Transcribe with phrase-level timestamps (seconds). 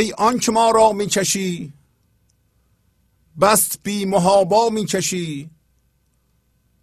[0.00, 1.72] ای آنک ما را می‌کشی
[3.40, 5.50] بست بی محابا می‌کشی.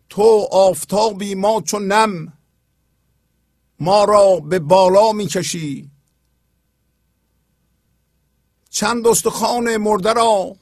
[0.09, 2.33] تو آفتابی ما چون نم
[3.79, 5.89] ما را به بالا می‌کشی.
[8.69, 10.55] چند استخوان مرده را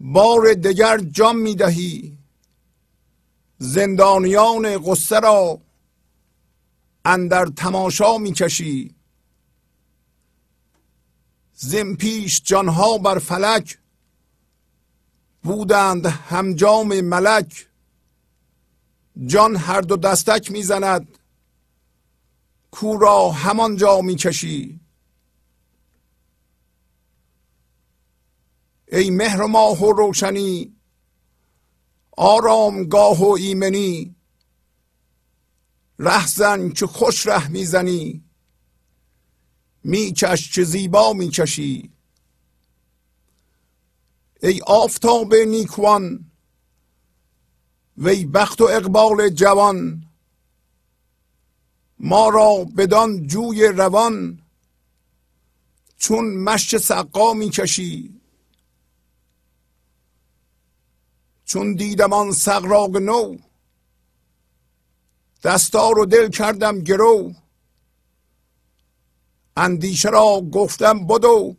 [0.00, 2.18] بار دگر جام می‌دهی.
[3.58, 5.60] زندانیان قصه را
[7.04, 8.94] اندر تماشا می‌کشی.
[11.64, 13.78] زم پیش جانها بر فلک
[15.42, 17.68] بودند همجام ملک
[19.26, 21.18] جان هر دو دستک می‌زند
[22.70, 24.80] کو را همانجا می‌کشی
[28.92, 30.76] ای مهر ماه و روشنی
[32.16, 34.16] آرامگاه و ایمنی
[35.98, 38.23] رهزن که خوش ره می‌زنی
[39.84, 41.90] میکش چه زیبا می‌کشی.
[44.42, 46.30] ای آفتاب نیکوان
[47.98, 50.04] وی بخت و اقبال جوان
[51.98, 54.40] ما را بدان جوی روان
[55.98, 58.20] چون مشت سقا می‌کشی.
[61.44, 63.36] چون دیدم آن سقراق نو
[65.42, 67.32] دستار و دل کردم گرو.
[69.56, 71.56] اندیشه را گفتم بدو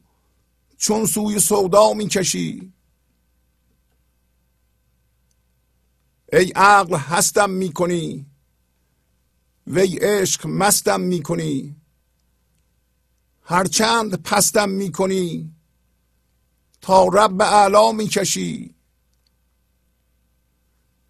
[0.78, 2.74] چون سوی سودا می‌کشی.
[6.34, 8.26] ای عقل هستم می‌کنی.
[9.68, 11.76] وی عشق مستم می‌کنی.
[13.42, 15.56] هرچند پستم می‌کنی
[16.82, 18.76] تا رب اعلا می‌کشی.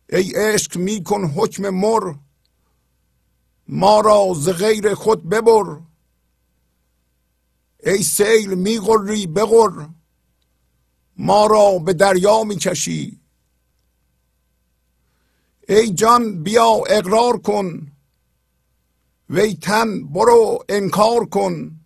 [0.10, 2.14] ای عشق میکن حکم مر.
[3.68, 5.80] ما را ز غیر خود ببر.
[7.86, 9.88] ای سیل میغری بغر.
[11.18, 13.20] ما را به دریا می‌کشی.
[15.70, 17.92] ای جان بیا اقرار کن.
[19.30, 21.80] وی تن برو انکار کن.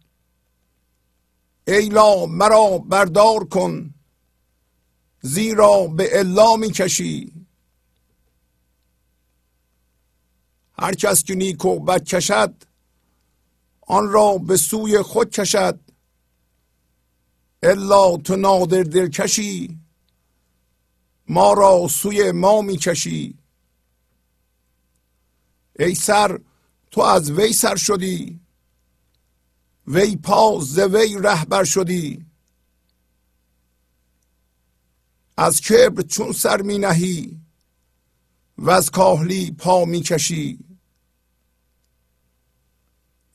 [1.68, 3.94] ای لا مرا بردار کن.
[5.22, 7.34] زیرا به الا می‌کشی.
[10.80, 12.64] هر کس که نیکو بد کشد
[13.82, 15.80] آن را به سوی خود کشد.
[17.64, 19.80] الا تو نادر دل کشی
[21.28, 23.38] ما را سوی ما می‌کشی.
[25.80, 26.40] ای سر
[26.92, 28.40] تو از وی سر شدی
[29.88, 32.26] وی پا ز وی رهبر شدی.
[35.38, 37.40] از کبر چون سر می نهی
[38.58, 40.60] و از کاهلی پا می کشی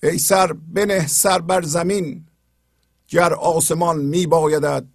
[0.03, 2.27] ای سر بنه سر بر زمین.
[3.15, 4.87] گر آسمان می بایدد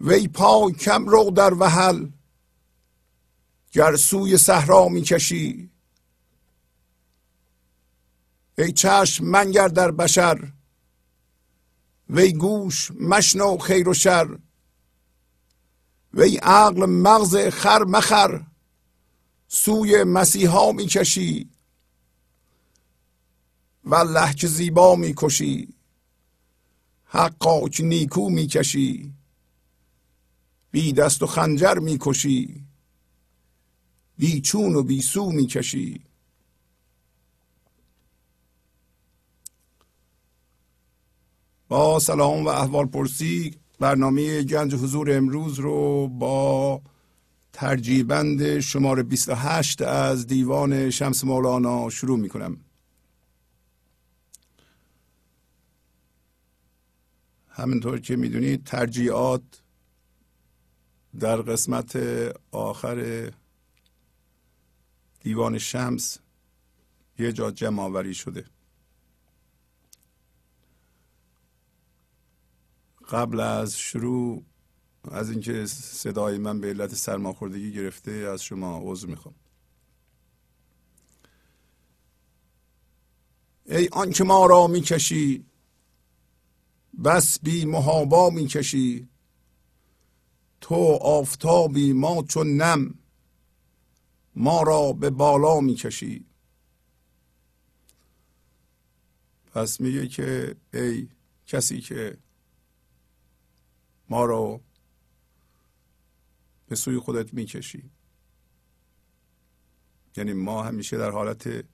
[0.00, 2.08] وی پا کم رو در وحل
[3.72, 5.70] گر سوی صحرا می کشی
[8.58, 10.52] ای چشم منگر در بشر
[12.10, 14.38] وی گوش مشنو خیر و شر.
[16.14, 18.46] وی عقل مغز خر مخر
[19.48, 21.50] سوی مسیحا می‌کشی.
[23.84, 25.77] والله که زیبا می‌کشی.
[27.10, 29.12] حقا که نیکو می‌کشی.
[30.70, 32.64] بی دست و خنجر می‌کشی.
[34.18, 36.04] بی چون و بی سو می‌کشی.
[41.68, 46.82] با سلام و احوال پرسی برنامه گنج حضور امروز رو با
[47.52, 52.56] ترجیبند شماره 28 از دیوان شمس مولانا شروع می کنم
[57.58, 59.42] همینطور که می‌دونید ترجیعات
[61.20, 61.96] در قسمت
[62.50, 63.30] آخر
[65.20, 66.18] دیوان شمس
[67.18, 68.44] یه جا جمع آوری شده.
[73.08, 74.44] قبل از شروع
[75.10, 79.34] از اینکه صدای من به علت سرماخوردگی گرفته از شما عذر می‌خوام.
[83.66, 85.44] ای آنکه ما را می‌کشی
[87.04, 89.08] بس بی محابا می‌کشی
[90.60, 92.94] تو آفتابی ما چون نم.
[94.34, 96.24] ما را به بالا می‌کشی
[99.52, 101.08] پس میگه که ای
[101.46, 102.18] کسی که
[104.08, 104.60] ما رو
[106.66, 107.90] به سوی خودت می‌کشی
[110.16, 111.64] یعنی ما همیشه در حالت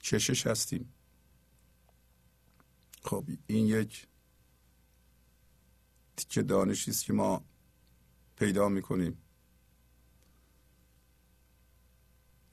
[0.00, 0.95] کشش هستیم.
[3.06, 4.06] خب این یک
[6.16, 7.44] تیکه دانشی است که ما
[8.36, 9.18] پیدا می‌کنیم.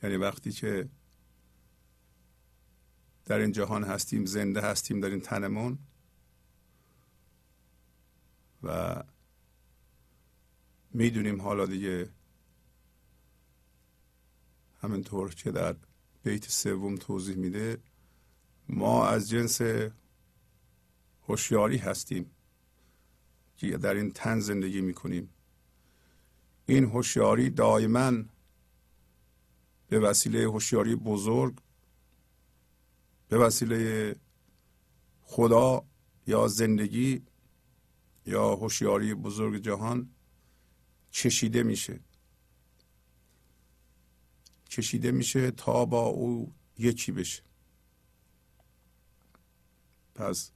[0.03, 0.89] یعنی وقتی که
[3.25, 5.79] در این جهان هستیم زنده هستیم در این تنمون
[8.63, 9.03] و
[10.91, 12.09] می‌دونیم حالا دیگه
[14.81, 15.75] همینطور که در
[16.23, 17.81] بیت سوم توضیح میده
[18.69, 19.61] ما از جنس
[21.33, 22.31] هوشیاری هستیم
[23.57, 25.29] که در این تن زندگی می‌کنیم.
[26.65, 28.23] این هوشیاری دائما
[29.89, 31.53] به وسیله هوشیاری بزرگ
[33.29, 34.15] به وسیله
[35.21, 35.85] خدا
[36.27, 37.21] یا زندگی
[38.25, 40.09] یا هوشیاری بزرگ جهان
[41.11, 41.99] چشیده میشه.
[44.69, 47.43] کشیده میشه تا با او یکی بشه.
[50.15, 50.51] پس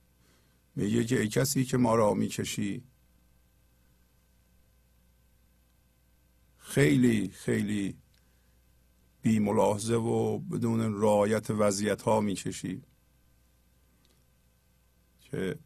[0.77, 2.83] میگه که ای کسی که ما را می‌کشی.
[6.57, 7.97] خیلی خیلی
[9.21, 12.81] بی ملاحظه و بدون رعایت وضعیت ها می‌کشی.
[15.21, 15.59] که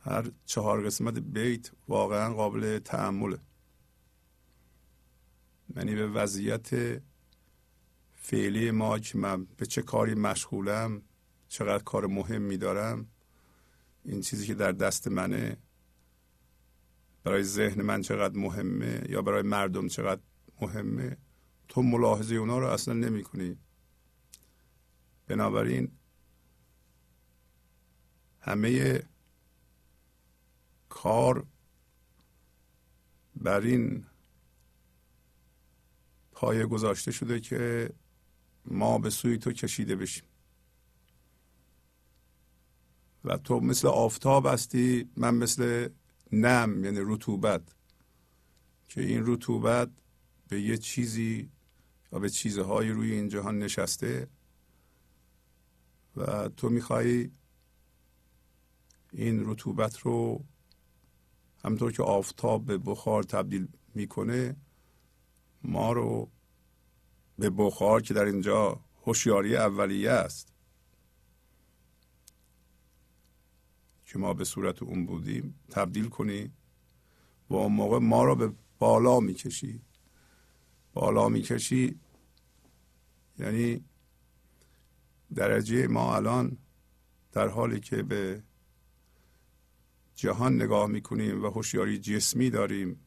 [0.00, 3.38] هر چهار قسمت بیت واقعا قابل تعمله
[5.76, 7.00] یعنی به وضعیت
[8.12, 11.02] فعلی ما که من به چه کاری مشغولم
[11.54, 13.06] چقدر کار مهم دارم
[14.04, 15.56] این چیزی که در دست منه
[17.24, 20.20] برای ذهن من چقدر مهمه یا برای مردم چقدر
[20.60, 21.16] مهمه
[21.68, 23.58] تو ملاحظه اونا رو اصلا نمی کنی
[25.26, 25.92] بنابراین
[28.40, 29.02] همه
[30.88, 31.46] کار
[33.36, 34.06] بر این
[36.32, 37.90] پایه گذاشته شده که
[38.64, 40.33] ما به سوی تو کشیده بشیم.
[43.24, 45.88] و تو مثل آفتاب هستی من مثل
[46.32, 47.62] نم یعنی رطوبت.
[48.88, 49.90] که این رطوبت
[50.48, 51.50] به یه چیزی
[52.12, 54.28] و به چیزهایی روی این جهان نشسته
[56.16, 57.30] و تو می‌خوای
[59.12, 60.44] این رطوبت رو
[61.64, 64.56] همطور که آفتاب به بخار تبدیل می‌کنه
[65.62, 66.30] ما رو
[67.38, 70.53] به بخار که در اینجا هوشیاری اولیه است
[74.14, 76.50] که ما به صورت اون بودیم تبدیل کنی
[77.50, 79.80] و اون موقع ما رو به بالا می‌کشی.
[80.92, 82.00] بالا می‌کشی
[83.38, 83.84] یعنی
[85.34, 86.58] درجه ما الان
[87.32, 88.42] در حالی که به
[90.14, 93.00] جهان نگاه می‌کنیم و هوشیاری جسمی داریم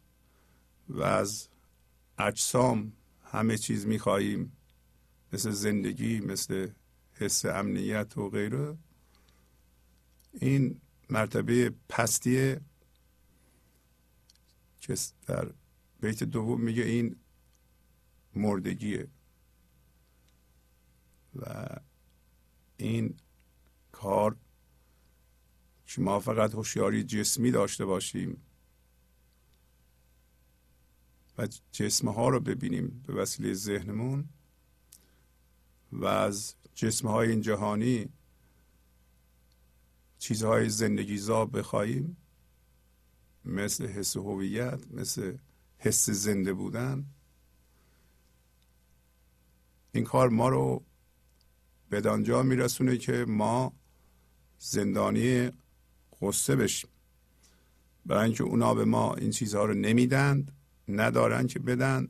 [0.89, 1.47] و از
[2.17, 4.51] اجسام همه چیز می‌خواهیم
[5.33, 6.67] مثل زندگی مثل
[7.13, 8.77] حس امنیت و غیره
[10.33, 12.61] این مرتبه پستیه
[14.79, 14.95] که
[15.27, 15.51] در
[16.01, 17.15] بیت دوم میگه این
[18.35, 19.07] مردگیه.
[21.35, 21.67] و
[22.77, 23.15] این
[23.91, 24.35] کار
[25.87, 28.41] که ما فقط هوشیاری جسمی داشته باشیم
[31.37, 34.29] و جسم ها رو ببینیم به وسیله ذهنمون
[35.91, 38.09] و از جسم های این جهانی
[40.19, 42.17] چیزهای زندگیزا بخواهیم.
[43.45, 45.37] مثل حس هویت مثل
[45.77, 47.05] حس زنده بودن.
[49.91, 50.83] این کار ما رو
[51.89, 53.73] به دانجا میرسونه که ما
[54.59, 55.51] زندانی
[56.21, 56.89] قصه بشیم.
[58.05, 60.51] برای اینکه اونا به ما این چیزها رو نمیدند
[60.87, 62.07] ندارن که بدن.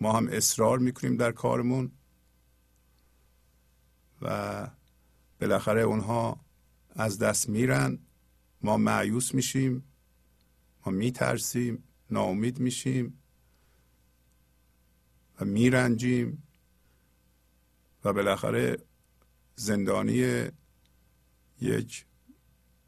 [0.00, 1.92] ما هم اصرار می‌کنیم در کارمون.
[4.22, 4.68] و
[5.40, 6.40] بالاخره اونها
[6.90, 7.98] از دست میرن.
[8.62, 9.84] ما معیوس میشیم.
[10.86, 11.84] ما میترسیم.
[12.10, 13.18] ناامید میشیم.
[15.40, 16.42] و میرنجیم.
[18.04, 18.76] و بالاخره
[19.54, 20.48] زندانی
[21.60, 22.06] یک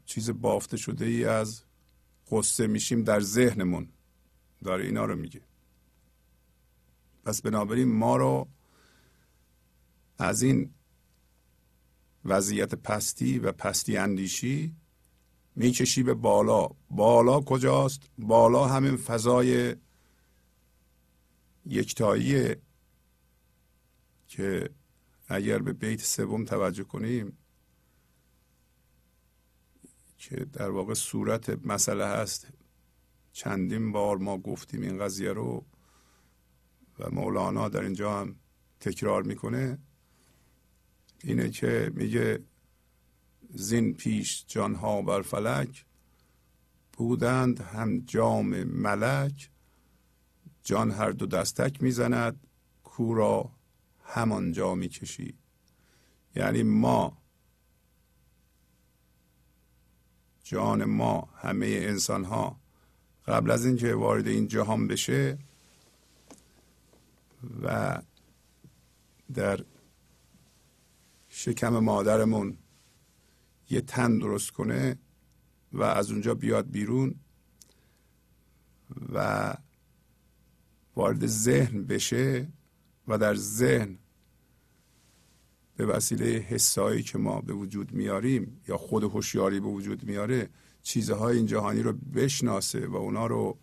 [0.05, 1.63] چیز بافته شده ای از
[2.31, 3.89] قصه میشیم در ذهنمون.
[4.63, 5.41] داره اینا رو میگه.
[7.23, 8.47] پس بنابراین ما رو
[10.17, 10.73] از این
[12.25, 14.75] وضعیت پستی و پستی اندیشی
[15.55, 16.69] می‌کشی به بالا.
[16.89, 19.75] بالا کجاست؟ بالا همین فضای
[21.65, 22.55] یکتایی
[24.27, 24.69] که
[25.27, 27.37] اگر به بیت سوم توجه کنیم
[30.17, 32.47] که در واقع صورت مسئله هست.
[33.31, 35.65] چندین بار ما گفتیم این قضیه رو
[36.99, 38.35] و مولانا در اینجا هم
[38.79, 39.79] تکرار می‌کنه.
[41.23, 42.39] اینه که میگه
[43.49, 45.85] زین پیش جانها بر فلک
[46.93, 49.49] بودند هم جام ملک.
[50.63, 52.47] جان هر دو دستک می‌زند
[52.83, 53.51] کورا
[54.03, 55.37] همانجا می‌کشید
[56.35, 57.17] یعنی ما
[60.43, 62.59] جان ما همه انسان ها
[63.27, 65.37] قبل از اینکه وارد این جهان بشه
[67.61, 68.01] و
[69.33, 69.65] در
[71.45, 72.57] شکم مادرمون
[73.69, 74.97] یه تن درست کنه
[75.73, 77.15] و از اونجا بیاد بیرون
[79.13, 79.53] و
[80.95, 82.47] وارد ذهن بشه
[83.07, 83.97] و در ذهن
[85.75, 90.49] به وسیله حسایی که ما به وجود میاریم یا خود هوشیاری به وجود میاره
[90.83, 93.57] چیزهای این جهانی رو بشناسه و اونا رو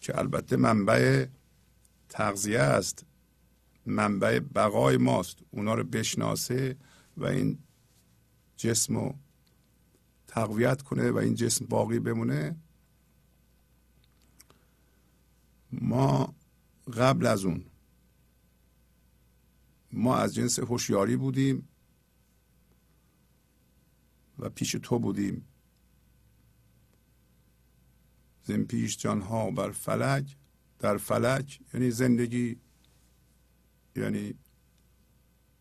[0.00, 1.26] که البته منبع
[2.08, 3.04] تغذیه است
[3.86, 6.76] منبع بقای ماست اونا رو بشناسه
[7.16, 7.58] و این
[8.56, 9.14] جسم رو
[10.26, 12.56] تقویت کنه و این جسم باقی بمونه
[15.72, 16.34] ما
[16.96, 17.64] قبل از اون
[19.92, 21.68] ما از جنس هوشیاری بودیم
[24.38, 25.46] و پیش تو بودیم.
[28.42, 30.36] زن پیش جانها بر فلک
[30.78, 32.56] در فلک یعنی زندگی
[33.96, 34.34] یعنی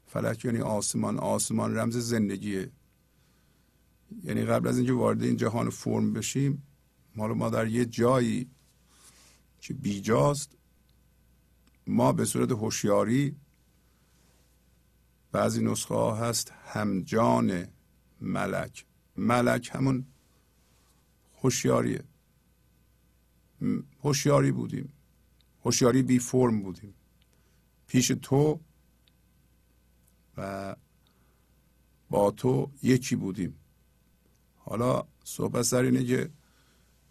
[0.09, 2.71] فلک یعنی آسمان آسمان رمز زندگیه.
[4.23, 6.63] یعنی قبل از اینکه وارد این جهان فرم بشیم
[7.15, 8.49] ما رو ما در یه جایی
[9.61, 10.57] که بیجاست
[11.87, 13.35] ما به صورت هوشیاری
[15.31, 17.67] بعضی نسخه ها هست همجان
[18.21, 18.85] ملک.
[19.17, 20.05] ملک همون
[21.41, 22.03] هوشیاریه.
[24.03, 24.93] هوشیاری بودیم.
[25.65, 26.93] هوشیاری بی فرم بودیم.
[27.87, 28.59] پیش تو
[30.39, 30.75] و
[32.09, 33.59] با تو یکی بودیم.
[34.55, 36.29] حالا صحبت سر اینه که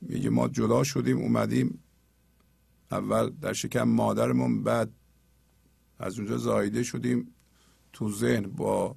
[0.01, 1.83] میگه ما جدا شدیم اومدیم.
[2.91, 4.93] اول در شکم مادرمون بعد
[5.99, 7.35] از اونجا زایده شدیم
[7.93, 8.97] تو ذهن با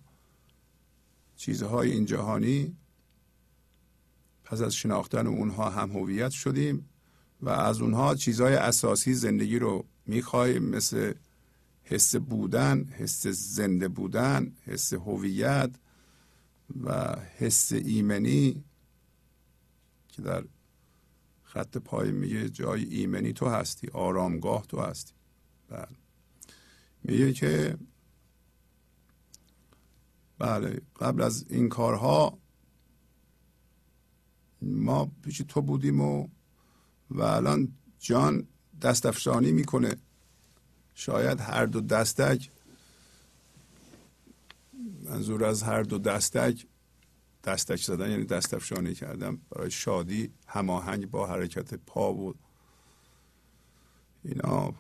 [1.35, 2.77] چیزهای این جهانی.
[4.43, 6.89] پس از شناختن اونها هم هویت شدیم
[7.41, 11.13] و از اونها چیزهای اساسی زندگی رو می‌خواهیم مثل
[11.83, 15.75] حس بودن حس زنده بودن حس هویت
[16.83, 18.63] و حس ایمنی
[20.07, 20.43] که در
[21.43, 25.13] خط پای میگه جای ایمنی تو هستی آرامگاه تو هستی.
[25.67, 25.97] بله.
[27.03, 27.77] میگه که
[30.39, 32.37] بله قبل از این کارها
[34.61, 36.27] ما پیش تو بودیم و
[37.09, 38.47] و الان جان
[38.81, 39.95] دستفشانی می‌کنه.
[41.01, 42.49] شاید هر دو دستک
[45.03, 46.65] منظور از هر دو دستک
[47.43, 52.35] دستک زدن یعنی دستفشانی کردم برای شادی هماهنگ با حرکت پا و
[54.23, 54.73] اینا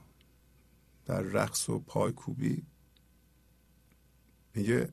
[1.05, 2.63] در رقص و پای کوبی.
[4.55, 4.89] میگه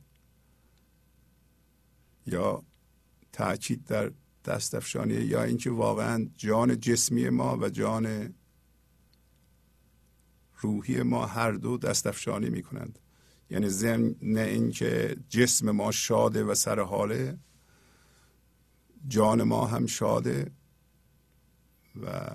[2.27, 2.63] یا
[3.33, 4.13] تاکید در
[4.45, 8.35] دستفشانی یا اینکه واقعا جان جسمی ما و جان
[10.61, 12.99] روحی ما هر دو دستفشانی می‌کنند.
[13.51, 17.39] یعنی ضمن اینکه جسم ما شاده و سر حاله
[19.09, 20.51] جان ما هم شاده
[22.03, 22.31] و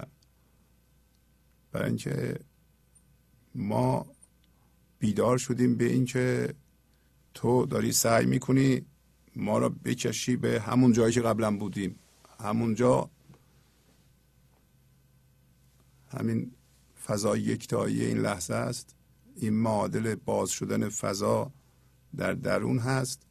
[1.72, 2.40] برای اینکه
[3.56, 4.06] ما
[5.00, 6.54] بیدار شدیم به اینکه
[7.34, 8.86] تو داری سعی می‌کنی
[9.36, 12.00] ما را بکشی به همون جایی که قبلا بودیم.
[12.40, 13.10] همونجا
[16.08, 16.52] همین
[17.06, 18.96] فضای یکتایی این لحظه است.
[19.36, 21.52] این معادل باز شدن فضا
[22.16, 23.22] در درون هست.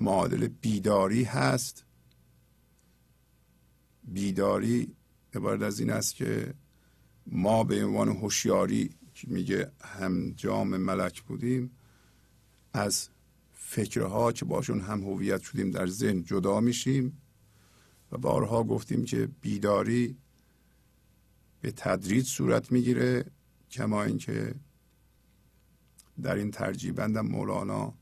[0.00, 1.84] معادل بیداری هست.
[4.04, 4.96] بیداری
[5.34, 6.54] عبارت از این است که
[7.26, 11.70] ما به عنوان هوشیاری که میگه هم جام ملک بودیم
[12.72, 13.08] از
[13.52, 17.22] فکرها که باشون هم هویت شدیم در ذهن جدا میشیم
[18.12, 20.16] و بارها گفتیم که بیداری
[21.60, 23.24] به تدریج صورت می‌گیره
[23.70, 24.54] کما اینکه
[26.22, 27.94] در این ترجیح بندم مولانا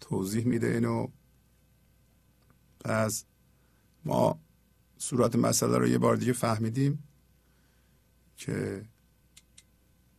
[0.00, 1.08] توضیح میده اینو.
[2.84, 3.24] پس
[4.04, 4.40] ما
[4.98, 7.02] صورت مسئله رو یه بار دیگه فهمیدیم
[8.36, 8.84] که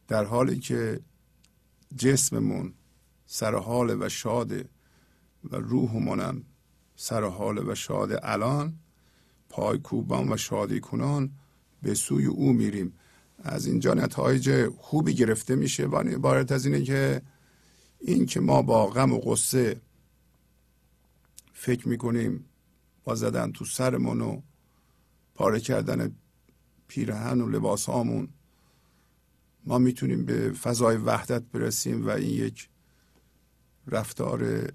[0.08, 1.00] در حالی که
[1.96, 2.74] جسممون
[3.26, 4.70] سر حال و شاده
[5.44, 6.44] و روحمونم
[6.96, 8.80] سر حال و شاده الان
[9.50, 11.32] پای کوبان و شادی کنان
[11.84, 12.94] به سوی او میریم.
[13.44, 15.86] از اینجا نتایج خوبی گرفته میشه.
[15.86, 17.22] و عبارت از اینه که
[18.00, 19.82] این که ما با غم و غصه
[21.54, 22.46] فکر می‌کنیم
[23.04, 24.42] با زدن تو سرمون و
[25.36, 26.16] پاره کردن
[26.88, 28.28] پیرهن و لباس هامون
[29.66, 32.70] ما می‌تونیم به فضای وحدت برسیم و این یک
[33.88, 34.70] رفتار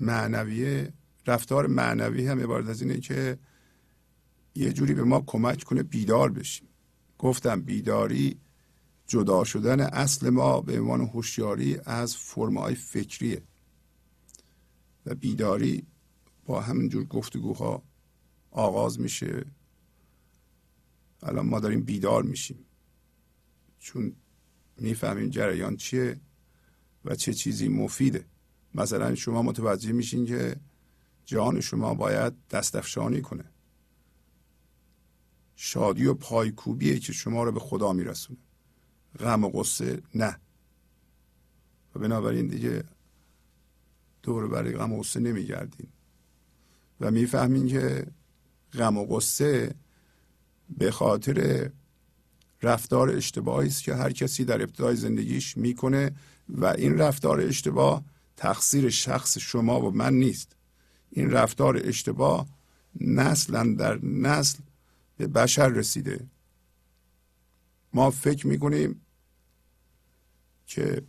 [0.00, 0.92] معنویه.
[1.26, 3.38] رفتار معنوی هم عبارت از اینه که
[4.58, 6.68] یه جوری به ما کمک کنه بیدار بشیم.
[7.18, 8.40] گفتم بیداری
[9.06, 13.42] جدا شدن اصل ما به عنوان هوشیاری از فرمای فکریه.
[15.06, 15.86] و بیداری
[16.44, 17.82] با همینجور گفتگوها
[18.50, 19.44] آغاز میشه.
[21.22, 22.58] الان ما داریم بیدار میشیم.
[23.78, 24.12] چون
[24.76, 26.20] می‌فهمیم جریان چیه
[27.04, 28.24] و چه چیزی مفیده.
[28.74, 30.56] مثلا شما متوجه میشین که
[31.24, 33.44] جان شما باید دستفشانی کنه.
[35.60, 38.38] شادی و پایکوبیه که شما رو به خدا میرسونه.
[39.18, 40.38] غم و قصه نه.
[41.94, 42.84] و بنابراین دیگه
[44.22, 45.86] دور برای غم و غصه نمیگردین.
[47.00, 48.06] و می‌فهمین که
[48.72, 49.74] غم و غصه
[50.78, 51.70] به خاطر
[52.62, 56.12] رفتار اشتباهی است که هر کسی در ابتدای زندگیش می‌کنه
[56.48, 58.04] و این رفتار اشتباه
[58.36, 60.56] تقصیر شخص شما و من نیست.
[61.10, 62.46] این رفتار اشتباه
[63.00, 64.58] نسلا در نسل
[65.18, 66.26] به بشر رسیده.
[67.92, 69.00] ما فکر می‌کنیم
[70.66, 71.02] که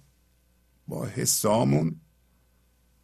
[0.88, 1.96] با حسامون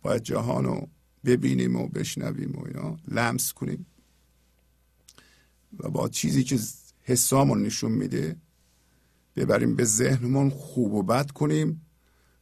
[0.02, 0.88] باید جهان رو
[1.26, 3.86] ببینیم و بشنویم و اینا لمس کنیم.
[5.80, 6.60] و با چیزی که
[7.02, 8.36] حسامون نشون میده
[9.36, 11.86] ببریم به ذهنمون خوب و بد کنیم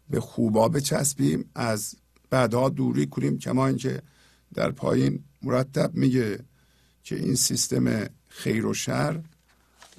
[0.09, 1.95] به خوبا بچسبیم از
[2.31, 3.37] بدها دوری کنیم.
[3.37, 4.01] کما اینکه
[4.53, 6.39] در پایین مرتب میگه
[7.03, 9.19] که این سیستم خیر و شر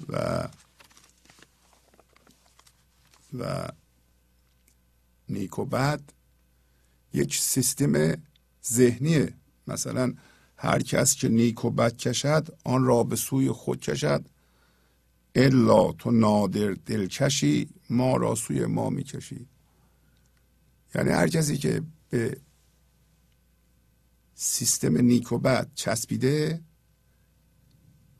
[0.09, 0.47] و
[3.39, 3.67] و
[5.29, 6.01] نیک و بد
[7.13, 8.17] یک سیستم
[8.65, 9.33] ذهنیه
[9.67, 10.13] مثلا
[10.57, 14.25] هر کس که نیک و بد کشد آن را به سوی خود کشد.
[15.35, 19.47] الا تو نادر دلکشی ما را سوی ما می‌کشی.
[20.95, 22.37] یعنی هر کسی که به
[24.35, 26.61] سیستم نیک و بد چسبیده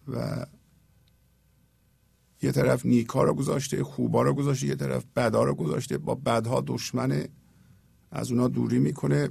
[0.07, 0.45] و
[2.41, 5.97] یه طرف نیکا رو گذاشته خوبا رو گذاشته یه طرف بدها رو گذاشته.
[5.97, 7.29] با بدها دشمنه.
[8.11, 9.29] از اونا دوری می‌کنه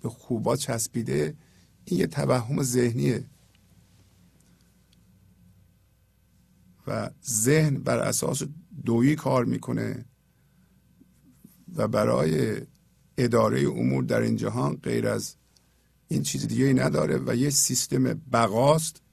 [0.00, 1.34] به خوبا چسبیده.
[1.84, 3.24] این یه توهم ذهنیه.
[6.86, 8.42] و ذهن بر اساس
[8.84, 10.04] دویی کار می‌کنه.
[11.76, 12.60] و برای
[13.18, 15.36] اداره امور در این جهان غیر از
[16.08, 19.03] این چیز دیگه ای نداره و یه سیستم بقاست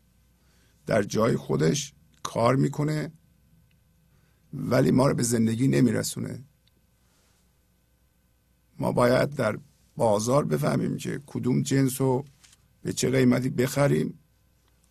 [0.85, 3.11] در جای خودش کار می‌کنه
[4.53, 6.43] ولی ما رو به زندگی نمیرسونه.
[8.79, 9.59] ما باید در
[9.95, 12.25] بازار بفهمیم که کدوم جنس رو
[12.81, 14.19] به چه قیمتی بخریم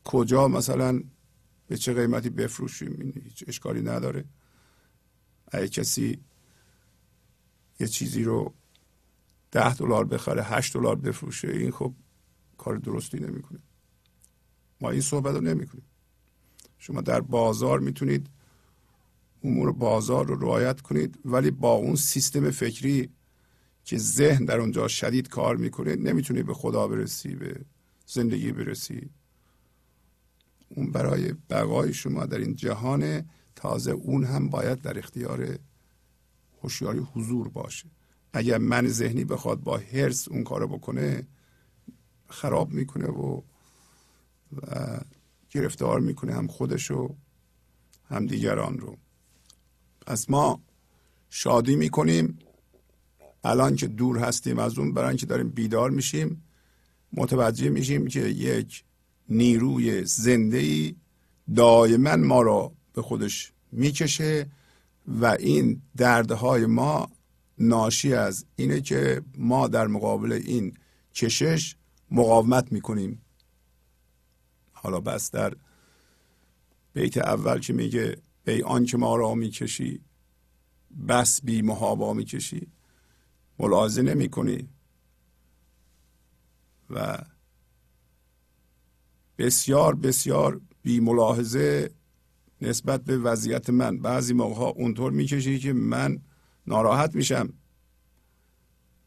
[0.05, 1.03] کجا مثلا
[1.67, 4.25] به چه قیمتی بفروشیم این هیچ اشکالی نداره.
[5.53, 6.21] اگه کسی
[7.81, 8.55] یه چیزی رو
[9.51, 11.95] ده دلار بخره هشت دلار بفروشه این خب
[12.59, 13.59] کار درستی نمی‌کنه.
[14.81, 15.85] ما این صحبت رو نمی‌کنیم.
[16.79, 18.27] شما در بازار می‌تونید
[19.45, 23.09] امور بازار رو رعایت کنید ولی با اون سیستم فکری
[23.85, 27.61] که ذهن در اونجا شدید کار می‌کنه نمی‌تونی به خدا برسی به
[28.07, 29.11] زندگی برسی.
[30.69, 33.25] اون برای بقای شما در این جهان
[33.57, 35.59] تازه اون هم باید در اختیار
[36.63, 37.87] هوشیاری حضور باشه.
[38.33, 41.27] اگر من ذهنی بخواد با هرس اون کارو بکنه
[42.29, 43.41] خراب می‌کنه و,
[44.57, 45.01] و
[45.51, 47.15] گرفتار می‌کنه هم خودش و
[48.09, 48.97] هم دیگران رو.
[50.07, 50.61] پس ما
[51.31, 52.39] شادی می‌کنیم.
[53.45, 56.43] الان که دور هستیم از اون برای اینکه داریم بیدار میشیم
[57.13, 58.85] متوجه میشیم که یک
[59.29, 60.95] نیروی زنده ای
[61.55, 64.51] دائما ما را به خودش می‌کشه
[65.21, 67.11] و این دردهای ما
[67.59, 70.75] ناشی از اینه که ما در مقابل این
[71.15, 71.77] کشش
[72.11, 73.23] مقاومت می‌کنیم.
[74.83, 75.55] حالا بس در
[76.93, 78.17] بیت اول که میگه
[78.47, 80.01] ای آن که ما را می‌کشی
[81.09, 82.69] بس بی محابا می‌کشی.
[83.59, 84.69] ملاحظه نمی کنی
[86.91, 87.19] و
[89.39, 91.91] بسیار بسیار بی ملاحظه
[92.61, 93.99] نسبت به وضعیت من.
[93.99, 96.23] بعضی موقع ها اونطور می‌کشی که من
[96.67, 97.53] ناراحت میشم.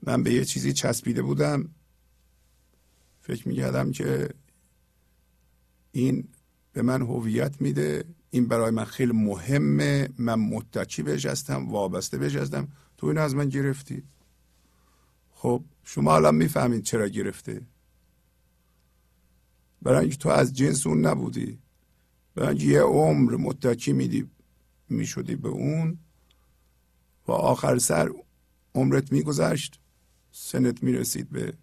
[0.01, 1.69] من به یه چیزی چسبیده بودم.
[3.21, 4.29] فکر می‌کردم که
[5.95, 6.27] این
[6.73, 8.03] به من هویت میده.
[8.29, 10.09] این برای من خیلی مهمه.
[10.17, 14.03] من متکی بهش هستم وابسته بهش هستم تو این از من گرفتی.
[15.31, 17.61] خب شما الان می‌فهمید چرا گرفته.
[19.81, 21.59] برای اینکه تو از جنس اون نبودی.
[22.35, 24.29] برای اینکه یه عمر متکی میدی
[24.89, 25.97] می‌شدی به اون
[27.27, 28.09] و آخر سر
[28.75, 29.79] عمرت میگذشت.
[30.31, 31.53] سنت می‌رسید به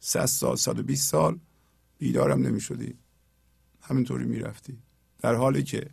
[0.00, 1.38] 100 سال 120 سال.
[1.98, 2.94] بیدارم نمی‌شدی.
[3.88, 4.78] همینطوری می‌رفتی.
[5.18, 5.86] در حالی که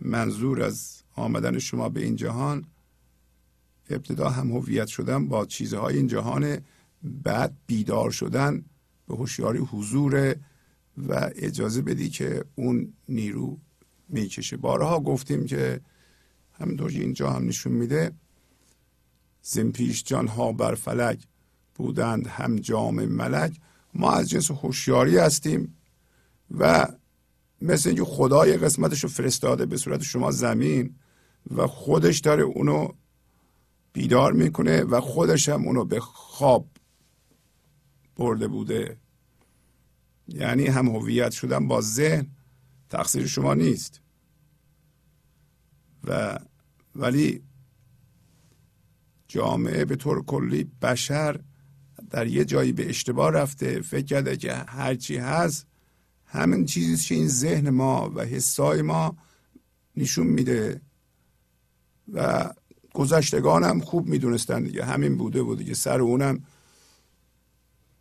[0.00, 2.64] منظور از آمدن شما به این جهان
[3.90, 6.58] ابتدا هم هویت شدن با چیزهای این جهان
[7.02, 8.64] بعد بیدار شدن
[9.08, 10.34] به هوشیاری حضور
[11.08, 13.58] و اجازه بدی که اون نیرو
[14.08, 14.56] می‌کشه.
[14.56, 15.80] بارها گفتیم که
[16.52, 18.12] همینطور اینجا هم نشون میده
[19.42, 21.26] زمپیش جان ها بر فلک
[21.74, 23.56] بودند هم جام ملک.
[23.94, 25.76] ما از جنس هوشیاری هستیم
[26.58, 26.88] و
[27.62, 30.96] مثل اینکه خدای قسمتش رو فرستاده به صورت شما زمین
[31.50, 32.88] و خودش داره اونو
[33.92, 36.68] بیدار می‌کنه و خودش هم اونو به خواب
[38.16, 38.96] برده بوده.
[40.28, 42.26] یعنی هم هویت شدن با ذهن
[42.90, 44.00] تقصیر شما نیست.
[46.04, 46.38] و
[46.96, 47.42] ولی
[49.28, 51.40] جامعه به طور کلی بشر
[52.10, 53.80] در یه جایی به اشتباه رفته.
[53.80, 55.66] فکر کرده که هرچی هست
[56.32, 59.16] همین چیزی که این ذهن ما و حسای ما
[59.96, 60.80] نشون میده
[62.12, 62.50] و
[62.94, 64.84] گذشتگان هم خوب می‌دونستن دیگه.
[64.84, 66.44] همین بوده بود دیگه سر اونم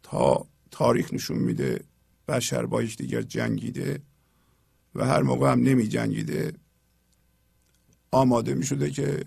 [0.04, 1.84] تا تاریخ نشون میده
[2.28, 4.02] بشر با دیگر جنگیده
[4.96, 6.54] و هر موقع هم نمی جنگیده
[8.12, 9.24] آماده می شده که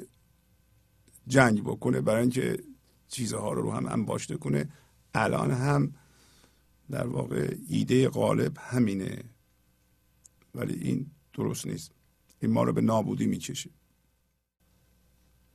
[1.26, 2.58] جنگ بکنه برای اینکه
[3.08, 4.68] چیزها رو رو هم انباشته کنه.
[5.14, 5.94] الان هم
[6.90, 9.24] در واقع ایده غالب همینه.
[10.54, 11.92] ولی این درست نیست.
[12.42, 13.70] این ما رو به نابودی می‌کشه.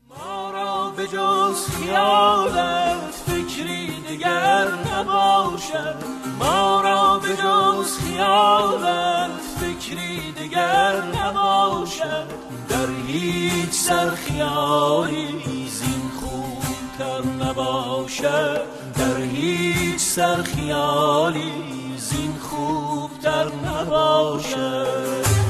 [0.10, 5.96] ما را به جز خیالت فکری دیگر نباشد.
[6.40, 12.28] ما را به جز خیالت فکری دیگر نباشد.
[12.70, 18.79] در هیچ سر خیالی زین خوبتر نباشد.
[19.00, 21.52] در هیچ سر خیالی
[21.98, 25.49] زین خوبتر نباشد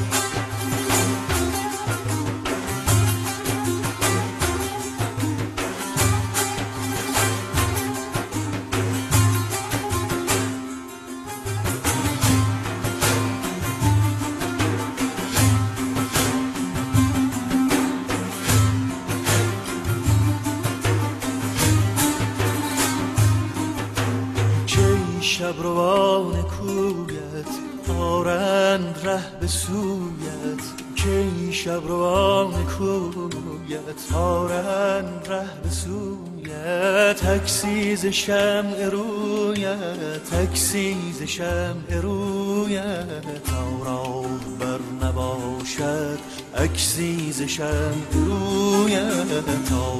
[25.39, 27.47] شبروان کویت
[27.99, 30.78] آرند ره به سویت.
[31.03, 43.43] کی شبروان کویت آرند ره به سویت عکسی ز شمع رویت عکسی ز شمع رویت
[43.43, 43.63] تا
[44.59, 46.19] راهبر نباشد
[46.55, 49.93] عکسی ز شمع رویت تا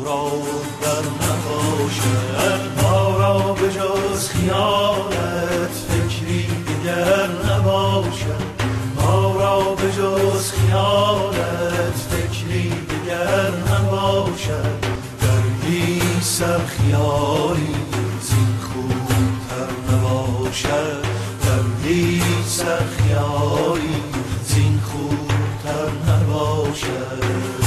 [0.81, 8.68] بر نباشد ما به جز خیالت فکری دیگر نباشد.
[9.09, 14.79] ما را به جز خیالت فکری دیگر نباشد
[15.21, 17.75] در هیچ سر خیالی
[18.21, 21.03] زین خوبتر نباشد.
[21.41, 24.03] در هیچ سر خیالی
[24.45, 27.58] زین خوبتر نباشد.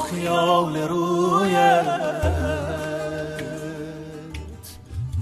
[0.00, 2.00] خیال رویت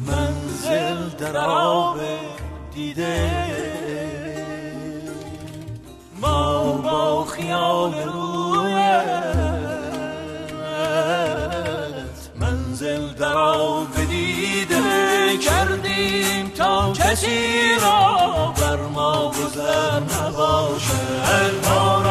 [0.06, 2.00] منزل در آب
[2.74, 3.30] دیده.
[6.20, 9.18] ما با خیال رویت
[12.40, 20.98] منزل در آب دیده کردیم تا کسی را بر ما گذر نباشه.
[21.68, 22.02] ما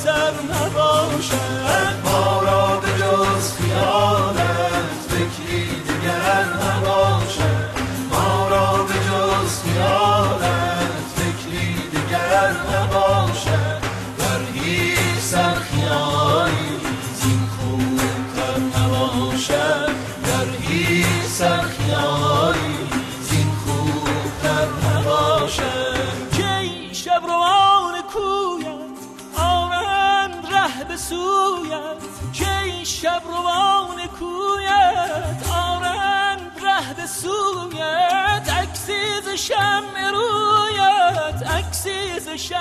[0.00, 1.99] خطر نباشد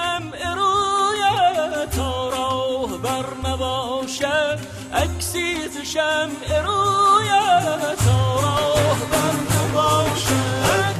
[0.10, 4.60] شمع رویت تا راه بر نباشد
[4.94, 11.00] عکسی ز شمع رویت تا راه بر نباشد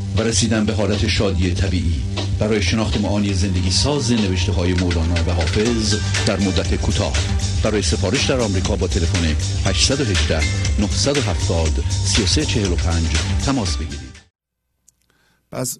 [0.17, 2.03] و رسیدن به حالت شادی طبیعی.
[2.39, 5.95] برای شناخت معانی زندگی ساز نوشته های مولانا و حافظ
[6.25, 7.13] در مدت کوتاه.
[7.63, 9.25] برای سفارش در آمریکا با تلفن
[9.65, 10.41] 818
[10.79, 13.07] 970 3345
[13.45, 14.11] تماس بگیرید.
[15.51, 15.77] پس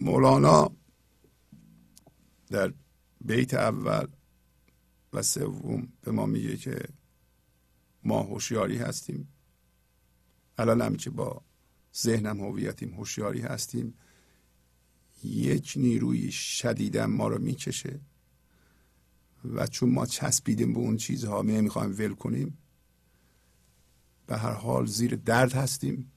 [0.00, 0.70] مولانا
[2.50, 2.72] در
[3.20, 4.06] بیت اول
[5.12, 6.78] و سوم به ما میگه که
[8.04, 9.28] ما هوشیاری هستیم.
[10.58, 11.45] الان هم که با
[11.96, 13.94] ذهنم هویتیم هوشیاری هستیم.
[15.24, 18.00] یک نیروی شدیدن ما رو می‌کشه.
[19.44, 22.58] و چون ما چسبیدیم به اون چیزها می می‌خوایم ول کنیم.
[24.26, 26.12] به هر حال زیر درد هستیم.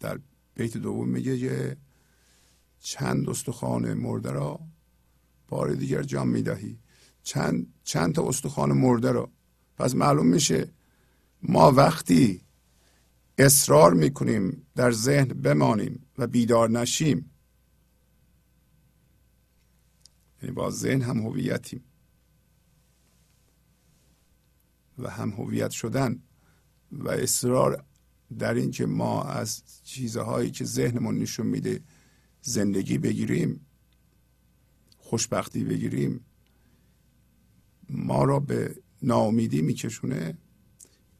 [0.00, 0.20] در
[0.54, 1.76] بیت دوم میگه که
[2.80, 4.60] چند استخوان مرده را
[5.48, 6.78] بار دیگر جان می‌دهی.
[7.22, 9.30] چند چند تا استخوان مرده را.
[9.76, 10.70] پس معلوم میشه
[11.42, 12.45] ما وقتی
[13.38, 17.30] اصرار می‌کنیم در ذهن بمانیم و بیدار نشیم.
[20.42, 21.84] یعنی با ذهن هم هویتیم.
[24.98, 26.22] و هم هویت شدن
[26.92, 27.84] و اصرار
[28.38, 31.80] در اینکه ما از چیزهایی که ذهنمون نشون میده
[32.40, 33.66] زندگی بگیریم
[34.98, 36.24] خوشبختی بگیریم
[37.90, 40.38] ما را به ناامیدی میکشونه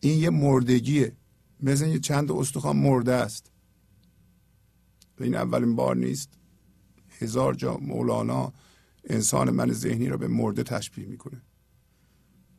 [0.01, 1.17] این یه مردگیه.
[1.61, 3.51] مثل یه چند استخوان مرده است.
[5.21, 6.31] این اولین بار نیست.
[7.19, 8.53] هزار جا مولانا
[9.05, 11.43] انسان من ذهنی را به مرده تشبیه می‌کنه.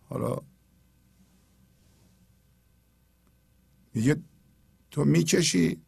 [0.04, 0.38] حالا
[3.93, 4.16] میگه
[4.91, 5.82] تو می‌کشی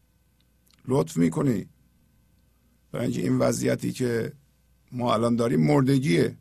[0.84, 1.68] لطف می‌کنی.
[2.92, 4.32] برای اینکه این وضعیتی که
[4.92, 6.38] ما الان داریم مردگیه.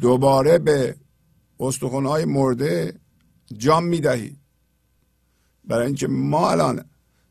[0.00, 0.96] دوباره به
[1.60, 3.00] استخونهای مرده
[3.52, 4.39] جام می‌دهی.
[5.70, 6.84] برای اینکه ما الان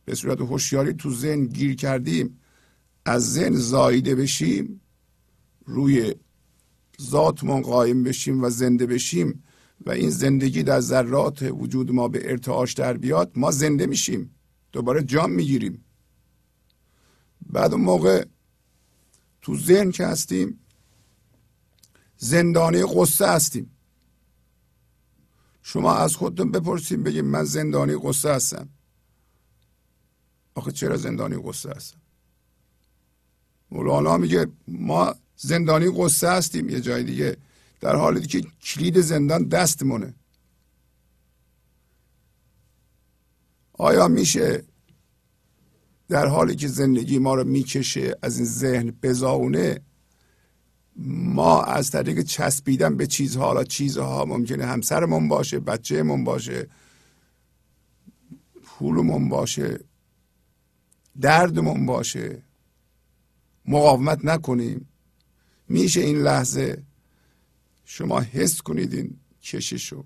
[0.06, 2.40] به صورت هوشیاری تو ذهن گیر کردیم
[3.06, 4.82] از ذهن زایده بشیم
[5.66, 6.16] روی
[7.02, 9.44] ذاتمون قایم بشیم و زنده بشیم
[9.86, 14.36] و این زندگی در ذرات وجود ما به ارتعاش در بیاد ما زنده میشیم
[14.72, 15.86] دوباره جام می‌گیریم.
[17.50, 18.26] بعد اون موقع
[19.42, 20.60] تو ذهن که هستیم
[22.18, 23.72] زندانی قصه هستیم.
[25.72, 28.70] شما از خودتون بپرسید بگید من زندانی قصه هستم.
[30.56, 32.02] آخه چرا زندانی قصه هستم؟
[33.72, 36.70] مولانا میگه ما زندانی قصه هستیم.
[36.70, 37.38] یه جای دیگه
[37.80, 40.14] در حالی که کلید زندان دستمونه
[43.74, 44.64] آیا میشه
[46.08, 49.82] در حالی که زندگی ما رو می‌کشه از این ذهن بزاونه؟
[51.06, 56.68] ما از طریق چسبیدن به چیزها حالا چیزها ممکنه همسرمون باشه بچهمون باشه
[58.64, 59.80] پولمون باشه
[61.22, 62.44] دردمون باشه
[63.66, 64.90] مقاومت نکنیم.
[65.68, 66.84] میشه این لحظه
[67.86, 70.06] شما حس کنید این کششو.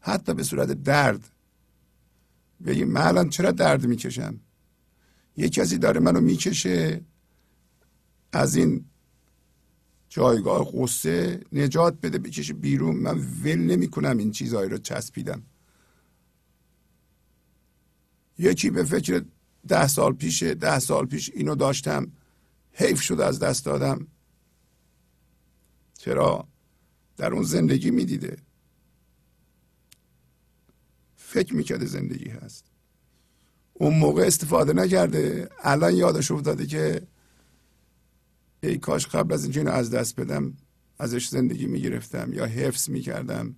[0.00, 1.28] حتی به صورت درد.
[2.66, 4.40] بگیم من الان چرا درد می‌کشم؟
[5.36, 7.00] یه کسی داره منو می‌کشه
[8.32, 8.84] از این
[10.16, 12.96] جایگاه قصه نجات بده بکشه بیرون.
[12.96, 15.42] من ول نمی کنم این چیزهایی رو چسبیدم.
[18.38, 19.24] یکی به فکر
[19.68, 22.12] ده سال پیشه ده سال پیش اینو داشتم.
[22.72, 24.06] حیف شد از دست دادم.
[25.98, 26.48] چرا؟
[27.16, 28.36] در اون زندگی می‌دیده.
[31.16, 32.64] فکر می‌کرده زندگی هست.
[33.72, 35.48] اون موقع استفاده نکرده.
[35.62, 37.06] الان یادش افتاده که
[38.68, 40.56] ای کاش قبل از اینکه اینو از دست بدم
[40.98, 43.56] ازش زندگی می‌گرفتم یا حفظ می‌کردم.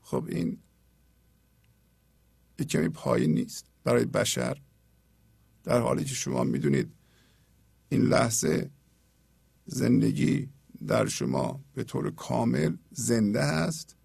[0.00, 0.58] خب این
[2.58, 3.66] یک کمی پایین نیست.
[3.84, 4.62] برای بشر
[5.64, 6.92] در حالی که شما می‌دونید
[7.88, 8.70] این لحظه
[9.66, 10.48] زندگی
[10.86, 13.96] در شما به طور کامل زنده هست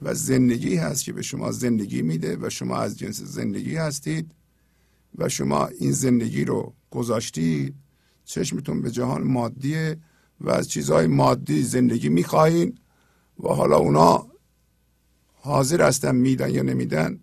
[0.00, 4.34] و زندگی هست که به شما زندگی میده و شما از جنس زندگی هستید
[5.14, 7.74] و شما این زندگی رو گذاشتید
[8.24, 9.96] چشمتون به جهان مادیه
[10.40, 12.80] و از چیزهای مادی زندگی می‌خواهید
[13.38, 14.26] و حالا اونا
[15.34, 17.20] حاضر هستن میدن یا نمیدن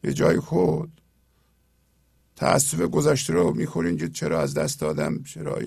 [0.00, 1.00] به جای خود
[2.36, 5.58] تاسف گذشته رو می‌خورین که چرا از دست دادم چرا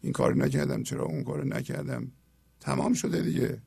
[0.00, 2.12] این کار نکردم چرا اون کار نکردم.
[2.60, 3.62] تمام شده دیگه.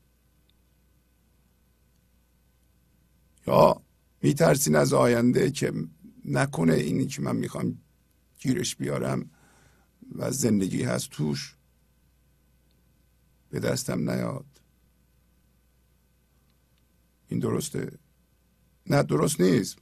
[3.47, 3.81] یا
[4.21, 5.73] میترسین از آینده که
[6.25, 7.77] نکنه اینی که من می‌خوام
[8.39, 9.29] گیرش بیارم
[10.15, 11.55] و زندگی هست توش
[13.49, 14.45] به دستم نیاد.
[17.27, 17.91] این درسته؟
[18.87, 19.77] نه درست نیست.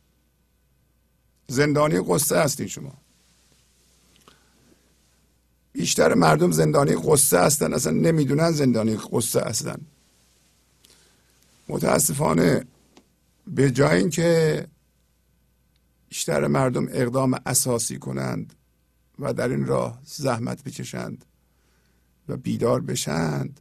[1.47, 2.93] زندانی قصه هستین شما.
[5.71, 9.81] بیشتر مردم زندانی قصه هستن اصلا نمی‌دونن زندانی قصه هستن.
[11.67, 12.65] متاسفانه
[13.47, 14.67] به جای اینکه
[16.09, 18.53] بیشتر مردم اقدام اساسی کنند
[19.19, 21.25] و در این راه زحمت بکشند
[22.27, 23.59] و بیدار بشند.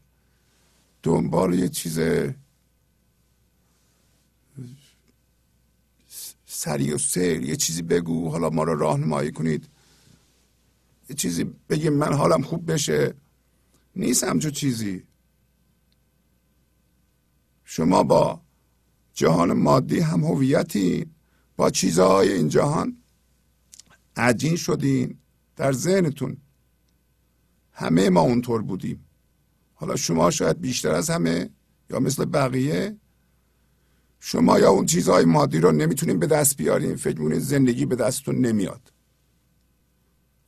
[1.03, 2.01] دنبال یه چیز
[6.47, 9.69] سریع و سیر یه چیزی بگو حالا ما رو راهنمایی کنید.
[11.09, 13.15] یه چیزی بگیم من حالم خوب بشه.
[13.97, 15.03] نیست همچون چیزی.
[17.65, 18.41] شما با
[19.15, 21.16] جهان مادی هم هویتی.
[21.57, 22.97] با چیزهای این جهان
[24.17, 25.19] عجین شدین
[25.57, 26.37] در ذهنتون.
[27.73, 29.05] همه ما اونطور بودیم.
[29.75, 31.51] حالا شما شاید بیشتر از همه
[31.91, 32.97] یا مثل بقیه
[34.21, 38.35] شما یا اون چیزهای مادی رو نمی‌تونین به دست بیارین فکر می‌کنین زندگی به دستتون
[38.35, 38.93] نمیاد.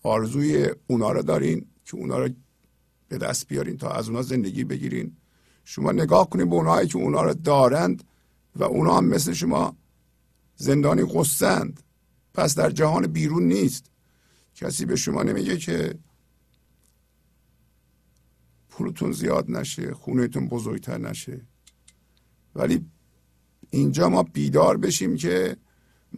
[0.03, 2.29] آرزوی اونا رو دارین که اونا رو
[3.09, 5.17] به دست بیارین تا از اونا زندگی بگیرین.
[5.65, 8.05] شما نگاه کنین به اونهایی که اونا رو دارند
[8.57, 9.77] و اونا هم مثل شما
[10.59, 11.83] زندانی قصند
[12.35, 13.91] پس در جهان بیرون نیست.
[14.55, 15.99] کسی به شما نمیگه که
[18.69, 21.41] پولتون زیاد نشه خونهتون بزرگتر نشه.
[22.55, 22.87] ولی
[23.71, 25.57] اینجا ما بیدار بشیم که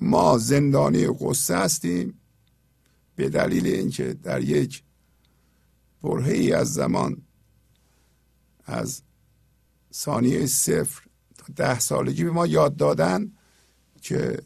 [0.00, 2.20] ما زندانی قصه هستیم
[3.16, 4.82] به دلیل اینکه در یک
[6.02, 7.22] برهه ای از زمان
[8.64, 9.02] از
[9.92, 11.02] ثانیه صفر
[11.38, 13.32] تا ده سالگی به ما یاد دادن
[14.00, 14.38] که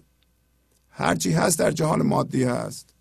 [0.90, 2.94] هرچی هست در جهان مادی هست.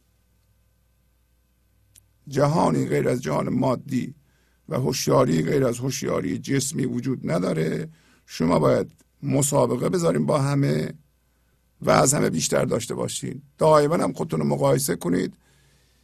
[2.28, 4.16] جهانی غیر از جهان مادی
[4.70, 7.90] و هوشیاری غیر از هوشیاری جسمی وجود نداره.
[8.26, 8.92] شما باید
[9.24, 10.94] مسابقه بذاریم با همه
[11.82, 13.42] و از همه بیشتر داشته باشین.
[13.58, 15.34] دائما هم خودتون رو مقایسه کنید.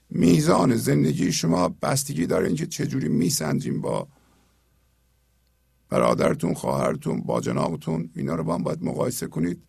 [0.10, 4.08] میزان زندگی شما بستگی داره اینکه چجوری میسنجیم با
[5.90, 8.10] برادرتون خواهرتون با جنابتون.
[8.16, 9.64] اینا رو با هم باید مقایسه کنید.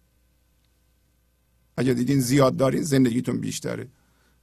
[1.80, 3.88] اگر دیدین زیاد دارین زندگیتون بیشتره.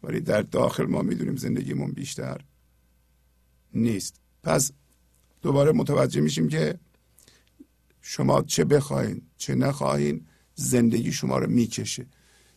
[0.04, 2.42] ولی در داخل ما می‌دونیم زندگیمون بیشتر
[3.74, 4.22] نیست.
[4.44, 4.72] پس
[5.42, 6.80] دوباره متوجه میشیم که
[8.02, 10.26] شما چه بخواین چه نخواهین
[10.56, 12.06] زندگی شما رو می‌کشه.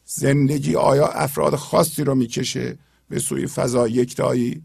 [0.04, 2.78] زندگی آیا افراد خاصی رو می‌کشه
[3.08, 4.64] به سوی فضا یکتایی؟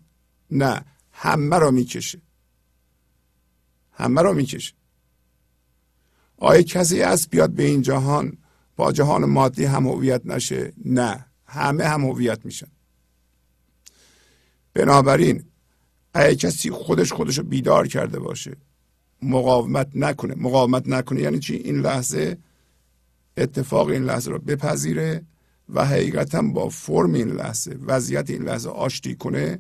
[0.51, 2.21] نه همه رو می‌کشه.
[3.91, 4.73] همه رو می‌کشه.
[6.37, 8.37] آیا کسی هست بیاد به این جهان
[8.75, 11.25] با جهان مادی هم هویت نشه؟ نه.
[11.45, 12.67] همه هم هویت میشن.
[14.73, 15.43] بنابراین
[16.13, 18.57] اگه کسی خودش خودش رو بیدار کرده باشه
[19.21, 20.35] مقاومت نکنه.
[20.35, 22.37] مقاومت نکنه یعنی چی؟ این لحظه
[23.37, 25.25] اتفاق این لحظه رو بپذیره
[25.69, 29.59] و حقیقتا با فرم این لحظه وضعیت این لحظه آشتی کنه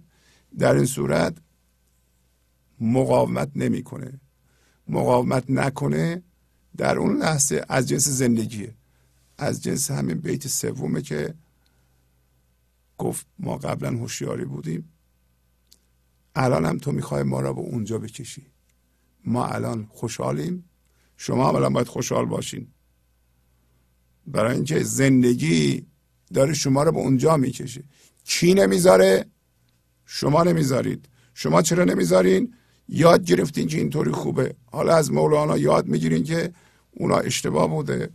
[0.57, 1.37] در این صورت
[2.79, 4.19] مقاومت نمی‌کنه.
[4.87, 6.23] مقاومت نکنه
[6.77, 8.75] در اون لحظه از جنس زندگیه.
[9.37, 11.33] از جنس همین بیت سومه که
[12.97, 14.91] گفت ما قبلا هوشیاری بودیم.
[16.35, 18.45] الان هم تو می‌خوای ما را به اونجا بکشی.
[19.25, 20.69] ما الان خوشحالیم.
[21.17, 22.67] شما هم الان باید خوشحال باشین.
[24.27, 25.85] برای اینکه زندگی
[26.33, 27.83] داره شما رو به اونجا می‌کشه.
[28.23, 29.25] کی نمی‌ذاره؟
[30.05, 31.09] شما نمی‌ذارید.
[31.33, 32.53] شما چرا نمی‌ذارین؟
[32.87, 34.55] یاد گرفتین که اینطوری خوبه.
[34.71, 36.53] حالا از مولانا یاد می‌گیرین که
[36.91, 38.09] اونا اشتباه بوده.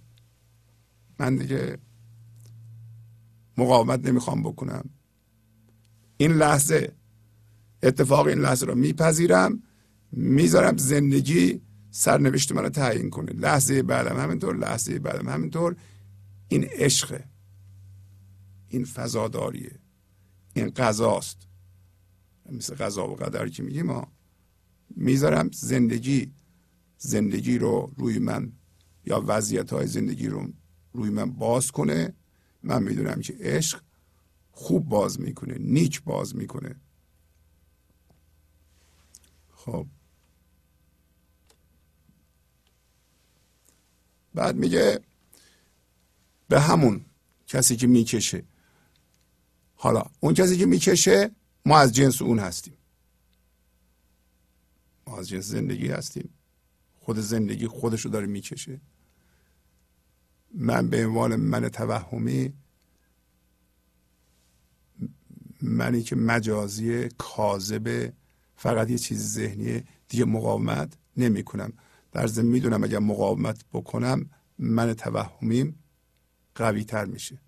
[1.21, 1.79] من دیگه
[3.57, 4.91] مقاومت نمی‌خوام بکنم.
[6.17, 6.93] این لحظه
[7.83, 9.63] اتفاق این لحظه رو میپذیرم
[10.13, 11.61] می‌ذارم زندگی
[11.91, 13.33] سرنوشت من رو تعیین کنه.
[13.33, 15.77] لحظه بعدم همینطور لحظه بعدم همینطور.
[16.49, 17.25] این عشقه
[18.69, 19.79] این فضاداریه.
[20.55, 21.49] این قضاست
[22.53, 24.13] مثل قضا و قدر که میگیم ما
[24.97, 26.33] می‌ذارم زندگی
[26.99, 28.53] زندگی رو روی من
[29.05, 30.49] یا وضعیت های زندگی رو
[30.93, 32.15] روی من باز کنه.
[32.63, 33.83] من می‌دونم که عشق
[34.53, 36.77] خوب باز می‌کنه نیک باز می‌کنه.
[39.55, 39.87] خب.
[44.35, 45.01] بعد میگه
[46.49, 47.05] به همون
[47.47, 48.45] کسی که می‌کشه.
[49.75, 51.31] حالا اون کسی که می‌کشه
[51.67, 52.77] ما از جنس اون هستیم.
[55.07, 56.31] ما از جنس زندگی هستیم.
[57.01, 58.81] خود زندگی خودش رو داره می‌کشه.
[60.55, 62.53] من به عنوان من توهمی
[65.63, 68.13] منی که مجازی کاذب
[68.57, 71.73] فقط یه چیز ذهنیه دیگه مقاومت نمی کنم
[72.13, 75.79] در ضمن می‌دونم اگر مقاومت بکنم من توهمیم
[76.55, 77.39] قوی تر میشه.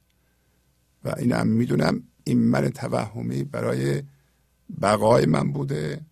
[1.04, 4.02] و اینم می‌دونم این من توهمی برای
[4.82, 6.06] بقای من بوده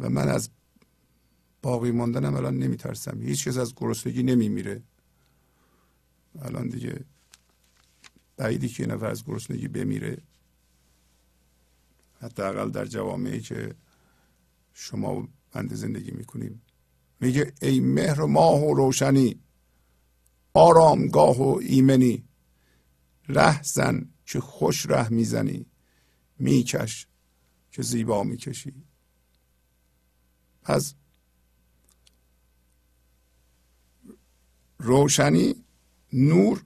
[0.00, 0.50] و من از
[1.62, 3.22] باقی ماندنم الان نمیترسم.
[3.22, 4.82] هیچ کس از گرسنگی نمیمیره.
[6.42, 7.04] الان دیگه
[8.36, 10.18] بعیدی که نفر از گرسنگی بمیره.
[12.20, 13.74] حداقل در جوامعی که
[14.72, 16.62] شما و بنده زندگی می‌کنیم.
[17.20, 19.40] میگه ای مهر و ماه و روشنی
[20.54, 22.24] آرامگاه و ایمنی
[23.28, 25.66] ره زن که خوش ره می‌زنی
[26.38, 27.06] میکش
[27.70, 28.74] که زیبا می‌کشی.
[30.62, 30.94] پس
[34.78, 35.65] روشنی
[36.12, 36.64] نور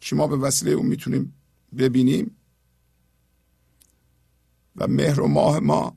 [0.00, 1.34] که ما به وسیله اون می‌تونیم
[1.78, 2.36] ببینیم
[4.76, 5.96] و مهر و ماه ما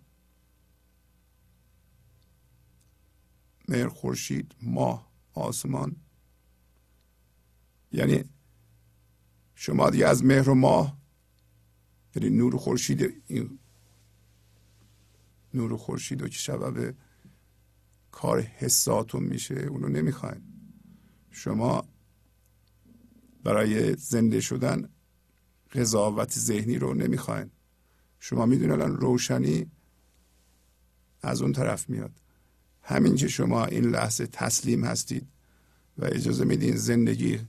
[3.68, 5.96] مهر خورشید ماه آسمان.
[7.92, 8.24] یعنی
[9.56, 10.98] شما دیگه از مهر و ماه
[12.16, 13.60] یعنی نور خورشید این
[15.54, 16.96] نور خورشید و که سبب
[18.12, 20.42] کار حساتون میشه اونو نمی‌خواین.
[21.32, 21.93] شما
[23.44, 24.90] برای زنده شدن
[25.72, 27.50] قضاوت ذهنی رو نمی‌خواین.
[28.20, 29.72] شما می‌دونید الان روشنی
[31.22, 32.12] از اون طرف میاد.
[32.82, 35.28] همین که شما این لحظه تسلیم هستید
[35.98, 37.40] و اجازه میدین زندگی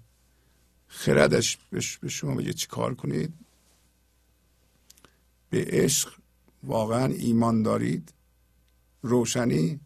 [0.86, 1.58] خردش
[2.00, 3.34] به شما بگه چی کار کنید
[5.50, 6.14] به عشق
[6.62, 8.12] واقعا ایمان دارید
[9.02, 9.80] روشنی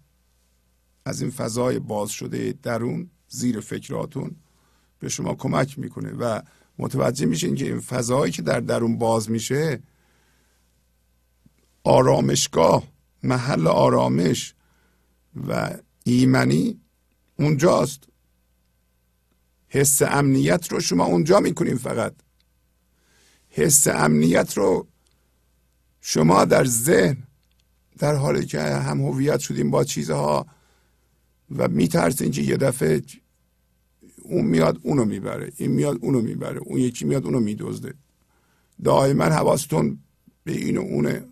[1.05, 4.37] از این فضای باز شده درون زیر فکراتون
[4.99, 6.41] به شما کمک می‌کنه و
[6.79, 9.83] متوجه میشین که این فضایی که در درون باز میشه
[11.85, 12.83] آرامشگاه
[13.23, 14.55] محل آرامش
[15.49, 15.71] و
[16.05, 16.81] ایمنی
[17.39, 18.05] اونجاست.
[19.69, 22.15] حس امنیت رو شما اونجا می‌کنین فقط.
[23.49, 24.89] حس امنیت رو
[26.01, 27.17] شما در ذهن
[27.99, 30.47] در حالی که هم هویت شدیم با چیزها
[31.57, 33.03] و میترسین که یه دفعه
[34.29, 37.95] اون میاد اونو می‌بره این میاد اونو می‌بره اون یکی میاد اونو میدزده.
[38.85, 39.99] دائما حواستون
[40.45, 41.25] به این و اونه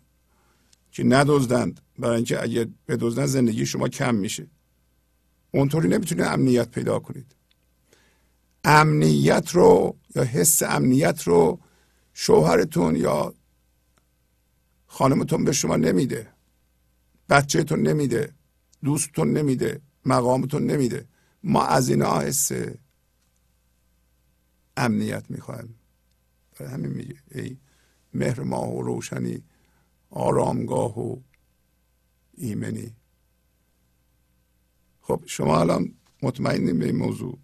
[0.90, 4.47] که ندزدند برای اینکه اگه بدزدن زندگی شما کم میشه.
[5.55, 7.26] اونطوری نمی‌تونه امنیت پیدا کنید.
[8.64, 11.61] امنیت رو یا حس امنیت رو
[12.14, 13.34] شوهرتون یا
[14.86, 16.28] خانمتون به شما نمیده.
[17.28, 18.32] بچهتون نمیده
[18.84, 21.05] دوستتون نمیده مقامتون نمیده.
[21.42, 22.53] ما از اینا حس
[24.77, 25.74] امنیت می‌خوایم
[26.59, 27.57] برای همین میگه ای
[28.14, 29.45] مهر ماه و روشنی
[30.11, 31.20] آرامگاه و
[32.35, 32.97] ایمنی.
[35.01, 37.39] خب شما الان مطمئنیم به این موضوع؟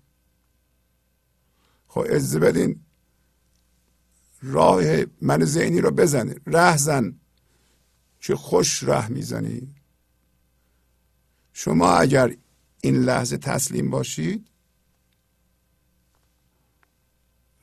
[1.86, 2.80] خب اجازه بدین
[4.42, 4.82] راه
[5.20, 7.20] من ذهنی رو بزنه ره زن.
[8.20, 9.74] چه خوش ره می‌زنی.
[11.52, 12.36] شما اگر
[12.80, 14.48] این لحظه تسلیم باشید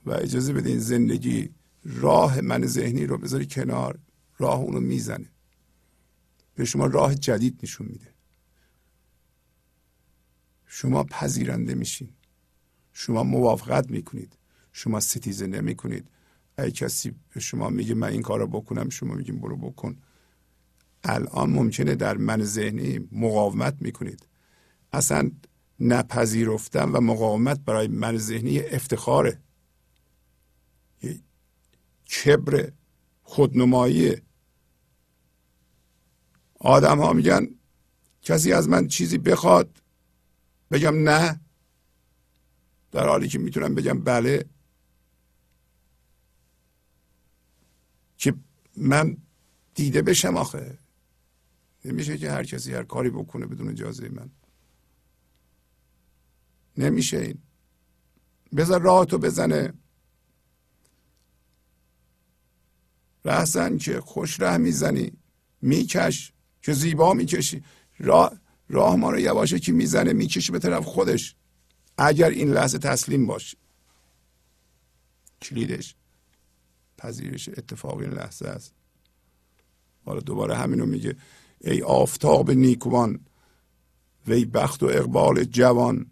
[0.10, 1.50] و اجازه بدین زندگی
[1.86, 4.00] راه من ذهنی رو بذاری کنار
[4.38, 5.30] راه اونو می‌زنه.
[6.56, 8.08] به شما راه جدید نشون میده.
[10.66, 12.10] شما پذیرنده میشین.
[12.94, 14.38] شما موافقت می‌کنید.
[14.72, 16.08] شما ستیزه نمی‌کنید.
[16.58, 19.98] اگه کسی به شما میگه من این کار رو بکنم شما میگیم برو بکن.
[21.04, 24.28] الان ممکنه در من ذهنی مقاومت می‌کنید.
[24.94, 25.32] اصلا
[25.80, 29.40] نپذیرفتن و مقاومت برای من ذهنی افتخاره.
[32.06, 32.72] کبر
[33.24, 34.22] خودنمایی.
[36.60, 37.48] آدم ها میگن
[38.22, 39.82] کسی از من چیزی بخواد
[40.72, 41.40] بگم نه
[42.92, 44.46] در حالی که می‌تونم بگم بله
[48.18, 48.34] که
[48.78, 49.18] من
[49.74, 50.78] دیده بشم آخه.
[51.86, 54.30] نمیشه که هر کسی هر کاری بکنه بدون اجازه من.
[56.78, 57.42] نمیشه این.
[58.56, 59.74] بذار راهتو بزنه.
[63.30, 65.12] رهزن که خوش ره می‌زنی
[65.62, 67.64] میکش که زیبا می‌کشی.
[68.00, 71.36] راه راه ما رو یواشه که می‌زنه می‌کشه به طرف خودش.
[71.98, 73.58] اگر این لحظه تسلیم باشی.
[75.42, 75.96] کلیدش
[76.98, 78.74] پذیرش اتفاق این لحظه است.
[80.06, 81.16] حالا دوباره همینو میگه.
[81.62, 83.26] ای آفتاب نیکوان
[84.28, 86.12] وی بخت و اقبال جوان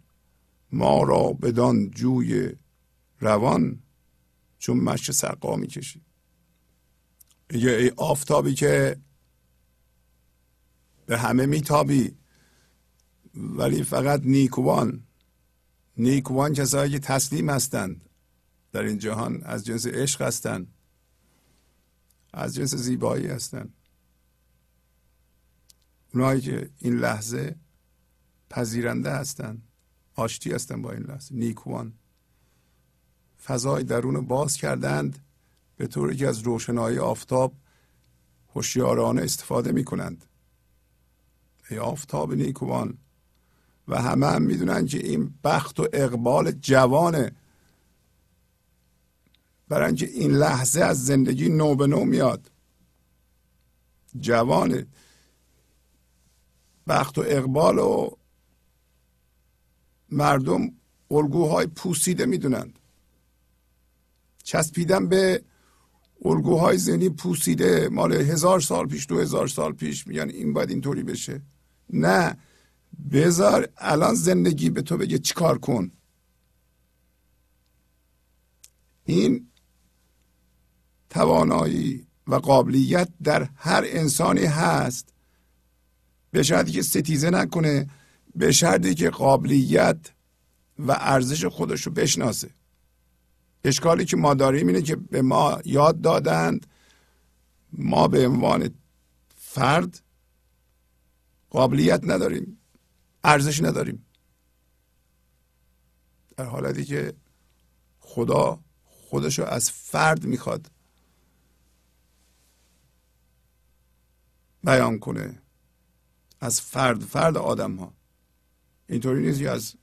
[0.72, 2.52] ما را بدان جوی
[3.20, 3.80] روان
[4.60, 6.02] چون مشک سقا می‌کشی.
[7.50, 8.98] میگه ای آفتابی که
[11.06, 12.16] به همه میتابی.
[13.36, 15.04] ولی فقط نیکوان
[15.98, 18.02] نیکوان کسایی که تسلیم هستند
[18.72, 20.74] در این جهان از جنس عشق هستند
[22.34, 23.74] از جنس زیبایی هستند.
[26.14, 27.56] اونایی که این لحظه
[28.50, 29.68] پذیرنده هستند
[30.16, 31.36] آشتی هستند با این لحظه.
[31.36, 31.94] نیکوان.
[33.44, 35.27] فضای درون باز کردند.
[35.78, 37.54] به طوری که از روشنایی آفتاب
[38.56, 40.26] هوشیارانه استفاده می کنند
[41.70, 42.98] ای آفتاب نیکوان
[43.88, 47.32] و همه هم می‌دونن که این بخت و اقبال جوانه.
[49.68, 52.52] برای اینکه این لحظه از زندگی نو به نو میاد.
[54.20, 54.88] جوانه.
[56.88, 58.10] بخت و اقبال و
[60.10, 60.72] مردم
[61.12, 62.80] الگوهای پوسیده می‌دونند.
[64.44, 65.44] چسبیدن به
[66.26, 71.04] الگوهای ذهنی پوسیده مال هزار سال پیش دو هزار سال پیش میگن این باید اینطوری
[71.04, 71.42] بشه.
[71.94, 72.38] نه
[73.12, 75.92] بذار الان زندگی به تو بگه چیکار کن.
[79.06, 79.48] این
[81.10, 85.14] توانایی و قابلیت در هر انسانی هست.
[86.32, 87.90] به شرطی که ستیزه نکنه
[88.36, 89.98] به شرطی که قابلیت
[90.80, 92.50] و ارزش خودش رو بشناسه.
[93.68, 96.68] اشکالی که ما داریم اینه که به ما یاد دادند.
[97.74, 98.70] ما به عنوان
[99.36, 100.02] فرد
[101.50, 102.60] قابلیت نداریم
[103.24, 104.06] ارزش نداریم.
[106.38, 107.14] در حالتی که
[108.00, 110.72] خدا خودشو از فرد می‌خواد
[114.64, 115.42] بیان کنه
[116.40, 117.94] از فرد فرد آدم ها
[118.90, 119.76] اینطوری نیست از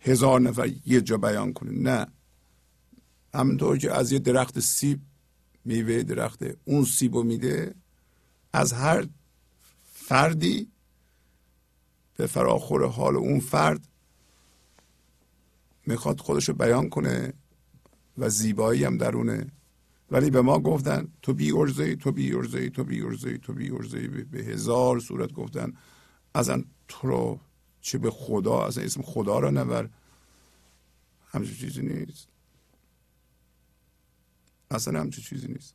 [0.00, 1.70] هزار نفر یه جا بیان کنه.
[1.70, 2.15] نه.
[3.36, 5.00] همونطور که از یه درخت سیب
[5.64, 7.74] میوه درخت اون سیب میده
[8.52, 9.08] از هر
[9.92, 10.68] فردی
[12.16, 13.88] به فراخور حال اون فرد
[15.86, 17.32] می‌خواد خودش رو بیان کنه
[18.18, 19.52] و زیبایی هم درونه.
[20.10, 23.70] ولی به ما گفتن تو بی ارزه تو بی ارزه تو بی ارزه تو بی
[23.70, 25.72] ارزه به هزار صورت گفتن.
[26.34, 27.40] ازن تو رو
[27.80, 29.90] چه به خدا از اسم خدا رو نبر.
[31.26, 32.28] همچون چیزی نیست.
[34.70, 35.74] اصلا همچون چیزی نیست.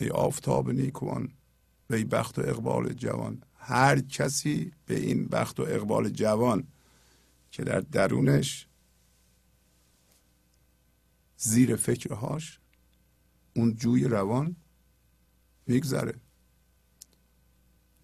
[0.00, 1.32] ای آفتاب نیکوان
[1.90, 3.42] و ای بخت و اقبال جوان.
[3.54, 6.68] هر کسی به این بخت و اقبال جوان
[7.50, 8.66] که در درونش
[11.36, 12.60] زیر فکرهاش
[13.56, 14.56] اون جوی روان
[15.66, 16.14] میگذره.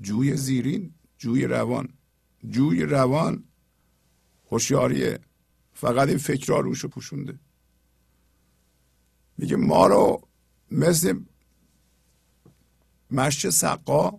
[0.01, 1.89] جوی زیرین جوی روان.
[2.49, 3.45] جوی روان
[4.51, 5.18] هوشیاریه.
[5.74, 7.39] فقط این فکرها روشو پوشونده.
[9.39, 10.28] میگه ما رو
[10.70, 11.20] مثل
[13.11, 14.18] مشی سقا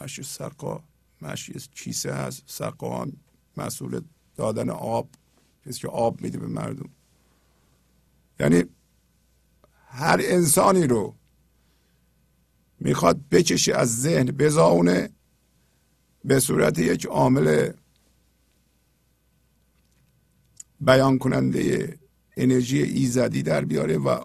[0.00, 0.84] مشی سقا
[1.22, 3.12] مشی کیسه هست سقا هم
[3.56, 4.00] مسئول
[4.36, 5.08] دادن آب
[5.66, 6.88] کسی که آب میده به مردم.
[8.40, 8.64] یعنی
[9.86, 11.14] هر انسانی رو
[12.80, 15.10] می‌خواد بکشه از ذهن بزاونه
[16.24, 17.72] به صورت یک عامل
[20.80, 21.98] بیان کننده
[22.36, 24.24] انرژی ایزدی در بیاره و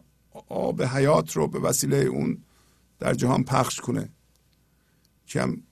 [0.49, 2.43] آب حیات رو به وسیله اون
[2.99, 4.09] در جهان پخش کنه.
[5.25, 5.63] که هم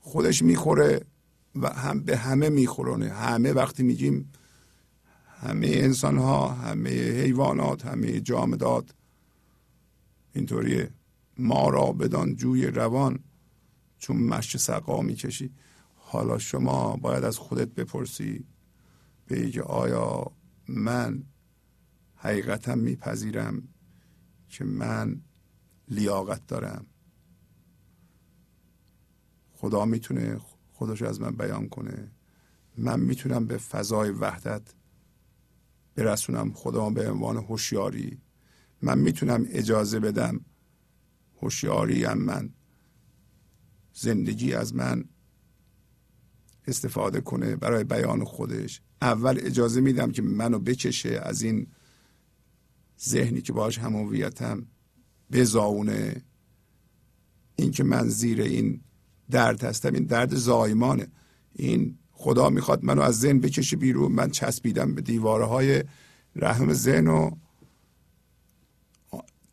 [0.00, 1.00] خودش می‌خوره
[1.54, 3.08] و هم به همه میخورونه.
[3.08, 4.32] همه وقتی میگیم
[5.40, 8.90] همه انسان ها همه حیوانات همه جامدات
[10.34, 10.90] اینطوریه.
[11.38, 13.18] ما را بدان جوی روان
[13.98, 15.50] چون مشت سقا می‌کشی.
[15.96, 18.44] حالا شما باید از خودت بپرسی.
[19.26, 20.32] به آیا
[20.68, 21.22] من
[22.24, 23.68] حقیقتا میپذیرم
[24.48, 25.22] که من
[25.88, 26.86] لیاقت دارم.
[29.52, 30.40] خدا می‌تونه
[30.72, 32.10] خودش از من بیان کنه.
[32.78, 34.62] من می‌تونم به فضای وحدت
[35.94, 36.52] برسونم.
[36.52, 38.20] خدا به عنوان هوشیاری.
[38.82, 40.40] من می‌تونم اجازه بدم
[41.42, 42.50] هوشیاری من.
[43.92, 45.04] زندگی از من
[46.66, 48.82] استفاده کنه برای بیان خودش.
[49.02, 51.66] اول اجازه میدم که منو بکشه از این
[53.04, 54.66] ذهنی که باش همویتم
[55.32, 56.22] بزاونه
[57.56, 58.80] این که من زیر این
[59.30, 61.08] درد هستم این درد زایمانه.
[61.52, 64.12] این خدا می‌خواد منو از ذهن بکشه بیرون.
[64.12, 65.84] من چسبیدم به دیواره های
[66.36, 67.30] رحم ذهن و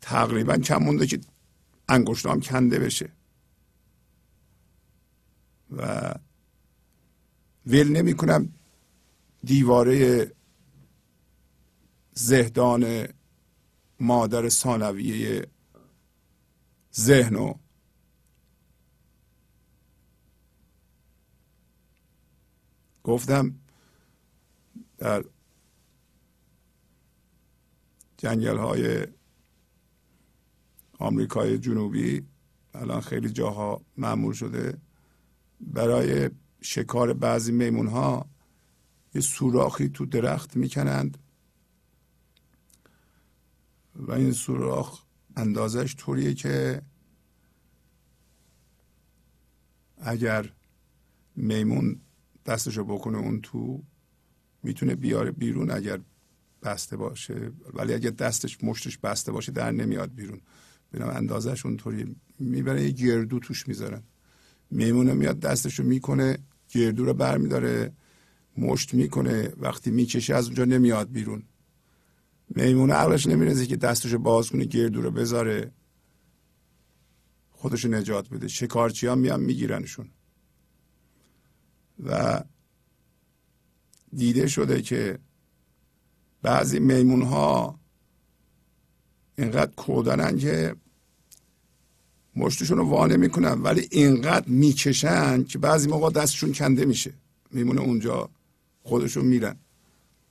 [0.00, 1.20] تقریبا کم مونده که
[1.88, 3.08] انگشتام کنده بشه.
[5.76, 6.14] و
[7.66, 8.48] ول نمی کنم
[9.44, 10.30] دیواره
[12.14, 13.08] زهدان
[14.02, 15.46] مادر ثانویه
[16.94, 17.54] ذهن و
[23.04, 23.54] گفتم
[24.98, 25.24] در
[28.16, 29.06] جنگل های
[30.98, 32.26] آمریکای جنوبی
[32.74, 34.78] الان خیلی جاها معمول شده
[35.60, 36.30] برای
[36.60, 38.26] شکار بعضی میمون ها
[39.14, 41.18] یه سوراخی تو درخت می‌کنند.
[43.94, 45.02] و این سوراخ
[45.36, 46.82] اندازش طوریه که
[49.98, 50.52] اگر
[51.36, 52.00] میمون
[52.46, 53.82] دستشو بکنه اون تو
[54.62, 56.00] می‌تونه بیاره بیرون اگر
[56.62, 57.52] بسته باشه.
[57.74, 60.40] ولی اگر دستش مشتش بسته باشه در نمیاد بیرون.
[60.92, 64.02] بنام اندازش اونطوری می‌بره یه گردو توش می‌ذارن
[64.70, 66.38] میمونه میاد دستشو می‌کنه
[66.68, 67.92] گردو رو برمیداره
[68.56, 69.52] مشت می‌کنه.
[69.56, 71.42] وقتی می‌کشه از اونجا نمیاد بیرون.
[72.56, 75.72] میمون عقلش نمی‌رسه که دستشو باز کنه گردو رو بذاره.
[77.50, 78.48] خودشو نجات بده.
[78.48, 80.08] شکارچی ها میان میگیرنشون.
[82.06, 82.42] و
[84.16, 85.18] دیده شده که
[86.42, 87.80] بعضی میمون ها
[89.38, 90.76] اینقدر کودنن که
[92.36, 97.14] مشتشون رو وانه می‌کنن ولی اینقدر می‌کشن که بعضی موقع دستشون کنده میشه.
[97.50, 98.30] میمونه اونجا
[98.82, 99.56] خودشون میرن.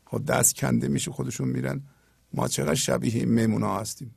[0.06, 1.82] خود خب دست کنده میشه خودشون میرن.
[2.34, 4.16] ما چقدر شبیه این میمون ها هستیم.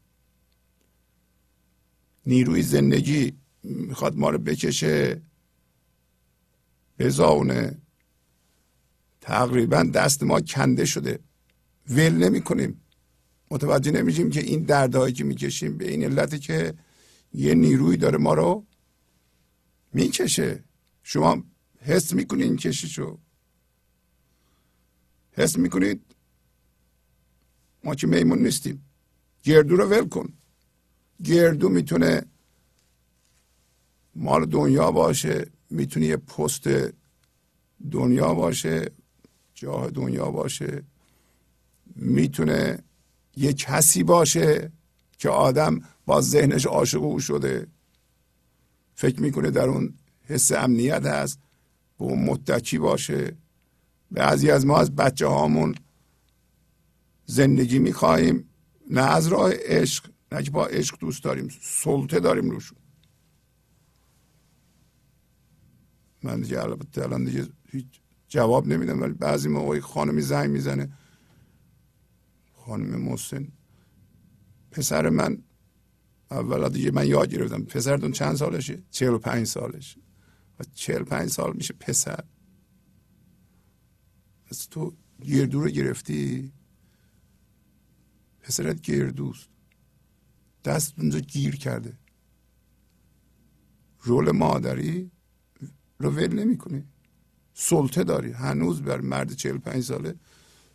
[2.26, 5.22] نیروی زندگی می‌خواد ما رو بکشه
[6.98, 7.78] بزاونه
[9.20, 11.18] تقریبا دست ما کنده شده.
[11.88, 12.80] ول نمی کنیم
[13.50, 16.74] متوجه نمیشیم که این دردهایی که می‌کشیم به این علت که
[17.32, 18.66] یه نیروی داره ما رو
[19.92, 20.64] می‌کشه.
[21.02, 21.44] شما
[21.78, 23.18] حس می‌کنید این کشیشو.
[25.32, 26.13] حس می‌کنید
[27.84, 28.84] ما که میمون نیستیم.
[29.42, 30.32] گردو رو ول کن.
[31.24, 32.22] گردو می‌تونه
[34.14, 36.68] مال دنیا باشه می‌تونه یه پست
[37.90, 38.90] دنیا باشه
[39.54, 40.82] جاه دنیا باشه.
[41.96, 42.78] می‌تونه
[43.36, 44.72] یه کسی باشه
[45.18, 47.66] که آدم با ذهنش عاشق او شده.
[48.94, 51.38] فکر می‌کنه در اون حس امنیت هست
[51.98, 53.36] به اون متکی باشه.
[54.10, 55.74] بعضی از ما از بچه هامون
[57.26, 58.48] زندگی می‌خواهیم.
[58.90, 61.48] نه از راه عشق نه که با عشق دوست داریم.
[61.62, 62.78] سلطه داریم روشون
[66.22, 70.92] من دیگه البته الان دیگه هیچ جواب نمیدم ولی بعضی موقعی خانمی زنگ می‌زنه.
[72.52, 73.48] خانم محسن.
[74.70, 75.42] پسر من.
[76.30, 77.64] اول دیگه من یاد گرفتم.
[77.64, 80.00] پسرتون چند سالشه؟ چهل و پنج سالشه
[80.60, 82.24] و چهل پنج سال میشه پسر.
[84.50, 84.96] از تو
[85.26, 86.52] گردو رو گرفتی؟
[88.44, 89.48] پسرت گردوست
[90.64, 91.98] دست اونجا گیر کرده.
[94.00, 95.10] رول مادری
[95.98, 96.84] رو ول نمی‌کنی
[97.54, 98.32] سلطه داری.
[98.32, 100.14] هنوز بر مرد چهل پنج ساله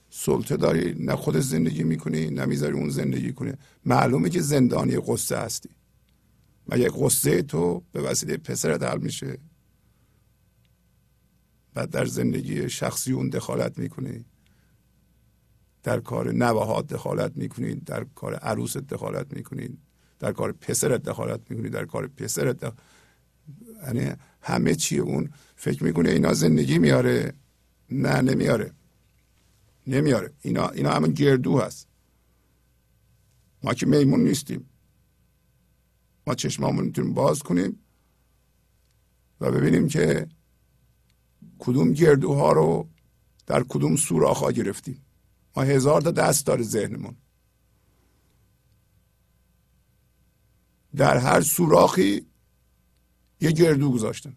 [0.09, 0.93] سلطه داری.
[0.93, 5.69] نه خود زندگی می‌کنی نه می‌ذاری اون زندگی کنه معلومه که زندانی قصه هستی.
[6.69, 9.37] مگه قصه تو به وسیله پسرت حل میشه؟
[11.73, 14.25] بعد در زندگی شخصی اون دخالت می‌کنی.
[15.83, 19.77] در کار نوهات دخالت می‌کنی در کار عروست دخالت می‌کنی
[20.19, 22.73] در کار پسرت دخالت می‌کنی در کار دخالت...
[23.85, 24.11] یعنی
[24.41, 27.33] همه چی اون فکر می‌کنه اینا زندگی میاره.
[27.91, 28.71] نه نمیاره.
[29.87, 30.33] نمیاره.
[30.41, 31.87] اینا اینا همه گردو هست.
[33.63, 34.69] ما که میمون نیستیم.
[36.27, 37.79] ما چشمامون می‌تونیم باز کنیم
[39.41, 40.27] و ببینیم که
[41.59, 42.87] کدوم گردوها رو
[43.47, 45.01] در کدوم سوراخ ها گرفتیم.
[45.61, 47.15] هزار تا دست داره ذهنمون.
[50.95, 52.25] در هر سوراخی
[53.41, 54.35] یه گردو گذاشتن.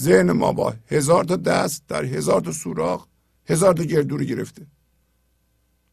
[0.00, 3.06] ذهن ما با هزار تا دست در هزار تا سوراخ
[3.46, 4.66] هزار تا گردو رو گرفته.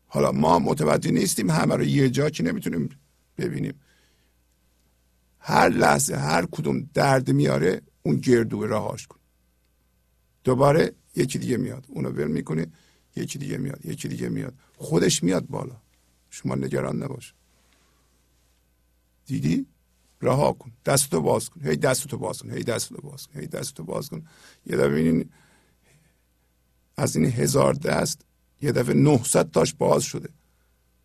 [0.08, 2.90] حالا ما متوجه نیستیم همه رو یه جا که نمی‌تونیم
[3.38, 3.74] ببینیم.
[5.40, 9.20] هر لحظه هر کدوم درد میاره اون گردو رهاش کن.
[10.44, 12.68] دوباره یکی دیگه میاد اونو ول می‌کنه.
[13.18, 14.54] یکی دیگه میاد یکی دیگه میاد.
[14.78, 15.76] خودش میاد بالا.
[16.30, 17.34] شما نگران نباش.
[19.26, 19.66] دیدی؟
[20.22, 20.72] رها کن.
[20.86, 21.62] دستتو باز کن.
[21.62, 22.52] هی دستتو باز کن.
[22.52, 23.40] هی دستتو باز کن.
[23.40, 24.24] هی دستتو باز کن.
[24.66, 25.30] یه دفعه ببینین
[26.98, 28.22] از این هزار دست
[28.62, 30.30] یه دفعه 900 تاش باز شده.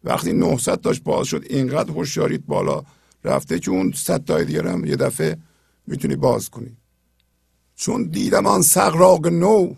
[0.04, 2.84] وقتی 900 تاش باز شد اینقدر هوشیاریت بالا
[3.24, 5.38] رفته که اون 100 تای دیگه هم یه دفعه
[5.86, 6.76] می‌تونی باز کنی.
[7.74, 9.74] چون دیدم آن سقراق نو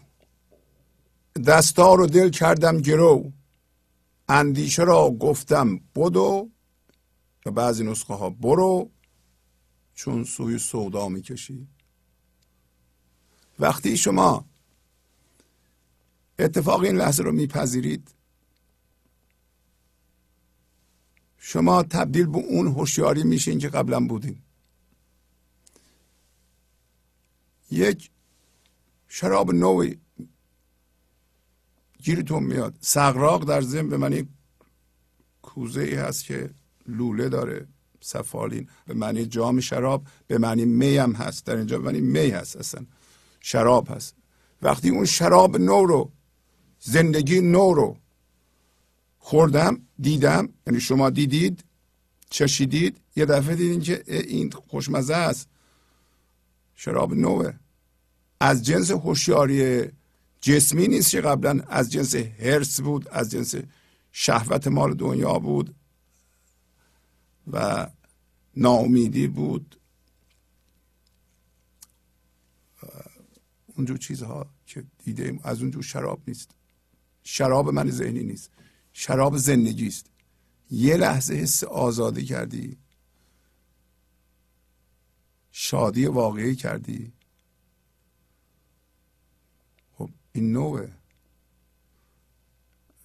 [1.38, 3.32] دستار رو دل کردم گرو.
[4.28, 6.50] اندیشه را گفتم بدو
[7.46, 8.90] و بعضی نسخه ها برو
[9.94, 11.68] چون سوی سودا می‌کشی.
[13.58, 14.44] وقتی شما
[16.38, 18.14] اتفاق این لحظه رو میپذیرید
[21.38, 24.42] شما تبدیل به اون هوشیاری میشین که قبلا بودین.
[27.70, 28.10] یک
[29.08, 30.03] شراب نوعی
[32.04, 32.74] گیرتون میاد.
[32.80, 34.28] سقراق در ضمن به معنی
[35.42, 36.50] کوزه ای هست که
[36.86, 37.66] لوله داره
[38.00, 38.68] سفالین.
[38.86, 41.46] به معنی جام شراب به معنی می هم هست.
[41.46, 42.86] در اینجا به معنی می هست اصلا.
[43.40, 44.14] شراب هست.
[44.62, 46.12] وقتی اون شراب نو رو
[46.80, 47.96] زندگی نو رو
[49.18, 51.64] خوردم دیدم یعنی شما دیدید
[52.30, 55.48] چشیدید یه دفعه دیدین که این خوشمزه است.
[56.74, 57.52] شراب نوه.
[58.40, 59.90] از جنس هوشیاری
[60.44, 63.54] جسمی نیست که قبلا از جنس هرس بود از جنس
[64.12, 65.74] شهوت مال دنیا بود
[67.52, 67.86] و
[68.56, 69.80] ناامیدی بود.
[73.76, 76.50] اونجور چیزها که دیده از اونجور شراب نیست.
[77.22, 78.50] شراب من ذهنی نیست.
[78.92, 80.06] شراب زندگی است.
[80.70, 82.76] یه لحظه حس آزادی کردی.
[85.52, 87.12] شادی واقعی کردی
[89.92, 90.92] خب این نوعه.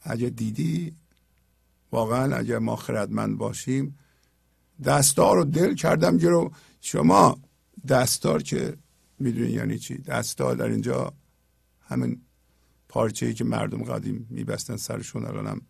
[0.02, 0.96] اگه دیدی
[1.92, 4.00] واقعا اگر ما خردمند باشیم
[4.84, 6.50] دستار رو دل کردم جلو.
[6.82, 7.40] شما
[7.88, 8.78] دستار که
[9.20, 11.14] می‌دونی یعنی چی؟ دستار در اینجا
[11.82, 12.22] همین
[12.88, 15.62] پارچه ای که مردم قدیم میبستن سرشون الانم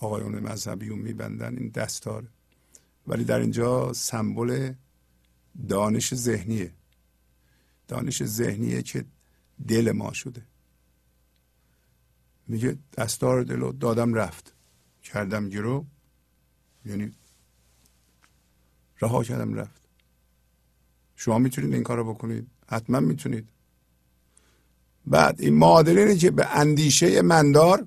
[0.00, 2.28] آقایون مذهبیون میبندن این دستار.
[3.06, 4.72] ولی در اینجا سمبل
[5.68, 6.72] دانش ذهنیه.
[7.88, 9.04] دانش ذهنیه که
[9.68, 10.42] دل ما شده.
[12.48, 14.52] میگه دستار دل دادم رفت.
[15.02, 15.86] کردم گرو
[16.84, 17.12] یعنی
[19.00, 19.80] رها کردم رفت.
[21.16, 22.46] شما می‌تونید این کار رو بکنید.
[22.68, 23.48] حتما می‌تونید.
[25.06, 27.86] بعد این معادله که به اندیشه مندار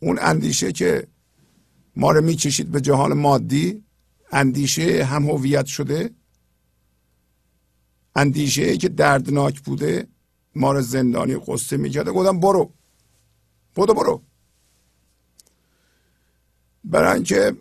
[0.00, 1.06] اون اندیشه که
[1.96, 3.84] ما رو می‌کشید به جهان مادی
[4.32, 6.10] اندیشه هم هویت شده.
[8.16, 10.08] اندیشه که دردناک بوده
[10.54, 12.12] ما رو زندانی قصه می‌کرده.
[12.12, 12.72] گفتم برو.
[13.74, 14.22] برو برو.
[16.84, 17.56] برای اینکه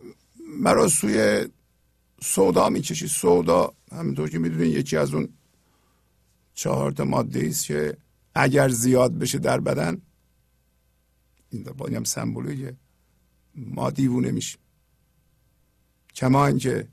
[0.60, 1.48] مرا سوی
[2.22, 5.30] سودا می‌کشید سودا همینطور که می‌دونید یکی از اون
[6.54, 7.98] چهار تا ماده است که
[8.36, 10.02] اگر زیاد بشه در بدن
[11.50, 12.76] این با هم سمبولیه
[13.56, 14.60] ما دیوونه میشیم.
[16.16, 16.88] کما اینکه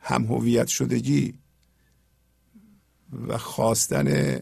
[0.00, 1.34] هم هویت شدگی
[3.12, 4.40] و خواستن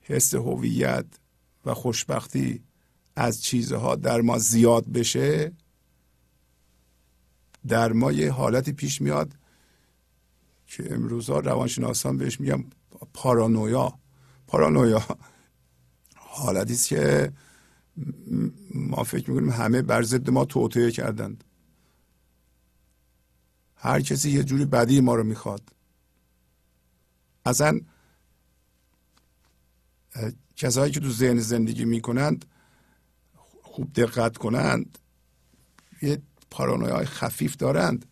[0.00, 1.06] حس هویت
[1.64, 2.62] و خوشبختی
[3.16, 5.52] از چیزها در ما زیاد بشه
[7.68, 9.34] در ما یه حالتی پیش میاد
[10.66, 12.64] که امروزها روانشناسان بهش میگن
[13.14, 13.98] پارانویا.
[14.46, 15.02] پارانویا
[16.16, 17.32] حالتی است که
[18.74, 21.44] ما فکر می‌کنیم همه بر ضد ما توطئه کردند.
[23.74, 25.77] هر کسی یه جوری بدی ما رو می‌خواد.
[27.48, 27.80] اصلا
[30.56, 32.44] کسایی که تو ذهن زندگی می‌کنند
[33.62, 34.98] خوب دقت کنند
[36.02, 38.06] یه پارانویای خفیف دارند.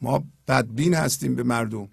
[0.00, 1.88] ما بدبین هستیم به مردم.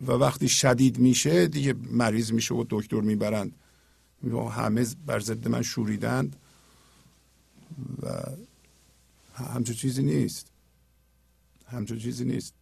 [0.00, 3.52] و وقتی شدید میشه دیگه مریض میشه و دکتر می‌برند.
[4.52, 6.36] همه بر ضد من شوریدند.
[8.02, 8.22] و
[9.34, 10.46] همچون چیزی نیست.
[11.68, 12.57] همچون چیزی نیست.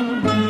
[0.00, 0.49] و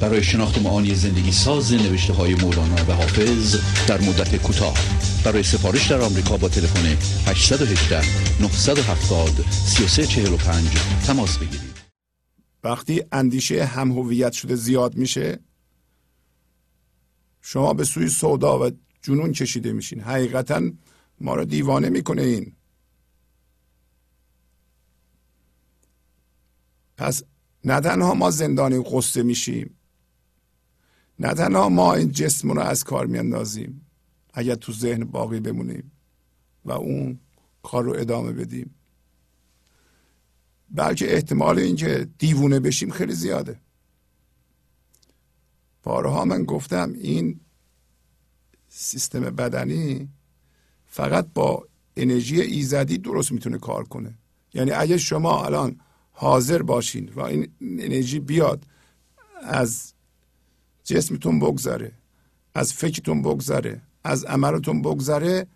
[0.00, 3.56] برای شناخت معانی زندگی ساز نوشته های مولانا و حافظ
[3.88, 4.74] در مدت کوتاه.
[5.24, 6.86] برای سفارش در آمریکا با تلفن
[7.26, 7.96] 818
[8.42, 10.68] 970 3345
[11.06, 11.78] تماس بگیرید.
[12.64, 15.38] وقتی اندیشه هم هویت شده زیاد میشه
[17.40, 18.70] شما به سوی سودا و
[19.02, 20.00] جنون کشیده میشین.
[20.00, 20.62] حقیقتا
[21.20, 22.52] ما رو دیوانه می‌کنه این.
[26.96, 27.22] پس
[27.64, 29.77] نه تنها ما زندانی قصه میشیم
[31.18, 33.86] نه تنها ما این جسم رو از کار میاندازیم
[34.34, 35.92] اگر تو ذهن باقی بمونیم
[36.64, 37.18] و اون
[37.62, 38.74] کار رو ادامه بدیم.
[40.70, 43.60] بلکه احتمال اینکه دیوونه بشیم خیلی زیاده.
[45.82, 47.40] بارها من گفتم این
[48.68, 50.08] سیستم بدنی
[50.86, 54.14] فقط با انرژی ایزدی درست می‌تونه کار کنه.
[54.54, 55.80] یعنی اگه شما الان
[56.12, 58.66] حاضر باشین و این انرژی بیاد
[59.42, 59.92] از
[60.88, 61.92] جسمتون بگذره
[62.54, 65.46] از فکرتون بگذره از عملتون بگذره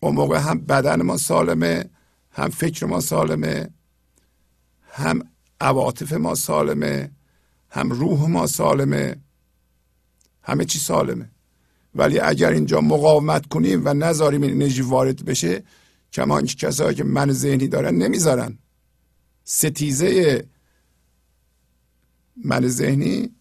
[0.00, 1.84] اون موقع هم بدن ما سالمه
[2.30, 3.70] هم فکر ما سالمه
[4.90, 5.22] هم
[5.60, 7.10] عواطف ما سالمه
[7.70, 9.16] هم روح ما سالمه
[10.42, 11.30] همه چی سالمه.
[11.94, 15.62] ولی اگر اینجا مقاومت کنیم و نذاریم این انرژی وارد بشه
[16.12, 18.58] کما کسایی که من ذهنی دارن نمی‌ذارن.
[19.44, 20.44] ستیزه
[22.44, 23.37] من ذهنی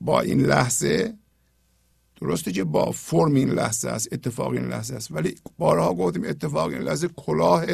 [0.00, 1.14] با این لحظه
[2.20, 6.68] درسته که با فرم این لحظه است اتفاق این لحظه است ولی بارها گفتیم اتفاق
[6.68, 7.64] این لحظه کلاه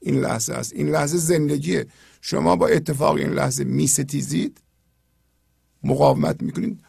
[0.00, 0.72] این لحظه است.
[0.72, 1.86] این لحظه زندگیه.
[2.20, 4.60] شما با اتفاق این لحظه می ستیزید
[5.82, 6.80] مقاومت می‌کنید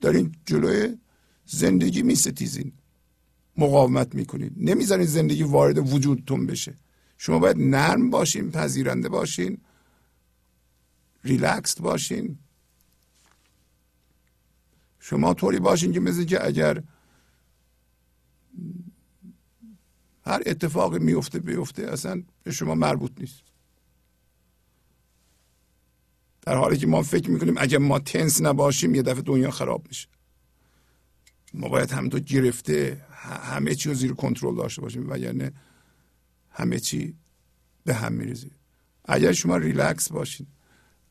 [0.00, 0.98] دارین جلوی
[1.46, 2.72] زندگی می ستیزین
[3.56, 4.52] مقاومت می‌کنید.
[4.56, 6.78] نمی‌ذارین زندگی وارد وجودتون بشه.
[7.18, 9.58] شما باید نرم باشین پذیرنده باشین
[11.24, 12.38] ریلکس باشین.
[15.06, 16.82] شما طوری باشین که مثل که اگر
[20.24, 23.42] هر اتفاقی میفته بیفته اصلا به شما مربوط نیست.
[26.42, 30.08] در حالی که ما فکر می‌کنیم اگر ما تنس نباشیم یه دفعه دنیا خراب میشه.
[31.54, 33.06] ما باید همینطور گرفته
[33.42, 35.52] همه چی رو زیر کنترل داشته باشیم وگرنه
[36.50, 37.16] همه چی
[37.84, 38.50] به هم میریزه.
[39.04, 40.48] اگر شما ریلکس باشید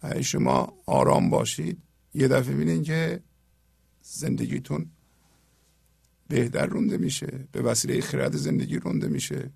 [0.01, 1.81] اگر شما آرام باشید
[2.13, 3.23] یه دفعه ببینید که
[4.03, 4.91] زندگیتون
[6.27, 9.51] بهتر رونده میشه به وسیله خرد زندگی رونده میشه.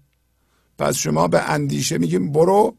[0.78, 2.78] پس شما به اندیشه میگیم برو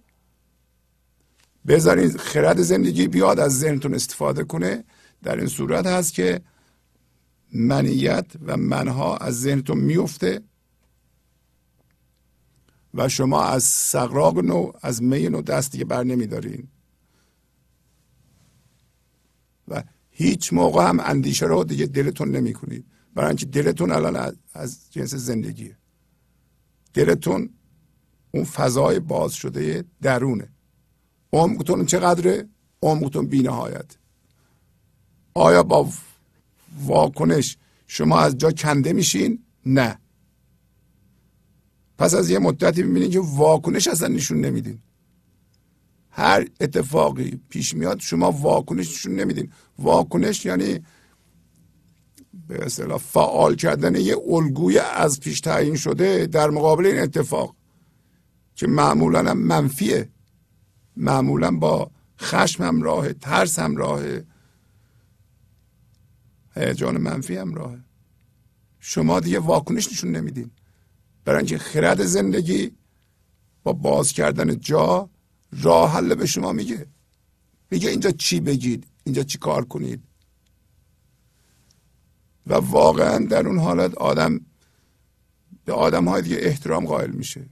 [1.67, 4.85] بذارید خرد زندگی بیاد از ذهنتون استفاده کنه.
[5.23, 6.41] در این صورت هست که
[7.53, 10.43] منیت و منها از ذهنتون میفته
[12.95, 16.69] و شما از سقراق نو از می نو دست دیگه بر نمیدارین
[19.69, 19.83] و
[20.19, 22.85] هیچ موقع هم اندیشه رو دیگه دلتون نمی کنید
[23.15, 25.77] برای اینکه دلتون الان از جنس زندگیه.
[26.95, 27.51] دلتون
[28.31, 30.49] اون فضای باز شده درونه.
[31.33, 32.49] عمقتون چقدره؟
[32.83, 33.97] عمقتون بینهایت.
[35.35, 35.89] آیا با
[36.85, 39.99] واکنش شما از جا کنده میشین؟ نه.
[41.99, 44.79] پس از یه مدتی می‌بینید که واکنش اصلا نشون نمیدین.
[46.19, 49.53] هر اتفاقی پیش میاد شما واکنش نشون نمیدین.
[49.79, 50.81] واکنش یعنی
[52.49, 57.57] به اصطلاح فعال کردن یه الگوی از پیش تعیین شده در مقابل این اتفاق
[58.55, 60.09] که معمولا هم منفیه.
[60.97, 61.91] معمولا با
[62.21, 64.25] خشم همراهه ترس همراهه
[66.55, 67.79] هیجان منفی همراهه
[68.81, 70.51] شما دیگه واکنش نشون نمیدین.
[71.25, 72.73] برای اینکه خرد زندگی
[73.63, 75.11] با باز کردن جا
[75.53, 76.87] راه حل به شما میگه.
[77.71, 80.05] میگه اینجا چی بگید؟ اینجا چی کار کنید؟
[82.47, 84.41] و واقعا در اون حالت آدم
[85.65, 87.49] به آدم های دیگه احترام قائل میشه.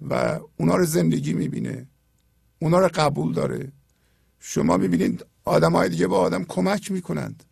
[0.00, 1.86] و اونا رو زندگی می‌بینه.
[2.58, 3.72] اونا رو قبول داره.
[4.38, 7.44] شما می‌بینید آدم های دیگه به آدم کمک می‌کنند.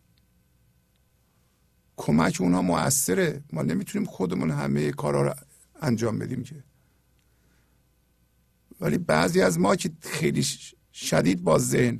[1.97, 5.33] کمک اونها موثره ما نمی‌تونیم خودمون همه کارا رو
[5.81, 6.63] انجام بدیم که.
[8.81, 10.45] ولی بعضی از ما که خیلی
[10.93, 11.99] شدید با ذهن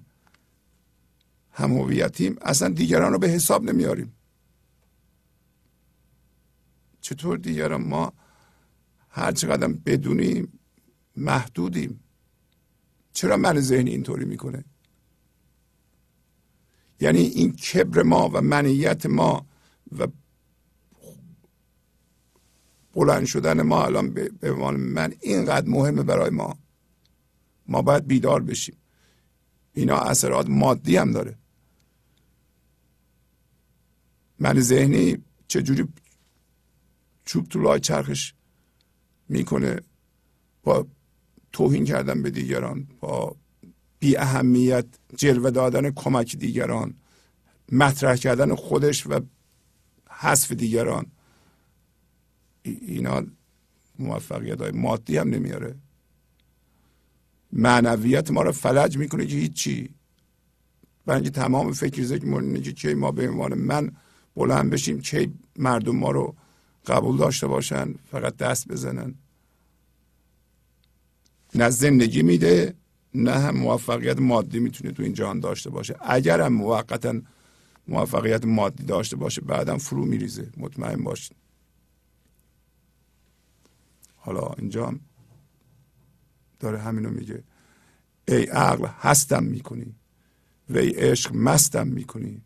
[1.51, 4.15] هم هویتیم اصلا دیگران رو به حساب نمیاریم.
[7.01, 8.13] چطور دیگران ما
[9.09, 10.59] هر چقدر بدونیم
[11.15, 12.03] محدودیم؟
[13.13, 14.65] چرا من ذهنی اینطوری می‌کنه؟
[16.99, 19.45] یعنی این کبر ما و منیت ما
[19.97, 20.07] و
[22.93, 26.57] بلند شدن ما الان به من اینقدر مهمه برای ما.
[27.71, 28.77] ما باید بیدار بشیم.
[29.73, 31.37] اینا اثرات مادی هم داره.
[34.39, 35.17] من ذهنی
[35.47, 35.87] چجوری
[37.25, 38.33] چوب تو لای چرخش
[39.29, 39.79] می‌کنه
[40.63, 40.87] با
[41.51, 43.35] توهین کردن به دیگران با
[43.99, 44.85] بی اهمیت
[45.15, 46.93] جلوه دادن کمک دیگران
[47.71, 49.19] مطرح کردن خودش و
[50.09, 51.05] حذف دیگران.
[52.63, 53.23] اینا
[53.99, 55.75] موفقیت های مادی هم نمیاره.
[57.53, 59.89] معنویت ما رو فلج می‌کنه که هیچی.
[61.05, 63.91] برای اینکه تمام فکر ذکر که چه ما به عنوان من
[64.35, 66.35] بلند بشیم چه مردم ما رو
[66.85, 69.15] قبول داشته باشن فقط دست بزنن.
[71.55, 72.73] نه زندگی میده
[73.15, 75.95] نه هم موفقیت مادی می‌تونه تو این جهان داشته باشه.
[76.01, 77.21] اگر هم موقتا
[77.87, 80.49] موفقیت مادی داشته باشه بعدم فرو میریزه.
[80.57, 81.35] مطمئن باشید
[84.15, 84.95] حالا اینجا
[86.61, 87.43] داره همینو میگه.
[88.27, 89.95] ای عقل هستم می‌کنی.
[90.69, 92.43] و ای عشق مستم می‌کنی.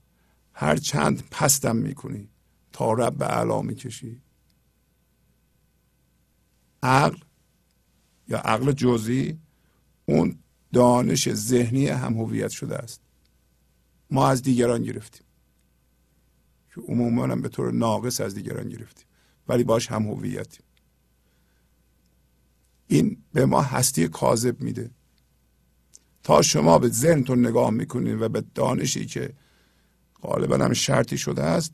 [0.54, 2.30] هر چند پستم می‌کنی.
[2.72, 4.22] تا رب به علا می‌کشی.
[6.84, 7.18] عقل
[8.28, 9.40] یا عقل جزئی
[10.06, 10.40] اون
[10.74, 13.02] دانش ذهنی هم هویت شده است.
[14.12, 15.26] ما از دیگران گرفتیم.
[16.76, 19.06] که عموما به طور ناقص از دیگران گرفتیم.
[19.48, 20.65] ولی باش هم هویتیم.
[22.88, 24.92] این به ما هستی کاذب میده.
[26.24, 29.34] تا شما به ذهنتون نگاه می‌کنید و به دانشی که
[30.22, 31.74] غالبا هم شرطی شده است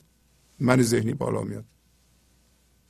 [0.60, 1.66] من ذهنی بالا میاد.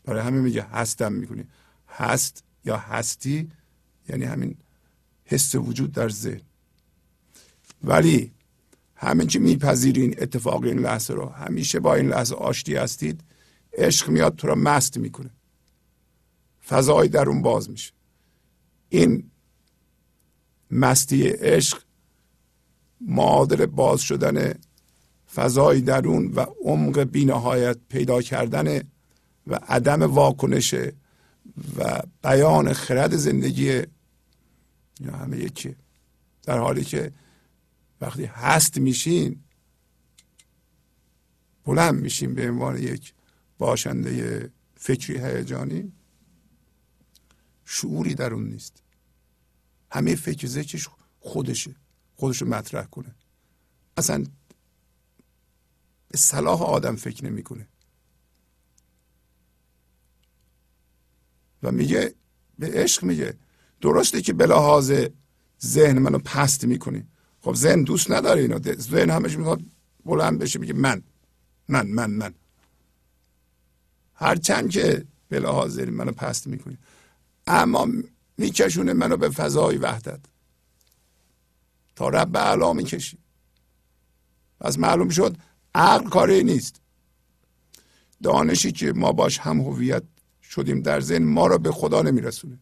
[0.05, 1.47] برای همین میگه هستم می‌کنی.
[1.87, 3.51] هست یا هستی
[4.09, 4.57] یعنی همین
[5.25, 6.41] حس وجود در ذهن.
[7.83, 8.31] ولی
[8.95, 13.21] همین که میپذیرین اتفاق این لحظه رو همیشه با این لحظه آشتی هستید
[13.73, 15.29] عشق میاد تو رو مست می‌کنه.
[16.67, 17.93] فضای درون باز میشه.
[18.93, 19.31] این
[20.71, 21.81] مستی عشق
[23.01, 24.53] معادل باز شدن
[25.35, 28.83] فضای درون و عمق بینهایت پیدا کردن
[29.47, 30.73] و عدم واکنش
[31.77, 33.81] و بیان خرد زندگی
[34.99, 35.75] یا همه یکی.
[36.43, 37.11] در حالی که
[38.01, 39.43] وقتی هست میشین
[41.65, 43.13] بلند میشین به عنوان یک
[43.57, 45.91] باشنده فکری هیجانی
[47.65, 48.80] شعوری در اون نیست.
[49.91, 50.89] همه فکر ذکرش
[51.19, 51.75] خودشه
[52.15, 53.15] خودشو مطرح کنه.
[53.97, 54.23] اصلا
[56.07, 57.67] به صلاح آدم فکر نمی‌کنه.
[61.63, 62.15] و میگه
[62.59, 63.37] به عشق میگه
[63.81, 64.93] درسته که به لحاظ
[65.65, 67.07] ذهن منو پست می‌کنی
[67.41, 68.59] خب ذهن دوست نداره اینو.
[68.73, 69.61] ذهن همش می‌خواد
[70.05, 71.03] بلند بشه میگه من
[71.67, 72.33] من من من.
[74.13, 76.77] هرچند که به لحاظ ذهن منو پست می‌کنی
[77.47, 77.87] اما
[78.41, 80.19] میکشونه منو به فضای وحدت.
[81.95, 83.17] تا رب علا می‌کشی.
[84.59, 85.37] پس معلوم شد
[85.75, 86.81] عقل کاری نیست.
[88.23, 90.03] دانشی که ما باش هم هویت
[90.43, 92.59] شدیم در ذهن ما رو به خدا نمیرسونه.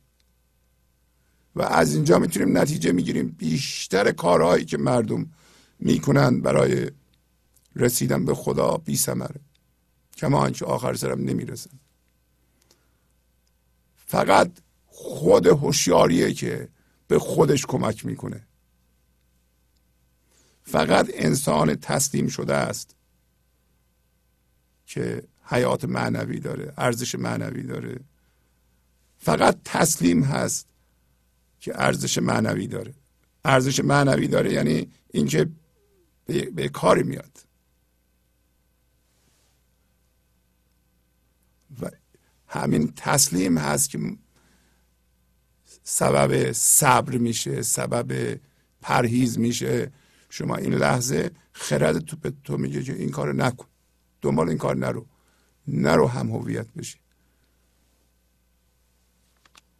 [1.55, 3.29] و از اینجا می‌تونیم نتیجه می‌گیریم.
[3.29, 5.31] بیشتر کارهایی که مردم
[5.79, 6.91] می‌کنن برای
[7.75, 9.39] رسیدن به خدا بی سمره
[10.17, 11.79] کما آنچه آخر سرم نمی‌رسن.
[14.07, 14.51] فقط
[15.01, 16.69] خود هوشیاریه که
[17.07, 18.47] به خودش کمک می‌کنه.
[20.63, 22.95] فقط انسان تسلیم شده است
[24.85, 27.99] که حیات معنوی داره ارزش معنوی داره.
[29.17, 30.67] فقط تسلیم هست
[31.59, 32.93] که ارزش معنوی داره.
[33.45, 35.49] ارزش معنوی داره یعنی اینکه
[36.25, 37.39] به, به کاری میاد.
[41.81, 41.91] و
[42.47, 43.99] همین تسلیم هست که
[45.91, 48.39] سبب صبر میشه سبب
[48.81, 49.91] پرهیز میشه.
[50.29, 53.67] شما این لحظه خرد تو به تو میگه که این کار نکن.
[54.21, 55.07] دنبال این کار نرو.
[55.67, 56.99] نرو هم هویت بشی.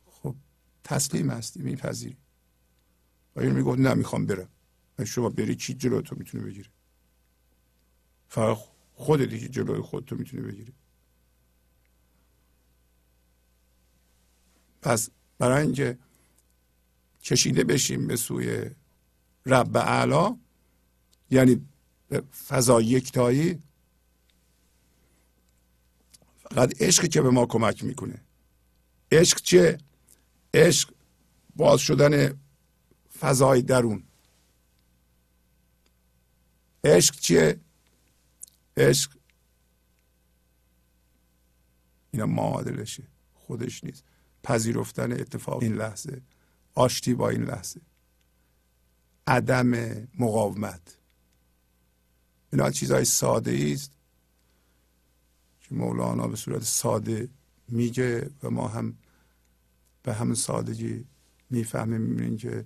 [0.05, 0.35] خب
[0.83, 2.17] تسلیم هستی میپذیری.
[3.35, 4.49] و این میگه نه می‌خوام برم.
[5.05, 6.69] شما بری کی جلو تو می‌تونه بگیره
[8.29, 8.57] فقط
[8.93, 10.73] خودت که جلوی خود تو می‌تونه بگیری.
[14.81, 15.97] پس برای اینکه
[17.23, 18.69] کشیده بشیم به سوی
[19.45, 20.37] رب اعلا
[21.31, 21.65] یعنی
[22.47, 23.59] فضا یکتایی
[26.39, 28.21] فقط عشق که به ما کمک می‌کنه.
[29.11, 29.77] عشق چه
[30.53, 30.93] عشق
[31.55, 32.39] باز شدن
[33.19, 34.03] فضای درون.
[36.83, 37.59] عشق چیه؟
[38.77, 39.11] عشق
[42.11, 43.03] اینا معادلشه
[43.33, 44.03] خودش نیست.
[44.43, 46.21] پذیرفتن اتفاق این لحظه
[46.75, 47.81] آشتی با این لحظه.
[49.27, 49.69] عدم
[50.19, 50.97] مقاومت.
[52.53, 53.91] اینا چیزهای ساده است
[55.61, 57.29] که مولانا به صورت ساده
[57.67, 58.97] میگه و ما هم
[60.03, 61.05] به همون سادگی
[61.49, 62.65] می‌فهمیم می‌بینیم که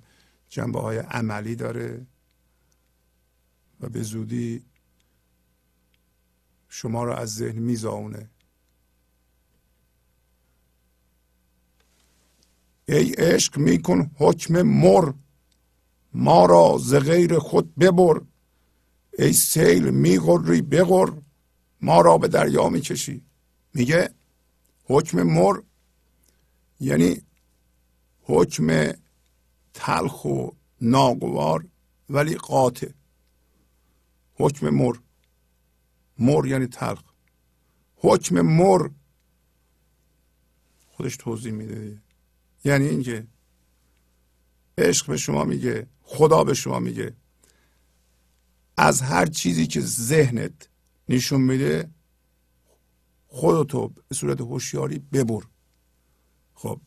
[0.49, 2.05] جنبه های عملی داره
[3.79, 4.65] و به زودی
[6.69, 8.29] شما را از ذهن میزاونه.
[12.87, 15.13] ای عشق میکن حکم مر.
[16.13, 18.21] ما را ز غیر خود ببر.
[19.19, 21.09] ای سیل میغری بغر.
[21.81, 23.25] ما را به دریا می‌کشی
[23.73, 24.09] میگه
[24.83, 25.59] حکم مر
[26.79, 27.21] یعنی
[28.21, 28.91] حکم
[29.73, 30.49] تلخ و
[30.81, 31.67] ناگوار
[32.09, 32.91] ولی قاطع.
[34.35, 34.93] حکم مر.
[36.19, 37.03] مر یعنی تلخ.
[37.95, 38.89] حکم مر.
[40.87, 42.02] خودش توضیح میده
[42.63, 43.27] یعنی اینکه
[44.77, 47.15] عشق به شما میگه خدا به شما میگه.
[48.77, 50.69] از هر چیزی که ذهنت
[51.09, 51.91] نشون میده
[53.27, 55.43] خودتو به صورت هوشیاری ببر.
[56.53, 56.81] خب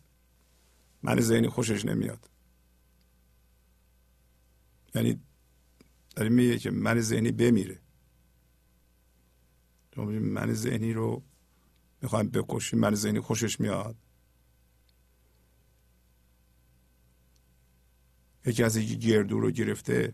[1.03, 2.31] من ذهنی خوشش نمیاد.
[4.95, 5.21] یعنی
[6.17, 7.81] داریم میگه که من ذهنی بمیره.
[9.97, 11.23] من ذهنی رو
[12.03, 13.97] می‌خوایم بکشیم من ذهنی خوشش میاد.
[18.47, 20.13] یکی از یکی گردو رو گرفته.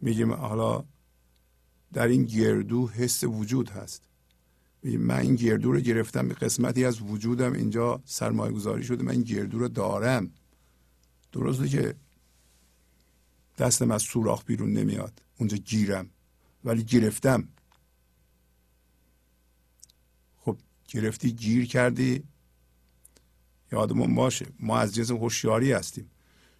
[0.00, 0.84] میگیم حالا
[1.92, 4.02] در این گردو حس وجود هست.
[4.84, 9.22] من این گردو رو گرفتم به قسمتی از وجودم اینجا سرمایه گذاری شده من این
[9.22, 10.30] گردو رو دارم.
[11.32, 11.94] درسته که
[13.58, 16.10] دستم از سوراخ بیرون نمیاد اونجا گیرم
[16.64, 17.48] ولی گرفتم.
[20.36, 20.56] خب
[20.88, 22.24] گرفتی گیر کردی.
[23.72, 26.10] یادمون باشه ما از جنس هوشیاری هستیم.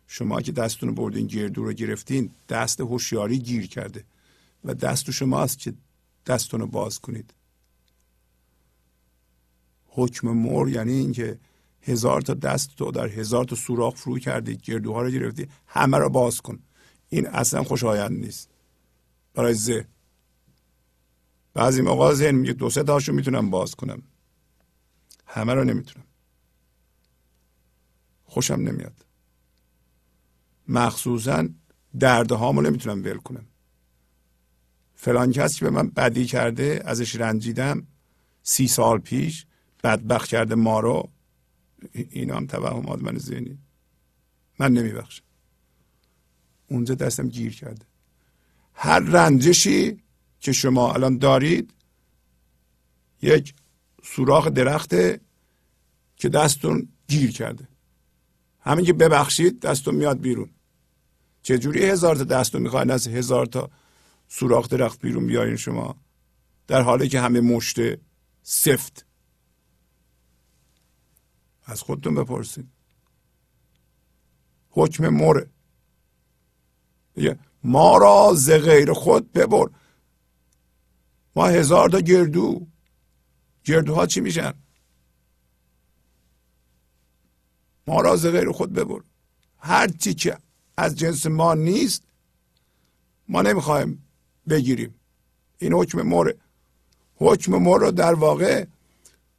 [0.06, 4.04] شما که دستتون رو بردین گردو رو گرفتین دست هوشیاری گیر کرده
[4.64, 5.74] و دست شماست که
[6.26, 7.34] دستتون رو باز کنید.
[9.86, 11.38] حکم مر یعنی اینکه
[11.82, 16.08] هزار تا دست تو در هزار تا سوراخ فرو کردی گردوها رو گرفتی همه رو
[16.08, 16.58] باز کن.
[17.08, 18.48] این اصلا خوشایند نیست.
[19.34, 19.84] برای ذهن.
[21.54, 24.02] بعضی موقع ذهن میگه دو سه تاشو می‌تونم باز کنم.
[25.26, 26.06] همه رو نمی‌تونم.
[28.24, 29.04] خوشم نمیاد.
[30.68, 31.48] مخصوصا
[32.00, 33.46] دردهامو نمی‌تونم ول کنم.
[34.94, 37.86] فلان کسی به من بدی کرده ازش رنجیدم
[38.42, 39.46] سی سال پیش
[39.84, 41.10] بدبخت کرده ما رو
[41.92, 43.58] اینا هم توهمات من ذهنی.
[44.58, 45.24] من نمیبخشم.
[46.68, 47.86] اونجا دستم گیر کرده.
[48.74, 50.02] هر رنجشی
[50.40, 51.74] که شما الان دارید
[53.22, 53.54] یک
[54.02, 55.20] سوراخ درخته
[56.16, 57.68] که دستون گیر کرده.
[58.60, 60.50] همین که ببخشید دستون میاد بیرون.
[61.44, 63.70] چجوری هزار تا دستون می‌خواین از هزار تا
[64.28, 65.96] سوراخ درخت بیرون بیارین شما؟
[66.66, 68.00] در حالی که همه مشته
[68.42, 69.06] سفت.
[71.64, 72.68] از خودتون بپرسید
[74.70, 75.50] حکم مره
[77.64, 79.66] ما را ز غیر خود ببر.
[81.36, 82.66] ما هزار تا گردو.
[83.64, 84.54] گردوها چی میشن؟
[87.86, 89.00] ما را ز غیر خود ببر.
[89.58, 90.38] هر چی که
[90.76, 92.02] از جنس ما نیست
[93.28, 94.02] ما نمی‌خوایم
[94.48, 94.94] بگیریم.
[95.58, 96.36] این حکم مره
[97.16, 98.66] حکم مر رو در واقع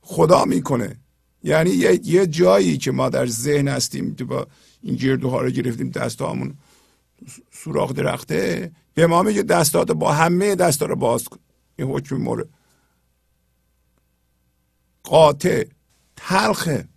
[0.02, 0.95] خدا می‌کنه.
[1.44, 4.48] یعنی یه, جایی که ما در ذهن هستیم که با
[4.82, 6.57] این گردوها رو گرفتیم دستامون
[7.52, 11.40] سوراخ درخته به ما میگه دستات با همه دستا رو باز کن.
[11.76, 12.45] این حکم مره
[15.03, 15.68] قاطع
[16.16, 16.88] تلخه.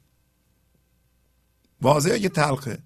[1.83, 2.79] واضحه که تلخه.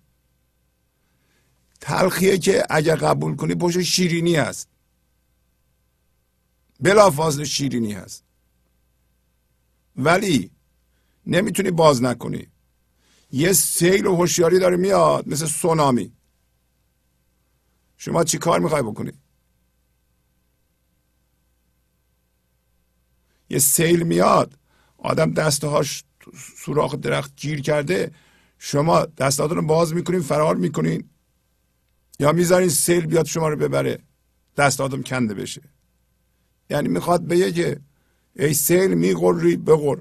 [1.83, 4.69] تلخیه که اگر قبول کنی پشت شیرینی هست.
[6.81, 8.25] بلا فاصله شیرینی هست.
[9.97, 10.51] ولی
[11.27, 12.47] نمی‌تونی باز نکنی.
[13.31, 16.13] یه سیل و هوشیاری داره میاد مثل سونامی.
[17.97, 19.13] شما چی کار می‌خوای بکنی؟
[23.51, 24.59] یه سیل میاد
[24.99, 26.05] آدم دستهاش
[26.57, 28.11] سوراخ درخت گیر کرده
[28.59, 31.09] شما دستاتون رو باز می‌کنین فرار می‌کنین.
[32.23, 33.99] یا می‌ذارین سیل بیاد شما رو ببره
[34.57, 35.63] دستاتون کنده بشه.
[36.71, 37.81] یعنی می‌خواد بگه که
[38.37, 39.99] ای سیل میغری بغر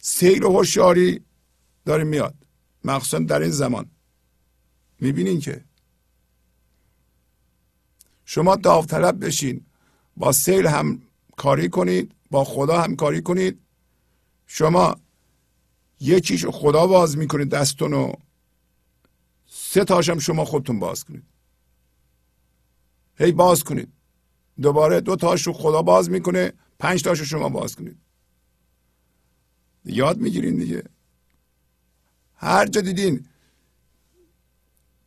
[0.00, 1.20] سیل و هوشیاری
[1.84, 2.34] داره میاد.
[2.84, 3.90] مخصوصا در این زمان.
[5.00, 5.64] می‌بینین که
[8.24, 9.66] شما داوطلب بشین
[10.16, 11.02] با سیل هم
[11.36, 13.60] کاری کنید با خدا هم کاری کنید.
[14.46, 14.96] شما
[16.00, 18.27] یکیش خدا باز می‌کنید دستون رو.
[19.70, 21.22] سه تاشم شما خودتون باز کنید.
[23.18, 23.92] هی باز کنید.
[24.62, 27.96] دوباره دو تاش رو خدا باز می‌کنه پنج تاش رو شما باز کنید.
[29.84, 30.82] یاد می‌گیرین دیگه.
[32.34, 33.26] هر جا دیدین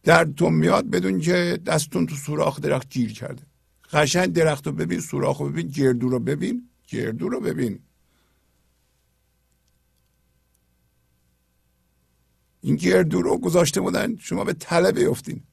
[0.03, 3.43] دردتون میاد بدون که دستتون تو سوراخ درخت گیر کرده.
[3.93, 7.79] قشنگ درخت رو ببین سوراخ رو ببین گردو رو ببین گردو رو ببین.
[12.61, 15.43] این گردو رو گذاشته بودن شما به تله بیفتین.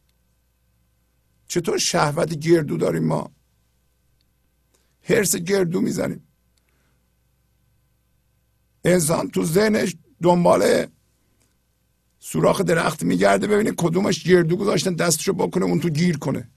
[1.48, 3.32] چطور شهوت گردو داریم ما؟
[5.02, 6.28] هرس گردو می‌زنیم.
[8.84, 10.86] انسان تو ذهنش دنبال
[12.18, 16.48] سوراخ درخت میگرده ببینه کدومش گردو گذاشتن دستشو بکنه اون تو گیر کنه.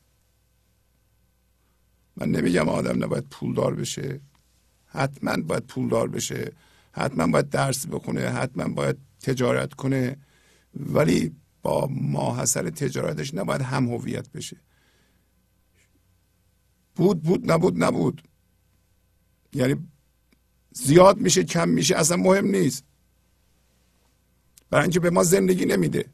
[2.16, 4.22] من نمیگم آدم نباید پولدار بشه.
[4.86, 6.52] حتما باید پولدار بشه.
[6.92, 8.22] حتما باید درس بخونه.
[8.22, 10.18] حتما باید تجارت کنه.
[10.76, 14.58] ولی با ماحصل تجارتش نباید هم هویت بشه.
[16.96, 18.28] بود بود نبود نبود.
[19.54, 19.88] یعنی
[20.72, 22.84] زیاد میشه کم میشه اصلا مهم نیست.
[24.70, 26.06] برای اینکه به ما زندگی نمیده.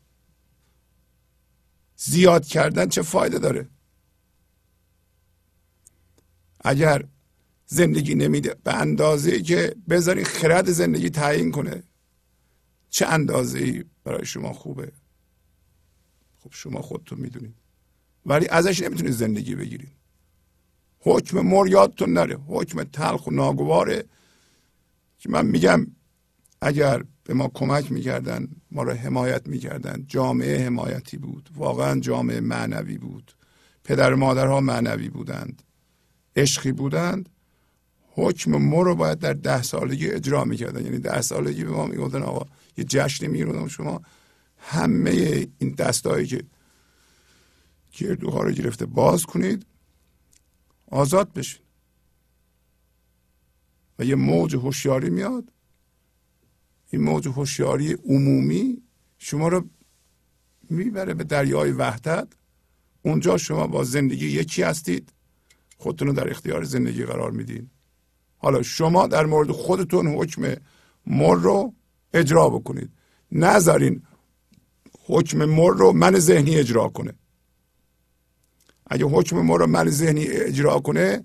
[1.95, 3.69] زیاد کردن چه فایده داره؟
[6.61, 7.07] اگر
[7.65, 11.83] زندگی نمیده به اندازه که بذاری خرد زندگی تعیین کنه
[12.89, 14.91] چه اندازه برای شما خوبه.
[16.39, 17.55] خب شما خودتون می‌دونید.
[18.25, 19.91] ولی ازش نمی‌تونید زندگی بگیرید.
[20.99, 22.35] حکم مر یادتون نره.
[22.47, 24.03] حکم تلخ و ناگواره.
[25.17, 25.87] که من میگم
[26.61, 30.05] اگر به ما کمک می‌کردن ما را حمایت می‌کردن.
[30.07, 31.49] جامعه حمایتی بود.
[31.55, 33.31] واقعا جامعه معنوی بود.
[33.83, 35.61] پدر و مادرها معنوی بودند.
[36.35, 37.29] عشقی بودند.
[38.11, 40.85] حکم ما رو باید در ده سالگی اجرا می‌کردن.
[40.85, 42.45] یعنی ده سالگی به ما می‌گفتن آقا
[42.77, 44.01] یه جشنی میگیرون شما
[44.57, 46.43] همه این دستایی که
[47.91, 49.65] گردوها رو گرفته باز کنید
[50.87, 51.61] آزاد بشین.
[53.99, 55.51] و یه موج هوشیاری میاد.
[56.89, 58.81] این موج هوشیاری عمومی
[59.17, 59.69] شما رو
[60.69, 62.27] می‌بره به دریای وحدت.
[63.01, 65.13] اونجا شما با زندگی یکی هستید.
[65.77, 67.69] خودتون رو در اختیار زندگی قرار میدین.
[68.37, 70.55] حالا شما در مورد خودتون حکم
[71.07, 71.73] مر رو
[72.13, 72.91] اجرا بکنید.
[73.31, 74.03] نذارین
[75.05, 77.13] حکم مر رو من ذهنی اجرا کنه.
[78.87, 81.23] اگه حکم مر رو من ذهنی اجرا کنه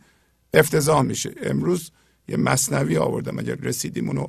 [0.54, 1.34] افتضاح میشه.
[1.42, 1.90] امروز
[2.28, 4.26] یه مصنوی آوردم اگر رسیدیم اونو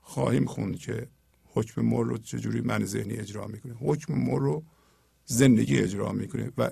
[0.00, 1.08] خواهیم خوند که
[1.44, 3.74] حکم مر رو چجوری من ذهنی اجرا می‌کنه.
[3.74, 4.64] حکم مر رو
[5.24, 6.70] زندگی اجرا می‌کنه و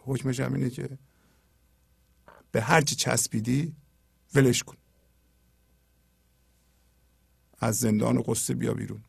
[0.00, 0.98] حکمش هم اینه که
[2.52, 3.76] به هر چی چسبیدی
[4.34, 4.76] ولش کن.
[7.60, 9.04] از زندان قصه بیا بیرون.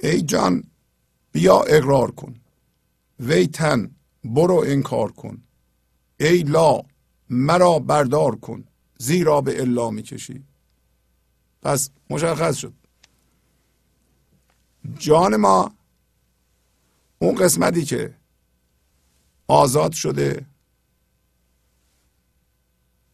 [0.00, 0.64] ای جان
[1.32, 2.40] بیا اقرار کن.
[3.20, 3.90] وی تن
[4.24, 5.42] برو انکار کن.
[6.20, 6.82] ای لا
[7.30, 8.64] مرا بردار کن.
[8.98, 10.44] زیرا به الا می‌کشی.
[11.62, 12.74] پس مشخص شد.
[14.98, 15.74] جان ما
[17.18, 18.14] اون قسمتی که
[19.46, 20.46] آزاد شده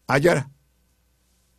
[0.08, 0.44] اگر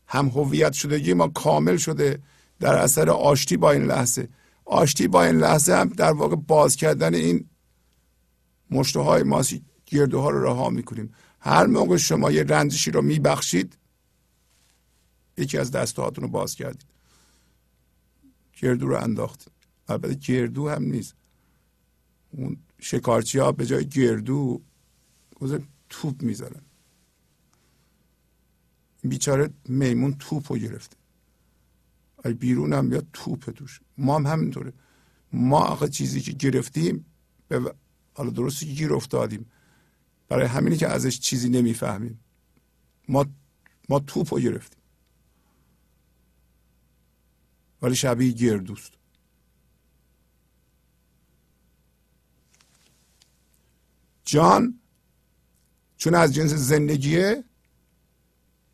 [0.10, 2.20] هم هویت شدگی ما کامل شده
[2.60, 4.30] در اثر آشتی با این لحظه.
[4.66, 7.50] آشتی با این لحظه هم در واقع باز کردن این
[8.72, 11.14] مشته های ماسی گرده ها رو رها می‌کنیم.
[11.40, 13.78] هر موقع شما یه رنجشی رو میبخشید
[15.38, 16.90] یکی از دستهاتون رو باز کردید.
[18.62, 19.54] گردو رو انداختید.
[19.88, 21.16] البته گردو هم نیست.
[22.32, 24.62] اون شکارچی ها به جای گردو
[25.36, 26.62] گذار توپ می‌ذارن.
[29.04, 30.98] بیچاره میمون توپ رو گرفته.
[32.26, 33.82] ای بیرون هم بیاد توپ توش.
[33.98, 34.74] ما هم همینطوره.
[35.34, 37.06] ما آقا چیزی که گرفتیم
[37.48, 37.76] به
[38.14, 39.52] حالا درستی که گیر افتادیم.
[40.28, 42.20] برای همینی که ازش چیزی نمی‌فهمیم.
[43.10, 43.26] ما
[43.90, 44.80] ما توپ رو گرفتیم.
[47.82, 48.92] ولی شبیه گردوست
[54.26, 54.80] جان
[55.98, 57.44] چون از جنس زندگیه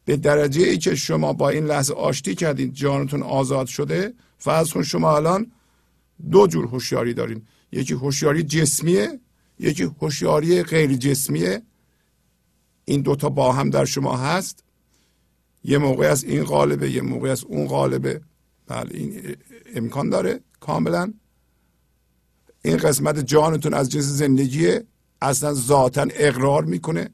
[0.05, 4.83] به درجه ای که شما با این لحظه آشتی کردید جانتون آزاد شده فرض کن
[4.83, 5.51] شما الان
[6.31, 7.41] دو جور هوشیاری دارین.
[7.71, 9.19] یکی هوشیاری جسمیه
[9.59, 11.61] یکی هوشیاری غیر جسمیه.
[12.85, 14.63] این دوتا با هم در شما هست.
[15.63, 18.21] یه موقع از این قالبه یه موقع از اون قالبه
[18.67, 19.35] بله این
[19.75, 21.13] امکان داره کاملا.
[22.61, 24.85] این قسمت جانتون از جنس زندگیه.
[25.21, 27.09] اصلا ذاتا اقرار می‌کنه.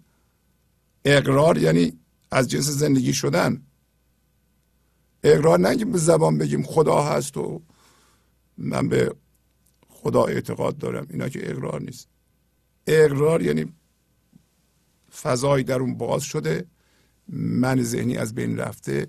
[1.06, 2.00] اقرار یعنی
[2.32, 3.62] از جنس زندگی شدن.
[5.24, 7.62] اقرار نگیم به زبان بگیم خدا هست و
[8.58, 9.16] من به
[9.90, 11.08] خدا اعتقاد دارم.
[11.10, 12.08] اینا که اقرار نیست.
[12.88, 13.74] اقرار یعنی
[15.22, 16.66] فضای در اون باز شده
[17.28, 19.08] من ذهنی از بین رفته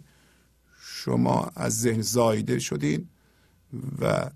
[0.80, 3.08] شما از ذهن زایده شدین
[4.00, 4.30] و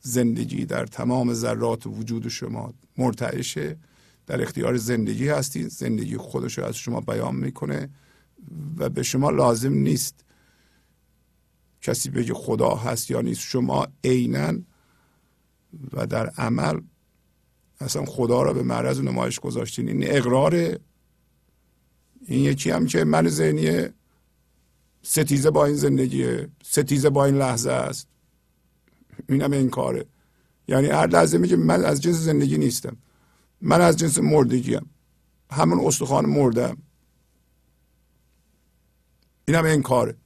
[0.00, 3.76] زندگی در تمام ذرات وجود شما مرتعشه.
[4.26, 7.90] در اختیار زندگی هستید زندگی خودش از شما بیان می‌کنه.
[8.76, 10.24] و به شما لازم نیست
[11.80, 13.40] کسی بگه خدا هست یا نیست.
[13.40, 14.58] شما عینا
[15.92, 16.80] و در عمل
[17.80, 19.88] اصلا خدا را به معرض نمایش گذاشتین.
[19.88, 20.80] این اقراره
[22.26, 23.88] این یکی هم که من ذهنی
[25.02, 28.08] ستیزه با این زندگیه ستیزه با این لحظه است.
[29.28, 30.06] اینم این کاره.
[30.68, 32.96] یعنی هر لحظه میگه من از جنس زندگی نیستم.
[33.60, 34.90] من از جنس مردگیم.
[35.50, 36.76] همون استخوان مردم.
[39.48, 40.16] این هم انکاره.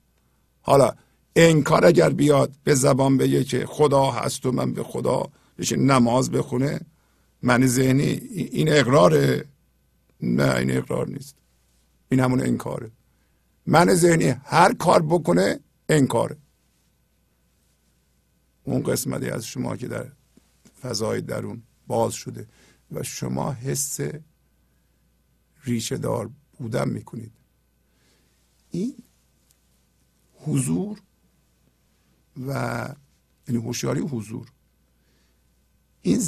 [0.60, 0.94] حالا
[1.36, 6.30] انکار اگر بیاد به زبان بگه که خدا هست و من به خدا بشه نماز
[6.30, 6.80] بخونه
[7.42, 9.44] من ذهنی این اقراره؟
[10.20, 11.36] نه این اقرار نیست.
[12.08, 12.90] این همون انکاره.
[13.66, 16.36] من ذهنی هر کار بکنه انکاره.
[18.64, 20.12] اون قسمتی از شما که در
[20.82, 22.46] فضای درون باز شده
[22.92, 23.98] و شما حس
[25.64, 27.32] ریشه دار بودن می‌کنید.
[28.70, 28.94] این
[30.44, 31.02] حضور
[32.46, 32.88] و
[33.48, 34.52] یعنی هوشیاری حضور.
[36.02, 36.22] این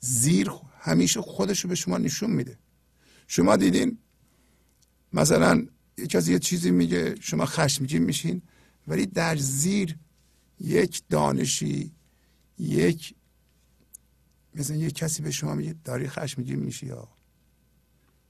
[0.00, 2.58] زیر همیشه خودش رو به شما نشون میده.
[3.26, 3.98] شما دیدین
[5.12, 5.66] مثلا
[5.98, 8.42] یک کسی یه چیزی میگه شما خشمگین میشین
[8.86, 9.98] ولی در زیر
[10.60, 11.92] یک دانشی
[12.58, 13.14] یک
[14.54, 17.08] مثلا یک کسی به شما میگه داری خشمگین میشی یا؟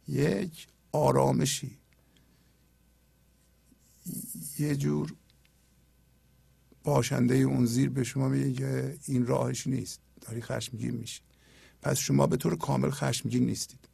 [0.09, 1.79] یک آرامشی.
[4.59, 5.15] یه جور
[6.85, 10.01] باشنده اون زیر به شما میگه که این راهش نیست.
[10.21, 11.21] داری خشمگین میشی.
[11.83, 13.89] پس شما به طور کامل خشمگین نیستید.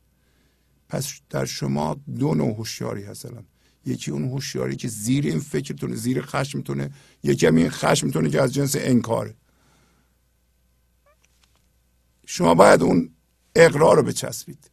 [0.88, 3.44] پس در شما دو نوع هوشیاری هستن
[3.84, 6.90] یکی اون هوشیاری که زیر این فکرتونه زیر خشمتونه
[7.22, 9.34] یکی هم این خشمتونه که از جنس انکاره.
[12.26, 13.10] شما باید اون
[13.54, 14.70] اقرار رو بچسبید.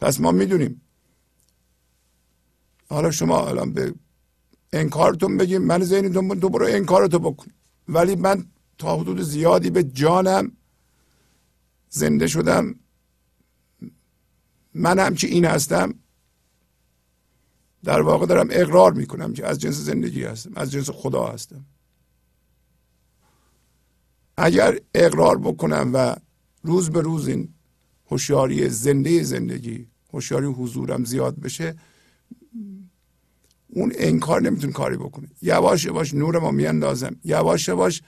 [0.00, 0.80] پس ما می‌دونیم.
[2.88, 3.94] حالا شما الان به
[4.76, 7.46] انکارتون بگیم من ذهنی تو برو انکارتو بکن.
[7.88, 8.46] ولی من
[8.78, 10.52] تا حدود زیادی به جانم
[11.88, 12.74] زنده شدم.
[14.74, 15.94] من هم که این هستم.
[17.84, 21.64] در واقع دارم اقرار می‌کنم که از جنس زندگی هستم از جنس خدا هستم.
[24.36, 26.16] اگر اقرار بکنم و
[26.62, 27.54] روز به روز این
[28.10, 31.76] هوشیاری زنده زندگی هوشیاری حضورم زیاد بشه
[33.76, 38.02] اون انکار نمی‌تونه کاری بکنه یواش یواش نور ما میاندازم یواش یواش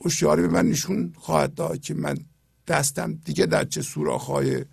[0.00, 2.18] هوشیاری به من نشون خواهد داد که من
[2.66, 4.64] دستم دیگه در چه سوراخهای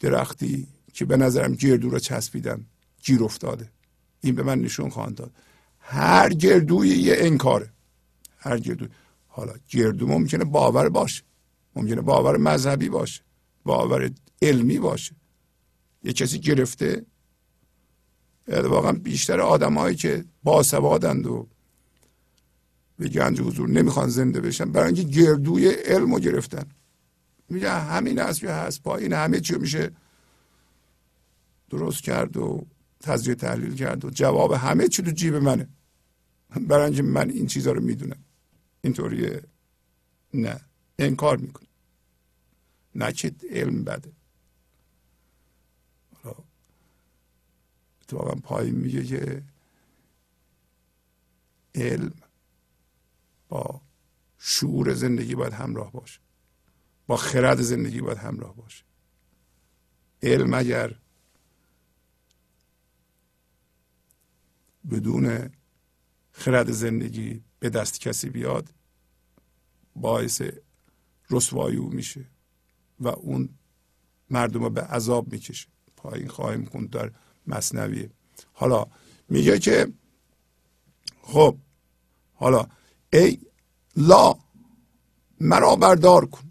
[0.00, 2.66] درختی که به نظرم گردو رو چسبیدم
[3.02, 3.70] گیر افتاده.
[4.20, 5.32] این به من نشون خواهد داد.
[5.78, 7.70] هر گردوی یه انکاره.
[8.38, 8.86] هر گردو
[9.28, 11.22] حالا گردو ممکنه باور باشه.
[11.76, 13.22] ممکنه باور مذهبی باشه.
[13.64, 14.10] باور
[14.42, 15.14] علمی باشه.
[16.02, 17.06] یه کسی گرفته
[18.48, 21.48] واقعا بیشتر آدمایی که باسوادند و
[22.98, 26.64] به گنج حضور نمی‌خوان زنده بشن برای اینکه گردوی علم رو گرفتن.
[27.48, 29.90] میگه همین است که هست پایین همه چی میشه
[31.70, 32.66] درست کرد و
[33.00, 35.68] تجزیه تحلیل کرد و جواب همه چی تو جیب منه.
[36.60, 38.24] برای اینکه من این چیزها رو می‌دونم.
[38.80, 39.42] اینطوریه.
[40.34, 40.60] نه
[40.98, 41.68] انکار می‌کنه
[42.94, 44.12] نه که علم بده.
[48.12, 49.42] اتفاقا پایین میگه که
[51.74, 52.12] علم
[53.48, 53.80] با
[54.38, 56.20] شعور زندگی باید همراه باشه.
[57.06, 58.84] با خرد زندگی باید همراه باشه.
[60.22, 60.96] علم اگر
[64.90, 65.50] بدون
[66.32, 68.74] خرد زندگی به دست کسی بیاد
[69.96, 70.42] باعث
[71.30, 72.26] رسوایی او میشه
[73.00, 73.48] و اون
[74.30, 75.68] مردم رو به عذاب می‌کشه.
[75.96, 77.12] پایین خواهیم خوند در
[77.50, 78.08] مصنوی.
[78.52, 78.86] حالا
[79.28, 79.92] میگه که
[81.22, 81.56] خب
[82.34, 82.66] حالا
[83.12, 83.38] ای
[83.96, 84.38] لا
[85.40, 86.50] مرا بردار کن.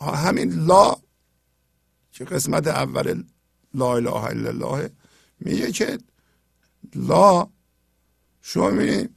[0.00, 0.96] همین لا
[2.12, 3.24] که قسمت اول
[3.74, 4.90] لا اله الا الله
[5.40, 5.98] میگه که
[6.94, 7.48] لا
[8.40, 9.14] شما می‌بینید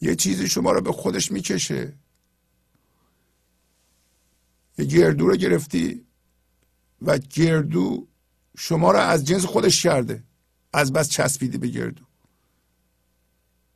[0.00, 1.92] یه چیزی شما رو به خودش می‌کشه.
[4.78, 6.06] یه گردو رو گرفتی.
[7.02, 8.06] و گردو
[8.58, 10.24] شما رو از جنس خودش کرده.
[10.72, 12.04] از بس چسبیدی به گردو.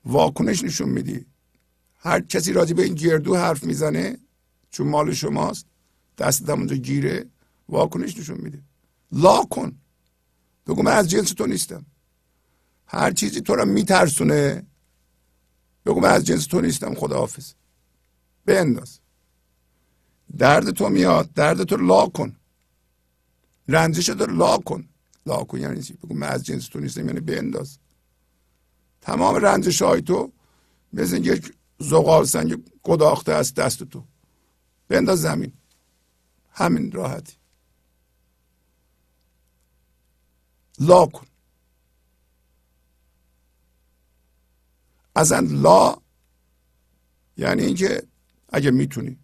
[0.04, 1.26] واکنش نشون میدی.
[1.96, 4.18] هر کسی راضی به این گردو حرف می‌زنه
[4.70, 5.66] چون مال شماست
[6.18, 7.26] دست اونجا گیره
[7.68, 8.62] واکنش نشون میده.
[9.12, 9.78] لا کن.
[10.66, 11.86] بگو من از جنس تو نیستم.
[12.86, 14.66] هر چیزی تو رو میترسونه
[15.86, 17.52] بگو من از جنس تو نیستم خداحافظ.
[18.46, 19.00] بنداز.
[20.38, 21.32] درد تو میاد.
[21.32, 22.36] درد تو لا کن.
[23.68, 24.88] رنجش رو لا کن.
[25.26, 27.78] لا کن یعنی چی؟ بگو من از جنس تو نیستم یعنی بنداز.
[29.00, 30.32] تمام رنجش های تو
[30.92, 34.04] مثل یک زغال سنگ گداخته از دست تو.
[34.88, 35.52] بنداز زمین.
[36.50, 37.36] همین راحتی.
[40.78, 41.26] لا کن.
[45.16, 45.96] اصلا لا
[47.36, 48.02] یعنی اینکه
[48.48, 49.18] اگه می‌تونی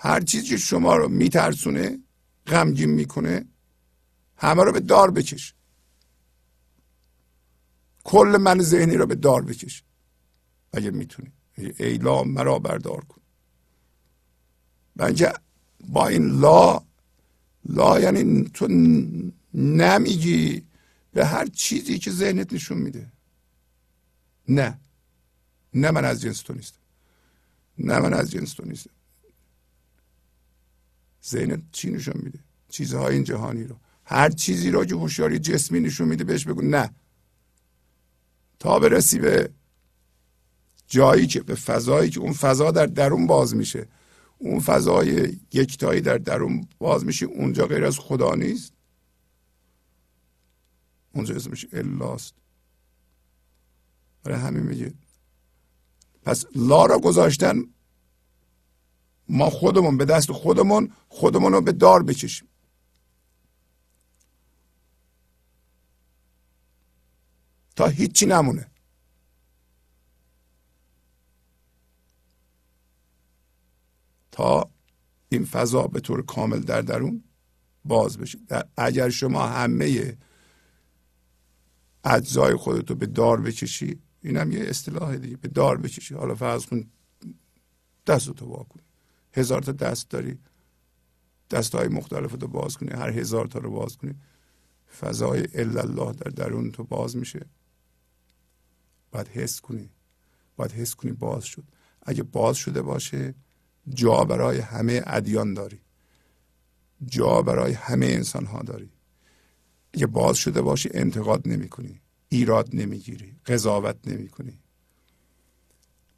[0.00, 1.98] هر چیزی که شما رو میترسونه
[2.46, 3.44] غمگین می‌کنه
[4.36, 5.54] همه رو به دار بکش.
[8.04, 9.82] کل من ذهنی رو به دار بکش.
[10.72, 11.32] اگه می‌تونی.
[11.56, 13.20] ای لا مرا بردار کن.
[14.96, 15.32] بنجه
[15.88, 16.80] با این لا
[17.64, 18.68] لا یعنی تو
[19.54, 20.66] نمیگی
[21.12, 23.12] به هر چیزی که ذهنت نشون میده.
[24.48, 24.80] نه.
[25.74, 26.80] نه من از جنس تو نیستم.
[27.78, 28.90] نه من از جنس تو نیستم.
[31.28, 32.38] ذهنت چی نشون میده؟
[32.68, 33.76] چیزهای این جهانی رو.
[34.04, 36.62] هر چیزی رو که هوشیاری جسمی نشون میده بهش بگو.
[36.62, 36.90] نه.
[38.58, 39.50] تا برسی به
[40.86, 43.86] جایی که به فضایی که اون فضا در درون باز میشه
[44.38, 48.72] اون فضای یکتایی در درون باز میشه اونجا غیر از خدا نیست.
[51.12, 52.34] اونجا اسمش الاست
[54.24, 54.94] برای همین میگه.
[56.22, 57.62] پس لا را گذاشتن
[59.28, 62.48] ما خودمون به دست خودمون خودمون رو به دار بکشیم
[67.76, 68.70] تا هیچی نمونه.
[74.30, 74.70] تا
[75.28, 77.24] این فضا به طور کامل در درون
[77.84, 78.38] باز بشه.
[78.76, 80.16] اگر شما همه
[82.04, 86.66] اجزای خودتو به دار بکشی این هم یه اصطلاح دیگه به دار بکشی حالا فرض
[86.66, 86.90] کن
[88.06, 88.82] دستتو وا کنی
[89.32, 90.38] هزار تا دست داری.
[91.50, 92.90] دست های مختلف رو باز کنی.
[92.90, 94.14] هر هزار تا رو باز کنی.
[95.00, 97.46] فضای الا الله در درون تو باز میشه.
[99.10, 99.90] باید حس کنی.
[100.56, 101.64] باید حس کنی باز شد.
[102.02, 103.34] اگه باز شده باشه
[103.88, 105.80] جا برای همه ادیان داری.
[107.06, 108.90] جا برای همه انسان ها داری.
[109.94, 112.00] اگه باز شده باشی انتقاد نمی کنی.
[112.28, 114.58] ایراد نمی‌گیری قضاوت نمی کنی.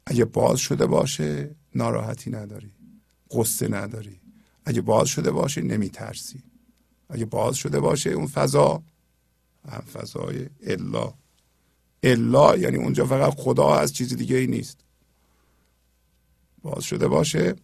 [0.05, 2.71] اگه باز شده باشه ناراحتی نداری.
[3.31, 4.21] قصه نداری.
[4.65, 6.43] اگه باز شده باشه نمی ترسی
[7.09, 8.83] اگه باز شده باشه اون فضا
[9.69, 11.13] هم فضای الا.
[12.03, 14.77] الا یعنی اونجا فقط خدا از چیز دیگه ای نیست.
[16.61, 17.55] باز شده باشه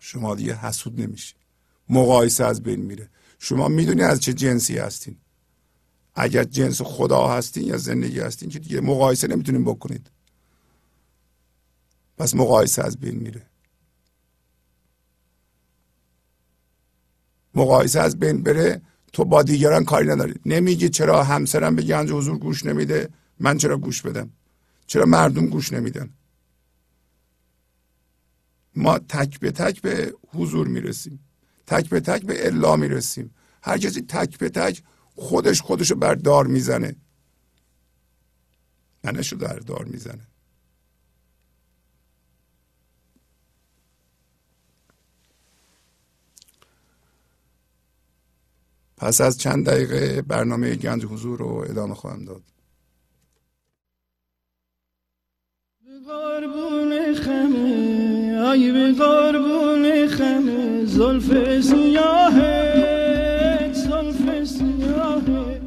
[0.00, 1.34] شما دیگه حسود نمیشه
[1.88, 3.10] مقایسه از بین میره.
[3.38, 5.16] شما می‌دونی از چه جنسی هستین.
[6.14, 10.10] اگر جنس خدا هستین یا زندگی هستین که دیگه مقایسه نمی‌تونین بکنید.
[12.18, 13.46] پس مقایسه از بین میره.
[17.56, 20.34] مقایسه از بین بره تو با دیگران کاری نداری.
[20.46, 23.08] نمیگی چرا همسرم به گنج حضور گوش نمیده
[23.40, 24.30] من چرا گوش بدم؟
[24.86, 26.10] چرا مردم گوش نمیدن؟
[28.74, 31.20] ما تک به تک به حضور می‌رسیم.
[31.66, 33.34] تک به تک به الا می‌رسیم.
[33.62, 34.82] هر کسی تک به تک
[35.14, 36.96] خودش خودشو بر دار می‌زنه
[39.04, 40.26] منشو در دار می‌زنه.
[48.96, 52.42] پس از چند دقیقه برنامه گنج حضور رو ادامه خواهم داد.
[56.06, 62.52] قربون خمه آی به قربون خمه زلف سیاهه
[63.74, 65.60] زلف سیاهه.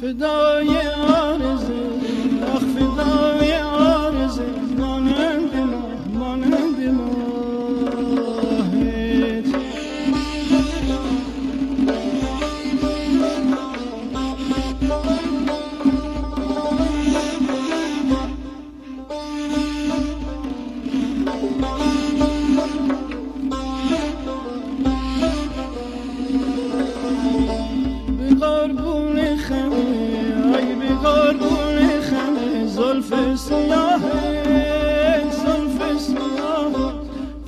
[0.00, 0.78] فدای
[3.08, 3.37] تو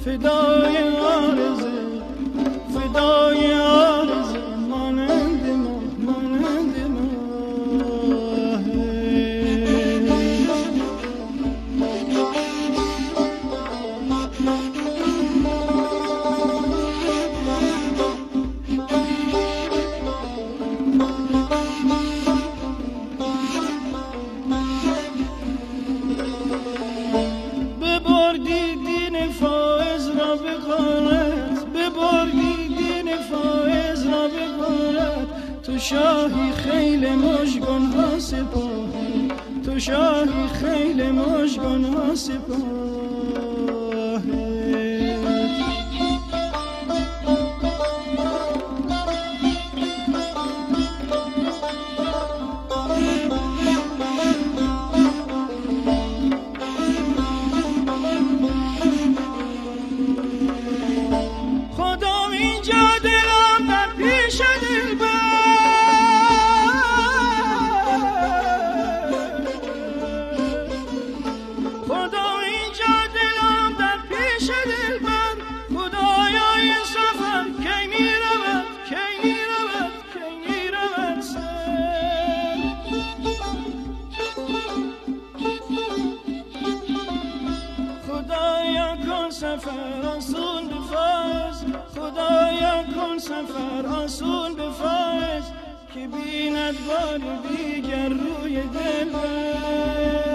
[0.04, 0.49] فدا है
[35.90, 38.90] شاهی خیل مشگون ها سپاه
[39.64, 43.09] تو شاهی خیل مشگون ها سپاه
[93.60, 95.52] بر آسون بفرست
[95.94, 97.18] که بیند بار
[97.48, 100.29] دیگر روی دل بر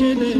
[0.00, 0.39] در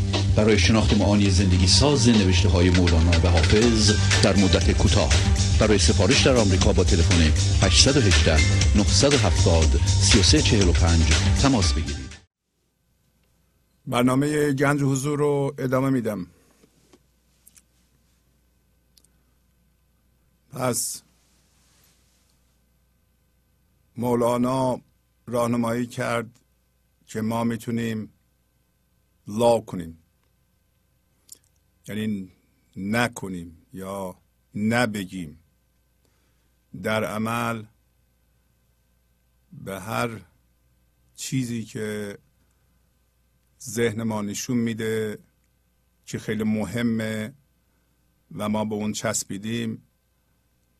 [0.35, 3.91] برای شناخت معانی زندگی ساز نوشته های مولانا و حافظ
[4.23, 5.13] در مدت کوتاه.
[5.59, 7.21] برای سفارش در آمریکا با تلفن
[7.65, 8.37] 818
[8.77, 12.11] 970 3345 تماس بگیرید.
[13.87, 16.27] برنامه گنج حضور رو ادامه میدم.
[20.53, 21.01] پس
[23.97, 24.81] مولانا
[25.27, 26.39] راهنمایی کرد
[27.07, 28.13] که ما می‌تونیم
[29.27, 30.00] لا کنیم.
[31.87, 32.31] یعنی
[32.75, 34.17] نکنیم یا
[34.55, 35.39] نبگیم.
[36.83, 37.63] در عمل
[39.53, 40.09] به هر
[41.15, 42.17] چیزی که
[43.61, 45.19] ذهن ما نشون میده
[46.05, 47.33] که خیلی مهمه
[48.35, 49.81] و ما به اون چسبیدیم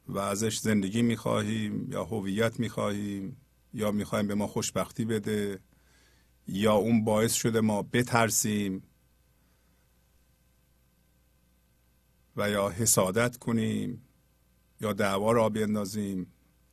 [0.08, 3.38] و ازش زندگی می‌خواهیم یا هویت می‌خواهیم
[3.74, 5.60] یا می‌خواهیم به ما خوشبختی بده
[6.48, 8.84] یا اون باعث شده ما بترسیم
[12.38, 14.02] و یا حسادت کنیم
[14.82, 16.28] یا دعوا را بندازیم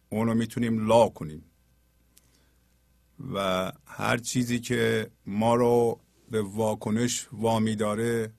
[0.09, 1.45] اونو می‌تونیم لا کنیم.
[3.35, 8.33] و هر چیزی که ما رو به واکنش وامی داره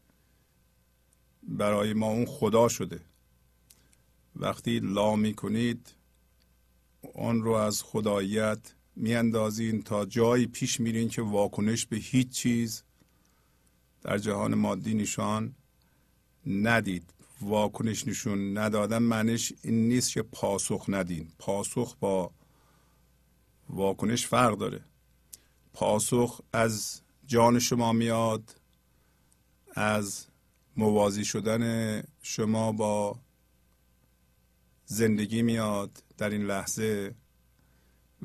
[1.44, 3.02] برای ما اون خدا شده.
[4.36, 5.96] وقتی لا می‌کنید
[7.16, 12.84] آن رو از خداییت میاندازین تا جایی پیش میرین که واکنش به هیچ چیز
[14.02, 15.56] در جهان مادی نشان
[16.50, 17.14] ندید.
[17.42, 21.32] واکنش نشون ندادن معنیش این نیست که پاسخ ندین.
[21.40, 22.32] پاسخ با
[23.70, 24.82] واکنش فرق داره.
[25.74, 28.56] پاسخ از جان شما میاد
[29.76, 30.26] از
[30.78, 33.20] موازی شدن شما با
[34.86, 37.16] زندگی میاد در این لحظه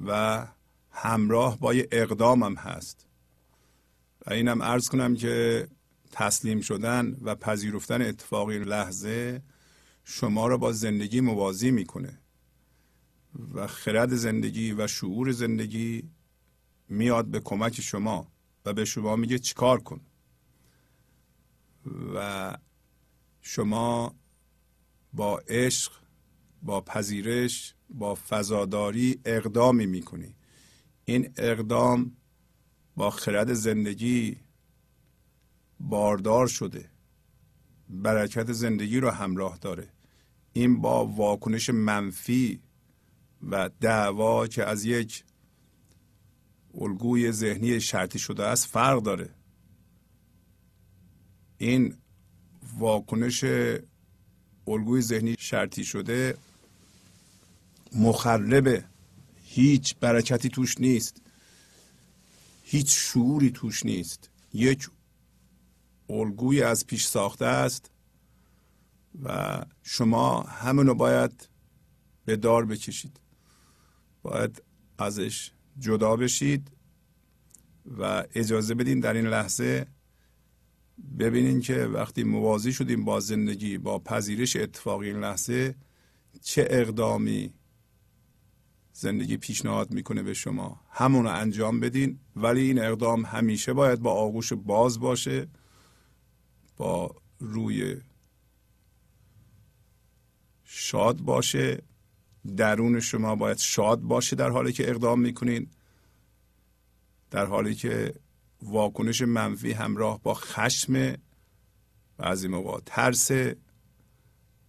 [0.07, 0.47] و
[0.91, 3.07] همراه با یه اقدامم هست.
[4.27, 5.69] و اینم عرض کنم که
[6.17, 9.43] تسلیم شدن و پذیرفتن اتفاقی لحظه
[10.05, 12.19] شما را با زندگی موازی می‌کنه
[13.55, 16.11] و خرد زندگی و شعور زندگی
[16.89, 18.33] میاد به کمک شما
[18.65, 20.01] و به شما میگه چیکار کن.
[22.15, 22.59] و
[23.41, 24.15] شما
[25.13, 25.93] با عشق
[26.63, 30.37] با پذیرش با فضاداری اقدامی می‌کنی.
[31.05, 32.17] این اقدام
[32.97, 34.44] با خرد زندگی
[35.89, 36.91] باردار شده.
[37.89, 39.89] برکت زندگی رو همراه داره.
[40.53, 42.61] این با واکنش منفی
[43.51, 45.25] و دعوا که از یک
[46.75, 49.31] الگوی ذهنی شرطی شده است فرق داره.
[51.59, 51.95] این
[52.79, 53.45] واکنش
[54.67, 56.37] الگوی ذهنی شرطی شده
[57.93, 58.85] مخربه
[59.45, 61.21] هیچ برکتی توش نیست.
[62.63, 64.31] هیچ شعوری توش نیست.
[64.55, 64.89] یک
[66.09, 67.91] الگوی از پیش ساخته است
[69.23, 71.49] و شما همونو باید
[72.25, 73.21] به دار بکشید.
[74.23, 74.63] باید
[74.99, 76.71] ازش جدا بشید
[77.99, 79.87] و اجازه بدین در این لحظه
[81.19, 85.75] ببینین که وقتی موازی شدیم با زندگی با پذیرش اتفاقی این لحظه
[86.43, 87.55] چه اقدامی
[88.93, 94.53] زندگی پیشنهاد می‌کنه به شما؟ همون انجام بدین ولی این اقدام همیشه باید با آغوش
[94.53, 95.49] باز باشه.
[96.77, 97.97] با روی
[100.65, 101.83] شاد باشه.
[102.57, 105.71] درون شما باید شاد باشه در حالی که اقدام می‌کنین.
[107.31, 108.15] در حالی که
[108.63, 111.15] واکنش منفی همراه با خشم
[112.17, 113.31] بعضی موقع ترس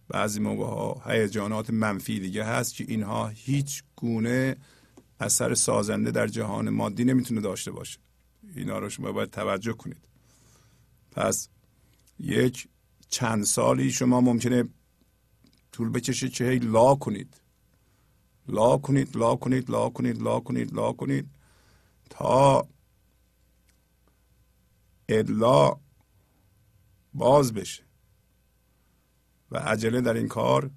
[0.08, 4.56] بعضی موقع هیجانات منفی دیگه هست که اینها هیچ گونه
[5.20, 7.98] اثر سازنده در جهان مادی نمی‌تونه داشته باشه.
[8.56, 10.08] اینا رو شما باید توجه کنید.
[11.10, 11.48] پس
[12.18, 12.68] یک
[13.08, 14.64] چند سالی شما ممکنه
[15.72, 17.40] طول بکشه که هی لا کنید.
[18.48, 21.30] لا کنید لا کنید لا کنید لا کنید لا کنید
[22.10, 22.68] تا
[25.08, 25.76] ادلا
[27.14, 27.82] باز بشه
[29.50, 30.70] و عجله در این کار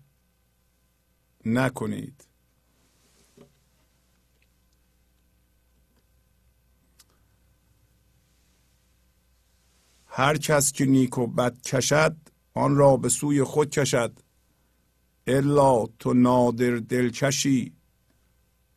[1.45, 2.28] نکنید.
[10.19, 12.15] هر کس که نیک و بد کشد
[12.53, 14.19] آن را به سوی خود کشد.
[15.27, 17.73] الا تو نادر دلکشی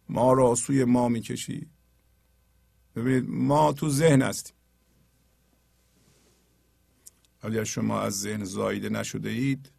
[0.08, 1.70] ما را سوی ما می‌کشی.
[2.96, 4.56] ببینید ما تو ذهن هستیم.
[7.40, 9.72] اگر شما از ذهن زایده نشده اید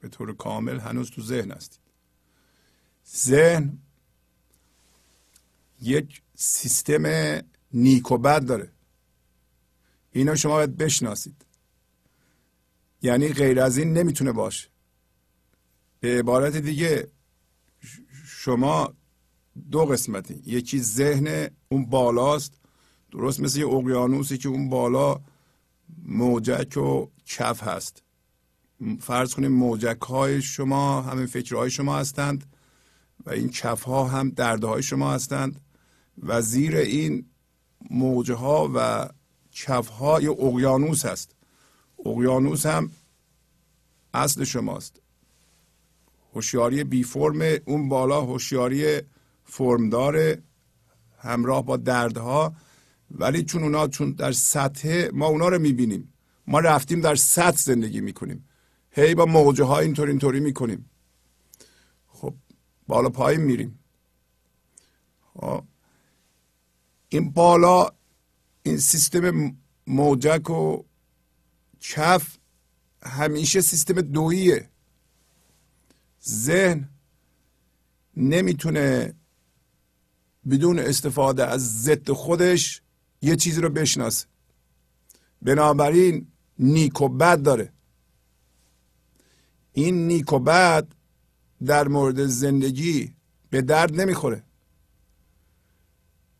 [0.00, 1.80] به طور کامل هنوز تو ذهن هستید.
[3.16, 3.78] ذهن
[5.82, 7.04] یک سیستم
[7.72, 8.72] نیک و بد داره.
[10.12, 11.46] اینا شما باید بشناسید.
[13.02, 14.68] یعنی غیر از این نمی‌تونه باشه.
[16.00, 17.08] به عبارت دیگه
[18.24, 18.94] شما
[19.70, 20.42] دو قسمتی.
[20.46, 22.54] یکی ذهن اون بالاست
[23.10, 25.20] درست مثل یه اقیانوسی که اون بالا
[26.02, 28.02] موجک و کف هست.
[29.00, 32.46] فرض کنیم موجک های شما همین فکرهای شما هستند
[33.26, 35.60] و این کف ها هم دردهای شما هستند
[36.22, 37.26] و زیر این
[37.90, 39.08] موجه ها و
[39.66, 41.34] کف ها یه اقیانوس هست
[42.06, 42.90] اقیانوس هم
[44.14, 45.00] اصل شماست.
[46.34, 49.00] هوشیاری بی فرم اون بالا هوشیاری
[49.44, 50.38] فرمدار
[51.18, 52.54] همراه با دردها.
[53.10, 56.12] ولی چون اونا چون در سطح ما اونا رو می‌بینیم.
[56.46, 58.48] ما رفتیم در سطح زندگی می‌کنیم.
[58.90, 60.90] هی با موجه ها اینطور اینطوری می‌کنیم.
[62.08, 62.34] خب
[62.86, 63.78] بالا پایین میریم.
[65.34, 65.64] خب.
[67.08, 67.99] این بالا
[68.62, 69.56] این سیستم
[69.86, 70.84] موجک و
[71.80, 72.38] کف
[73.02, 74.68] همیشه سیستم دوییه.
[76.28, 76.88] ذهن
[78.16, 79.14] نمی‌تونه
[80.50, 82.82] بدون استفاده از ضد خودش
[83.22, 84.26] یه چیزی رو بشناسه.
[85.42, 86.26] بنابراین
[86.58, 87.72] نیک و بد داره.
[89.72, 90.88] این نیک و بد
[91.66, 93.14] در مورد زندگی
[93.50, 94.42] به درد نمی‌خوره.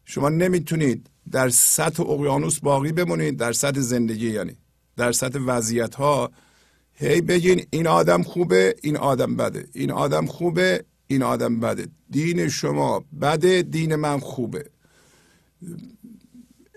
[0.05, 4.57] شما نمی‌تونید در سطح اقیانوس باقی بمونید در سطح زندگی یعنی
[4.97, 6.31] در سطح وضعیت ها
[6.94, 9.69] هی بگین این آدم خوبه این آدم بده.
[9.73, 11.89] این آدم خوبه این آدم بده.
[12.11, 14.65] دین شما بده دین من خوبه.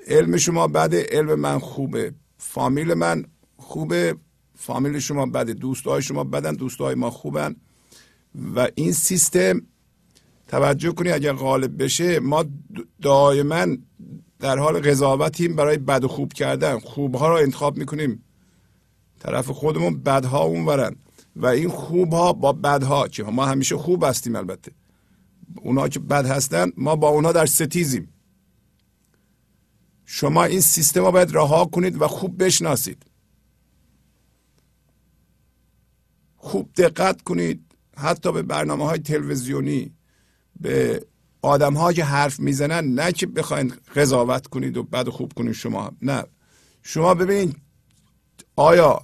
[0.08, 2.14] علم شما بده علم من خوبه.
[2.38, 3.26] فامیل من
[3.58, 4.16] خوبه
[4.56, 5.54] فامیل شما بده.
[5.54, 7.56] دوستای شما بدن دوستای ما خوبن.
[8.56, 9.62] و این سیستم
[10.48, 12.46] توجه کنی اگر غالب بشه ما
[13.02, 13.68] دائما
[14.44, 16.80] در حال قضاوتیم برای بد و خوب کردن.
[16.80, 18.24] خوبها را انتخاب می‌کنیم.
[19.20, 20.96] طرف خودمون بدها اونورن.
[21.36, 24.72] و این خوبها با بدها که ما همیشه خوب هستیم البته.
[25.56, 28.14] اونا که بد هستن ما با اونا در ستیزیم.
[30.06, 33.06] شما این سیستم رو باید رها کنید و خوب بشناسید.
[36.38, 37.76] خوب دقت کنید.
[37.98, 39.94] حتی به برنامه های تلویزیونی
[40.62, 41.06] به
[41.44, 45.54] آدم ها که حرف می‌زنن نه که بخواین قضاوت کنید و بد و خوب کنید.
[45.54, 46.24] شما نه.
[46.84, 47.56] شما ببینید
[48.56, 49.02] آیا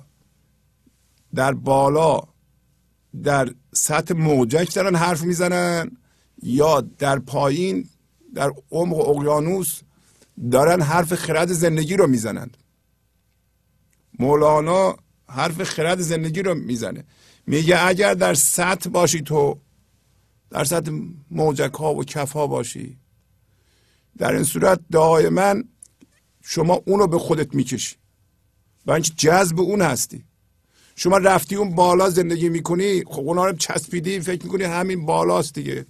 [1.35, 2.21] در بالا
[3.23, 5.91] در سطح موجک دارن حرف می‌زنن
[6.43, 7.89] یا در پایین
[8.35, 9.79] در عمق اقیانوس
[10.51, 12.57] دارن حرف خرد زندگی رو می‌زنند؟
[14.19, 14.95] مولانا
[15.27, 17.03] حرف خرد زندگی رو می‌زنه.
[17.47, 19.59] میگه اگر در سطح باشی تو
[20.49, 20.91] در سطح
[21.31, 22.97] موجک ها و کف ها باشی.
[24.17, 25.55] در این صورت دائما
[26.41, 27.95] شما اونو به خودت می‌کشی.
[28.85, 30.25] و اینکه جذب اون هستی.
[30.95, 35.85] شما رفتی اون بالا زندگی می‌کنی خب اونا رو چسبیدی فکر می‌کنی همین بالاست دیگه.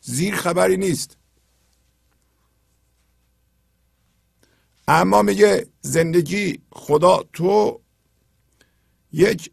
[0.00, 1.16] زیر خبری نیست.
[4.88, 7.80] اما میگه زندگی خدا تو
[9.12, 9.50] یک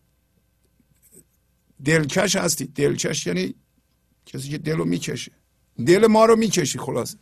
[1.85, 2.65] دلکش هستی.
[2.65, 3.55] دلکش یعنی
[4.31, 5.31] کسی که دل رو می‌کشه.
[5.85, 7.15] دل ما رو می‌کشی خلاص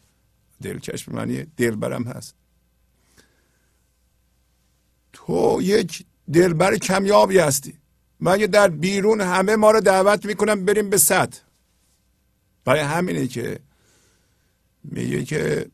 [0.61, 2.35] دلکش به معنی دلبرم هست.
[5.13, 7.77] تو یک دلبر کمیابی هستی.
[8.19, 11.39] مگه در بیرون همه ما رو دعوت می‌کنم بریم به سطح.
[12.65, 13.59] برای همینه که
[14.83, 15.69] میگه که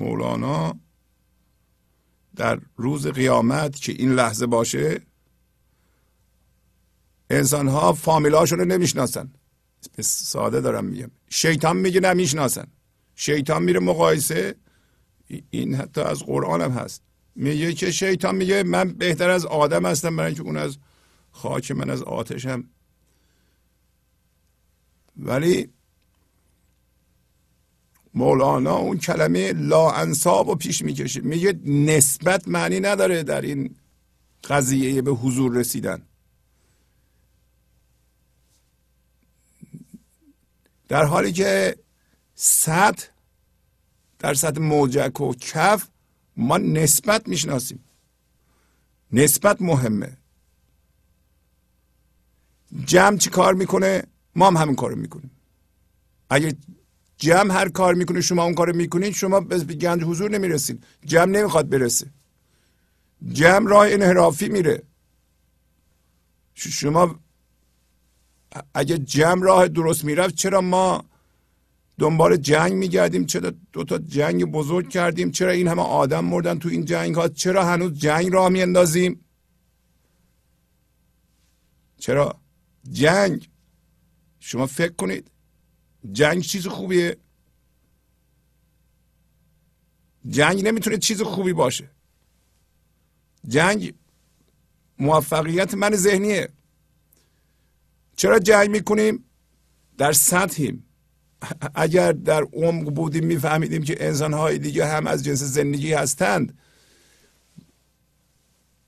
[0.00, 0.80] مولانا
[2.36, 5.00] در روز قیامت که این لحظه باشه
[7.30, 9.30] انسان ها فامیلاشون رو نمی‌شناسن
[10.00, 11.10] ساده دارم میگم.
[11.30, 12.66] شیطان میگه نمی‌شناسن.
[13.14, 14.54] شیطان میره مقایسه.
[15.50, 17.02] این حتی از قرآن هم هست.
[17.34, 20.78] میگه که شیطان میگه من بهتر از آدم هستم برای اینکه اون از
[21.32, 22.64] خاک من از آتشم.
[25.16, 25.68] ولی
[28.14, 31.20] مولانا اون کلمه لا انصاب رو پیش می‌کشه.
[31.20, 33.76] میگه نسبت معنی نداره در این
[34.44, 36.02] قضیه به حضور رسیدن.
[40.88, 41.76] در حالی که
[42.34, 43.06] سطح
[44.18, 45.88] در سطح موجک و کف
[46.36, 47.84] ما نسبت می‌شناسیم.
[49.12, 50.16] نسبت مهمه.
[52.84, 54.02] جمع چی کار می‌کنه؟
[54.34, 55.30] ما هم همین کار می‌کنیم.
[56.30, 56.52] اگر
[57.16, 60.84] جمع هر کار می‌کنه شما اون کار می‌کنید شما به گنج حضور نمی‌رسید.
[61.04, 62.10] جمع نمی‌خواد برسه.
[63.32, 64.82] جمع راه انحرافی میره.
[66.54, 67.18] شما
[68.74, 71.04] اگه جمع راه درست می‌رفت چرا ما
[71.98, 76.68] دنبال جنگ میگردیم؟ چرا دو تا جنگ بزرگ کردیم؟ چرا این همه آدم مردن تو
[76.68, 79.24] این جنگ ها چرا هنوز جنگ راه میاندازیم؟
[81.98, 82.40] چرا
[82.92, 83.48] جنگ؟
[84.40, 85.30] شما فکر کنید.
[86.12, 87.16] جنگ چیز خوبیه؟
[90.28, 91.90] جنگ نمی‌تونه چیز خوبی باشه.
[93.48, 93.94] جنگ
[94.98, 96.48] موفقیت من ذهنیه.
[98.16, 99.24] چرا جنگ می‌کنیم؟
[99.98, 100.82] در سطحیم.
[101.74, 106.58] اگر در عمق بودیم میفهمیدیم که انسانهای دیگه هم از جنس زندگی هستند.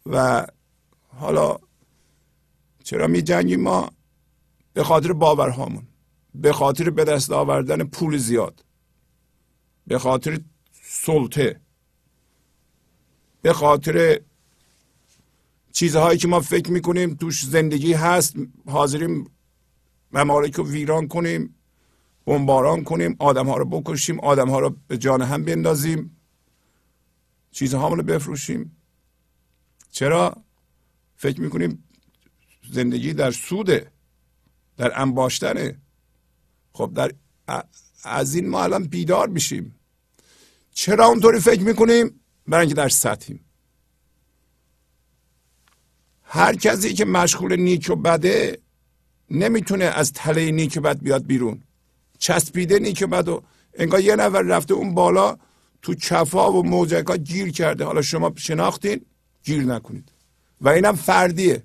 [0.07, 0.47] و
[1.09, 1.59] حالا
[2.85, 3.91] چرا می جنگیم ما؟
[4.73, 5.89] به خاطر باورهامون.
[6.35, 8.65] به خاطر به دست آوردن پول زیاد.
[9.87, 10.41] به خاطر
[10.83, 11.61] سلطه.
[13.43, 14.21] به خاطر
[15.79, 18.35] چیزهایی که ما فکر می‌کنیم توش زندگی هست
[18.67, 19.31] حاضریم
[20.13, 21.55] ممالک رو ویران کنیم
[22.27, 26.17] بمباران کنیم آدم ها رو بکشیم آدم ها رو به جان هم بندازیم
[27.51, 28.77] چیزها رو بفروشیم.
[29.91, 30.37] چرا؟
[31.17, 31.85] فکر می‌کنیم
[32.73, 33.93] زندگی در سوده
[34.77, 35.81] در انباشتنه.
[36.73, 37.13] خب در
[38.05, 39.75] از این ما الان بیدار میشیم.
[40.73, 43.48] چرا اونطوری فکر می‌کنیم؟ برای اینکه در سطحیم.
[46.31, 48.59] هر کسی که مشغول نیک و بده
[49.31, 51.63] نمی‌تونه از تله نیک و بد بیاد بیرون.
[52.19, 53.43] چسبیده نیک و بد و
[53.75, 55.37] انگار یه نفر رفته اون بالا
[55.83, 57.85] تو کفا و موجکا گیر کرده.
[57.85, 59.01] حالا شما شناختین؟
[59.45, 60.13] گیر نکنید.
[60.61, 61.63] و اینم فردیه.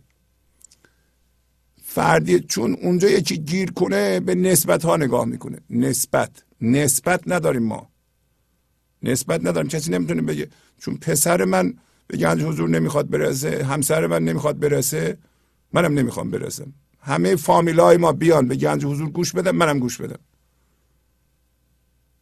[1.84, 5.58] فردیه چون اونجا یکی گیر کنه به نسبت ها نگاه می‌کنه.
[5.70, 6.44] نسبت.
[6.62, 7.90] نسبت نداریم ما.
[9.04, 9.70] نسبت نداریم.
[9.70, 10.48] کسی نمی‌تونه بگه.
[10.80, 11.74] چون پسر من
[12.08, 15.18] به گنج حضور نمی‌خواد برسه همسر من نمی‌خواد برسه
[15.74, 16.74] منم نمی‌خوام برسم.
[17.00, 20.20] همه فامیلای ما بیان به گنج حضور گوش بدم منم گوش بدم.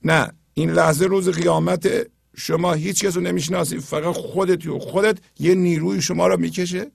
[0.06, 5.56] نه این لحظه روز قیامت شما هیچ کس رو نمی‌شناسی فقط خودت و خودت یه
[5.56, 6.92] نیروی شما رو می‌کشه.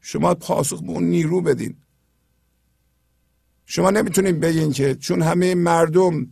[0.00, 1.76] شما پاسخ به اون نیرو بدین.
[3.66, 6.26] شما نمی‌تونید بگین که چون همه مردم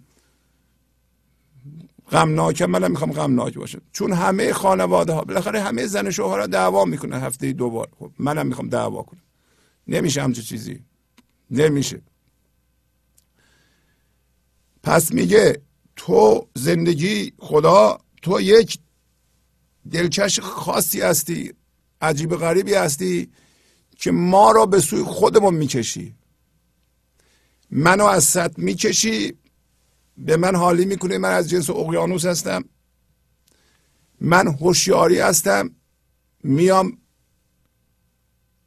[2.11, 3.83] غمناکم منم می‌خوام غمناک باشم.
[3.93, 7.89] چون همه خانواده ها بالاخره همه زن شوهر دعوا می‌کنه هفته دو بار.
[7.99, 9.23] خب منم می‌خوام دعوا کنم.
[9.89, 10.85] نمیشه همچه چیزی.
[11.51, 12.03] نمیشه.
[14.83, 15.63] پس میگه
[15.97, 18.79] تو زندگی خدا تو یک
[19.91, 21.53] دلکش خاصی هستی
[22.01, 23.31] عجیب غریبی هستی
[23.97, 26.15] که ما را به سوی خودمون می‌کشی.
[27.71, 29.35] منو از سطح می‌کشی
[30.17, 31.19] به من حالی می‌کنه.
[31.19, 32.65] من از جنس اقیانوس هستم.
[34.21, 35.71] من هوشیاری هستم.
[36.43, 36.99] میام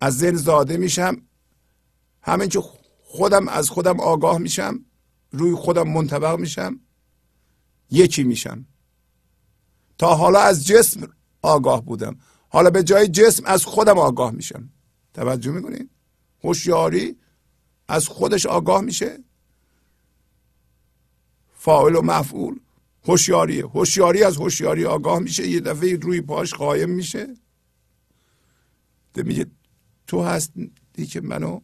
[0.02, 1.18] از ذهن زاده میشم.
[2.22, 2.64] همین که
[3.04, 4.86] خودم از خودم آگاه میشم.
[5.32, 6.80] روی خودم منطبق میشم.
[7.92, 8.66] یکی میشم.
[9.98, 11.08] تا حالا از جسم
[11.42, 12.18] آگاه بودم.
[12.50, 14.70] حالا به جای جسم از خودم آگاه میشم.
[15.14, 15.90] توجه می‌کنید
[16.44, 17.18] هوشیاری
[17.88, 19.24] از خودش آگاه میشه.
[21.68, 22.60] فاعل و مفعول.
[23.04, 27.28] هوشیاری هوشیاری از هوشیاری آگاه میشه یه دفعه روی پاش قایم میشه.
[29.16, 29.46] میگه
[30.08, 31.60] تو هستی که منو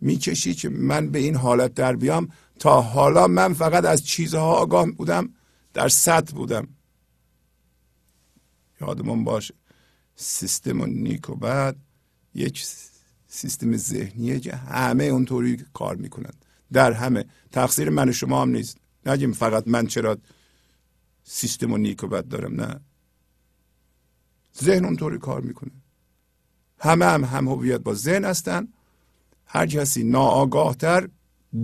[0.00, 2.28] می‌کشی که من به این حالت در بیام.
[2.58, 5.34] تا حالا من فقط از چیزها آگاه بودم
[5.74, 6.68] در سطح بودم.
[8.80, 9.54] یادمون باشه.
[10.16, 11.76] سیستم و نیک و بعد
[12.34, 12.66] یک
[13.26, 16.32] سیستم ذهنیه که همه اونطوری کار می‌کنن.
[16.72, 17.24] در همه.
[17.52, 18.78] تقصیر من و شما هم نیست.
[19.06, 20.18] نگیم فقط من چرا
[21.24, 22.80] سیستم و نیک و بد دارم؟ نه.
[24.62, 25.70] ذهن اونطوری کار می‌کنه.
[26.78, 28.68] همه هم هم هویت با ذهن هستن.
[29.46, 31.08] هر کسی ناآگاهتر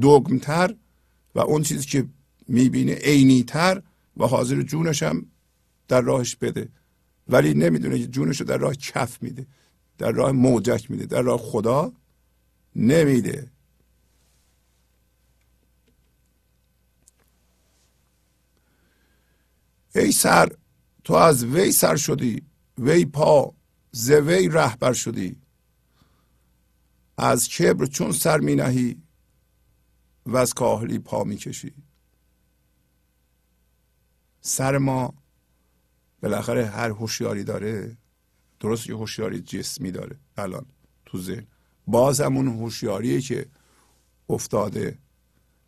[0.02, 0.74] دگمتر
[1.34, 2.08] و اون چیزی که
[2.48, 3.82] می‌بینه عینیتر
[4.16, 5.26] و حاضر جونش هم
[5.88, 6.68] در راهش بده.
[7.28, 9.46] ولی نمی‌دونه که جونش رو در راه کف میده
[9.98, 11.92] در راه موجک میده در راه خدا
[12.76, 13.50] نمیده.
[19.94, 20.52] ای سر
[21.04, 22.42] تو از وی سر شدی
[22.78, 23.54] وی پا
[23.92, 25.36] ز وی رهبر شدی.
[27.18, 29.02] از کبر چون سر می نهی
[30.26, 31.74] و از کاهلی پا می کشی.
[34.40, 35.14] سر ما
[36.22, 37.96] بالاخره هر هوشیاری داره
[38.60, 40.66] درست یه هوشیاری جسمی داره الان
[41.06, 41.46] تو ذهن.
[41.86, 43.46] باز همون هوشیاریه که
[44.28, 44.98] افتاده.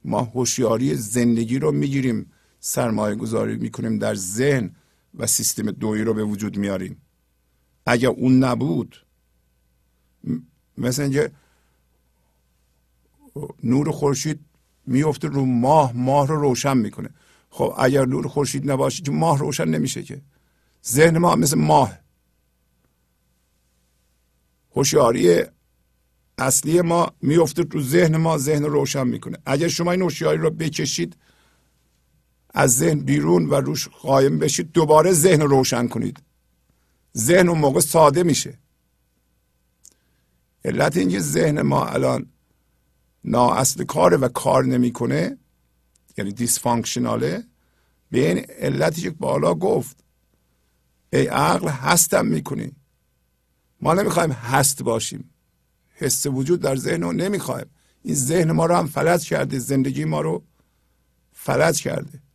[0.04, 2.32] ما هوشیاری زندگی رو می‌گیریم.
[2.60, 4.70] سرمایه گذاری می‌کنیم در ذهن
[5.14, 6.96] و سیستم دویی رو به وجود میاریم.
[7.86, 9.06] اگر اون نبود
[10.78, 11.30] مثل اینکه
[13.62, 14.40] نور خورشید
[14.86, 17.10] میفته رو ماه ماه رو روشن می‌کنه.
[17.50, 20.22] خب اگر نور خورشید نباشه که ماه روشن نمیشه که.
[20.86, 21.98] ذهن ما مثل ماه.
[24.76, 25.42] هوشیاری
[26.38, 29.38] اصلی ما میفته رو ذهن ما ذهن روشن می‌کنه.
[29.46, 31.16] اگر شما این هوشیاری رو بکشید
[32.56, 34.72] از ذهن بیرون و روش قایم بشید.
[34.72, 36.22] دوباره ذهن روشن کنید.
[37.16, 38.58] ذهن اون موقع ساده میشه.
[40.64, 42.26] علت اینکه ذهن ما الان
[43.34, 45.38] اصل کاره و کار نمی‌کنه
[46.18, 47.44] یعنی دیسفانکشناله
[48.10, 50.04] به این علتی که بالا گفت
[51.12, 52.72] ای عقل هستم می‌کنی.
[53.80, 55.30] ما نمی‌خوایم هست باشیم.
[55.94, 57.66] حس وجود در ذهن رو نمی‌خوایم.
[58.02, 60.44] این ذهن ما رو هم فلج کرده زندگی ما رو
[61.32, 62.25] فلج کرده.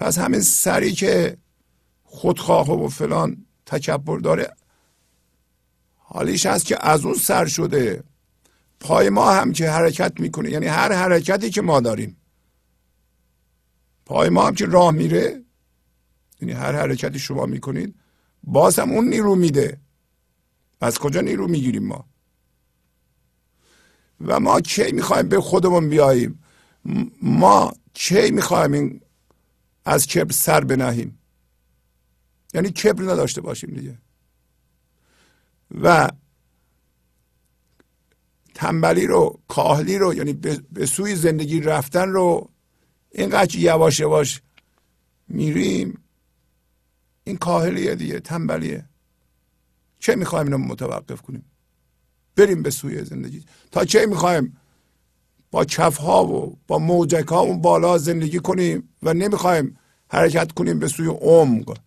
[0.00, 1.36] پس همین سری که
[2.02, 4.54] خودخواه و فلان تکبر داره
[5.96, 8.04] حالیش هست که از اون سر شده.
[8.80, 12.16] پای ما هم که حرکت می‌کنه یعنی هر حرکتی که ما داریم.
[14.06, 15.42] پای ما هم که راه میره
[16.40, 17.94] یعنی هر حرکتی شما می‌کنید
[18.44, 19.80] باز هم اون نیرو میده.
[20.80, 22.06] از کجا نیرو می‌گیریم ما؟
[24.20, 26.42] و ما کی می‌خوایم به خودمون بیاییم؟
[27.22, 29.00] ما کی می‌خوایم این
[29.84, 31.18] از کبر سر بنهیم.
[32.54, 33.98] یعنی کبر نداشته باشیم دیگه.
[35.82, 36.10] و
[38.54, 40.32] تنبلی رو کاهلی رو یعنی
[40.72, 42.50] به سوی زندگی رفتن رو
[43.10, 44.42] اینقدر یواش یواش
[45.28, 45.98] میریم.
[47.24, 48.88] این کاهلیه دیگه تنبلیه.
[49.98, 51.44] چه می‌خوایم اینو متوقف کنیم؟
[52.36, 53.44] بریم به سوی زندگی.
[53.70, 54.59] تا چه می‌خوایم؟
[55.50, 59.76] با کف ها و با موجک ها اون بالا زندگی کنیم و نمی‌خوایم
[60.08, 61.78] حرکت کنیم به سوی عمق.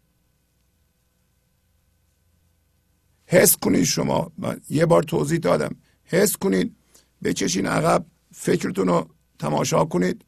[3.26, 4.32] حس کنید شما.
[4.38, 5.76] من یه بار توضیح دادم.
[6.04, 6.76] حس کنید
[7.24, 9.10] بچشین عقب فکرتون رو
[9.40, 10.26] تماشا کنید.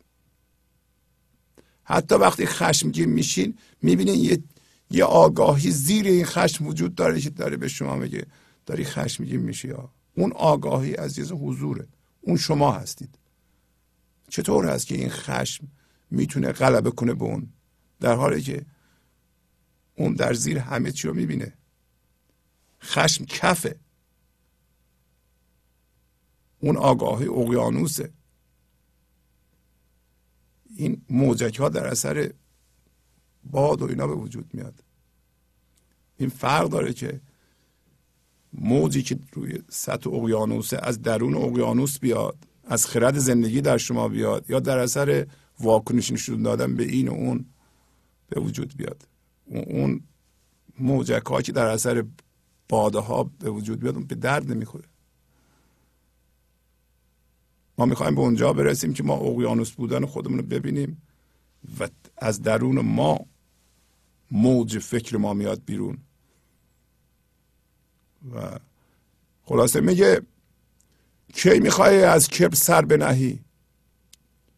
[1.84, 4.44] حتی وقتی خشمگین میشین می‌بینین یه
[4.92, 8.26] یه آگاهی زیر این خشم وجود داره که داره به شما میگه
[8.66, 9.90] داری خشمگین میشی یا.
[10.18, 11.88] اون آگاهی از یه حضوره.
[12.22, 13.18] اون شما هستید.
[14.36, 15.68] چطور هست که این خشم
[16.12, 17.50] می‌تونه غلبه کنه به اون؟
[18.00, 18.66] در حالی که
[19.96, 21.54] اون در زیر همه چی رو می‌بینه.
[22.82, 23.80] خشم کفه.
[26.60, 28.14] اون آگاهی اقیانوسه.
[30.76, 32.34] این موجک ها در اثر
[33.44, 34.84] باد و اینا به وجود میاد.
[36.18, 37.22] این فرق داره که
[38.54, 44.50] موجی که روی سطح اقیانوس از درون اقیانوس بیاد از خرد زندگی در شما بیاد
[44.50, 45.28] یا در اثر
[45.60, 47.46] واکنش نشون دادن به این و اون
[48.30, 49.08] به وجود بیاد.
[49.46, 50.02] اون
[50.80, 52.06] موجک ها که در اثر
[52.70, 54.86] باده ها به وجود بیاد اون به درد نمی‌خوره.
[57.78, 61.02] ما می‌خوایم به اونجا برسیم که ما اقیانوس بودن خودمون رو ببینیم
[61.80, 61.88] و
[62.18, 63.20] از درون ما
[64.32, 65.98] موج فکر ما میاد بیرون.
[68.36, 68.60] و
[69.44, 70.22] خلاصه میگه
[71.36, 73.40] کی می‌خوای از کبر سر بنهی؟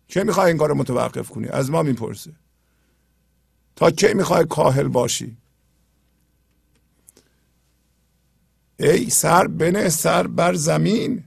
[0.08, 2.34] کی می‌خوای این کار متوقف کنی؟ از ما می‌پرسه.
[3.76, 5.38] تا کی می‌خوای کاهل باشی؟
[8.80, 11.24] ای سر بنه سر بر زمین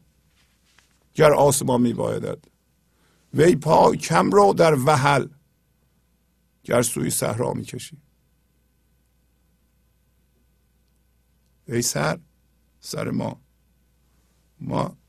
[1.15, 2.45] گر آسمان میبایدد
[3.35, 5.29] وی پا کم رو در وحل
[6.65, 7.99] گر سوی صحرا می‌کشی.
[11.69, 12.19] ای سر
[12.81, 13.41] سر ما.
[14.61, 15.00] ما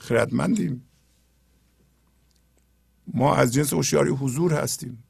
[0.00, 0.82] خردمندیم.
[3.06, 5.02] ما از جنس هوشیاری حضور هستیم.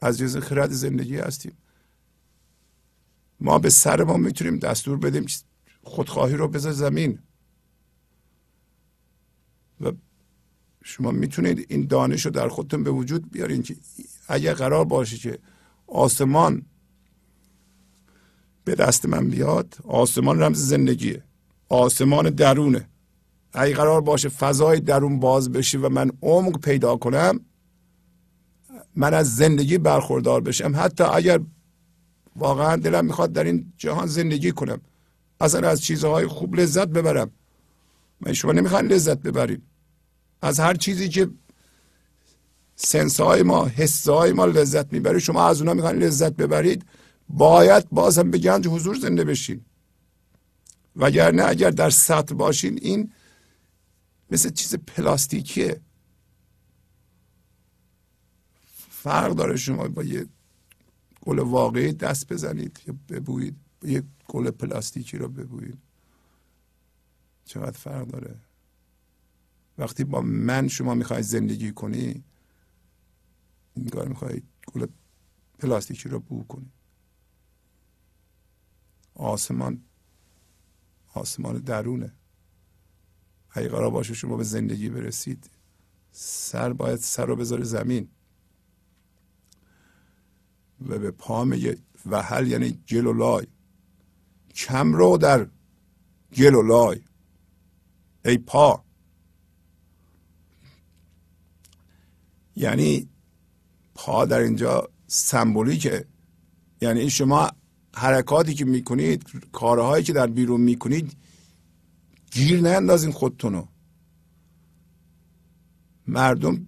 [0.00, 1.52] از جنس خرد زندگی هستیم.
[3.40, 5.26] ما به سر ما می‌تونیم دستور بدیم
[5.82, 7.18] خودخواهی رو بذار زمین.
[9.80, 9.92] و
[10.84, 13.76] شما می‌تونید این دانش رو در خودتون به وجود بیارین که
[14.28, 15.38] اگر قرار باشه که
[15.86, 16.62] آسمان
[18.64, 21.24] به دست من بیاد آسمان رمز زندگیه.
[21.68, 22.88] آسمان درونه.
[23.52, 27.40] اگه قرار باشه فضای درون باز بشه و من عمق پیدا کنم
[28.96, 30.72] من از زندگی برخوردار بشم.
[30.76, 31.40] حتی اگر
[32.36, 34.80] واقعا دلم می‌خواد در این جهان زندگی کنم.
[35.40, 37.30] اصلا از چیزهای خوب لذت ببرم.
[38.20, 39.62] من شما نمی‌خوان لذت ببرید
[40.42, 41.30] از هر چیزی که
[42.76, 46.84] سنسهای ما حسهای ما لذت می‌بره شما از اونا می‌خوان لذت ببرید
[47.28, 49.60] باید باز هم به گنج حضور زنده بشین.
[50.96, 53.12] وگرنه اگر در سطح باشین این
[54.30, 55.80] مثل چیز پلاستیکیه.
[58.90, 60.26] فرق داره شما با یه
[61.20, 65.78] گل واقعی دست بزنید یا ببویید یه گل پلاستیکی رو ببویید.
[67.44, 68.36] چقدر فرق داره؟
[69.78, 72.24] وقتی با من شما می‌خواید زندگی کنی
[73.74, 74.44] این کار می‌خواید
[74.74, 74.86] گل
[75.58, 76.72] پلاستیکی رو بو کنی.
[79.14, 79.82] آسمان
[81.14, 82.12] آسمان درونه.
[83.50, 85.50] اگه قرار باشه شما به زندگی برسید.
[86.12, 88.08] سر باید سر رو بذاره زمین
[90.88, 93.46] و به پا میگه وحل یعنی گل و لای.
[94.54, 95.46] کم رو در
[96.36, 97.00] گل و لای.
[98.24, 98.84] ای پا.
[102.56, 103.08] یعنی
[103.94, 106.06] پا در اینجا سمبولیکه.
[106.80, 107.50] یعنی شما
[107.94, 111.19] حرکاتی که می‌کنید کارهایی که در بیرون می‌کنید
[112.30, 113.66] گیر نندازین خودتونو.
[116.06, 116.66] مردم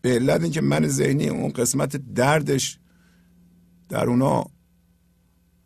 [0.00, 2.78] به علت اینکه من ذهنی اون قسمت دردش
[3.88, 4.46] در اونا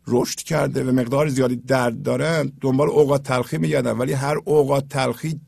[0.07, 5.41] رشد کرده و مقدار زیادی درد دارن دنبال اوقات تلخی میگردن ولی هر اوقات تلخی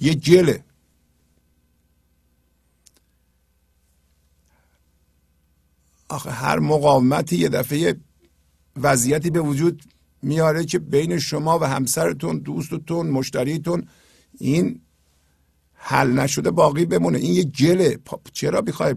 [0.00, 0.64] یه جله.
[6.08, 7.96] آخه هر مقاومتی یه دفعه
[8.76, 9.82] وضعیتی به وجود
[10.22, 13.88] میاره که بین شما و همسرتون دوستتون مشتریتون
[14.38, 14.80] این
[15.72, 17.18] حل نشده باقی بمونه.
[17.18, 17.98] این یه گله.
[18.32, 18.94] چرا بخوای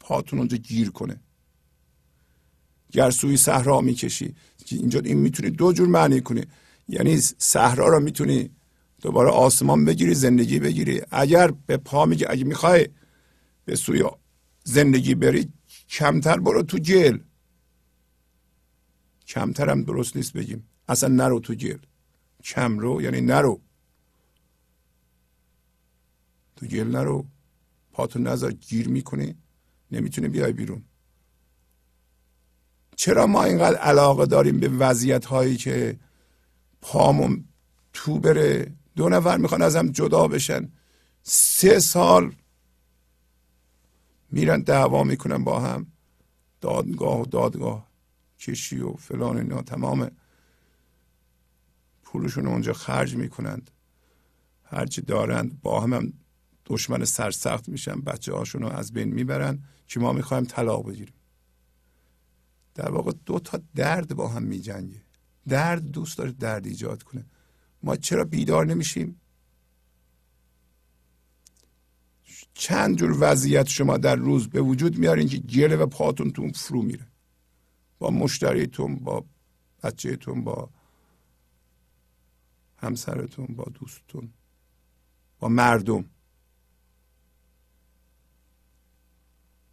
[0.00, 1.20] پاتون اونجا گیر کنه؟
[2.92, 4.34] گر سوی صحرا می‌کشی.
[4.70, 6.44] اینجا این می‌تونی دو جور معنی کنی.
[6.88, 8.50] یعنی صحرا رو می‌تونی
[9.02, 11.02] دوباره آسمان بگیری زندگی بگیری.
[11.10, 12.88] اگر به پا میگی اگه می‌خوای
[13.64, 14.04] به سوی
[14.64, 15.52] زندگی بری
[15.88, 17.18] کمتر برو تو جل
[19.26, 20.68] کمتر هم درست نیست بگیم.
[20.88, 21.78] اصلا نرو تو جل
[22.44, 23.60] کم رو یعنی نرو.
[26.56, 27.26] تو گل نرو.
[27.92, 29.34] پاتو نظر گیر می‌کنی.
[29.90, 30.84] نمی‌تونی بیای بیرون.
[32.96, 35.98] چرا ما اینقدر علاقه داریم به وضعیت هایی که
[36.80, 37.44] پامون
[37.92, 40.72] تو بره؟ دو نفر می‌خوان ازم جدا بشن.
[41.22, 42.34] سه سال
[44.30, 45.86] میرن دعوا می‌کنن با هم.
[46.60, 47.85] دادگاه و دادگاه.
[48.46, 49.62] کشی و فلان اینا.
[49.62, 50.10] تمام
[52.02, 53.70] پولشون اونجا خرج می‌کنند.
[54.64, 56.12] هرچی دارند با هم, هم
[56.66, 58.00] دشمن سرسخت میشن.
[58.00, 59.62] بچه هاشون رو از بین می‌برن.
[59.88, 61.14] که ما می‌خوایم؟ طلاق بگیریم.
[62.74, 65.02] در واقع دو تا درد با هم میجنگه.
[65.48, 67.24] درد دوست داره درد ایجاد کنه.
[67.82, 69.20] ما چرا بیدار نمیشیم؟
[72.54, 76.82] چند جور وضعیت شما در روز به وجود میارین که گله و پاتون تون فرو
[76.82, 77.06] میره.
[77.98, 79.24] با مشتریتون با
[79.82, 80.70] بچهتون با
[82.76, 84.32] همسرتون با دوستتون
[85.38, 86.04] با مردم.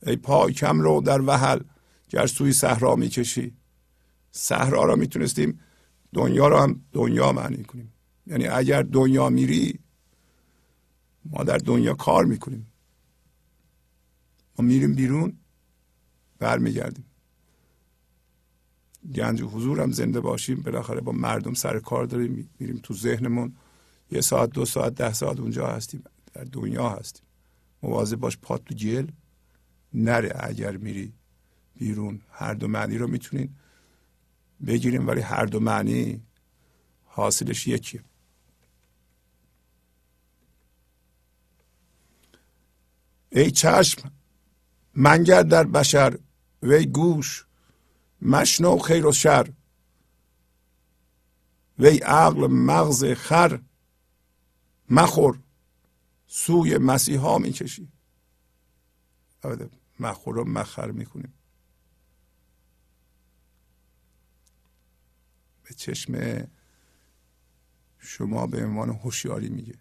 [0.08, 1.60] ای پای کم رو در وحل
[2.10, 3.58] گر سوی صحرا می‌کشی.
[4.32, 5.60] صحرا را می‌تونستیم
[6.14, 7.94] دنیا رو هم دنیا معنی کنیم.
[8.28, 9.80] یعنی اگر دنیا میری
[11.26, 12.74] ما در دنیا کار می‌کنیم.
[14.60, 15.38] ما میریم بیرون
[16.40, 17.06] برمیگردیم.
[19.16, 20.62] گنج و حضور هم زنده باشیم.
[20.62, 23.56] بالاخره با مردم سر کار داریم میریم تو ذهنمون.
[24.12, 26.04] یه ساعت دو ساعت ده ساعت اونجا هستیم.
[26.34, 27.26] در دنیا هستیم.
[27.84, 29.08] مواظب باش پات تو جل
[29.94, 31.14] نره اگر میری
[31.76, 32.22] بیرون.
[32.30, 33.50] هر دو معنی رو می‌تونین
[34.68, 36.22] بگیریم ولی هر دو معنی
[37.06, 38.04] حاصلش یکیه.
[43.32, 44.12] ای چشم
[44.96, 46.18] منگر در بشر
[46.64, 47.46] وی گوش.
[48.26, 49.54] مشنو خیر و شر.
[51.80, 53.62] وی عقل مغز خر
[54.90, 55.40] مخور
[56.28, 57.92] سوی مسیحا می‌کشی.
[60.00, 61.34] مخور و مخر می‌کنیم.
[65.64, 66.44] به چشم
[68.00, 69.76] شما به عنوان هوشیاری میگه.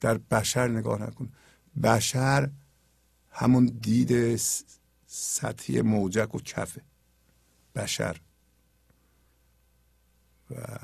[0.00, 1.32] در بشر نگاه نکن.
[1.82, 2.50] بشر
[3.30, 4.36] همون دید
[5.06, 6.82] سطحی موجک و کفه.
[7.74, 8.20] بشر.
[10.50, 10.78] و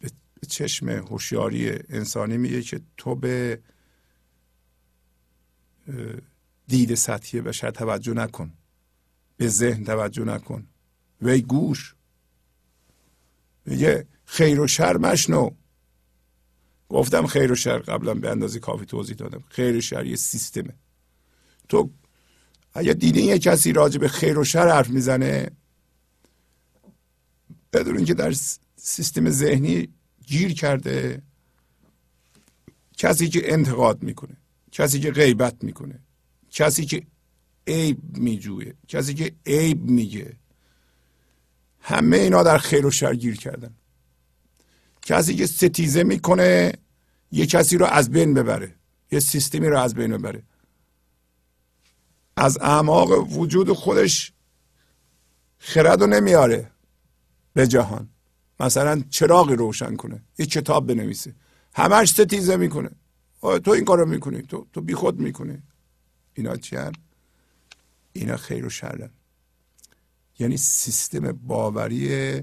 [0.00, 0.10] به
[0.48, 3.62] چشم هوشیاری انسانی میگه که تو به
[6.66, 8.52] دید سطحی بشر توجه نکن.
[9.36, 10.66] به ذهن توجه نکن.
[11.22, 11.94] وی گوش.
[13.66, 15.50] میگه خیر و شر مشنو.
[16.88, 19.44] گفتم خیر و شر قبلا به اندازه کافی توضیح دادم.
[19.48, 20.74] خیر و شر یه سیستمه.
[21.68, 21.90] تو
[22.74, 25.50] اگر دیدین یه کسی راجع به خیر و شر حرف می‌زنه
[27.72, 28.34] بدون که در
[28.76, 29.88] سیستم ذهنی
[30.26, 31.22] گیر کرده
[32.96, 34.36] کسی که انتقاد می‌کنه
[34.72, 35.98] کسی که غیبت می‌کنه
[36.50, 37.02] کسی که
[37.66, 40.36] عیب میجوه کسی که عیب میگه
[41.80, 43.74] همه اینا در خیر و شر گیر کردن.
[45.02, 46.72] کسی که ستیزه می‌کنه
[47.32, 48.74] یه کسی رو از بین ببره
[49.12, 50.42] یه سیستمی رو از بین ببره.
[52.36, 54.32] از اعماق وجود خودش
[55.58, 56.70] خرد رو نمیاره
[57.52, 58.08] به جهان.
[58.60, 61.34] مثلا چراغی روشن کنه یه کتاب بنویسه.
[61.74, 62.90] همش ستیزه می‌کنه.
[63.40, 65.62] تو این کارو می‌کنی تو تو بیخود می‌کنی.
[66.34, 66.76] اینا چی
[68.12, 69.10] اینا خیر و شرن
[70.38, 72.42] یعنی سیستم باوری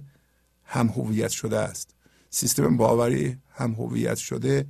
[0.63, 1.95] هم هویت شده است.
[2.29, 4.67] سیستم باوری هم هویت شده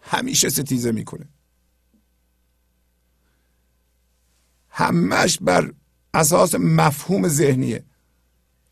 [0.00, 1.28] همیشه ستیزه می‌کنه.
[4.78, 5.72] همش بر
[6.14, 7.84] اساس مفهوم ذهنیه.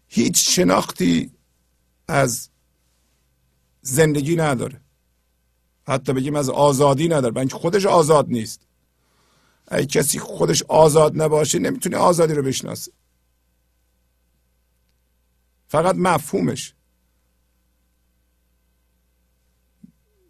[0.08, 1.32] هیچ شناختی
[2.08, 2.48] از
[3.82, 4.80] زندگی نداره.
[5.86, 7.34] حتی بگیم از آزادی نداره.
[7.34, 8.60] من خودش آزاد نیست.
[9.68, 12.92] اگه کسی خودش آزاد نباشه نمی‌تونه آزادی رو بشناسه.
[15.68, 16.74] فقط مفهومش.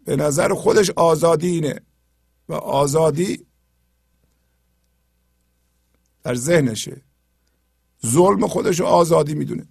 [0.05, 1.81] به نظر خودش آزادی اینه.
[2.49, 3.46] و آزادی
[6.27, 7.01] در ذهنشه.
[8.05, 9.67] ظلم خودش آزادی می‌دونه.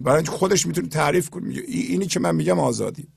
[0.00, 1.46] برای اینکه خودش می‌تونه تعریف کنه.
[1.46, 3.08] میگه اینی که من میگم آزادی.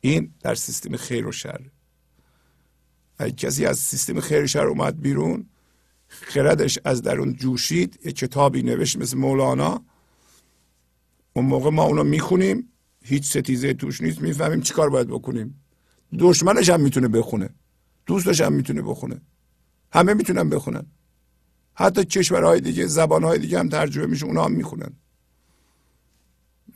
[0.00, 1.60] این در سیستم خیر و شر.
[3.18, 5.46] اگه کسی از سیستم خیر و شر اومد بیرون
[6.08, 9.84] خردش از درون جوشید یه کتابی نوشت مثل مولانا.
[11.32, 12.72] اون موقع ما اونو می‌خونیم.
[13.02, 14.20] هیچ ستیزه توش نیست.
[14.20, 15.64] می‌فهمیم چیکار باید بکنیم.
[16.18, 17.50] دشمنش هم می‌تونه بخونه.
[18.06, 19.20] دوستش هم می‌تونه بخونه.
[19.94, 20.86] همه می‌تونن بخونن.
[21.74, 24.92] حتی کشورهای دیگه زبانهای دیگه هم ترجمه میشه اونا هم می‌خونن.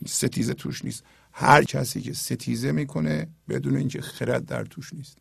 [0.07, 1.03] ستیزه توش نیست.
[1.31, 5.17] هر کسی که ستیزه می‌کنه بدون اینکه خرد در توش نیست.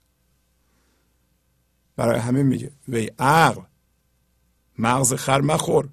[1.96, 3.62] برای همه میگه وی عقل
[4.78, 5.88] مغز خر مخور.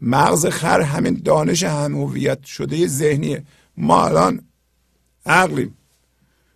[0.00, 3.44] مغز خر همین دانش هم هویت شده ذهنیه.
[3.76, 4.48] ما الان
[5.26, 5.74] عقلیم.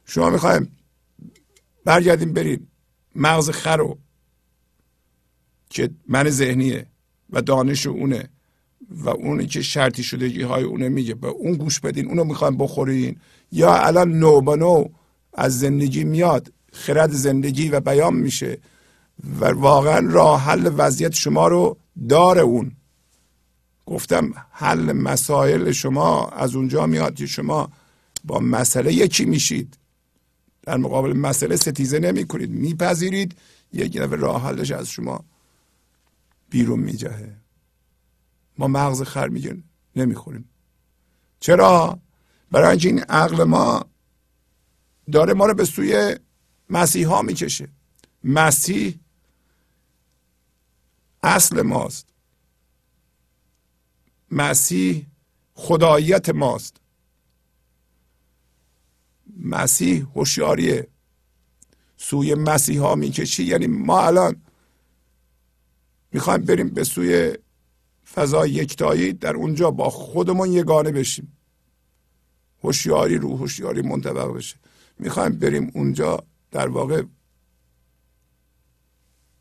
[0.05, 0.77] شما می‌خوایم
[1.85, 2.72] برگردیم بریم.
[3.15, 3.99] مغز خر رو
[5.71, 6.87] که من ذهنیه
[7.31, 8.29] و دانش اونه
[8.91, 11.15] و اونی که شرطی شدگی های اونه میگه.
[11.15, 13.17] به اون گوش بدین اونو می‌خوایم بخورین.
[13.53, 14.85] یا الان نو با نو
[15.33, 18.59] از زندگی میاد خرد زندگی و بیان میشه
[19.41, 21.77] و واقعا راه حل وضعیت شما رو
[22.09, 22.73] داره اون.
[23.87, 27.71] گفتم حل مسائل شما از اونجا میاد که شما
[28.25, 29.79] با مسئله یکی میشید.
[30.63, 33.39] در مقابل مسئله ستیزه نمی کنید میپذیرید.
[33.73, 35.25] یک دفعه راه حلش از شما
[36.51, 37.37] بیرون میجهه.
[38.59, 39.63] ما مغز خر میگن
[39.97, 40.49] نمی‌خوریم.
[41.41, 41.99] چرا؟
[42.51, 43.85] برای اینکه این عقل ما
[45.13, 46.17] داره ما رو به سوی
[46.71, 47.69] مسیحا می‌کشه.
[48.25, 48.99] مسیح
[51.23, 52.07] اصل ماست.
[54.31, 55.07] مسیح
[55.55, 56.77] خداییت ماست.
[59.39, 60.89] مسیح هوشیاریه.
[61.97, 63.45] سوی مسیحا می‌کشی.
[63.45, 64.43] یعنی ما الان
[66.13, 67.39] می‌خوایم بریم به سوی
[68.15, 71.37] فضای یکتایی در اونجا با خودمون یگانه بشیم.
[72.63, 74.57] هوشیاری رو هوشیاری منطبق بشه.
[74.99, 77.03] می‌خوایم بریم اونجا در واقع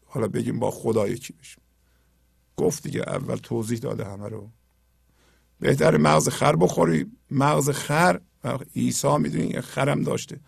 [0.06, 1.64] حالا بگیم با خدا یکی بشیم.
[2.58, 4.50] گفت دیگه اول توضیح داده همه رو.
[5.60, 7.12] بهتر مغز خر بخوری.
[7.32, 8.20] مغز خر
[8.76, 10.40] عیسی می‌دونی خرم داشته.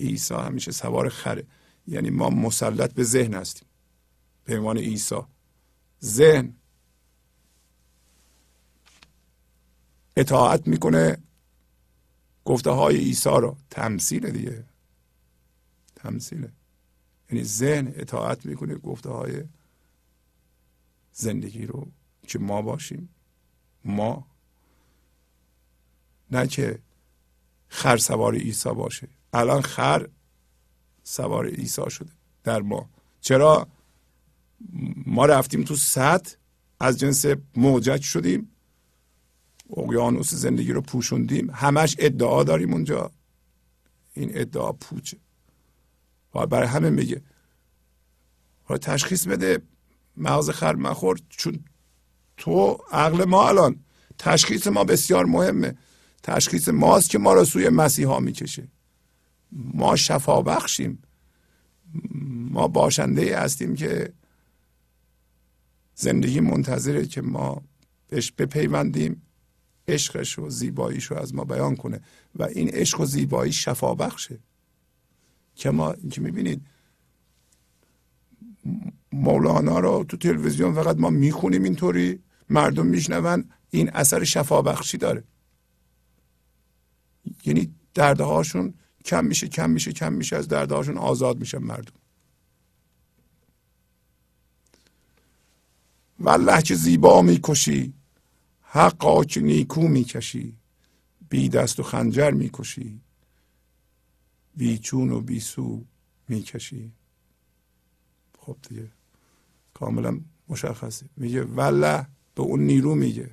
[0.00, 1.46] عیسی همیشه سوار خره.
[1.86, 3.68] یعنی ما مسلط به ذهن هستیم.
[4.44, 5.20] به عنوان عیسی.
[6.04, 6.54] ذهن.
[10.16, 11.18] اطاعت می‌کنه.
[12.44, 13.56] گفته های عیسی رو.
[13.70, 14.64] تمثیل دیگه.
[15.96, 16.52] تمثیله.
[17.30, 19.44] یعنی ذهن اطاعت می‌کنه گفته های
[21.12, 21.86] زندگی رو.
[22.26, 23.08] که ما باشیم.
[23.84, 24.26] ما
[26.34, 26.78] نه که
[27.68, 29.08] خر سوار عیسی باشه.
[29.32, 30.08] الان خر
[31.02, 32.10] سوار عیسی شده
[32.44, 32.88] در ما.
[33.20, 33.68] چرا؟
[35.06, 36.34] ما رفتیم تو سطح
[36.80, 38.50] از جنس موجج شدیم.
[39.76, 41.50] اقیانوس زندگی رو پوشوندیم.
[41.50, 43.10] همش ادعا داریم اونجا.
[44.14, 45.16] این ادعا پوچه.
[46.34, 47.22] و برای همه میگه.
[48.80, 49.62] تشخیص بده.
[50.16, 51.64] مغز خر مخور چون
[52.36, 53.84] تو عقل ما الان
[54.18, 55.76] تشخیص ما بسیار مهمه.
[56.24, 58.68] تشخیص ماست که ما رو سوی مسیحا می‌کشه.
[59.52, 61.02] ما شفا بخشیم.
[62.50, 64.12] ما باشنده هستیم که
[65.94, 67.62] زندگی منتظره که ما
[68.08, 69.22] بهش بپیوندیم
[69.88, 72.00] عشقش و زیباییش رو از ما بیان کنه.
[72.34, 74.38] و این عشق و زیبایی شفا بخشه.
[75.54, 76.66] که ما اینکه می‌بینید
[79.12, 82.18] مولانا رو تو تلویزیون فقط ما می‌خونیم اینطوری
[82.50, 85.24] مردم میشنون این اثر شفا بخشی داره.
[87.44, 91.92] یعنی دردهاشون کم میشه کم میشه کم میشه از دردهاشون آزاد میشن مردم.
[96.20, 97.92] والله که زیبا می‌کشی
[98.62, 100.56] حقا که نیکو می‌کشی
[101.28, 103.00] بی دست و خنجر می‌کشی
[104.56, 105.84] بی چون و بی سو
[106.28, 106.92] می‌کشی.
[108.38, 108.90] خب دیگه
[109.74, 111.06] کاملا مشخصه.
[111.16, 113.30] میگه والله به اون نیرو میگه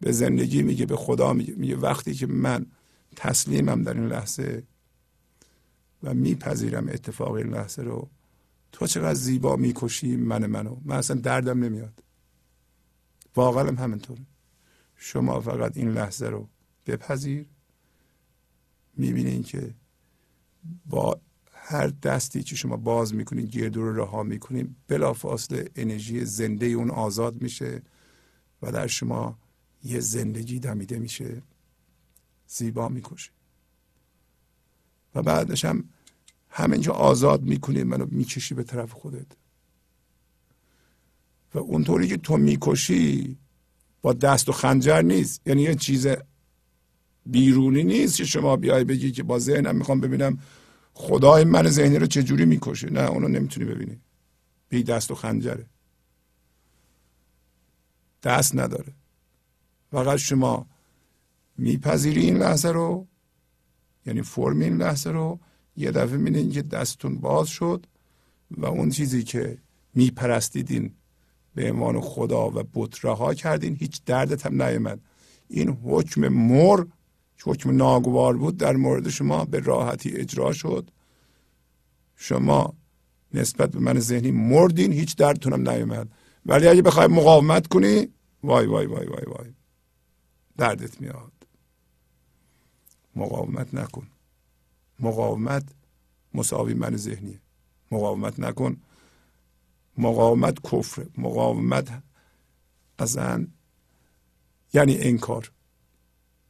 [0.00, 1.54] به زندگی میگه به خدا میگه.
[1.54, 2.66] میگه وقتی که من
[3.16, 4.62] تسلیمم در این لحظه
[6.02, 8.10] و میپذیرم اتفاق این لحظه رو.
[8.72, 10.76] تو چقدر زیبا می‌کشی من منو.
[10.84, 12.02] من اصلا دردم نمیاد.
[13.36, 14.26] واقعا هم همینطوره
[14.96, 16.48] شما فقط این لحظه رو
[16.86, 17.46] بپذیر.
[18.96, 19.74] می‌بینین که
[20.86, 21.20] با
[21.52, 27.42] هر دستی که شما باز می‌کنین گردو رو رها می‌کنین بلافاصله انرژی زنده اون آزاد
[27.42, 27.82] میشه
[28.62, 29.38] و در شما
[29.84, 31.42] یه زندگی دمیده میشه.
[32.46, 33.30] زیبا می‌کشه.
[35.14, 35.84] و بعدش هم
[36.48, 39.26] همینجا آزاد می‌کنی منو می‌کشی به طرف خودت.
[41.54, 43.38] و اونطوری که تو می‌کشی
[44.02, 45.40] با دست و خنجر نیست.
[45.46, 46.06] یعنی یه چیز
[47.26, 50.38] بیرونی نیست که شما بیای بگی که با ذهنم می‌خوام ببینم
[50.94, 52.90] خدای من ذهنی رو چجوری می‌کشه.
[52.90, 54.00] نه اونو نمی‌تونی ببینی.
[54.68, 55.66] بی دست و خنجره.
[58.22, 58.92] دست نداره.
[59.90, 60.66] فقط شما
[61.58, 63.06] میپذیری این لحظه رو؟
[64.06, 65.40] یعنی فرم این لحظه رو؟
[65.76, 67.86] یه دفعه می‌بینید که دستتون باز شد
[68.50, 69.58] و اون چیزی که
[69.94, 70.94] میپرستیدین
[71.54, 75.00] به عنوان خدا و بت رها کردین هیچ دردت هم نیامد
[75.48, 76.84] این حکم مر
[77.44, 80.90] حکم ناگوار بود در مورد شما به راحتی اجرا شد.
[82.16, 82.74] شما
[83.34, 86.08] نسبت به من ذهنی مردین هیچ دردتونم نیامد
[86.46, 88.08] ولی اگه بخوای مقاومت کنی
[88.42, 89.52] وای وای وای وای وای.
[90.56, 91.35] دردت میاد.
[93.16, 94.06] مقاومت نکن.
[95.00, 95.64] مقاومت
[96.34, 97.40] مساوی من ذهنیه.
[97.90, 98.76] مقاومت نکن.
[99.98, 102.02] مقاومت کفر مقاومت
[102.98, 103.46] اصلا
[104.72, 105.52] یعنی انکار.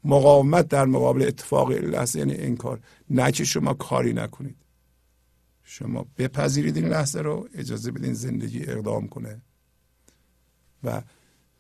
[0.05, 2.81] مقاومت در مقابل اتفاق لحظه یعنی انکار.
[3.11, 4.57] نه که شما کاری نکنید.
[5.65, 9.41] شما بپذیرید این لحظه رو اجازه بدین زندگی اقدام کنه.
[10.85, 11.03] و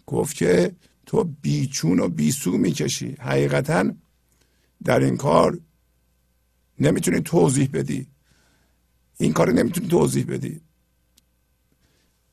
[0.06, 0.74] گفت که
[1.06, 3.16] تو بیچون و بیسو می‌کشی.
[3.20, 3.92] حقیقتا
[4.84, 5.60] در این کار
[6.78, 8.06] نمی‌تونی توضیح بدی.
[9.18, 10.60] این کار نمی‌تونی توضیح بدی.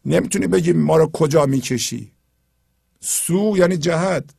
[0.05, 2.11] نمی‌تونی بگی ما رو کجا می‌کشی.
[2.99, 4.35] سو یعنی جهت.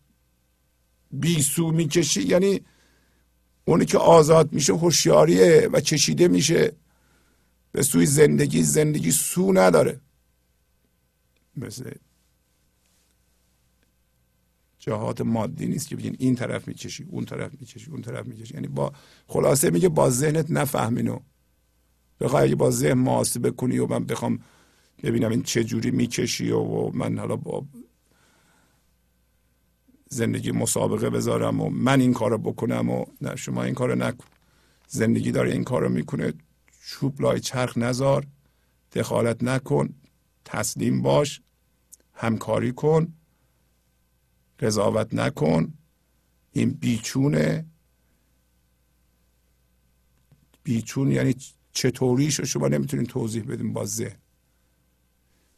[1.10, 2.60] بی سو می‌کشی یعنی
[3.64, 6.72] اونی که آزاد میشه هوشیاریه و کشیده میشه.
[7.72, 10.00] به سوی زندگی زندگی سو نداره.
[11.56, 11.90] مثل
[14.86, 18.54] جهات مادی نیست که بگین این طرف می‌کشی اون طرف می‌کشی اون طرف می‌کشی.
[18.54, 18.92] یعنی با
[19.26, 21.18] خلاصه میگه با ذهنت نفهمینو
[22.20, 24.38] بخوای اگه با ذهن محاسبه کنی و من بخوام
[25.02, 27.64] ببینم این چه جوری می‌کشی و, و من حالا با
[30.10, 34.24] زندگی مسابقه بذارم و من این کارو بکنم و نه شما این کارو نکن.
[34.88, 36.32] زندگی داره این کارو می‌کنه.
[36.86, 38.26] چوب لای چرخ نزار
[38.92, 39.94] دخالت نکن
[40.44, 41.40] تسلیم باش
[42.14, 43.12] همکاری کن.
[44.58, 45.74] قضاوت نکن.
[46.52, 47.66] این بیچونه
[50.62, 51.34] بیچون یعنی
[51.72, 54.16] چطوریش رو شما نمی‌تونید توضیح بدیم با ذهن.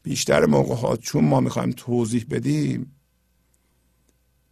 [0.03, 2.93] بیشتر موقع ها چون ما می‌خوایم توضیح بدیم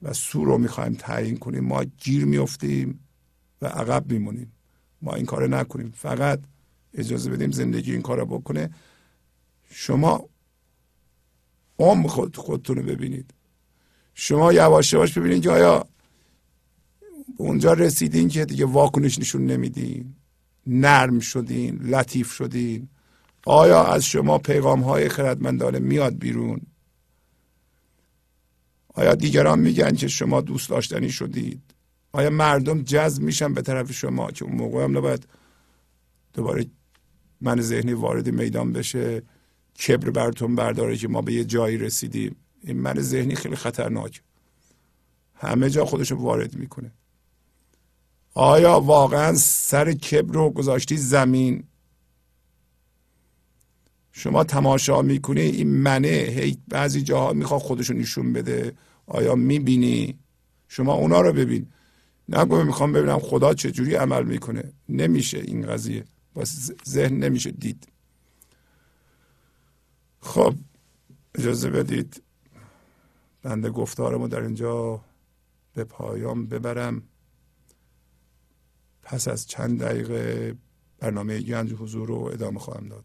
[0.03, 3.01] و سو رو می‌خوایم تعیین کنیم ما گیر میفتیم
[3.63, 4.53] و عقب میمونیم.
[5.03, 5.91] ما این کار نکنیم.
[5.91, 6.41] فقط
[6.95, 8.71] اجازه بدیم زندگی این کار رو بکنه.
[9.71, 10.29] شما
[11.79, 13.35] عمق خود خودتون رو ببینید.
[14.15, 15.87] شما یواش یواش ببینید که آیا
[17.37, 20.15] اونجا رسیدین که دیگه واکنش نشون نمیدین
[20.67, 22.89] نرم شدین لطیف شدین.
[23.47, 26.61] آیا از شما پیغام های خردمندانه میاد بیرون؟
[28.95, 31.61] آیا دیگران میگن که شما دوست داشتنی شدید؟
[32.13, 35.27] آیا مردم جذب میشن به طرف شما که اون موقع هم نباید
[36.33, 36.67] دوباره
[37.41, 39.23] من ذهنی وارد میدان بشه
[39.87, 42.37] کبر براتون برداره که ما به یه جایی رسیدیم؟
[42.67, 44.23] این من ذهنی خیلی خطرناک.
[45.35, 46.93] همه جا خودش رو وارد می‌کنه.
[48.35, 51.65] آیا واقعا سر کبر رو گذاشتی زمین؟
[54.13, 58.73] شما تماشا می‌کنی این منه هی بعضی جاها می‌خواد خودشو نشون بده.
[59.07, 60.19] آیا می‌بینی؟
[60.69, 61.67] شما اونا رو ببین.
[62.29, 64.73] نگو می‌خوام ببینم خدا چجوری عمل می‌کنه.
[64.89, 66.05] نمیشه این قضیه.
[66.35, 66.45] با
[66.89, 67.89] ذهن نمیشه دید.
[70.21, 70.55] خب
[71.35, 72.23] اجازه بدید.
[73.45, 75.01] بنده گفتارمو در اینجا
[75.75, 77.03] به پایان ببرم.
[79.03, 80.55] پس از چند دقیقه
[80.99, 83.05] برنامه گنج حضور رو ادامه خواهم داد.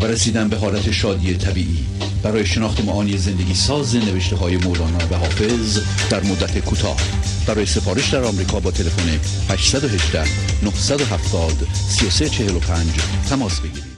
[0.00, 1.86] و رسیدن به حالت شادی طبیعی.
[2.22, 5.78] برای شناخت معانی زندگی ساز نوشته های مولانا و حافظ
[6.10, 7.00] در مدت کوتاه.
[7.46, 9.08] برای سفارش در آمریکا با تلفن
[9.52, 10.24] 818
[10.64, 13.90] 970 3345 تماس بگیرید.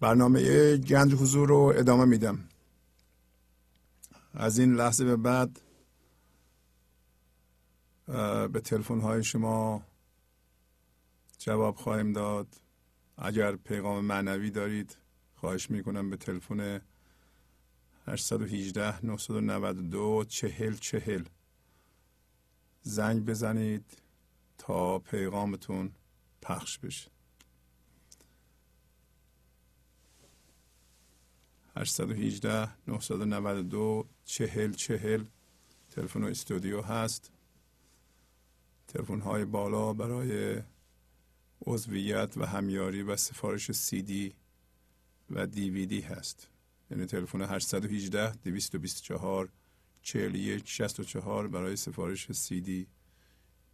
[0.00, 2.38] برنامه گنج حضور رو ادامه میدم.
[4.34, 5.60] از این لحظه به بعد
[8.52, 9.82] به تلفن های شما
[11.44, 12.56] جواب خواهیم داد.
[13.18, 14.96] اگر پیغام معنوی دارید
[15.34, 16.80] خواهش می‌کنم به تلفن
[18.06, 21.24] 818 992 چهل چهل.
[22.82, 24.02] زنگ بزنید
[24.58, 25.92] تا پیغامتون
[26.42, 27.10] پخش بشه.
[31.76, 35.24] 818 992 چهل چهل.
[35.90, 37.32] تلفن استودیو هست.
[38.88, 40.62] تلفن های بالا برای
[41.66, 44.34] عضویت و همیاری و سفارش سی دی
[45.30, 46.48] و دیویدی هست.
[46.90, 49.48] یعنی تلفن 818 224
[50.02, 52.86] 41 64 برای سفارش سی دی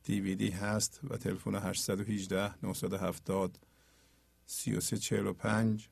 [0.04, 3.58] دیویدی هست و تلفن 818 970
[4.46, 5.88] 3345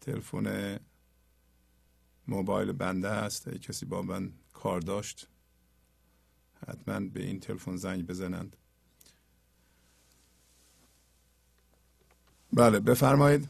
[0.00, 0.78] تلفن
[2.28, 3.48] موبایل بنده است.
[3.48, 5.28] اگه کسی با من کار داشت
[6.68, 8.56] حتما به این تلفن زنگ بزنند.
[12.58, 13.40] بله بفرمایید.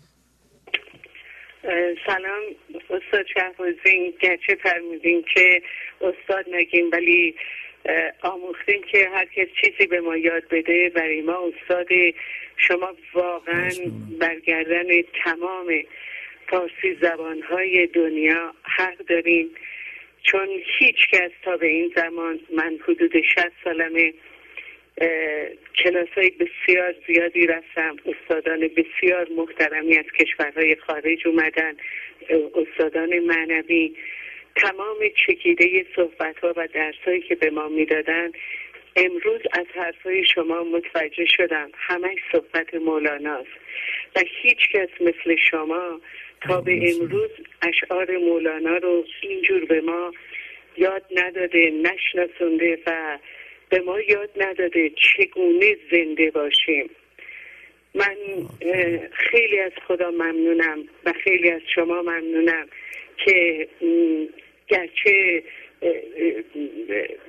[2.07, 2.43] سلام
[2.91, 4.15] استاد شهبازین.
[4.21, 5.63] گرچه فرمودین که
[6.01, 7.35] استاد نگیم ولی
[8.23, 10.93] آموختیم که هر کس چیزی به ما یاد بده.
[10.95, 11.89] برای ما استاد
[12.57, 13.71] شما واقعا
[14.21, 15.67] برگردن تمام
[16.49, 19.51] فارسی زبانهای دنیا حق دارین.
[20.23, 24.13] چون هیچ کس تا به این زمان من حدود 60 سالمه
[25.85, 27.97] کلاس های بسیار زیادی رفتم.
[28.07, 31.77] استادان بسیار محترمی از کشورهای خارج اومدن.
[32.55, 33.97] استادان معنوی.
[34.57, 34.97] تمام
[35.27, 38.33] چکیده صحبت ها و درس هایی که به ما می‌دادن
[38.97, 41.71] امروز از حرفهای شما متوجه شدم.
[41.75, 43.49] همه صحبت مولاناست.
[44.17, 46.01] و هیچ کس مثل شما
[46.41, 47.31] تا به امروز
[47.63, 50.13] اشعار مولانا رو اینجور به ما
[50.77, 53.19] یاد نداده نشناسونده و
[53.71, 56.91] به ما یاد نداده چگونه زنده باشیم.
[57.95, 58.17] من
[59.13, 62.67] خیلی از خدا ممنونم و خیلی از شما ممنونم
[63.25, 63.69] که
[64.69, 65.43] گرچه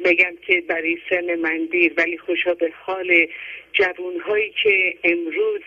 [0.06, 3.28] بگم که برای سن من دیر ولی خوشا به حال
[3.74, 5.62] جوانهایی که امروز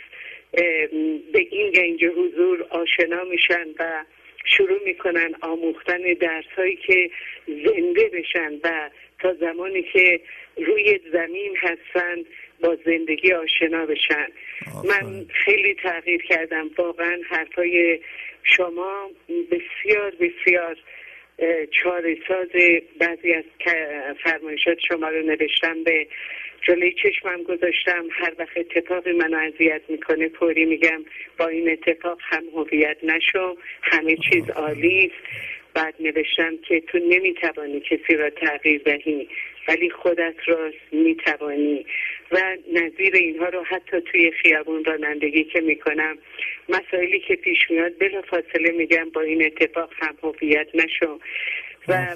[1.32, 4.04] به این گنج حضور آشنا میشن و
[4.44, 7.10] شروع می‌کنن آموختن درس هایی که
[7.46, 8.90] زنده بشن و
[9.22, 10.20] تا زمانی که
[10.56, 12.24] روی زمین هستن
[12.60, 14.26] با زندگی آشنا بشن.
[14.84, 16.70] من خیلی تغییر کردم.
[16.78, 18.00] واقعا حرفای
[18.42, 20.76] شما بسیار بسیار
[21.70, 22.48] چاره ساز
[22.98, 23.44] بعضی از
[24.24, 26.06] فرمایشات شما رو نوشتم به
[26.62, 31.04] جلوی چشمم گذاشتم هر وقت اتفاقی منو اذیت می‌کنه پوری میگم
[31.38, 35.12] با این اتفاق هم هویت نشو همه چیز عالی
[35.74, 39.28] بعد نوشتم که تو نمی‌توانی کسی را تغییر دهی
[39.68, 41.86] ولی خودت را می‌توانی.
[42.32, 46.18] و نظیر اینها رو حتی توی خیابون رانندگی که می‌کنم
[46.68, 51.20] مسائلی که پیش میاد بلا فاصله میگم با این اتفاق هم هویت نشو.
[51.88, 52.06] و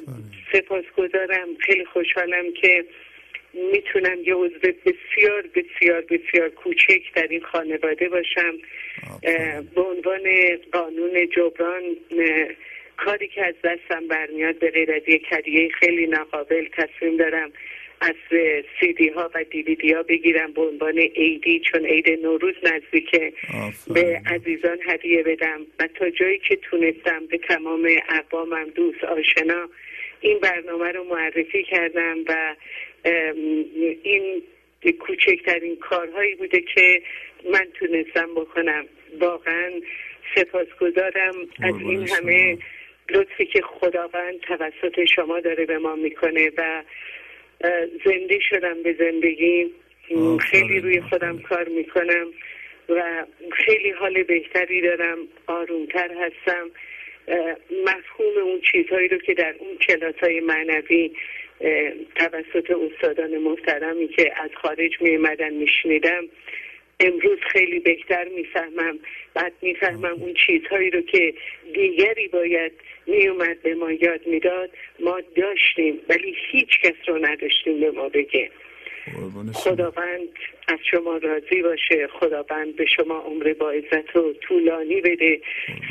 [0.53, 1.49] سپاسگزارم.
[1.61, 2.85] خیلی خوشحالم که
[3.73, 8.55] می‌تونم یه عضو بسیار بسیار بسیار کوچک در این خانواده باشم.
[9.75, 10.23] به عنوان
[10.73, 11.83] قانون جبران
[12.97, 17.53] کاری که از دستم برمیاد به غیر از یک کدیه خیلی ناقابل تصمیم دارم
[18.01, 18.15] از
[18.81, 23.33] سیدی ها و دیویدی ها بگیرم به عنوان عیدی چون عید نوروز نزدیکه
[23.95, 25.61] به عزیزان هدیه بدم.
[25.79, 29.69] و تا جایی که تونستم به تمام اقوامم دوست آشنا
[30.21, 32.55] این برنامه رو معرفی کردم و
[34.03, 34.43] این
[35.01, 37.03] کوچکترین کارهایی بوده که
[37.53, 38.87] من تونستم بکنم.
[39.21, 39.71] واقعا
[40.35, 41.35] سپاسگزارم.
[41.63, 42.59] از این همه
[43.11, 46.83] لطفی که خداوند توسط شما داره به ما می‌کنه و
[48.05, 49.71] زنده شدم به زندگی.
[50.41, 52.27] خیلی روی خودم کار می‌کنم
[52.89, 55.19] و خیلی حال بهتری دارم.
[55.47, 56.71] آرومتر هستم.
[57.87, 61.13] مفهوم اون چیزهایی رو که در اون کلاس های معنوی
[62.15, 66.25] توسط استادان محترمی که از خارج می اومدن میشنیدم.
[67.01, 68.99] امروز خیلی بهتر می‌فهمم.
[69.35, 71.35] بعد می‌فهمم اون چیزهایی رو که
[71.75, 72.73] دیگری باید
[73.07, 74.71] میومد به ما یاد می‌داد
[75.01, 78.51] ما داشتیم ولی هیچ کس رو نداشتیم به ما بگه.
[79.55, 80.29] خداوند
[80.69, 82.07] از شما راضی باشه.
[82.07, 85.41] خداوند به شما عمر با عزت و طولانی بده.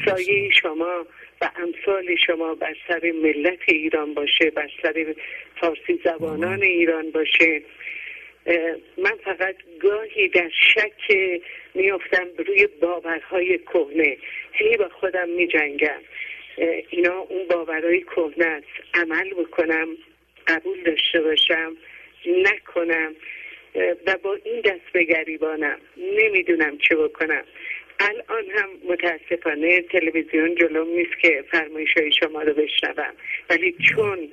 [0.06, 1.06] سایه شما
[1.42, 5.16] و امثال شما بر سر ملت ایران باشه بر سر
[5.56, 7.62] فارسی زبانان ایران باشه.
[8.98, 11.18] من فقط گاهی در شک
[11.74, 14.18] میافتم روی باورهای کهنه.
[14.52, 16.02] هی با خودم می جنگم
[16.90, 18.68] اینا اون باورهای کهنه است.
[18.94, 19.88] عمل بکنم
[20.48, 21.78] قبول داشته باشم
[22.26, 23.16] نکنم.
[24.06, 25.78] و با این دست به گریبانم.
[25.98, 27.44] نمی‌دونم چه بکنم.
[28.00, 33.14] الان هم متاسفانه تلویزیون جلوم نیست که فرمایش های شما رو بشنوم.
[33.50, 34.32] ولی چون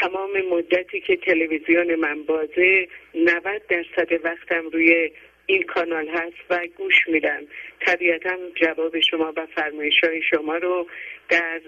[0.00, 5.10] تمام مدتی که تلویزیون من بازه 90 درصد وقتم روی
[5.46, 7.40] این کانال هست و گوش میدم.
[7.86, 10.86] طبیعتا جواب شما و فرمایش های شما رو
[11.28, 11.60] در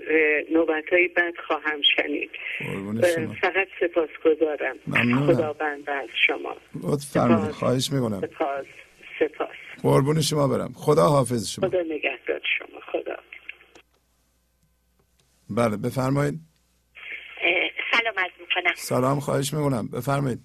[0.53, 2.31] نوبت های بعد خواهم شنید.
[3.41, 4.77] فقط سپاس گذارم.
[5.27, 6.57] خداوند از شما.
[7.51, 8.21] خواهش می‌کنم.
[8.21, 8.67] سپاس.
[9.19, 9.57] سپاس.
[9.83, 10.73] قربون شما برم.
[10.73, 11.69] خدا حافظ شما.
[11.69, 12.81] خدا نگهدار شما.
[12.93, 13.17] خدا.
[15.51, 16.35] بله بفرمایید.
[17.93, 18.75] سلام عرض می‌کنم.
[18.75, 19.89] سلام خواهش می‌کنم.
[19.89, 20.39] بفرمایید.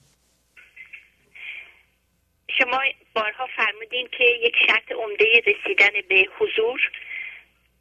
[2.59, 2.79] شما
[3.15, 6.79] بارها فرمودین که یک شرط عمده رسیدن به حضور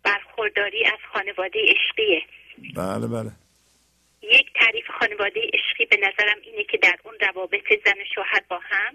[0.02, 2.22] برخورداری از خانواده عشقیه.
[2.76, 3.30] بله بله.
[4.22, 8.60] یک تعریف خانواده عشقی به نظرم اینه که در اون روابط زن و شوهر با
[8.62, 8.94] هم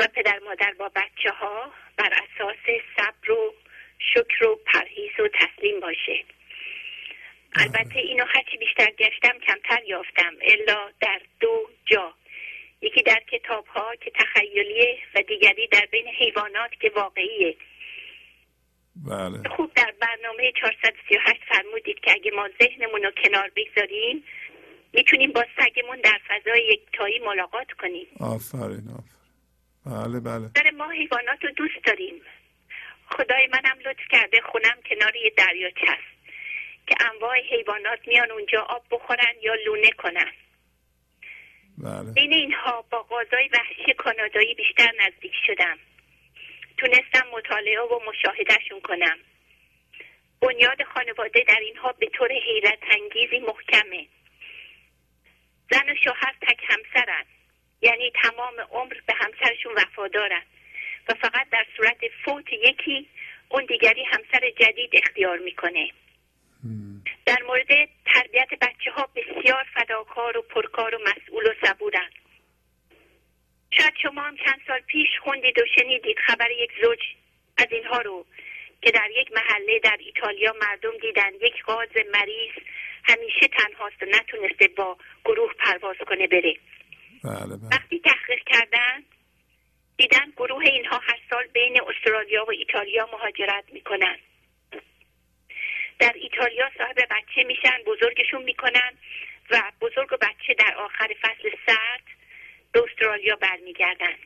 [0.00, 3.54] و پدر مادر با بچه ها بر اساس صبر و
[3.98, 6.24] شکر و پرهیز و تسلیم باشه.
[7.56, 10.34] البته اینو هرچی بیشتر گشتم کمتر یافتم.
[10.42, 12.14] الا در دو جا.
[12.80, 17.56] یکی در کتاب ها که تخیلیه و دیگری در بین حیوانات که واقعیه.
[19.06, 19.48] بله.
[19.56, 24.24] خوب در برنامه 438 فرمودید که اگه ما ذهنمون رو کنار بگذاریم
[24.92, 28.06] می‌تونیم با سگمون در فضای یکتایی ملاقات کنیم.
[28.20, 29.19] آفرین آفرین.
[29.86, 30.48] بله بله.
[30.54, 32.22] در ما حیوانات رو دوست داریم.
[33.10, 36.10] خدای منم لطف کرده خونم کنار یه دریاچه است
[36.86, 40.32] که انواع حیوانات میان اونجا آب بخورن یا لونه کنن.
[41.78, 42.12] بله.
[42.12, 45.78] بین اینها با غازای وحشی کانادایی بیشتر نزدیک شدم.
[46.76, 49.18] تونستم مطالعه و مشاهدهشون کنم.
[50.40, 54.06] بنیاد خانواده در اینها به طور حیرت انگیزی محکمه.
[55.70, 57.24] زن و شوهر تک همسرن.
[57.82, 60.42] یعنی تمام عمر به همسرشون وفادارن
[61.08, 63.08] و فقط در صورت فوت یکی
[63.48, 65.90] اون دیگری همسر جدید اختیار می‌کنه.
[67.26, 72.10] در مورد تربیت بچه ها بسیار فداکار و پرکار و مسئول و صبورن
[73.70, 76.98] شاید شما هم چند سال پیش خوندید و شنیدید خبر یک زوج
[77.58, 78.26] از اینها رو
[78.82, 81.34] که در یک محله در ایتالیا مردم دیدن.
[81.34, 82.52] یک غاز مریض
[83.04, 86.54] همیشه تنهاست و نتونسته با گروه پرواز کنه بره.
[87.24, 87.68] بله بله.
[87.72, 89.04] وقتی تحقیق کردن
[89.96, 94.16] دیدن گروه اینها هر سال بین استرالیا و ایتالیا مهاجرت می‌کنن.
[95.98, 98.92] در ایتالیا صاحب بچه میشن بزرگشون می‌کنن
[99.50, 102.04] و بزرگ و بچه در آخر فصل سرد
[102.72, 104.16] به استرالیا برمیگردن.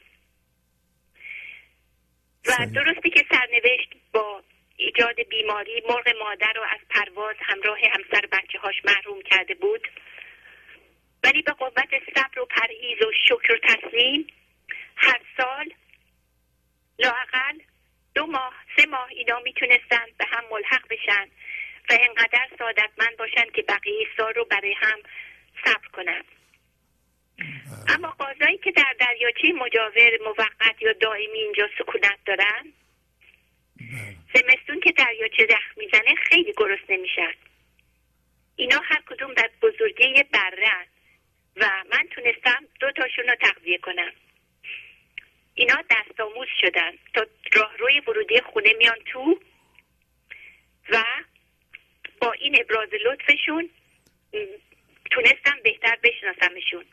[2.46, 2.66] و.
[2.74, 4.42] درسته که سرنوشت با
[4.76, 9.88] ایجاد بیماری مرغ مادر رو از پرواز همراه همسر بچه هاش محروم کرده بود
[11.34, 14.26] ولی به قوت صبر و پرهیز و شکر و تسلیم
[14.96, 15.74] هر سال
[16.98, 17.58] لاقل
[18.14, 21.28] دو ماه سه ماه اینا می‌تونستن به هم ملحق بشن
[21.90, 24.98] و انقدر سعادتمند باشن که بقیه سال رو برای هم
[25.64, 26.24] صبر کنن.
[27.88, 32.72] اما قاضایی که در دریاچه مجاور موقت یا دائمی اینجا سکونت دارن
[34.34, 37.34] زمستون که دریاچه زخم می‌زنه خیلی گرسنه میشن.
[38.56, 40.26] اینا هر کدوم در بزرگی یه
[41.56, 44.12] و من تونستم دو تاشون رو تغذیه کنم.
[45.54, 46.92] اینا دست آموز شدن.
[47.14, 49.40] تا راهروی ورودی خونه میان تو
[50.90, 51.04] و
[52.20, 53.70] با این ابراز لطفشون
[55.10, 56.84] تونستم بهتر بشناسمشون.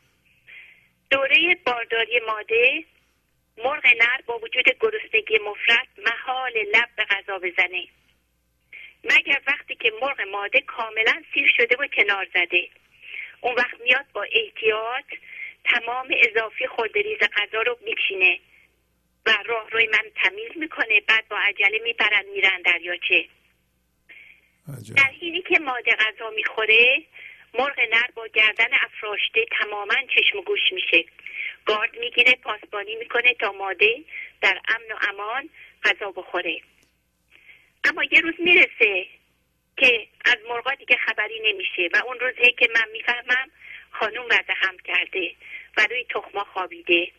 [1.10, 2.84] دوره بارداری ماده
[3.58, 7.88] مرغ نر با وجود گرسنگی مفرد محال لب به غذا بزنه.
[9.04, 12.68] مگر وقتی که مرغ ماده کاملا سیر شده و کنار زده.
[13.42, 15.04] اون وقت میاد با احتیاط
[15.64, 18.38] تمام اضافی خورده غذا رو میچینه
[19.26, 21.00] و راه روی من تمیز می‌کنه.
[21.00, 23.28] بعد با عجله می‌برن میرن دریاچه.
[24.78, 24.94] عجب.
[24.94, 27.02] در حینی که ماده غذا می‌خوره
[27.54, 31.04] مرغ نر با گردن افراشته تماما چشم و گوش میشه.
[31.66, 34.04] گارد می‌گیره پاسبانی می‌کنه تا ماده
[34.40, 35.48] در امن و امان
[35.84, 36.60] غذا بخوره.
[37.84, 39.06] اما یه روز می‌رسه
[39.76, 43.50] که از مرغا دیگه خبری نمیشه و اون روزی که من می‌فهمم
[43.90, 45.34] خانوم وضع هم کرده
[45.76, 47.12] و روی تخما خوابیده.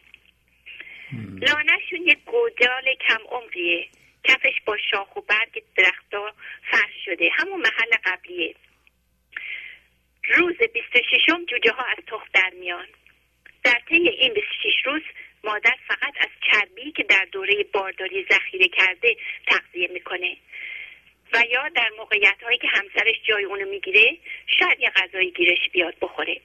[1.41, 3.87] لانهشون یک گودال کم عمقیه
[4.23, 6.33] کفش با شاخ و برگ درختها
[6.71, 7.29] فرش شده.
[7.33, 8.55] همون محل قبلیه.
[10.23, 12.87] روز 26 جوجه ها از تخم در میان.
[13.63, 15.01] در طی این 26 روز
[15.43, 19.15] مادر فقط از چربی که در دوره بارداری ذخیره کرده
[19.47, 20.37] تغذیه می‌کنه.
[21.33, 24.17] و یا در موقعیت هایی که همسرش جای اونو می‌گیره
[24.59, 26.41] شاید یه غذایی گیرش بیاد بخوره.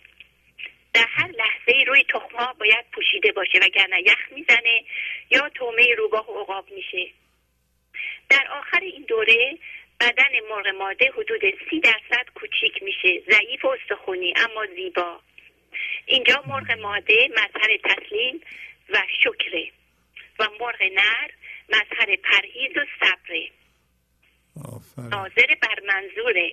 [0.94, 4.84] در هر لحظه روی تخمها باید پوشیده باشه وگرنه یخ می‌زنه
[5.30, 7.10] یا تومه روباه و عقاب میشه.
[8.28, 9.58] در آخر این دوره
[10.00, 15.20] بدن مرغ ماده حدود سی درصد کوچیک میشه ضعیف و استخونی اما زیبا.
[16.06, 18.40] اینجا مرغ ماده مظهر تسلیم
[18.88, 19.70] و شکره
[20.38, 21.30] و مرغ نر
[21.68, 23.48] مظهر پرهیز و صبره.
[24.98, 26.52] ناظر بر منظوره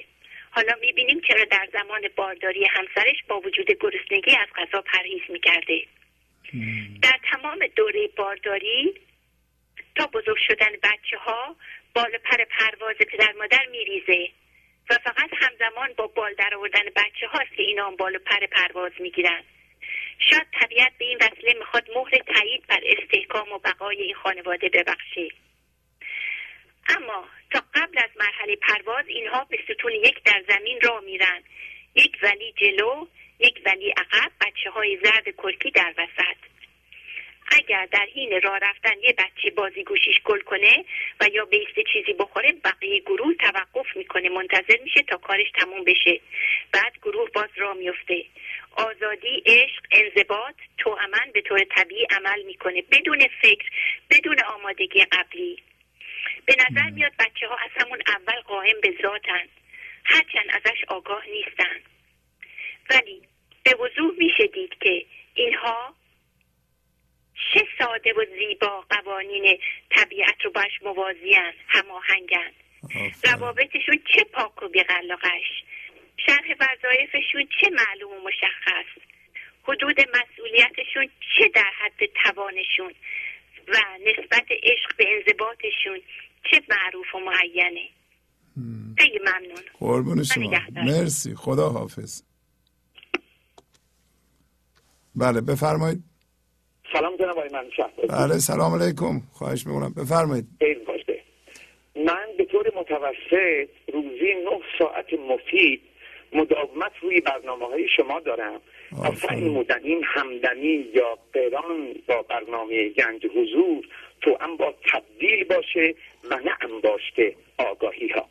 [0.52, 5.82] حالا می‌بینیم چرا در زمان بارداری همسرش با وجود گرسنگی از غذا پرهیز می‌کرده.
[7.02, 8.94] در تمام دوره بارداری
[9.96, 11.56] تا بزرگ شدن بچه ها
[11.94, 14.30] بال پر پرواز پدر مادر میریزه
[14.90, 18.46] و فقط همزمان با بال در آوردن بچه هاست که اینا هم بال و پر
[18.46, 19.44] پرواز می‌گیرن.
[20.20, 25.28] شاید طبیعت به این وسیله می‌خواد مهر تایید بر استحکام و بقای این خانواده ببخشه.
[26.88, 31.44] اما تا قبل از مرحله پرواز اینها به ستون یک در زمین را میرن.
[31.96, 33.08] یک ولی جلو
[33.40, 36.38] یک ولی عقب بچه های زرد کرکی در وسط.
[37.48, 40.86] اگر در حین راه رفتن یه بچه بازی گوشیش گل کنه
[41.22, 44.30] و یا بیسته چیزی بخوره بقیه گروه توقف می‌کنه.
[44.30, 46.20] منتظر میشه تا کارش تموم بشه.
[46.72, 48.26] بعد گروه باز راه میفته
[48.72, 52.82] آزادی عشق انضباط توأمن به طور طبیعی عمل می‌کنه.
[52.82, 53.70] بدون فکر
[54.10, 55.64] بدون آمادگی قبلی.
[56.46, 59.48] به نظر میاد بچه ها از همون اول قائم به ذاتن.
[60.06, 61.80] هرچند ازش آگاه نیستن.
[62.90, 63.22] ولی
[63.64, 65.96] به وضوح میشه دید که اینها
[67.54, 72.52] چه ساده و زیبا قوانین طبیعت رو باش موازیان هماهنگن.
[73.24, 75.64] روابطشون چه پاک و بیقلقش
[76.18, 78.86] شرح وظایفشون چه معلوم و مشخص.
[79.64, 82.94] حدود مسئولیتشون چه در حد توانشون.
[83.68, 86.02] و نسبت عشق به انضباطشون
[86.52, 87.90] چه معروف و معینه.
[88.98, 89.64] خیلی ممنون.
[89.80, 90.52] قربون شما.
[90.76, 91.36] مرسی.
[91.36, 92.22] خدا حافظ.
[95.16, 96.04] بله بفرمایید.
[96.94, 99.22] سلام جناب آقای منشا بله سلام علیکم.
[99.32, 99.94] خواهش می‌کنم.
[99.94, 100.46] بفرمایید.
[101.96, 105.82] من به طور متوسط روزی نه ساعت مفید
[106.34, 108.62] مداومت روی برنامه های شما دارم.
[108.92, 109.16] آفرین.
[109.16, 113.88] سعی نمودنیم همدمی یا قران با برنامه گنج حضور
[114.22, 115.96] تو هم با تبدیل باشه
[116.30, 118.30] و نه انباشته آگاهی ها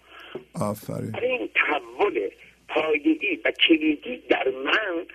[0.55, 2.31] آفرین این تحول
[2.69, 5.07] پایه‌ای و کلیدی در من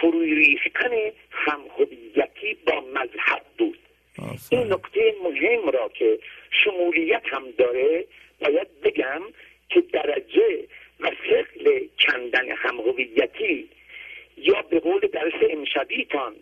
[0.00, 0.90] فروی ریختن
[1.30, 3.78] همهویتی با مذهب بود.
[4.18, 6.18] این آفرین نکته مهم را که
[6.64, 8.04] شمولیت هم داره
[8.40, 9.22] باید بگم
[9.68, 10.66] که درجه
[11.00, 13.68] و ثقل کندن همهویتی
[14.36, 16.34] یا به قول درس امشبیتان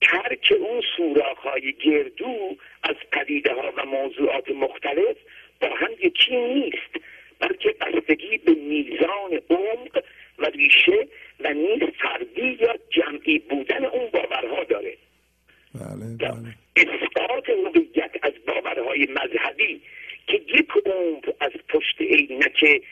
[0.00, 5.16] ترک اون سوراخ‌های گردو از پدیده ها و موضوعات مختلف
[5.60, 7.04] با هم یکی نیست
[7.40, 10.04] بلکه بستگی به میزان عمق
[10.38, 11.08] و ریشه
[11.40, 14.96] و نیز فردی یا جمعی بودن اون باورها داره.
[15.74, 16.54] بله بله.
[16.76, 19.80] اثبات هویت از باورهای مذهبی
[20.26, 22.82] که یک عمر از پشت عینک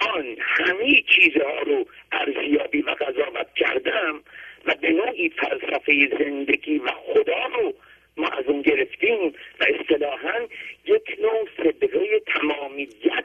[0.00, 4.22] آن همه چیزها رو ارزیابی و قضاوت کردم
[4.66, 7.74] و به نوعی فلسفه زندگی و خدا رو
[8.16, 10.46] ما از اون گرفتیم و اصطلاحا
[10.84, 13.24] یک نوع صدقه تمامیت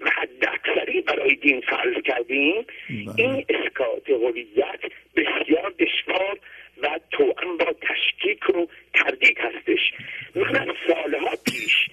[0.00, 2.54] و حداکثری برای دین فرض کردیم
[2.88, 3.12] بله.
[3.16, 4.80] این اسکات هویت
[5.16, 6.38] بسیار دشوار
[6.82, 9.92] و توأم با تشکیک و تردید هستش
[10.34, 11.88] من از سالها پیش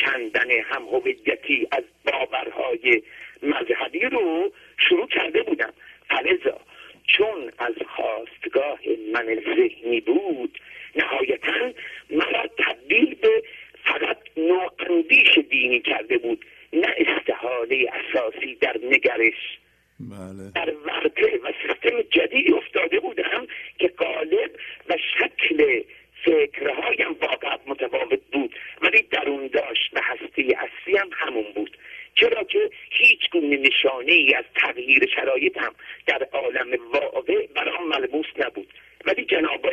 [0.00, 3.02] کندن هم هویتی از باورهای
[3.42, 5.72] مذهبی رو شروع کرده بودم.
[6.08, 6.60] فلزا
[7.06, 8.78] چون از خواستگاه
[9.12, 10.58] من ذهنی بود
[10.96, 11.72] نهایتا
[12.10, 13.42] مرا تبدیل به
[13.84, 19.58] فقط نواندیش دینی کرده بود نه استحاله اساسی در نگرش.
[20.00, 20.50] بله.
[20.54, 23.46] در ورطه و سیستم جدیدی افتاده بودم
[23.78, 24.50] که قالب
[24.88, 25.82] و شکل
[26.24, 31.76] فکرهایم واقعا متفاوت بود ولی درون داشت و هستی اصلی همون بود.
[32.16, 35.74] چرا که هیچ گونه نشانه ای از تغییر شرایط هم
[36.06, 38.68] در عالم واقع بر آن ملموس نبود.
[39.04, 39.66] ولی جناب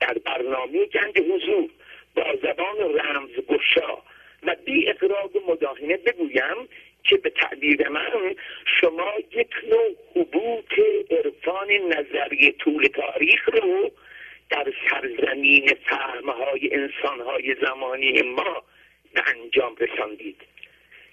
[0.00, 1.70] در برنامه گنج حضور
[2.14, 3.98] با زبان رمزگشا
[4.42, 6.68] و بی اقراق مداهنه بگویم
[7.04, 8.36] که به تعبیر من
[8.80, 10.72] شما یک نوع حبوط
[11.10, 13.90] عرفان نظری طول تاریخ رو
[14.50, 18.62] در سرزمین فهمهای انسانهای زمانی ما
[19.14, 20.36] به انجام رساندید.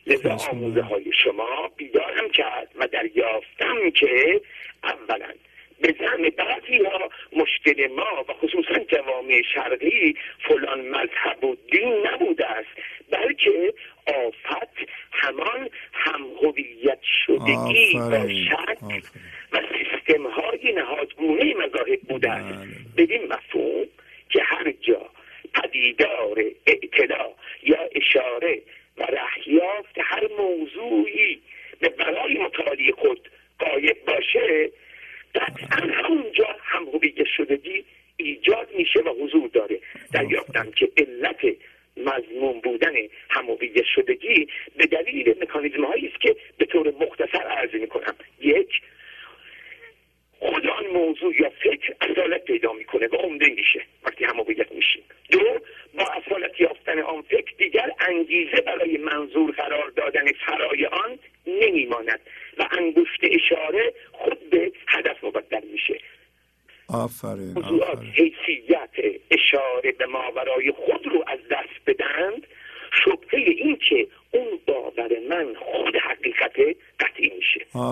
[0.08, 4.42] لذا آموزه های شما بیدارم کرد و دریافتم که
[4.84, 5.34] اولا
[5.82, 12.46] به زن بعضی ها مشکل ما و خصوصا جوامع شرقی فلان مذهب و دین نبوده
[12.46, 12.70] است
[13.12, 13.74] بلکه
[14.08, 19.04] آفت همان همهویت شدگی و شک
[19.52, 23.88] و سیستم های نهادگونه مذاهب بوده است بدین مفهوم
[24.30, 25.10] که هر جا
[25.54, 27.30] پدیدار اعتلا
[27.64, 28.62] یا اشاره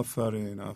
[0.09, 0.75] fair enough.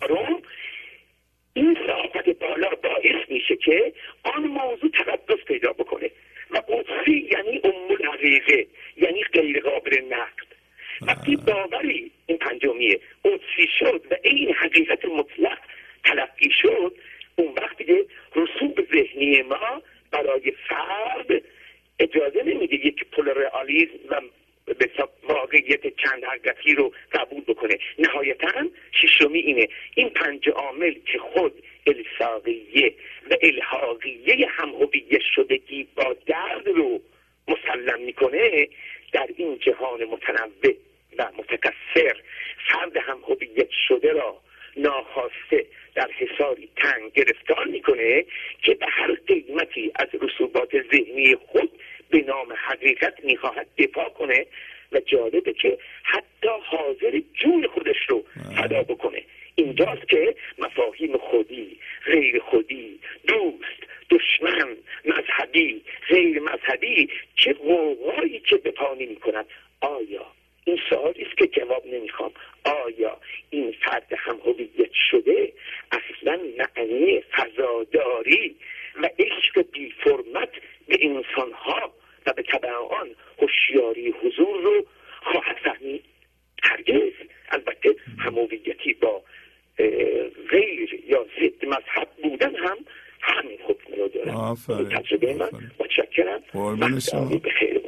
[97.00, 97.30] قربان شما.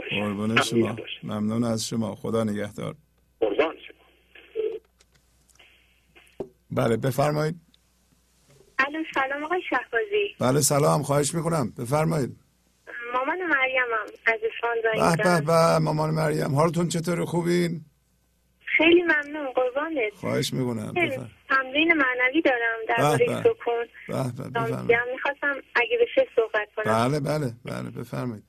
[0.10, 0.96] قربان شما.
[1.24, 2.16] ممنون از شما.
[2.16, 2.96] خدا نگهدار.
[3.40, 4.06] قربان شما.
[6.72, 7.56] بله بفرمایید.
[8.80, 10.36] الو سلام آقای شهبازی.
[10.40, 11.04] بله سلام.
[11.04, 11.74] خواهش می‌کنم.
[11.80, 12.38] بفرمایید.
[13.14, 14.78] مامان مریمم از اصفهان
[15.18, 16.56] به به مامان مریم.
[16.56, 17.82] حالتون چطور؟ خوبین؟
[18.78, 19.52] خیلی ممنون.
[19.54, 20.14] قربانت.
[20.14, 20.94] خواهش می‌کنم.
[21.50, 23.88] تمرین معنوی دارم در باره سکون.
[25.14, 27.10] می‌خواستم اگه بشه صحبت کنم.
[27.10, 27.90] بله بله بله.
[27.90, 28.44] بفرمایید.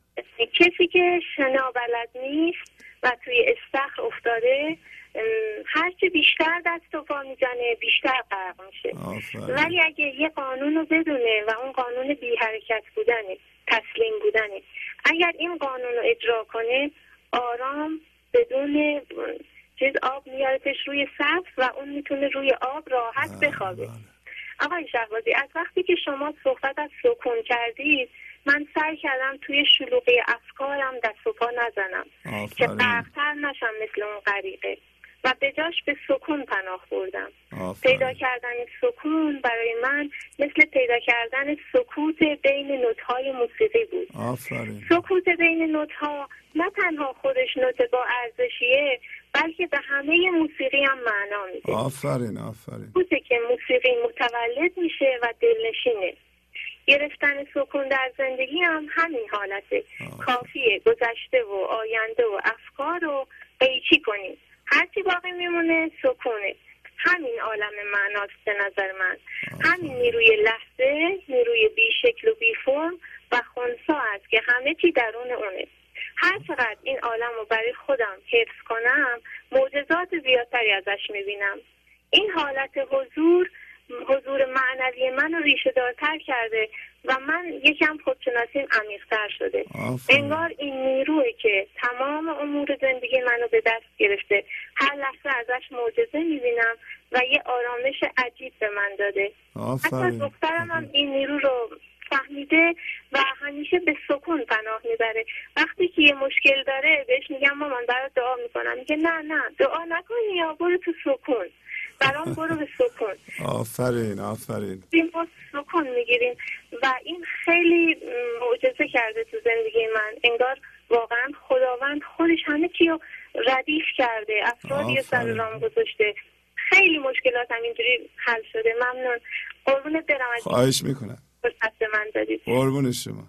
[114.19, 114.85] آفرین آفرین.
[114.91, 116.35] این ما سکون می‌گیریم.
[116.83, 117.97] و این خیلی
[118.41, 120.15] معجزه کرده تو زندگی من.
[120.25, 123.01] انگار واقعا خداوند خودش همه چی رو
[123.49, 125.25] ردیف کرده افرادی سر.
[125.25, 126.15] رام گذاشته.
[126.55, 128.75] خیلی مشکلات هم اینجوری حل شده.
[128.81, 129.19] ممنون.
[129.65, 131.19] قربونت برم از خواهش می‌کنم.
[131.43, 132.41] فرصت من دادید.
[132.45, 133.25] قربون شما.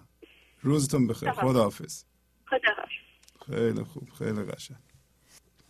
[0.62, 1.30] روزتون بخیر.
[1.30, 1.48] خدا.
[1.48, 2.04] خداحافظ.
[2.46, 2.90] خدا حافظ.
[3.46, 4.78] خیلی خوب خیلی قشنگ.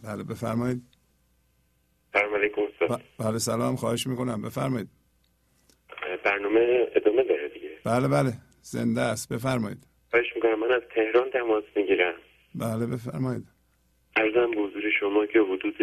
[0.05, 0.83] بله بفرمایید.
[2.13, 2.63] سلام علیکم
[3.19, 3.77] بله سلام.
[3.77, 4.43] خواهش می‌کنم.
[4.43, 4.89] بفرمایید
[6.25, 8.33] برنامه ادامه داره دیگه بله بله.
[8.63, 9.33] زنده است.
[9.33, 9.79] بفرمایید.
[10.11, 10.59] خواهش می‌کنم.
[10.61, 12.15] من از تهران تماس می‌گیرم.
[12.55, 13.45] بله بفرمایید
[14.17, 15.77] ارزم به حضور شما که حدود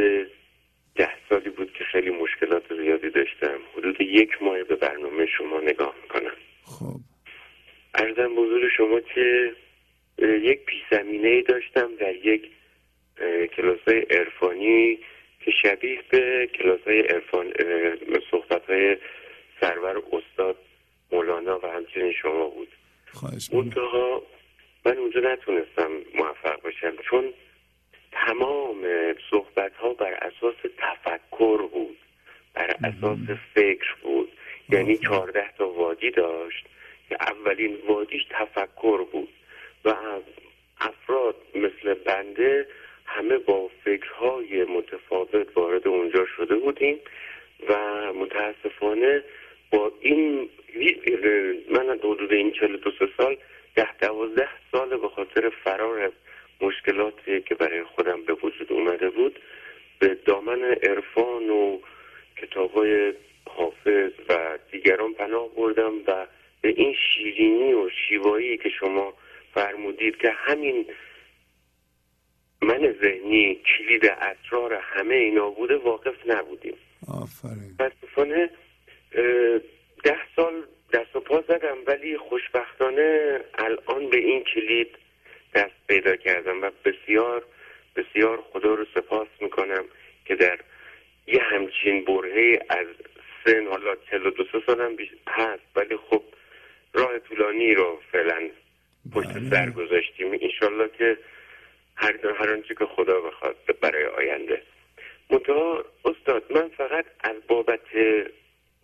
[0.96, 5.96] ده سالی بود که خیلی مشکلات زیادی داشتم حدود یک ماه به برنامه شما نگاه
[6.02, 7.00] می‌کنم خب
[7.96, 9.56] ارزم به حضور شما که
[10.20, 12.52] اه، یک پیش زمینه داشتم در یک
[13.58, 15.00] کلاس های عرفانی
[15.46, 17.54] که شبیه به کلاس های عرفان
[18.32, 18.98] صحبت های
[19.62, 20.58] سرور استاد
[21.12, 22.68] مولانا و همچنین شما بود
[23.12, 24.24] خواهش می‌کنم منتها
[24.86, 27.34] من اونجا نتونستم موفق باشم چون
[28.12, 28.86] تمام
[29.32, 31.98] صحبت ها بر اساس تفکر بود
[32.54, 34.32] بر اساس فکر بود
[34.70, 36.66] یعنی چهارده تا وادی داشت
[37.10, 39.30] که اولین وادیش تفکر بود
[39.86, 39.96] و
[40.80, 42.68] افراد مثل بنده
[43.06, 47.00] همه با فکرهای متفاوت وارد اونجا شده بودیم
[47.70, 47.76] و
[48.14, 49.24] متاسفانه
[49.72, 50.50] با این
[51.70, 53.38] من از حدود این 42 سال
[53.76, 56.12] ده دوازده سال به خاطر فرار از
[56.62, 59.40] مشکلاتی که برای خودم به وجود اومده بود
[60.00, 61.80] به دامن عرفان و
[62.38, 63.14] کتابای
[63.50, 66.28] حافظ و دیگران پناه بردم و
[66.62, 66.96] به این
[68.18, 69.14] و شیوایی که شما
[69.54, 70.86] فرمودید که همین
[72.62, 76.74] من ذهنی کلید اسرار همه اینا بوده واقف نبودیم.
[77.08, 77.72] آفرین.
[77.80, 78.50] متاسفانه
[80.04, 80.64] ده سال
[80.94, 84.98] دست و پا زدم ولی خوشبختانه الان به این کلید
[85.54, 87.44] دست پیدا کردم و بسیار
[87.96, 89.84] بسیار خدا رو سپاس می‌کنم
[90.26, 90.60] که در
[91.28, 92.88] یه همچین برهه از
[93.46, 95.64] سن حالا 42 سالم بیش- هست.
[95.76, 96.24] ولی خب
[96.96, 98.50] راه طولانی رو فعلا
[99.14, 99.50] پشت بله.
[99.50, 101.18] سر گذاشتیم انشالله که
[101.96, 104.62] هر هر آنچه که خدا بخواد برای آینده
[105.30, 107.80] منتها استاد من فقط از بابت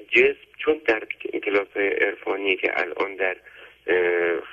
[0.09, 1.03] جسم چون در
[1.45, 3.37] کلاس های عرفانی که الان در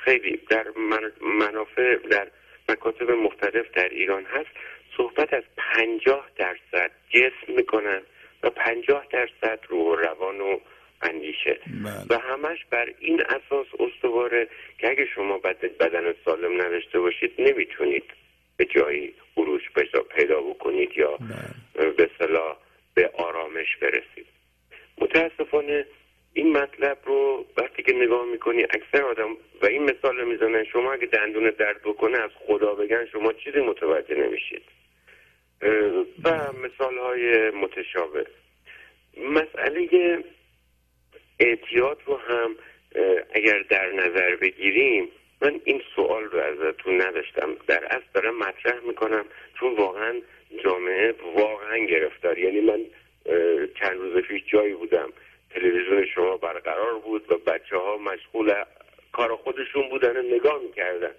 [0.05, 2.29] خیلی در من- منافع در
[2.69, 4.51] مکاتب مختلف در ایران هست
[4.97, 8.03] صحبت از پنجاه درصد جسم می‌کنن
[8.43, 10.59] و پنجاه درصد روح و روان و
[11.03, 11.59] اندیشه.
[11.85, 12.05] بله.
[12.11, 18.05] و همش بر این اساس استواره که اگه شما بد- بدن سالم نداشته باشید نمی‌تونید
[18.57, 19.63] به جایی عروج
[20.17, 21.91] پیدا- بکنید یا بله.
[21.91, 22.57] به صلاح
[22.95, 24.27] به آرامش برسید.
[24.99, 25.87] متاسفانه
[26.35, 30.93] این مطلب رو وقتی که نگاه می‌کنی اکثر آدم و این مثال رو می‌زنن شما
[30.93, 34.63] اگه دندون درد بکنه از خدا بگن شما چیزی متوجه نمیشید.
[36.25, 38.27] و مثال های متشابه.
[39.17, 40.25] مسئله
[41.41, 42.57] اعتیاد رو هم
[43.35, 45.09] اگر در نظر بگیریم
[45.43, 47.57] من این سوال رو ازتون نداشتم.
[47.67, 49.25] در اصل دارم مطرح می‌کنم
[49.61, 50.21] چون واقعا
[50.65, 52.39] جامعه واقعا گرفتار.
[52.39, 52.81] یعنی من
[53.81, 55.13] چند روز پیش جایی بودم.
[55.51, 58.55] تلویزیون شما برقرار بود و بچه ها مشغول
[59.13, 61.11] کار خودشون بودن و نگاه می‌کردن.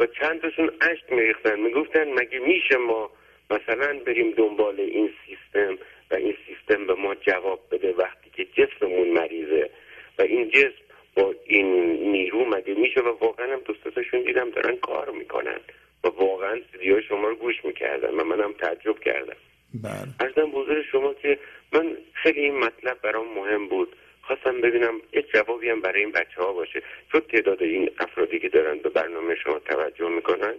[0.00, 1.60] و چند تاشون اشک میریختن.
[1.60, 3.10] می‌گفتن مگه میشه ما
[3.50, 5.78] مثلا بریم دنبال این سیستم
[6.10, 9.70] و این سیستم به ما جواب بده وقتی که جسممون مریضه.
[10.18, 11.66] و این جسم با این
[12.12, 15.60] نیرو مگه میشه؟ و واقعا هم دوستاتشون دیدم دارن کار می‌کنن.
[16.04, 19.36] و واقعا سیدی شما رو گوش می‌کردن و منم تعجب کردم.
[19.74, 20.08] بله.
[20.20, 21.38] ارزم بزرگ شما که
[21.72, 23.96] من خیلی این مطلب برام مهم بود.
[24.22, 26.82] خواستم ببینم یه جوابی هم برای این بچه ها باشه.
[27.12, 30.54] چون تعداد این افرادی که دارن به برنامه شما توجه می‌کنن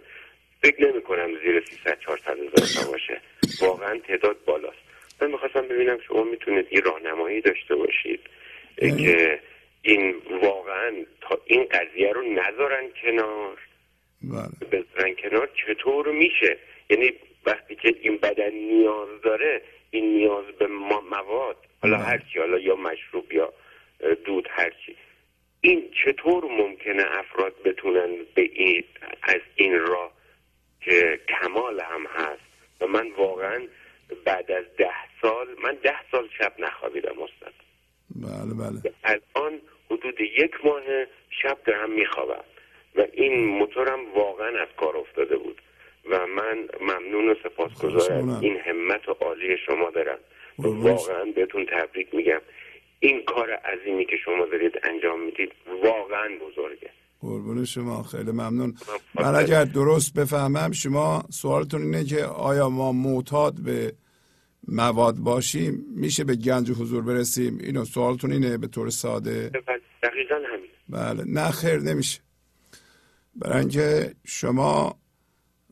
[0.62, 3.20] فکر نمی کنم زیر 300 400 هزار باشه.
[3.60, 4.89] واقعا تعداد بالاست.
[5.22, 8.20] من می‌خواستم ببینم شما می‌تونید یه راهنمایی داشته باشید
[8.76, 9.40] که
[9.82, 13.58] این واقعا تا این قضیه رو نذارن کنار.
[14.22, 14.70] بله.
[14.72, 16.56] بذارن کنار چطور میشه؟
[16.90, 17.12] یعنی
[17.46, 20.66] وقتی که این بدن نیاز داره این نیاز به
[21.10, 22.06] مواد حالا بله.
[22.06, 23.52] هرچی حالا یا مشروب یا
[24.24, 24.96] دود هرچی.
[25.60, 28.84] این چطور ممکنه افراد بتونن به این
[29.22, 30.12] از این راه
[30.80, 32.42] که کمال هم هست؟
[32.80, 33.62] و من واقعا
[34.24, 37.52] بعد از ده سال من ده سال شب نخوابیدم استاد.
[38.16, 38.94] بله بله.
[39.04, 40.82] الان حدود یک ماه
[41.42, 42.44] شب دارم میخوابم
[42.96, 45.62] و این موتورم واقعا از کار افتاده بود
[46.10, 48.36] و من ممنون و سپاسگزار ممنونم.
[48.36, 50.18] از این همت و عالی شما دارم.
[50.58, 52.40] واقعا بهتون تبریک میگم.
[53.00, 56.90] این کار عظیمی که شما دارید انجام می‌دید واقعا بزرگه.
[57.20, 58.74] قربون شما خیلی ممنون.
[59.14, 63.94] من اگر درست بفهمم شما سوالتون اینه که آیا ما معتاد به
[64.68, 69.50] مواد باشیم؟ میشه به گنج حضور برسیم؟ اینو سوالتون اینه به طور ساده؟
[70.02, 70.70] دقیقا همین.
[70.88, 72.20] بله نه خیر نمیشه.
[73.36, 74.98] برای اینکه شما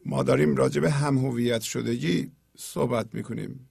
[0.07, 3.69] ما داریم راجع به هم هویت شدگی صحبت می‌کنیم.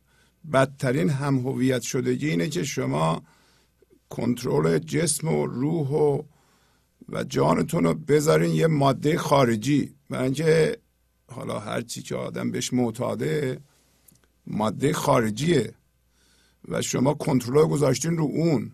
[0.54, 3.24] بدترین هم هویت شدگی اینه که شما
[4.10, 6.22] کنترل جسم و روح و
[7.10, 9.96] و جانتون رو بذارین یه ماده خارجی.
[10.10, 10.78] برای اینکه
[11.28, 13.60] حالا هر چی که آدم بهش معتاده
[14.48, 15.74] ماده خارجیه.
[16.68, 18.72] و شما کنترل گذاشتین رو اون.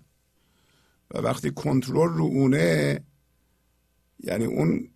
[1.13, 2.99] و وقتی کنترل رو اونه
[4.19, 4.89] یعنی اون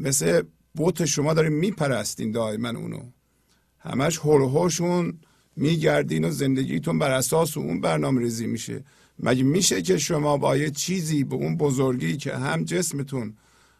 [0.00, 0.42] مثل
[0.74, 3.02] بوت شما دارین میپرستین دائما اونو.
[3.78, 5.18] همش هلوهاشون
[5.56, 8.84] میگردین و زندگیتون بر اساس اون برنامه ریزی میشه.
[9.18, 13.34] مگه میشه که شما با یه چیزی به اون بزرگی که هم جسمتون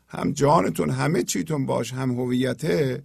[0.09, 3.03] هم جانتون همه چیتون باش هم هویته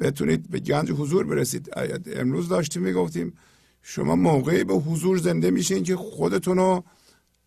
[0.00, 1.70] بتونید به گنج حضور برسید.
[2.06, 3.34] امروز داشتیم می‌گفتیم
[3.82, 6.84] شما موقعی به حضور زنده میشین که خودتون رو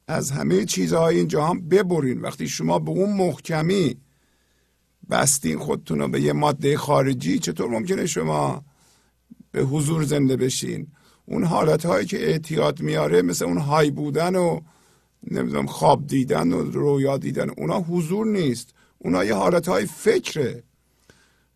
[0.07, 2.21] از همه چیزهای این جهان ببرین.
[2.21, 3.97] وقتی شما به اون محکمی
[5.09, 8.65] بستین خودتون رو به یه ماده خارجی چطور ممکنه شما
[9.51, 10.87] به حضور زنده بشین؟
[11.29, 14.61] اون حالت هایی که اعتیاد میاره مثل اون های بودن و
[15.31, 18.73] نمی‌دونم خواب دیدن و رویا دیدن اونا حضور نیست.
[18.97, 20.63] اونا یه حالت های فکره.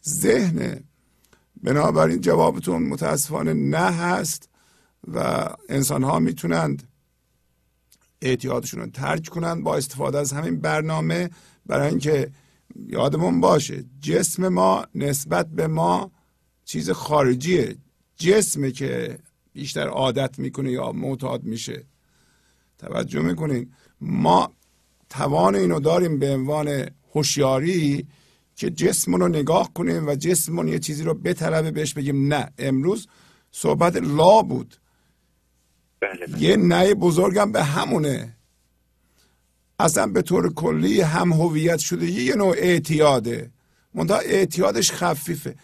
[0.07, 0.83] ذهنه.
[1.63, 4.49] بنابراین جوابتون متاسفانه نه هست
[5.07, 6.83] و انسان ها می‌تونند
[8.21, 11.29] اعتیادشون رو ترک کنند با استفاده از همین برنامه.
[11.65, 12.31] برای اینکه
[12.87, 16.11] یادمون باشه جسم ما نسبت به ما
[16.65, 17.75] چیز خارجیه.
[18.15, 19.19] جسمه که
[19.53, 21.85] بیشتر عادت می‌کنه یا معتاد میشه.
[22.77, 23.73] توجه می‌کنین.
[24.01, 24.53] ما
[25.09, 28.07] توان اینو داریم به عنوان هوشیاری
[28.55, 32.51] که جسممون رو نگاه کنیم و جسممون یه چیزی رو بطلبه بهش بگیم نه.
[32.57, 33.07] امروز
[33.51, 34.75] صحبت لا بود.
[35.99, 36.41] بله بله.
[36.41, 38.37] یه نه بزرگم به همونه.
[39.79, 43.51] اصلا به طور کلی هم هویت شده یه نوع اعتیاده.
[43.93, 45.55] منتها اعتیادش خفیفه.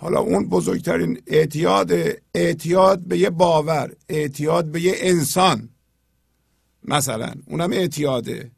[0.00, 1.92] حالا اون بزرگترین اعتیاد
[2.34, 5.68] اعتیاد به یه باور اعتیاد به یه انسان.
[6.84, 8.50] مثلا اونم اعتیاده.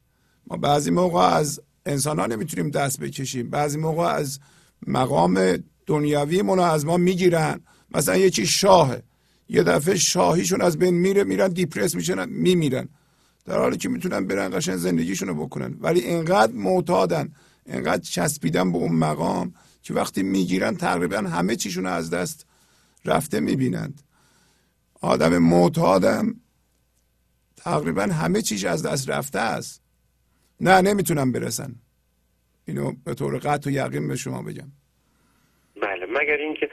[0.46, 3.50] ما بعضی موقع از انسان ها نمی‌تونیم دست بکشیم.
[3.50, 4.38] بعضی موقع از
[4.86, 5.56] مقام
[5.86, 7.60] دنیاوی رو از ما می‌گیرن.
[7.94, 9.02] مثلا یه چی شاهه.
[9.48, 12.88] یه دفعه شاهیشون از بین میره میرن دیپرس میشن میمیرن.
[13.44, 15.76] در حالی که می‌تونن برن قشن زندگیشون رو بکنن.
[15.80, 17.32] ولی انقدر معتادن
[17.66, 22.46] انقدر چسبیدن به اون مقام که وقتی می‌گیرن تقریبا همه چیشون از دست
[23.04, 24.02] رفته می‌بینند.
[25.00, 26.34] آدم معتادم
[27.56, 29.82] تقریبا همه چیش از دست رفته است.
[30.60, 31.74] نه نمی‌تونن برسن.
[32.64, 34.72] اینو به طور قطع و یقین به شما بگم.
[35.82, 36.70] بله مگر اینکه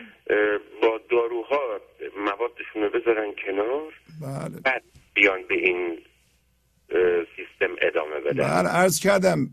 [0.82, 1.80] با داروها
[2.26, 4.60] موادشون رو بذارن کنار؟ بله.
[4.62, 5.98] بعد بیان به این
[7.36, 8.44] سیستم ادامه بدن.
[8.44, 9.50] بله عرض کردم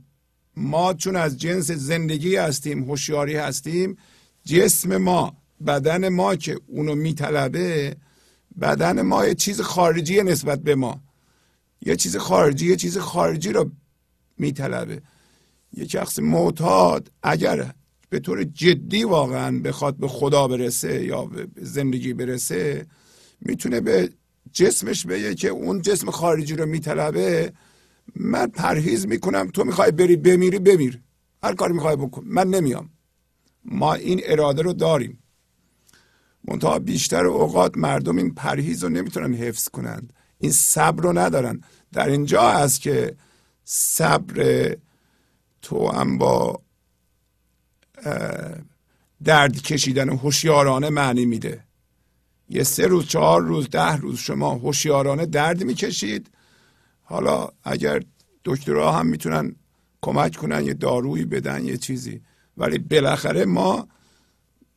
[0.56, 3.96] ما چون از جنس زندگی هستیم هوشیاری هستیم
[4.44, 5.36] جسم ما
[5.66, 7.96] بدن ما که اونو میطلبه
[8.60, 11.00] بدن ما یه چیز خارجی نسبت به ما.
[11.82, 13.70] یه چیز خارجی یه چیز خارجی رو
[14.38, 15.02] میطلبه.
[15.72, 17.72] یک شخص معتاد اگر
[18.08, 22.86] به طور جدی واقعا بخواد به خدا برسه یا به زندگی برسه
[23.40, 24.10] می‌تونه به
[24.52, 27.52] جسمش بگه که اون جسم خارجی رو میطلبه.
[28.14, 31.00] من پرهیز می‌کنم تو می‌خوای بری بمیری بمیر.
[31.42, 32.24] هر کاری می‌خوای بکن.
[32.26, 32.90] من نمیام.
[33.64, 35.22] ما این اراده رو داریم.
[36.44, 40.12] منتها بیشتر اوقات مردم این پرهیز رو نمی‌تونن حفظ کنند.
[40.38, 41.60] این صبر رو ندارن.
[41.92, 43.16] در اینجا هست که
[43.64, 44.76] صبر
[45.62, 46.62] تو هم با
[49.24, 51.64] درد کشیدن هوشیارانه معنی میده.
[52.48, 56.30] یه سه روز چهار روز ده روز شما هوشیارانه درد می‌کشید.
[57.08, 58.02] حالا اگر
[58.44, 59.56] دکترها هم می‌تونن
[60.02, 62.20] کمک کنن یه دارویی بدن یه چیزی.
[62.56, 63.88] ولی بالاخره ما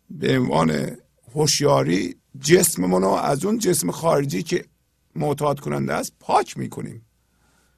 [0.09, 0.98] به عنوان
[1.33, 4.66] هوشیاری جسممون رو از اون جسم خارجی که
[5.16, 7.06] معتاد کننده است پاک می‌کنیم.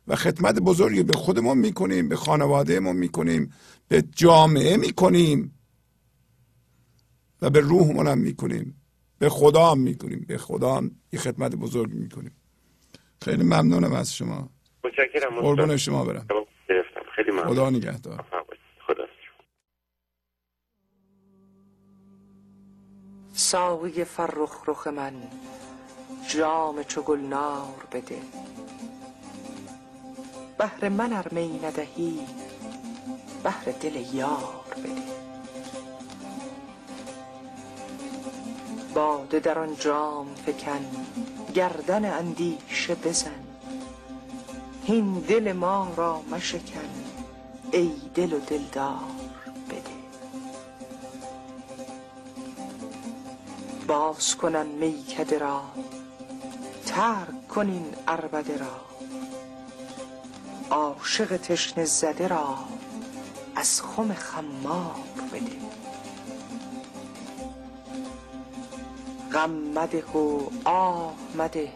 [0.08, 3.54] و خدمت بزرگی به خودمون می‌کنیم به خانوادهمون می‌کنیم
[3.88, 5.60] به جامعه می‌کنیم
[7.42, 8.82] و به روحمون هم می‌کنیم.
[9.20, 12.32] به خدا هم می‌کنیم به خدا هم یه خدمت بزرگ می‌کنیم.
[13.24, 14.50] خیلی ممنونم از شما.
[14.84, 15.42] متشکرم.
[15.42, 16.28] قربون شما برم.
[16.70, 17.02] گرفتم.
[17.16, 17.54] خیلی ممنون.
[17.54, 18.26] خدا نگهدار.
[23.34, 25.14] ساقی فرخ رخ من
[26.30, 28.22] جام چو گلنار بده.
[30.58, 32.20] بهر من ار می ندهی
[33.44, 35.21] بهر دل یار بده.
[38.94, 40.86] باده در آن جام فکن
[41.54, 43.32] گردن اندیشه بزن.
[44.86, 46.90] هین دل ما را مشکن
[47.72, 49.00] ای دل و دلدار
[49.70, 50.02] بده.
[53.88, 55.62] باز کنن میکده را
[56.86, 58.82] ترک کنین اربده را.
[60.72, 62.58] عاشق تشنه زده را
[63.56, 64.96] از خم خمار
[65.34, 65.71] بده.
[69.34, 71.74] غم مده و آه مده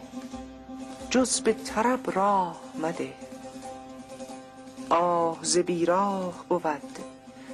[1.10, 3.12] جز به طرب راه مده.
[4.90, 6.98] آه ز بیراه بود.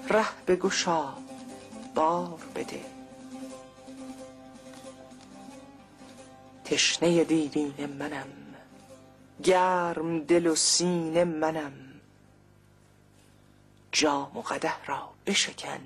[0.08, 1.08] ره بگشا
[1.94, 2.84] بار بده.
[6.64, 8.26] تشنه دیرین منم.
[9.42, 11.72] گرم دل و سینه منم.
[13.92, 15.80] جام و قده را بشکن.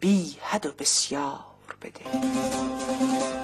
[0.00, 1.53] بی حد و بسیار.
[1.84, 3.43] بده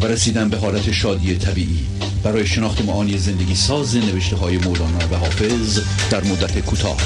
[0.00, 1.86] و رسیدن به حالت شادی طبیعی.
[2.24, 6.96] برای شناخت معانی زندگی ساز نوشته های مولانا و حافظ در مدت کوتاه.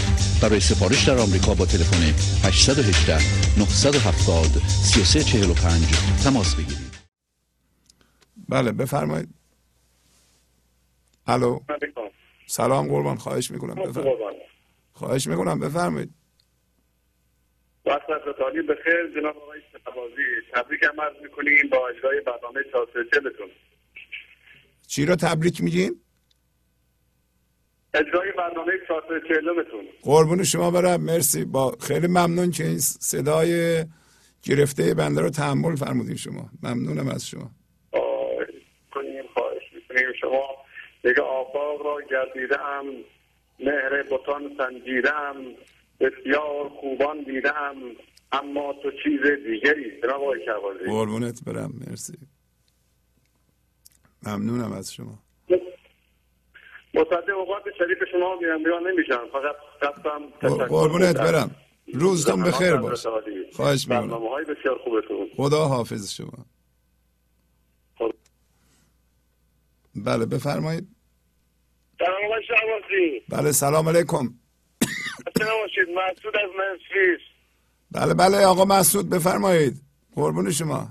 [0.43, 2.03] برای سفارش در آمریکا با تلفن
[2.45, 3.19] 818
[3.59, 5.85] 970 3345
[6.25, 6.93] تماس بگیرید.
[8.49, 9.29] بله بفرمایید.
[11.27, 11.61] الو؟
[12.47, 13.75] سلام قربان خواهش می‌کنم.
[13.75, 14.19] بفرمایید
[14.93, 16.11] خواهش می‌کنم بفرمایید.
[17.87, 20.23] وقت از تالی به خیر جناب آقای شهبازی.
[20.55, 23.49] تبریک هم عرض می‌کنیم با اجرای برنامه چهارسلسلتون
[24.89, 26.01] چی رو تبریک میگین؟
[27.95, 31.45] اجرای برنامه چهارسلسلتون قربون شما برم مرسی.
[31.45, 33.85] با خیلی ممنون که این صدای
[34.43, 36.51] گرفته بنده رو تحمل فرمودین شما.
[36.63, 37.51] ممنونم از شما.
[38.95, 40.13] کنیم خواهش می‌کنیم.
[40.21, 40.43] شما
[41.03, 42.85] دیگه آفاق را گردیدم
[43.61, 45.35] مهر بطان سنجیدم
[46.03, 47.75] بسیار خوبان دیدم
[48.33, 52.13] اما تو چیز دیگری آقای شهبازی قربونت برم مرسی.
[54.27, 55.19] ممنونم از شما.
[56.95, 60.19] مصدق اوقات شریف شما میرم بیان نمیشم فقط قصدم
[60.67, 61.17] قربونت.
[61.17, 61.51] برم.
[61.95, 63.07] روزتون بخیر باش.
[63.53, 64.01] خواهش می‌کنم.
[64.07, 65.29] برنامه های بسیار خوبتون.
[65.37, 66.47] خدا حافظ شما.
[67.99, 68.13] خدا.
[69.95, 70.89] بله بفرمایید.
[71.99, 74.35] سلام آقای بله سلام علیکم.
[75.41, 77.21] نباشید مسعود از منفیس
[77.95, 79.75] بله بله آقا مسعود بفرمایید.
[80.15, 80.89] قربون شما.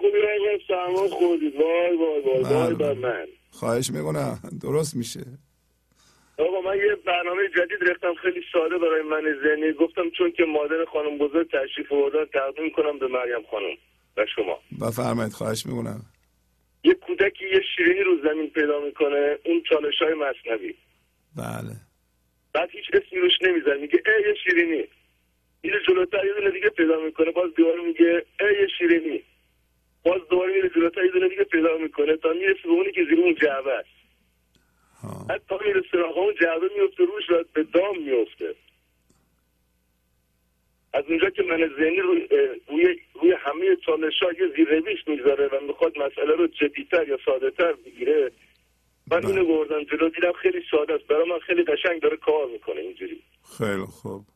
[0.00, 2.74] خوبی آقا؟ سلمان خوردید وای وای وای وای بله.
[2.74, 3.26] بر من.
[3.50, 4.38] خواهش می‌کنم.
[4.62, 5.20] درست میشه.
[6.38, 8.14] آقا من یه برنامه جدید رفتم.
[8.22, 9.72] خیلی ساده برای من ذهنی.
[9.72, 13.74] گفتم چون که مادر خانم بزرگ تشریف آوردن تقدیم کنم به مریم خانم
[14.16, 14.86] و شما.
[14.86, 16.02] بفرمایید خواهش می‌کنم.
[16.84, 20.74] یه کودکی یه شیرینی رو زمین پیدا می‌کنه اون چالش های مصنوی.
[21.36, 21.76] بله.
[22.54, 24.84] بعد هیچ اسمی روش نمیزن میگه ای یه شیرینی.
[25.62, 27.30] میره جلوتر یه دونه دیگه پیدا می‌کنه.
[27.30, 29.22] باز دوباره میگه ای یه شیرینی.
[30.04, 32.16] باز دوباره میره جلوتر یه دونه دیگه پیدا می‌کنه.
[32.16, 33.88] تا می‌رسه به اونی که زیر اون جعبه است.
[35.48, 38.54] تا می‌رسه سراغ اون جعبه میفته روش و به دام میفته
[40.92, 42.28] از اونجا که من ذهنی روی,
[42.68, 47.50] روی, روی همه چالش ها یه زیرنویس می‌ذاره و می‌خواد مسئله رو جدیتر یا ساده
[47.50, 48.30] تر بگیره
[49.06, 49.28] من بله.
[49.28, 51.06] اینو بردم جلو دیدم خیلی ساده است.
[51.06, 53.22] برای من خیلی قشنگ داره کار می‌کنه اینجوری.
[53.58, 54.26] خیلی خوب.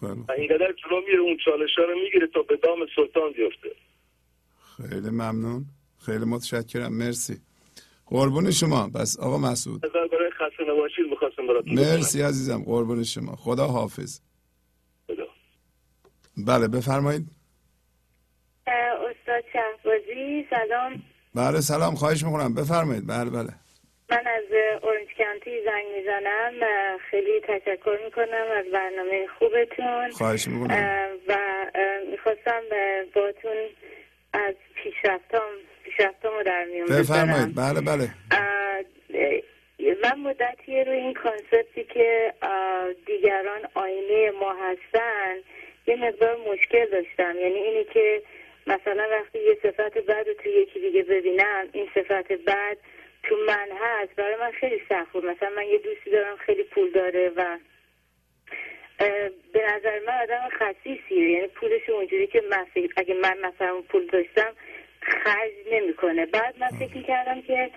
[0.00, 3.70] خیلی اینقدر جلو میره اون چالش ها رو می‌گیره تا به دام سلطان بیفته.
[4.76, 5.64] خیلی ممنون.
[6.06, 6.92] خیلی متشکرم.
[6.92, 7.40] مرسی.
[8.06, 8.88] قربون شما.
[8.88, 9.80] بس آقا مسعود.
[9.80, 12.62] برای خسته نباشید می‌خواستم براتون مرسی عزیزم.
[12.66, 13.36] قربون شما.
[13.36, 14.20] خدا حافظ.
[15.06, 15.26] خدا.
[16.46, 17.26] بله بفرمایید.
[18.66, 21.02] استاد شهبازی سلام.
[21.34, 22.54] بله سلام خواهش می‌کنم.
[22.54, 23.06] بفرمایید.
[23.06, 23.52] بله بله.
[24.10, 24.48] من از
[24.82, 26.52] اورنج کانتی زنگ می‌زنم.
[27.10, 30.10] خیلی تشکر می‌کنم از برنامه خوبتون.
[30.10, 31.08] خواهش می‌کنم.
[31.28, 31.36] و
[32.10, 32.62] می‌خواستم
[33.14, 33.56] باتون
[34.32, 35.50] از پیشرفتام
[35.84, 37.54] پیشرفتام رو در میون بفرمایید.
[37.54, 38.08] بله بله.
[40.02, 42.32] من مدتی روی این کانسپتی که
[43.06, 45.34] دیگران آینه ما هستن
[45.86, 47.38] یه مقدار مشکل داشتم.
[47.38, 48.22] یعنی اینی که
[48.66, 52.76] مثلا وقتی یه صفت بد رو توی یکی دیگه ببینم این صفت بد
[53.22, 55.24] تو من هست برای من خیلی سخت بود.
[55.24, 57.58] مثلا من یه دوستی دارم خیلی پول داره و
[59.52, 61.30] به نظر من آدم خصیصیه.
[61.30, 62.66] یعنی پولش اونجوری که من
[62.96, 64.52] اگه من مثلا اون پول داشتم
[65.00, 66.26] خرج نمی‌کنه.
[66.26, 67.70] بعد من فکر می‌کردم که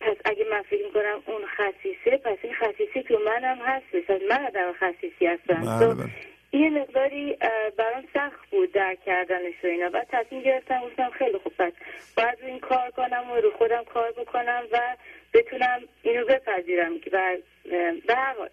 [0.00, 3.86] پس اگه من فکر می‌کنم اون خصیصه پس این خصیصی تو منم هست.
[3.92, 5.60] پس من آدم خصیصی هستم.
[5.60, 6.10] بله تو بله.
[6.52, 7.36] یه مقداری
[7.76, 9.88] برام سخت بود درک کردنش و اینا.
[9.88, 11.72] بعد تصمیم گرفتم گفتم خیلی خوب پس
[12.16, 14.96] باید رو این کار کنم و رو خودم کار بکنم و
[15.34, 16.98] بتونم اینو بپذیرم.
[17.00, 18.48] که به هر حال.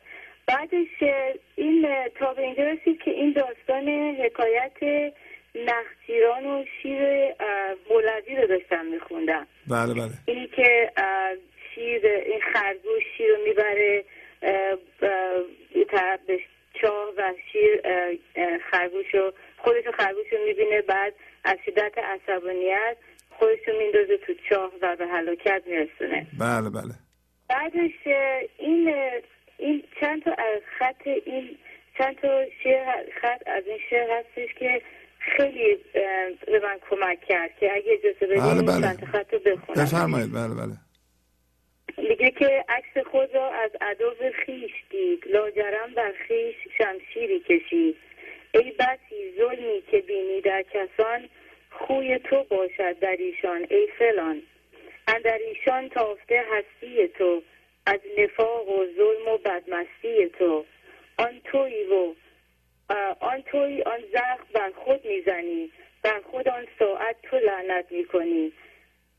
[0.47, 1.11] بعدش
[1.55, 1.87] این
[2.19, 5.13] تا به اینجا رسید که این داستان حکایت
[5.55, 7.33] نخجیران و شیر
[7.89, 9.47] مولوی رو داشتم میخوندم.
[9.67, 10.11] بله بله.
[10.25, 10.91] اینی که
[11.75, 14.03] شیر این خرگوش شیر رو می‌بره
[15.91, 16.19] طرف
[16.81, 17.81] چاه و شیر
[18.71, 22.97] خرگوش رو خودش خرگوش رو می‌بینه بعد از شدت عصبانیت
[23.29, 26.27] خودش رو میندازه تو چاه و به هلاکت میرسونه.
[26.39, 26.93] بله بله.
[27.49, 28.07] بعدش
[28.57, 28.93] این
[29.57, 31.57] این چند تا از خط این
[31.97, 34.81] چند تا شعر خط از این شعر هستش که
[35.19, 35.77] خیلی
[36.45, 38.81] به من کمک کرد که اگه اجازه بدین بله، این بله.
[38.81, 39.83] چند خط رو بخونم.
[39.83, 40.33] بفرمایید.
[40.33, 40.86] بله بله.
[41.97, 44.13] میگه که عکس خود را از عدو
[44.45, 45.23] خیش دید.
[45.27, 47.97] لاجرم بر خیش شمشیری کشید.
[48.53, 51.29] ای بسی ظلمی که بینی در کسان
[51.69, 54.41] خوی تو باشد در ایشان ای فلان.
[55.07, 57.41] اندر ایشان تافته هستی تو
[57.85, 60.65] از نفاق و ظلم و بدمستی تو.
[61.17, 62.13] آن توی و
[63.19, 65.71] آن توی آن زخم بر خود می‌زنی.
[66.03, 68.51] بر خود آن ساعت تو لعنت می‌کنی.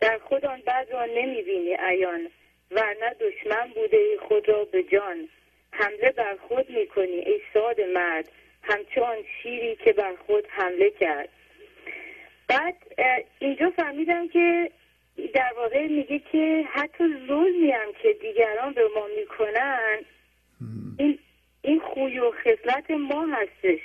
[0.01, 2.31] در خود آن بد را نمی‌بینی عیان.
[2.71, 5.29] ورنه دشمن بوده ای خود را به جان.
[5.71, 8.29] حمله بر خود می‌کنی ای ساد مرد.
[8.63, 11.29] همچون شیری که بر خود حمله کرد.
[12.49, 12.75] بعد
[13.39, 14.71] اینجا فهمیدم که
[15.35, 19.99] در واقع میگه که حتی ظلمی هم که دیگران به ما می‌کنن
[20.99, 21.19] این
[21.63, 23.81] این خوی و خصلت ما هستش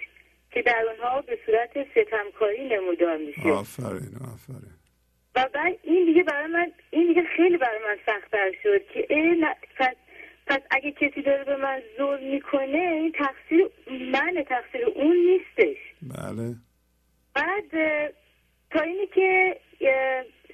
[0.52, 3.52] که در اونها به صورت ستمکاری نمودار میشه.
[3.52, 4.74] آفرین آفرین.
[5.36, 9.08] و بعد این دیگه برای من این دیگه خیلی برای من سختتر شد که
[9.40, 9.96] نه، پس,
[10.48, 13.70] پس اگه کسی داره به من ظلم می‌کنه این تقصیر
[14.12, 15.78] من تقصیر اون نیستش.
[16.02, 16.56] بله.
[17.36, 17.72] بعد
[18.72, 19.60] تا اینی که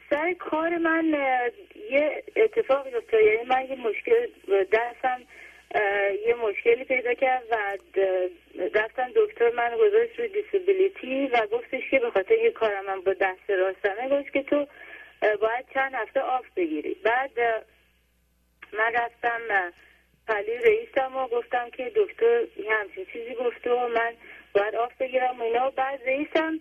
[0.09, 1.05] سر کار من
[1.91, 4.27] یه اتفاقی افتاد یعنی من یه مشکل
[4.73, 5.21] دستم
[6.27, 7.77] یه مشکلی پیدا کرد و
[8.73, 13.13] رفتم دکتر من گذاشت روی disability و گفتش که به خاطر یه کارم من با
[13.13, 14.67] دست راستمه گفت که تو
[15.21, 16.93] باید چند هفته off بگیری.
[16.93, 17.31] بعد
[18.73, 19.71] من رفتم
[20.27, 24.13] پهلوی رئیسم و گفتم که دکتر یه همچین چیزی گفته و من
[24.53, 25.69] باید off بگیرم و اینا.
[25.69, 26.59] بعد رئیسم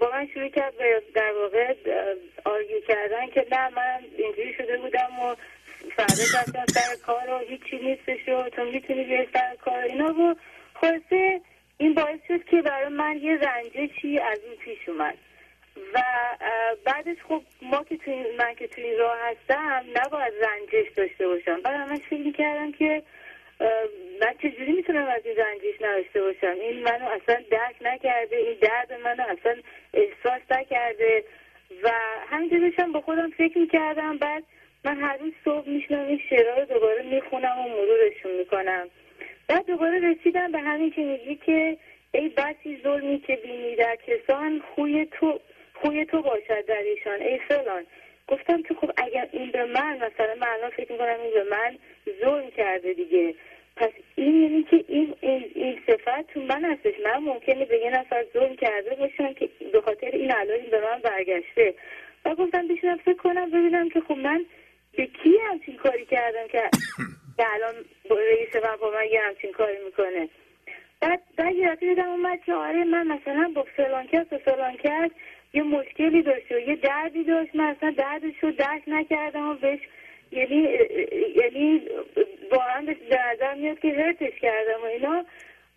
[0.00, 4.76] با من شروع کرد به در واقع اه، آرگیو کردن که نه من اینجوری شده
[4.78, 5.34] بودم و
[5.96, 10.14] فردا رفتم سر کار و هیچی نیستش و تو می‌تونی بیای سر کار اینا.
[10.14, 10.34] و
[10.74, 11.40] خلاصه
[11.78, 15.18] این باعث شد که برای من یه رنجشی از این پیش اومد.
[15.94, 16.02] و
[16.84, 21.60] بعدش خب ما که توی من که توی راه هستم نباید رنجش داشته باشم.
[21.60, 23.02] بعد همش فکر می‌کردم که
[24.20, 28.92] من چجوری می‌تونم از این رنجش نداشته باشم؟ این منو اصلا درک نکرده این درد
[28.92, 29.56] منو اصلا
[29.94, 31.24] احساس نکرده.
[31.82, 31.90] و
[32.28, 34.18] همینجور داشتم با خودم فکر می‌کردم.
[34.18, 34.44] بعد
[34.84, 38.88] من هر روز صبح میشنم این شعرها رو دوباره می‌خونم و مرورشون می‌کنم.
[39.48, 41.76] بعد دوباره رسیدم به همین که میگی که
[42.12, 45.40] ای بسی ظلمی که بینی در کسان خوی تو
[45.74, 47.22] خوی تو باشد در ایشان.
[47.22, 47.86] ای فلان.
[48.28, 51.78] گفتم که خب اگر این به من مثلا الان فکر می‌کنم این به من
[52.20, 53.34] ظلم کرده دیگه.
[53.76, 56.94] پس این یعنی که این, این, این صفت تو من هستش.
[57.04, 61.00] من ممکنه به یه نفر ظلم کرده باشم که به خاطر این این به من
[61.02, 61.74] برگشته.
[62.24, 64.44] و گفتم بشینم فکر کنم ببینم که خب من
[64.98, 66.70] به کی همچین کاری کردم که
[67.36, 67.74] که الان
[68.10, 70.28] رئیس من با من یه همچین کاری می‌کنه؟
[71.00, 75.10] بعد بعد یه دیدم اومد که آره من مثلا با فلان کس و فلان کس
[75.52, 77.54] یه مشکلی داشت و یه دردی داشت.
[77.54, 79.80] من اصلا دردش رو درک نکردم و بهش
[80.32, 80.68] یعنی
[81.36, 81.82] یعنی
[82.52, 82.96] واقعا به
[83.32, 85.24] نظر میاد که هرتش کردم و اینا.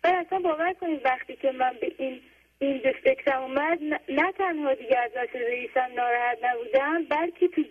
[0.02, 2.20] بعد اصلا باور کنید وقتی که من به این
[2.58, 7.62] این فکرم اومد نه- نه تنها دیگه از رئیسم ناراحت نبودم بلکه تو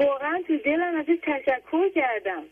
[0.00, 2.42] واقعا تو دلم ازش تشکر کردم.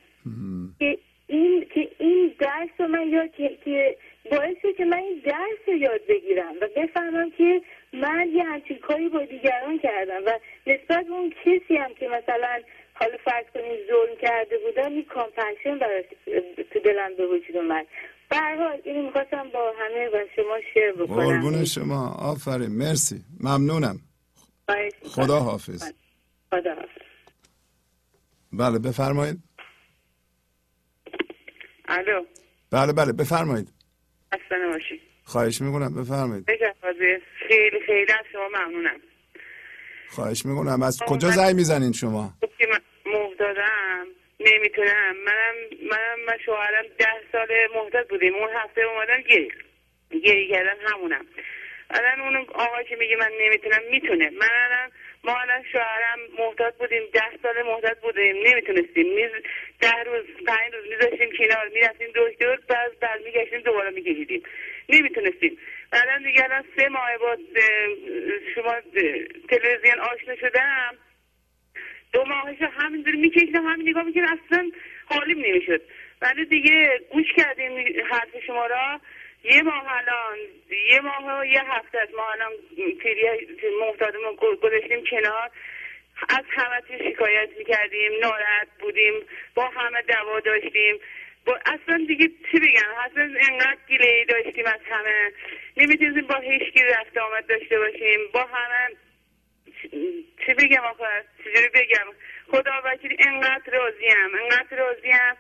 [0.79, 3.97] که این که این درس رو من یاد که, که
[4.31, 7.63] باعث شد که من این درس رو یاد بگیرم و بفهمم که
[7.93, 12.61] من یه همچین کاری با دیگران کردم و نسبت به اون کسی هم که مثلا
[12.95, 17.87] حالا فرض کنیم ظلم کرده بودم این کامپنشن براش اه، تو دلم به وجود اومد.
[18.31, 21.17] به هر حال اینو می‌خواستم با همه و شما شیر بکنم.
[21.17, 22.15] قربون شما.
[22.19, 22.79] آفرین.
[22.79, 23.17] مرسی.
[23.41, 23.97] ممنونم.
[25.05, 25.93] خدا حافظ
[26.51, 27.02] خدا حافظ
[28.53, 29.39] بله بفرمایید.
[31.89, 32.25] الو.
[32.73, 33.69] بله بله بفرمایید.
[34.33, 35.01] اصلا نباشی.
[35.25, 36.47] خواهش می‌کنم بفرمایید.
[37.49, 39.01] خیلی خیلی از شما ممنونم.
[40.09, 40.83] خواهش می‌کنم.
[40.83, 42.35] از کجا زنگ می‌زنین شما؟
[42.71, 44.07] من محتاطم
[44.41, 45.17] نمی‌تونم.
[45.27, 45.55] منم
[45.91, 48.35] منم و شوهرم ده سال محتاط بودیم.
[48.35, 49.51] اون هفته اومدم گریه
[50.25, 51.27] گریه کردن همونم.
[51.91, 54.31] الان اون آقا که میگه من نمی‌تونم می‌تونه.
[54.31, 54.91] من الان
[55.25, 59.15] ما الان شوهرم محتاط بودیم ده سال محتاط بودیم نمی‌تونستیم.
[59.15, 59.31] میز
[59.81, 64.43] ده روز پنج روز میذاشتیم کنار می‌رفتیم دکتر بعد برمیگشتیم دوباره میکشیدیم.
[64.89, 65.59] نمی‌تونستیم.
[65.93, 67.37] الان دیگه الان سه ماه با
[68.55, 68.75] شما
[69.49, 70.99] تلویزیون آشنا شدم.
[72.13, 74.71] دو ماهش همینجوری میکشیدم همین نگاه می‌کردم اصلا
[75.07, 75.83] حالیم نمی‌شد.
[76.23, 79.01] ولی دیگه گوش کردیم حرف شما را.
[79.45, 80.39] یه ماه الان
[80.91, 82.53] یه ماه و یه هفته از ما الان
[82.99, 83.23] پیری
[83.81, 85.51] محتاطمون گذاشتیم کنار.
[86.29, 89.15] از همه چیز شکایت می‌کردیم ناراحت بودیم
[89.55, 91.01] با همه دعوا داشتیم.
[91.47, 95.33] با اصلا دیگه چی بگم؟ اصلا انقدر گیله ای داشتیم از همه.
[95.77, 98.21] نمی‌تونستیم با هیچکی رفت آمد داشته باشیم.
[98.33, 98.97] با همه
[100.47, 102.07] چی بگم آخه؟ چجوری بگم؟
[102.51, 105.37] خدا وکیل انقدر راضیم انقدر راضیم.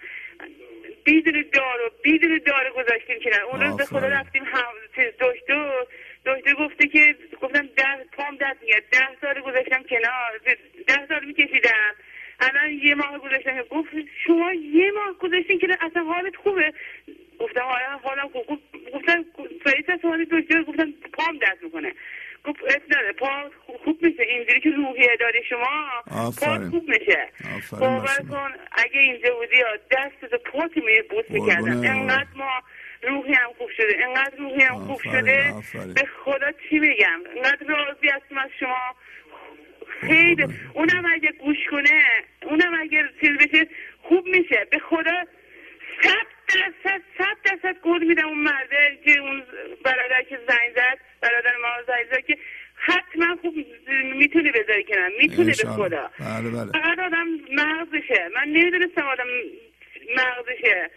[1.07, 3.43] بدون دارو بدون دارو گذاشتیم کنار.
[3.43, 4.09] اون روز به خدا.
[4.09, 5.73] رفتیم هم چیز دکتر
[6.27, 10.41] دکتر گفته که گفتم ده پام دست میاد ده سال گذاشتم کنار.
[10.87, 11.95] ده سال میکشیدم.
[12.41, 13.63] الان یه ماه گذاشتم.
[13.63, 13.91] گفت
[14.27, 16.73] شما یه ماه گذاشتین که اصلا حالت خوبه.
[17.41, 19.25] گفتم حالا حالم خوب گفت- گفتم
[19.67, 21.95] رئیس سوال دکتر گفتم پام دست می‌کنه.
[22.45, 22.57] اب
[22.91, 23.51] نداره پا
[23.85, 24.23] خوب میشه.
[24.23, 26.71] اینجوری که روحیه داری شما پا آفرین.
[26.71, 27.29] خوب میشه.
[27.81, 28.19] باور.
[28.31, 29.57] کن اگه اینجا بودی
[29.91, 31.81] دست پاک می بوس می‌کردم.
[31.81, 32.51] انقدر ما
[33.03, 34.07] روحی هم خوب شده.
[34.07, 35.53] انقدر روحی هم خوب شده.
[35.53, 35.95] آفرین.
[35.95, 38.97] به خدا چی بگم؟ انقدر راضی هستم از شما.
[40.01, 42.03] خیلی اونم اگه گوش کنه
[42.43, 43.69] اونم اگه چیز بشه
[44.03, 44.67] خوب میشه.
[44.71, 45.25] به خدا
[46.03, 49.43] صد درصد صد درصد گل میدم اون مرده که اون
[49.85, 52.39] برادر که زنگ زد برادر ما زنگ زد که
[52.75, 53.55] حتما خوب
[54.15, 55.69] می‌تونه بذاری کنم می‌تونه به.
[55.69, 56.11] خدا.
[56.21, 56.73] بله بله.
[56.73, 58.29] فقط آدم مغزشه.
[58.35, 59.27] من نمی‌دونستم آدم
[60.17, 60.91] مغزشه.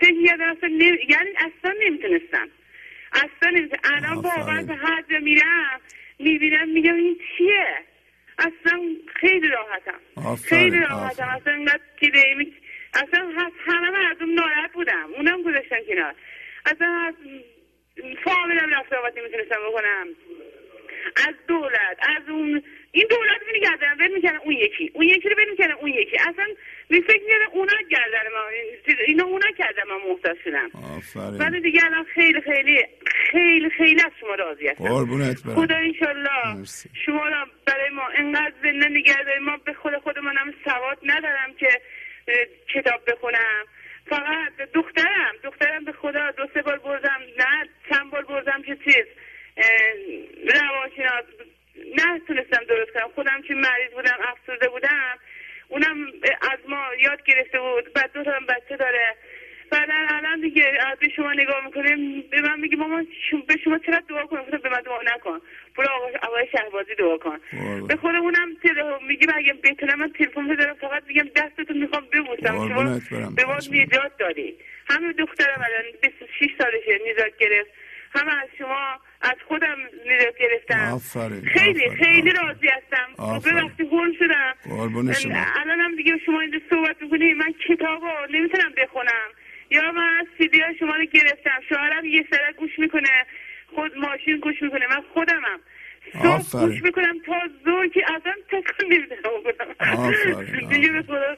[0.00, 0.98] فکر کردم اصلا نمی...
[1.08, 2.48] یعنی اصلا نمی‌تونستم.
[3.12, 3.94] اصلا نمی‌تونستم.
[3.94, 4.62] الان واقعا.
[4.62, 5.80] به هر جا میرم
[6.18, 7.76] می‌بینم میگم این چیه؟
[8.38, 8.80] اصلا
[9.20, 10.00] خیلی راحتم.
[10.16, 11.04] آفرین، خیلی راحتم.
[11.04, 11.28] آفرین.
[11.28, 11.80] اصلا اینقدر
[12.38, 12.52] می...
[12.94, 15.10] اصلا هست همه مردم ناراحت بودم.
[15.16, 16.14] اونم گذاشتن کنار.
[16.66, 17.14] اصلا از
[18.24, 20.06] فامیلم رفت آمد نمی‌تونستم بکنم.
[21.28, 22.62] از دولت از اون
[22.92, 24.90] این دولت رو میگردن ول می‌کنن اون یکی.
[24.94, 26.16] اون یکی رو ول می‌کنن اون یکی.
[26.18, 26.46] اصلا
[26.90, 28.48] می فکر می‌کنم اونا گردن ما
[29.06, 30.70] اینا اونا کردن من محتاج شدم.
[31.38, 32.84] ولی دیگه الان خیلی خیلی
[33.30, 34.84] خیلی خیلی از شما راضی هستم.
[34.84, 35.54] قربونت برم.
[35.54, 36.64] خدا انشالله.
[37.06, 41.68] شما را برای ما انقدر زنده نگه ما به خود خودمونم سواد ندارم که
[42.74, 43.64] کتاب بخونم.
[44.06, 47.20] فقط دخترم دخترم به خدا دو سه بار بردم.
[47.38, 49.06] نه چند بار بردم که چیز
[50.54, 51.24] روانشناس
[51.76, 53.10] نه تونستم درست کنم.
[53.14, 55.18] خودم که مریض بودم افسرده بودم
[55.68, 56.06] اونم
[56.52, 57.92] از ما یاد گرفته بود.
[57.92, 59.16] بعد دو تا بچه داره.
[59.72, 61.96] بعدا الان دیگه از به شما نگاه می‌کنه
[62.30, 65.40] به من میگه مامان شو- به شما چرا دعا کنم به من دعا نکن
[65.76, 67.38] برو آقای, آقای شهبازی دعا کن.
[67.88, 68.48] به خودمونم
[69.08, 73.30] میگه اگه بتونم من تلفن بذارم فقط میگم دستتون می‌خوام ببوسم شما.
[73.36, 73.54] به ما.
[73.72, 74.54] نجات دادی
[74.90, 77.70] همه دخترم الان 26 سالشه نجات گرفت
[78.14, 79.76] همه از شما از خودم
[80.06, 82.30] نجات گرفتم آفرین، خیلی آفرین، خیلی.
[82.30, 83.54] راضی هستم آفرین.
[83.68, 85.44] ببخشید هول شدم قربون شما.
[85.62, 89.28] الان هم دیگه شما اینجا صحبت می‌کنی من کتاب رو نمی‌تونم بخونم
[89.72, 91.60] یا من از سیدی ها شما رو گرفتم.
[91.68, 93.26] شوهرم یه سره گوش می‌کنه.
[93.74, 94.86] خود ماشین گوش می‌کنه.
[94.86, 95.60] من خودمم.
[96.42, 96.66] صبح.
[96.66, 97.32] گوش می‌کنم تا
[97.64, 98.00] زور که
[98.90, 101.36] نمی‌تونم بکنم آفرین، دیگه به خدا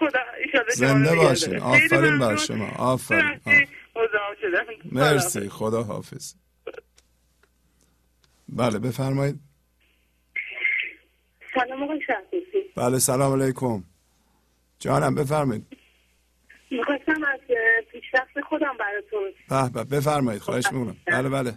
[0.00, 0.20] خدا
[0.68, 1.48] زنده باشین.
[1.48, 2.36] خیلی آفرین بر.
[2.36, 2.68] شما.
[2.78, 3.40] آفرین.
[4.92, 5.48] مرسی.
[5.48, 6.34] خدا حافظ.
[8.48, 9.40] بله بفرمایید.
[11.54, 12.00] سلام آقای
[12.76, 13.84] بله سلام علیکم.
[14.78, 15.66] جانم بفرمایید.
[16.70, 17.05] می‌خواستم
[18.16, 19.32] پیشرفت خودم براتون.
[19.74, 20.96] به بفرمایید خواهش می‌کنم.
[21.06, 21.52] بله بله.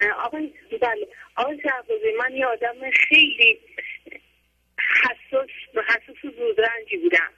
[0.00, 0.52] اه، آقای
[0.82, 1.08] بله.
[1.36, 1.58] آقای
[2.18, 3.58] من یه آدم خیلی
[5.02, 7.30] حساس حساس و زودرنجی بودم.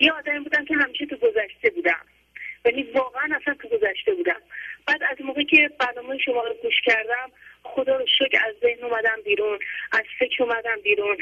[0.00, 2.06] یه آدمی بودم که همیشه تو گذشته بودم.
[2.64, 4.40] یعنی واقعا اصلا تو گذشته بودم.
[4.86, 7.30] بعد از موقعی که برنامه شما رو گوش کردم
[7.62, 9.58] خدا رو شکر از ذهن اومدم بیرون
[9.92, 11.16] از فکر اومدم بیرون.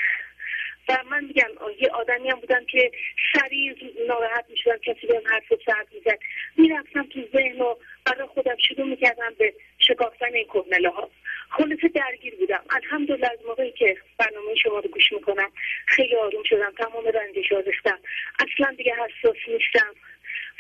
[0.89, 1.49] و من میگم
[1.81, 2.93] یه آدمی هم بودم که
[3.33, 3.75] سریع
[4.09, 6.19] ناراحت می‌شدم کسی بهم حرف سرد می‌زد.
[6.57, 7.75] می‌رفتم تو ذهن و
[8.07, 11.11] برای خودم شروع می‌کردم به شکافتن این کهنله ها
[11.51, 12.65] خلاصه درگیر بودم.
[12.71, 15.53] الحمدلله از موقعی که برنامه شما رو گوش می‌کنم
[15.87, 17.99] خیلی آروم شدم تمام رنجش ریختم
[18.39, 19.95] اصلا دیگه حساس نیستم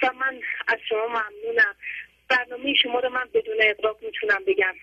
[0.02, 1.75] و من از شما ممنونم.
[2.28, 4.75] برنامه شما رو من بدون اقراق می‌تونم بگم.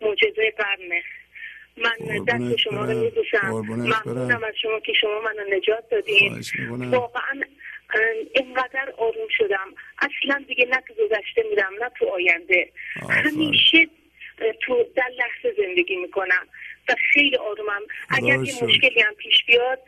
[0.00, 1.02] معجزه قرنه.
[1.76, 6.42] من دست شما رو میبوسم ممنونم از شما که شما منو نجات دادین.
[6.90, 7.42] واقعا
[8.34, 9.74] اینقدر آروم شدم.
[9.98, 12.72] اصلا دیگه نه تو گذشته میرم نه تو آینده.
[13.10, 13.88] همیشه
[14.60, 16.46] تو در لحظه زندگی می‌کنم
[16.88, 17.82] و خیلی آرومم.
[18.10, 19.78] اگر یه مشکلی هم پیش بیاد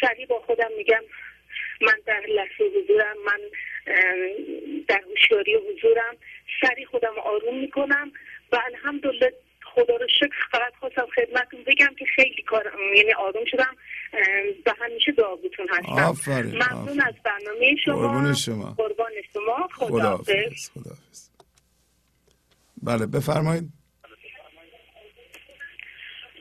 [0.00, 1.02] سریع با خودم میگم
[1.80, 3.40] من در لحظه حضورم من
[4.88, 6.16] در هوشیاری حضورم
[6.60, 8.12] سریع خودم آروم می‌کنم.
[8.52, 9.32] و الحمدلله
[9.74, 10.36] خدا رو شکر.
[10.52, 13.76] فقط خواستم خدمتتون بگم که خیلی کار یعنی آروم شدم.
[14.66, 15.92] و همیشه دعاگوتون هستم.
[15.92, 17.94] آفرین ممنون از برنامه شما.
[17.94, 18.74] قربون شما.
[18.78, 19.68] قربان شما.
[19.74, 20.70] خدا خداحافظ.
[22.82, 23.72] بله بفرمایید.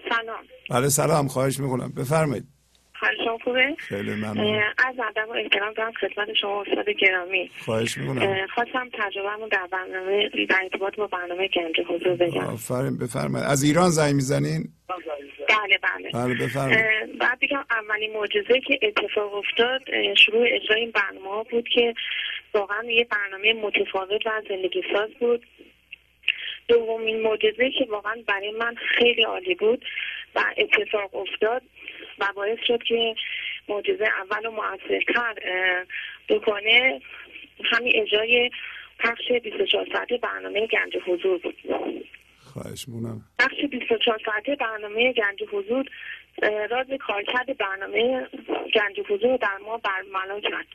[0.09, 0.43] سلام.
[0.69, 1.27] بله سلام.
[1.27, 1.91] خواهش می‌کنم.
[1.97, 2.56] بفرمایید.
[2.99, 4.63] حال شما خوبه؟ خیلی ممنون.
[4.77, 7.51] از ادب و احترام دارم خدمت شما استاد گرامی.
[7.65, 8.47] خواهش می‌کنم.
[8.47, 13.47] خواستم تجربه در برنامه در ارتباط با برنامه گنج حضور بگم آفرین بفرمایید.
[13.49, 14.63] از ایران زنگ می‌زنین؟
[15.49, 16.11] بله بله.
[16.13, 17.17] بله بفرمایید.
[17.17, 19.81] بعد بگم اولین معجزه که اتفاق افتاد
[20.15, 21.93] شروع اجرای این برنامه ها بود که
[22.53, 25.45] واقعا یه برنامه متفاوت و زندگی ساز بود.
[26.67, 29.85] دومین معجزه که واقعا برای من خیلی عالی بود
[30.35, 31.61] و اتفاق افتاد
[32.19, 33.15] و باعث شد که
[33.67, 35.35] معجزه اول و موثرتر
[36.29, 37.01] بکنه.
[37.63, 38.49] همین اجرای
[38.99, 41.55] پخش 24 ساعته برنامه گنج حضور بود.
[42.39, 45.85] خواهش مونم بخش 24 ساعته برنامه گنج حضور
[46.69, 48.27] راز کارکرد برنامه
[48.73, 50.67] گنج حضور در ما برملا کرد.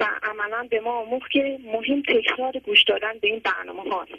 [0.00, 4.12] و عملا به ما آموخت که مهم تکرار گوش دادن به این برنامه هاست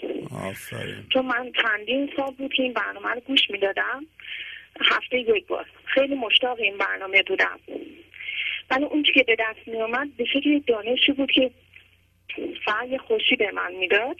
[0.49, 1.05] آفرین.
[1.13, 4.05] چون من چندین سال بود که این برنامه رو گوش می‌دادم.
[4.81, 5.65] هفته یک بار.
[5.85, 7.59] خیلی مشتاق این برنامه بودم.
[8.71, 11.51] ولی اون که به دست می آمد به شکل دانشی بود که
[12.89, 14.15] یه خوشی به من می‌داد.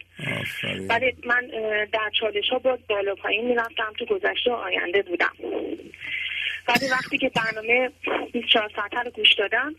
[0.88, 1.50] ولی من
[1.92, 5.32] در چالش ها باز بالا پایین می‌رفتم تو گذشته و آینده بودم.
[6.68, 7.90] ولی وقتی که برنامه
[8.32, 9.74] 24 ساعته رو گوش دادم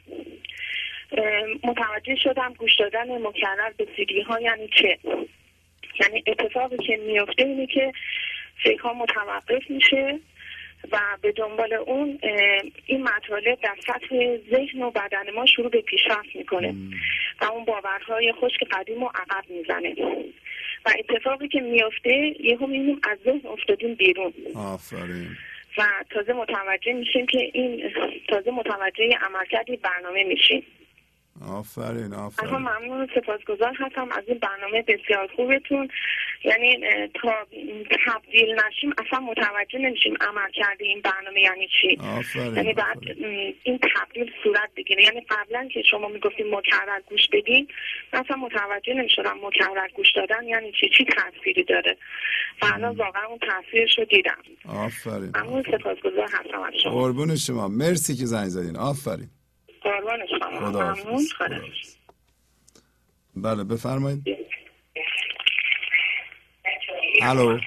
[1.63, 4.99] متوجه شدم گوش دادن مکرر به سیدی ها یعنی چه؟
[5.99, 7.91] یعنی اتفاقی که میفته اینه که
[8.63, 10.19] فکرها متوقف میشه.
[10.91, 12.19] و به دنبال اون
[12.85, 16.75] این مطالب در سطح ذهن و بدن ما شروع به پیشرفت می‌کنه.
[17.41, 19.95] و اون باورهای خشک قدیم و عقب می‌زنه.
[20.85, 24.33] و اتفاقی که میفته یهو می‌بینیم از ذهن افتادیم بیرون.
[24.55, 25.27] آفرین.
[25.77, 27.93] و تازه متوجه میشیم که این
[28.27, 30.63] تازه متوجه عملکردی برنامه میشیم.
[31.47, 32.55] آفرین آفرین.
[32.55, 33.09] ممنون.
[33.15, 34.11] سپاسگزار هستم.
[34.11, 35.89] از این برنامه بسیار خوبتون.
[36.43, 36.77] یعنی
[37.13, 37.33] تا
[38.05, 41.97] تبدیل نشیم اصلا متوجه نمیشیم عمل کرده این برنامه یعنی چی.
[42.19, 42.97] آفرین یعنی بعد
[43.63, 45.03] این تبدیل صورت بگیره.
[45.03, 47.67] یعنی قبلا که شما می‌گفتیم مکرر گوش بدین
[48.13, 51.97] اصلا متوجه نمی‌شدم مکرر گوش دادن یعنی چی چی تاثیری داره.
[52.61, 54.37] و الان واقعا اون تاثیرش رو دیدم.
[54.69, 55.63] آفرین ممنون.
[55.63, 56.91] سپاسگزار هستم از شما.
[56.91, 57.67] قربون شما.
[57.67, 58.77] مرسی که زنگ زدین.
[58.77, 59.29] آفرین.
[59.83, 60.59] قربان شما.
[60.59, 61.27] ممنون.
[63.35, 64.23] بله بفرمایید.
[67.23, 67.59] الو.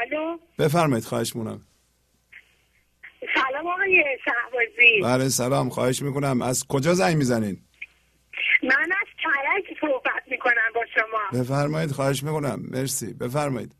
[0.00, 0.38] الو.
[0.58, 1.66] بفرمایید خواهش مونم
[3.34, 5.00] سلام آقای شهبازی.
[5.02, 5.68] بله سلام.
[5.68, 6.42] خواهش می‌کنم.
[6.42, 7.58] از کجا زنگ می‌زنین؟
[8.62, 11.40] من از کرج صحبت می‌کنم با شما.
[11.40, 12.60] بفرمایید خواهش می‌کنم.
[12.70, 13.14] مرسی.
[13.14, 13.74] بفرمایید.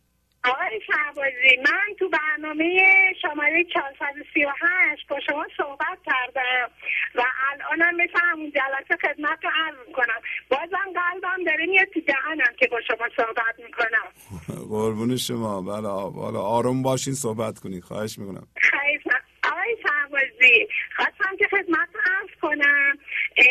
[0.45, 2.81] آقای شهبازی من تو برنامه
[3.23, 6.71] شماره 438 با شما صحبت کردم
[7.15, 7.23] و
[7.53, 10.21] الانم مثل همون جلسه خدمت رو عرض می‌کنم.
[10.49, 14.67] بازم قلبم داره میاد تو دهنم که با شما صحبت می‌کنم.
[14.69, 15.63] قربون شما.
[15.63, 15.89] بله
[16.23, 18.47] حالا آروم باشین صحبت کنید خواهش می‌کنم.
[18.57, 19.03] خیلی
[19.45, 22.99] آقای شهبازی خواستم که خدمت رو عرض کنم.
[23.37, 23.47] اه،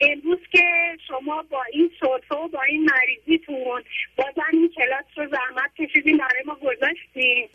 [0.00, 0.64] امروز که
[1.08, 3.84] شما با این سرفه با این مریضیتون
[4.16, 7.48] بازم این کلاس رو زحمت کشیدین برای ما گذاشتین.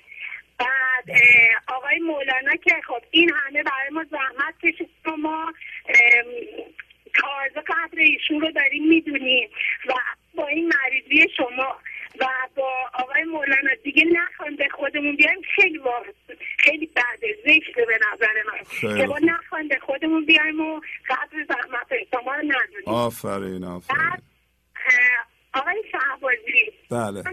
[0.59, 1.17] بعد
[1.67, 5.53] آقای مولانا که خب این همه برای ما زحمت کشید ما
[7.13, 9.49] تازه قدر ایشون رو داریم می‌دونیم.
[9.87, 9.93] و
[10.35, 11.79] با این مریضی شما
[12.19, 12.25] و
[12.55, 16.11] با آقای مولانا دیگه نخوایم به خودمون بیایم خیلی واقع
[16.57, 18.97] خیلی بده زشته به نظر من.
[18.97, 19.23] که ما خوب.
[19.23, 23.99] نخوایم به خودمون بیایم و قدر زحمت شما رو ندونیم آفرین آفرین.
[23.99, 24.23] بعد
[25.53, 27.23] آقای شهبازی بله.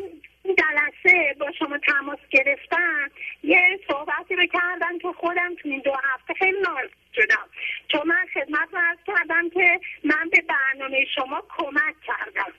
[0.43, 3.11] این جلسه با شما تماس گرفتم.
[3.43, 7.49] یه صحبتی رو کردم که خودم تو این دو هفته خیلی ناراحت شدم.
[7.89, 12.53] چون من خدمت رو عرض کردم که من به برنامه شما کمک کردم.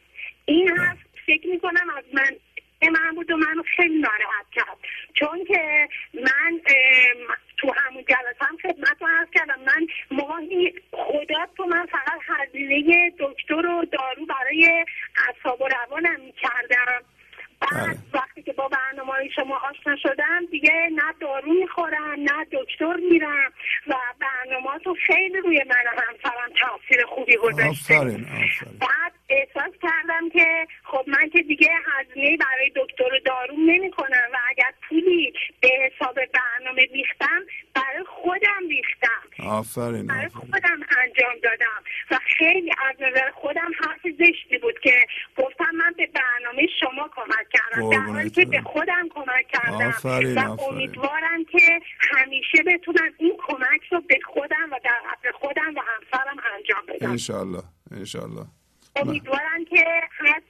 [0.45, 2.35] این حرف فکر می‌کنم از من
[2.91, 4.77] من بود و منو خیلی ناراحت کرد
[5.13, 6.61] چون که من
[7.57, 9.59] تو همون جلسه هم خدمت رو عرض کردم.
[9.59, 14.85] من ماهی خدا تو من فقط هزینه دکتر و دارو برای
[15.27, 17.03] اعصاب و روانم می‌کردم.
[18.13, 23.51] وقتی که با برنامه های شما آشنا شدم دیگه نه دارو می‌خورم نه دکتر میرم
[23.87, 27.99] و برنامه تو خیلی روی من و همسرم تاثیر خوبی گذاشته.
[28.79, 34.29] بعد احساس کردم که خب من که دیگه هزینه برای دکتر و داروم نمی کنم
[34.33, 37.41] و اگر پولی به حساب برنامه ریختم
[37.73, 39.47] برای خودم ریختم.
[39.49, 41.81] آفرین برای خودم انجام دادم.
[42.11, 45.05] و خیلی از نظر خودم حرف زشتی بود که
[45.37, 48.61] گفتم من به برنامه شما کمک کردم در حالی که به.
[48.61, 50.69] خودم کمک کردم آفرین، و آفرین.
[50.69, 56.37] امیدوارم که همیشه بتونم این کمک رو به خودم و در حق خودم و همسرم
[56.55, 58.45] انجام بدم انشالله انشالله
[58.95, 60.41] امیدوارم که هر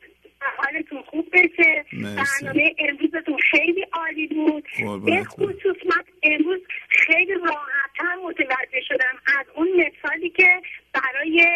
[0.58, 1.86] حالتون خوب بشه.
[1.94, 4.64] برنامه امروزتون خیلی عالی بود
[5.06, 5.24] به.
[5.24, 10.62] خصوص من امروز خیلی راحتتر متوجه شدم از اون مثالی که
[10.94, 11.48] برای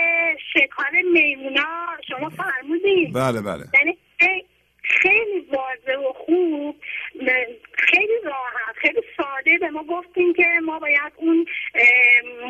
[0.53, 3.98] شکار میمونا شما فرمودید بله بله یعنی
[4.88, 6.76] خیلی واضح و خوب
[7.72, 11.46] خیلی راحت خیلی ساده به ما گفتیم که ما باید اون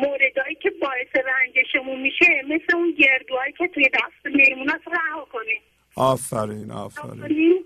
[0.02, 5.60] موردهایی که باعث رنجشمون میشه مثل اون گردوهایی که توی دست میموناست رها کنیم.
[5.96, 7.64] آفرین آفرین.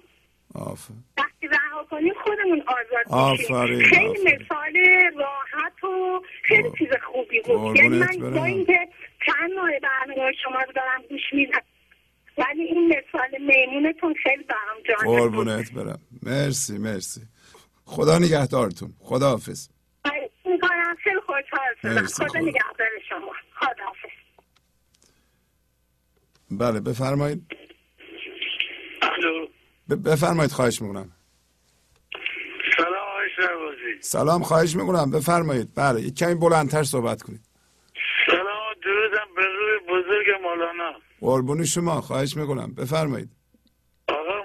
[0.54, 1.04] آفرین.
[1.18, 4.42] وقتی رها کنیم خودمون آزاد آفرین، خیلی آفرین.
[4.42, 4.74] مثال
[5.16, 7.76] راحت و خیلی چیز خوبی بود.
[7.76, 8.34] یعنی من.
[8.34, 8.88] با اینکه
[9.26, 11.62] چند ماه برنامه شما رو دارم گوش میدم
[12.40, 15.18] ولی این مثال میمونتون خیلی برام جالب بود.
[15.18, 16.00] قربونت برم.
[16.22, 17.20] مرسی مرسی.
[17.84, 18.92] خدا نگهدارتون.
[18.98, 19.68] خدا حافظ
[20.44, 20.96] می‌کنم.
[21.04, 21.94] خیلی خوشحال شدم.
[21.94, 22.38] مرسی، خدا خدا.
[22.38, 23.32] نگهدار شما.
[23.54, 24.10] خدا حافظ
[26.50, 27.42] بله بفرمایید.
[29.02, 29.46] الو.
[30.04, 31.10] بفرمایید خواهش می‌کنم.
[32.76, 34.00] سلام آقای شهبازی.
[34.00, 35.10] سلام خواهش می‌کنم.
[35.10, 35.68] بفرمایید.
[35.76, 37.40] بله یک کمی بلندتر صحبت کنید.
[38.26, 40.92] سلام درودم به روی بزرگ مولانا.
[41.20, 42.74] قربون شما خواهش می‌کنم.
[42.74, 43.28] بفرمایید.
[44.08, 44.42] آقا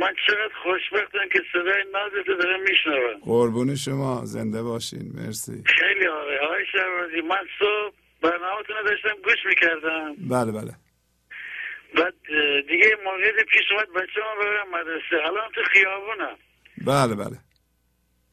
[0.00, 3.20] من, چقدر خوشبختم که صدای نازتو دارم میشنوم.
[3.24, 5.12] قربون شما زنده باشین.
[5.14, 5.62] مرسی.
[5.66, 10.14] خیلی آقای آقای شهبازی من صبح برنامهتون داشتم گوش می‌کردم.
[10.14, 10.72] بله بله.
[11.96, 12.14] بعد
[12.68, 15.26] دیگه موقعیت پیش اومد بچه ما ببرم مدرسه.
[15.26, 16.36] الان تو خیابونم.
[16.86, 17.38] بله بله.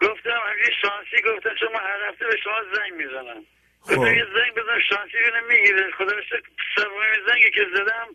[0.01, 3.43] گفتم اگه شانسی گفتم من هر هفته به شما زنگ می‌زنم.
[3.81, 3.95] خب.
[3.95, 6.13] زنگ بزن شانسی بینه می‌گیره خدا
[6.75, 8.07] سومین زنگی که زدم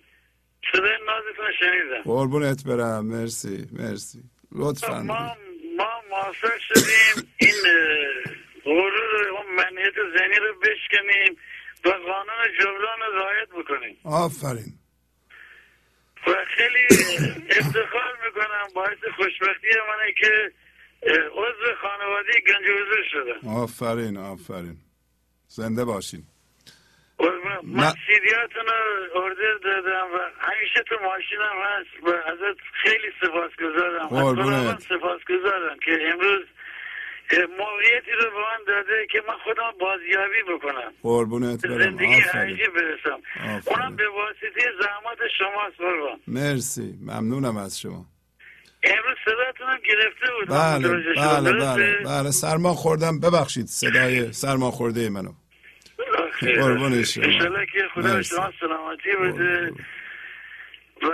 [0.72, 2.02] صدای نازتون شنیدم.
[2.04, 3.06] قربونت برم.
[3.06, 4.18] مرسی مرسی.
[4.52, 5.02] لطفا.
[5.02, 5.36] ما
[5.76, 7.28] ما موفق شدیم.
[7.36, 7.54] این
[8.64, 11.36] غرور و منیت ذهنی رو بشکنیم
[11.84, 13.96] و قانون جبران رو رعایت بکنیم.
[14.04, 14.78] آفرین.
[16.26, 16.86] و خیلی
[17.50, 18.66] افتخار می‌کنم.
[18.74, 20.52] باعث خوشبختی منه که
[21.30, 23.48] عضو خانواده گنج حضور شدم.
[23.48, 24.76] آفرین آفرین.
[25.48, 26.22] زنده باشین.
[27.62, 27.92] من.
[28.06, 34.46] سیدیاتون رو اردر دادم و همیشه تو ماشینم هست و ازت خیلی سپاسگزارم از قربونت.
[34.46, 36.46] خداوند سپاسگزارم که امروز
[37.58, 43.20] موقعیتی رو به من داده که من خودم بازیابی بکنم قربونت برم زندگی حقیقی برسم
[43.56, 43.62] آفرین.
[43.78, 48.04] اونم به واسطه زحمت شماست قربان مرسی ممنونم از شما
[48.82, 50.88] امروز صداتونم گرفته بود بله.
[50.88, 55.32] بله؟ بله بله سرما خوردم ببخشید صدای سرما خورده منو
[56.32, 56.54] خیلی.
[56.54, 57.24] قربون شما.
[57.24, 58.22] انشالله که خدا.
[58.22, 59.72] شما سلامتی بده
[61.02, 61.08] و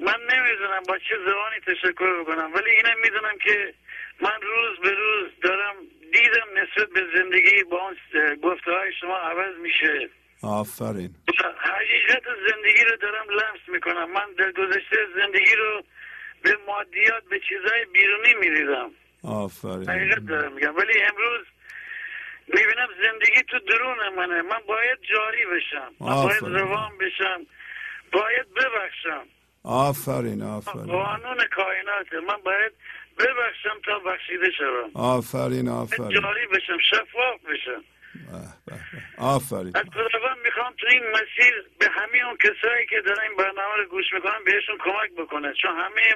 [0.00, 3.74] من نمی‌دونم با چه زبانی تشکر بکنم ولی اینم می‌دونم که
[4.20, 5.74] من روز به روز دارم
[6.12, 7.96] دیدم نسبت به زندگی با اون
[8.42, 10.08] گفته های شما عوض میشه
[10.42, 11.10] آفرین
[11.58, 15.82] حقیقت زندگی رو دارم لمس می‌کنم من در گذشته زندگی رو
[16.42, 18.90] به مادیات به چیزهای بیرونی می‌دیدم
[19.24, 19.90] آفرین.
[19.90, 20.76] حقیقت دارم میگم.
[20.76, 21.46] ولی امروز
[22.48, 24.42] می‌بینم زندگی تو درون منه.
[24.42, 25.92] من باید جاری بشم.
[26.00, 26.42] من باید.
[26.42, 27.46] روان بشم.
[28.12, 29.26] باید ببخشم.
[29.64, 30.86] آفرین آفرین.
[30.86, 32.20] قانون کائناته.
[32.20, 32.72] من باید
[33.18, 34.90] ببخشم تا بخشیده شوم.
[34.94, 36.08] آفرین آفرین.
[36.08, 37.84] جاری بشم شفاف بشم.
[39.18, 39.76] آفرین.
[39.76, 43.84] از خداوند می‌خوام تو این مسیر به همه اون کسایی که دارن این برنامه رو
[43.84, 45.52] گوش می‌کنن بهشون کمک بکنه.
[45.62, 46.14] چون همه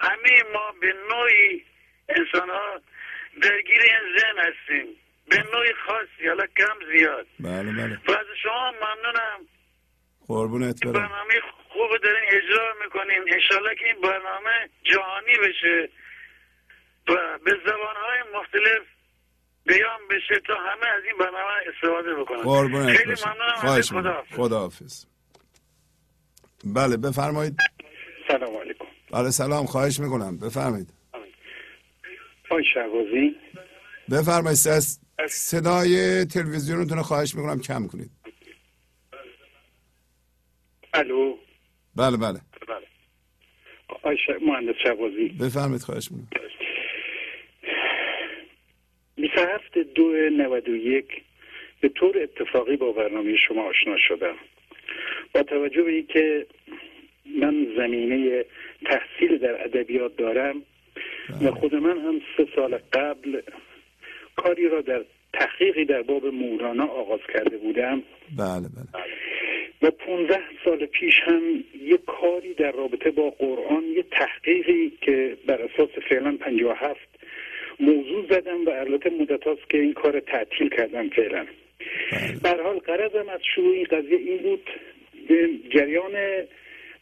[0.00, 1.64] همه ما به نوعی
[2.08, 2.80] انسان ها
[3.42, 4.86] درگیر این ذهن هستیم.
[5.28, 7.26] به نوعی خاصی حالا کم زیاد.
[7.40, 7.98] بله بله.
[8.08, 9.40] و از شما ممنونم.
[10.26, 10.92] قربونت برم.
[10.92, 11.34] برنامه
[11.68, 13.34] خوب دارین اجرا می‌کنین.
[13.34, 15.88] انشالله که این برنامه جهانی بشه.
[17.08, 18.82] و به زبانهای مختلف
[19.66, 25.04] بیان بشه تا همه از این برنامه استفاده بکنن قربونت خیلی ممنونم خواهش خدا خداحافظ.
[26.64, 27.56] بله بفرمایید.
[28.28, 28.84] سلام علیکم.
[29.12, 29.66] بله سلام.
[29.66, 30.38] خواهش می‌کنم.
[30.38, 30.92] بفرمایید.
[32.50, 33.36] آی شهبازی.
[34.10, 34.58] بفرمایید.
[35.28, 38.10] صدای تلویزیونتون رو خواهش می‌کنم کم کنید.
[40.94, 41.36] الو.
[41.96, 42.40] بله بله.
[44.02, 44.30] آی ش...
[44.42, 45.28] مهندس شهبازی.
[45.28, 45.82] بفرمایید.
[45.82, 46.28] خواهش می‌کنم.
[49.24, 51.04] 27 دو 91
[51.80, 54.34] به طور اتفاقی با برنامه شما آشنا شدم.
[55.34, 56.46] با توجه به اینکه
[57.40, 58.44] من زمینه
[58.84, 60.62] تحصیل در ادبیات دارم
[61.42, 63.40] و خود من هم سه سال قبل
[64.36, 68.02] کاری را در تحقیقی در باب مولانا آغاز کرده بودم.
[68.38, 69.04] بله بله.
[69.82, 75.62] و 15 سال پیش هم یه کاری در رابطه با قرآن یه تحقیقی که بر
[75.62, 77.13] اساس فعلا 57
[77.80, 81.46] موضوع زدم و البته مدت هاست که این کار تعطیل کردم فعلا.
[82.44, 84.70] در حال قرضم از شروع این قضیه این بود
[85.28, 86.12] به جریان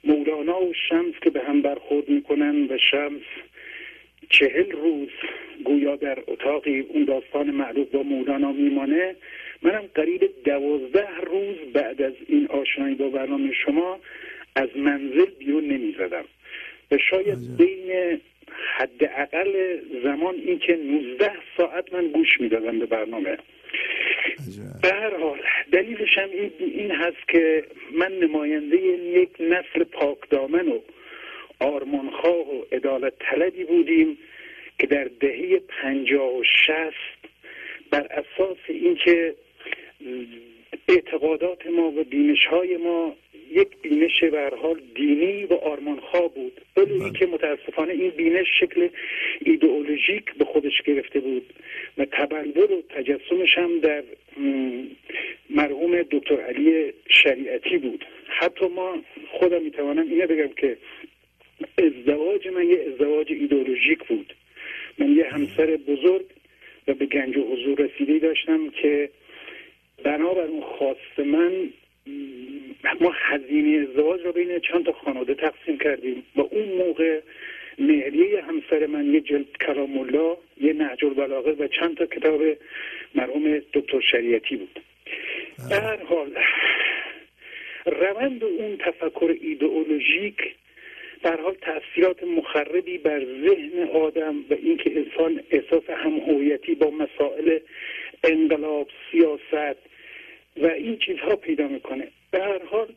[0.04, 3.22] مولانا و شمس که به هم برخورد می‌کنن و شمس
[4.30, 5.08] چهل روز
[5.64, 9.16] گویا در اتاقی اون داستان معروف با مولانا میمانه.
[9.62, 14.00] منم قریب دوازده روز بعد از این آشنایی با برنامه شما
[14.56, 16.24] از منزل بیرون نمی‌زدم.
[16.90, 18.20] و شاید بین
[18.76, 23.38] حداقل زمان این که 19 ساعت من گوش می‌دادم به برنامه.
[24.82, 25.40] به هر حال
[25.72, 27.64] دلیلش هم این, این هست که
[27.94, 30.78] من نماینده یک نسل پاکدامن و
[31.60, 34.18] آرمانخواه و عدالت طلبی بودیم
[34.78, 37.32] که در دهه پنجاه و شست
[37.90, 39.34] بر اساس اینکه
[40.88, 43.16] اعتقادات ما و بینش های ما
[43.50, 46.60] یک بینش به حال دینی و آرمانخواه بود.
[46.76, 48.88] ولی که متاسفانه این بینش شکل
[49.40, 51.52] ایدئولوژیک به خودش گرفته بود
[51.98, 54.02] و تبلور و تجسمش هم در
[55.50, 58.04] مرحوم دکتر علی شریعتی بود.
[58.26, 60.76] حتی ما خودم می‌توانم اینه بگم که
[61.78, 64.34] ازدواج من یه ازدواج ایدئولوژیک بود.
[64.98, 66.24] من یه همسر بزرگ
[66.88, 69.10] و به گنج و حضور رسیده داشتم که
[70.04, 71.70] بنابر اون خواست من
[73.00, 76.22] ما هزینه ازدواج رو بین چند تا خانواده تقسیم کردیم.
[76.36, 77.20] و اون موقع
[77.78, 82.40] مهریه همسر من یه جلد کلام الله یه نهج البلاغه و چند تا کتاب
[83.14, 84.80] مرحوم دکتر شریعتی بود.
[85.70, 86.36] در حال
[87.86, 90.54] روند اون تفکر ایدئولوژیک
[91.22, 97.58] در حال تاثیرات مخربی بر ذهن آدم و اینکه انسان احساس همهویتی با مسائل
[98.24, 99.91] انقلاب سیاست
[100.56, 102.08] و این چیزها پیدا می‌کنه.
[102.30, 102.88] به هر حال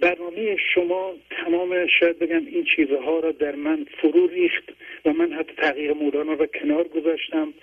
[0.00, 4.64] برنامه شما تمام شاید بگم این چیزها را در من فرو ریخت
[5.04, 7.54] و من حتی تغییر مولانا را کنار گذاشتم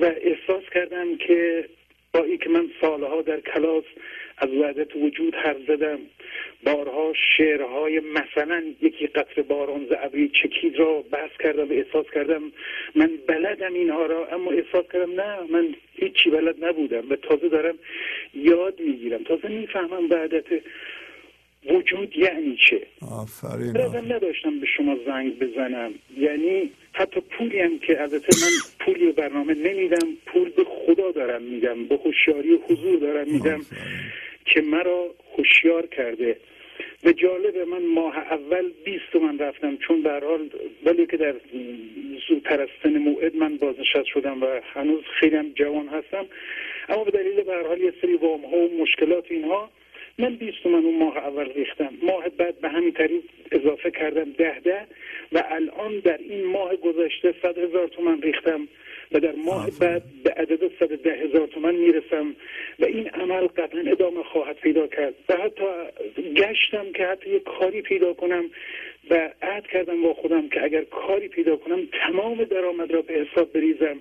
[0.00, 1.68] و احساس کردم که
[2.12, 3.84] با اینکه من سالها در کلاس
[4.40, 5.98] از وحدت وجود حرف زدم.
[6.64, 12.42] بارها شعرهای مثلا یکی قطر باران ز ابری چکید را بحث کردم و احساس کردم
[12.94, 17.74] من بلدم اینها را اما احساس کردم نه من هیچی بلد نبودم و تازه دارم
[18.34, 19.24] یاد می‌گیرم.
[19.24, 20.44] تازه می‌فهمم وحدت
[21.66, 22.86] وجود یعنی چه.
[23.20, 25.94] آفرین نداشتم به شما زنگ بزنم.
[26.18, 31.84] یعنی حتی پولی هم که البته من پولی برنامه نمیدم پول به خدا دارم میدم
[31.84, 33.60] به هوشیاری و حضور دارم میدم.
[34.54, 36.36] که مرا هوشیار کرده
[37.04, 40.50] و جالبه من ماه اول 20 تومن رفتم چون به حال
[40.84, 41.34] ولی که در
[42.28, 46.26] زودتر از سن موعد من بازنشست شدم و هنوز خیلی هم جوان هستم.
[46.88, 49.70] اما به دلیل به حال یه سری وام ها و مشکلات اینها
[50.18, 51.90] من 20 تومن اون ماه اول ریختم.
[52.02, 53.22] ماه بعد به همین طریق
[53.52, 54.86] اضافه کردم ده ده
[55.32, 58.68] و الان در این ماه گذشته صد هزار تومن ریختم
[59.12, 62.36] و در ماه بعد به عدد صد ده هزار تومن می‌رسم
[62.78, 65.14] و این عمل قطعا ادامه خواهد پیدا کرد.
[65.28, 65.64] و حتی
[66.36, 68.50] گشتم که حتی یک کاری پیدا کنم
[69.10, 73.52] و عهد کردم با خودم که اگر کاری پیدا کنم تمام درآمد را به حساب
[73.52, 73.96] بریزم.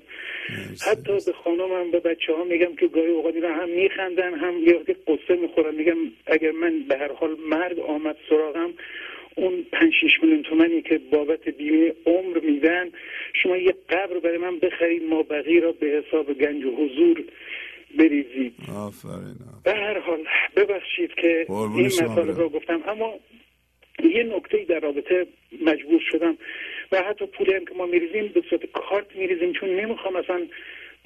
[0.92, 4.74] حتی به خانمم به بچه ها میگم که گاهی اوقات اینا هم میخندن هم یه
[5.08, 8.74] قصه می‌خورم میگم اگر من به هر حال مرگ آمد سراغم
[9.36, 12.90] اون پنج شیش میلیون تومنی که بابت بیمه عمر میدن
[13.44, 17.24] شما یه قبر برای من بخرید ما بقیه را به حساب گنج و حضور
[17.98, 18.54] بریزید.
[18.76, 20.20] آفرین به هر حال
[20.56, 22.30] ببخشید که این برم.
[22.30, 23.14] رو گفتم اما
[24.04, 25.28] یه نکته در رابطه
[25.66, 26.38] مجبور شدم
[26.92, 30.48] و حتی پولی هم که ما میریزیم به صورت کارت میریزیم چون نمی‌خوام اصلا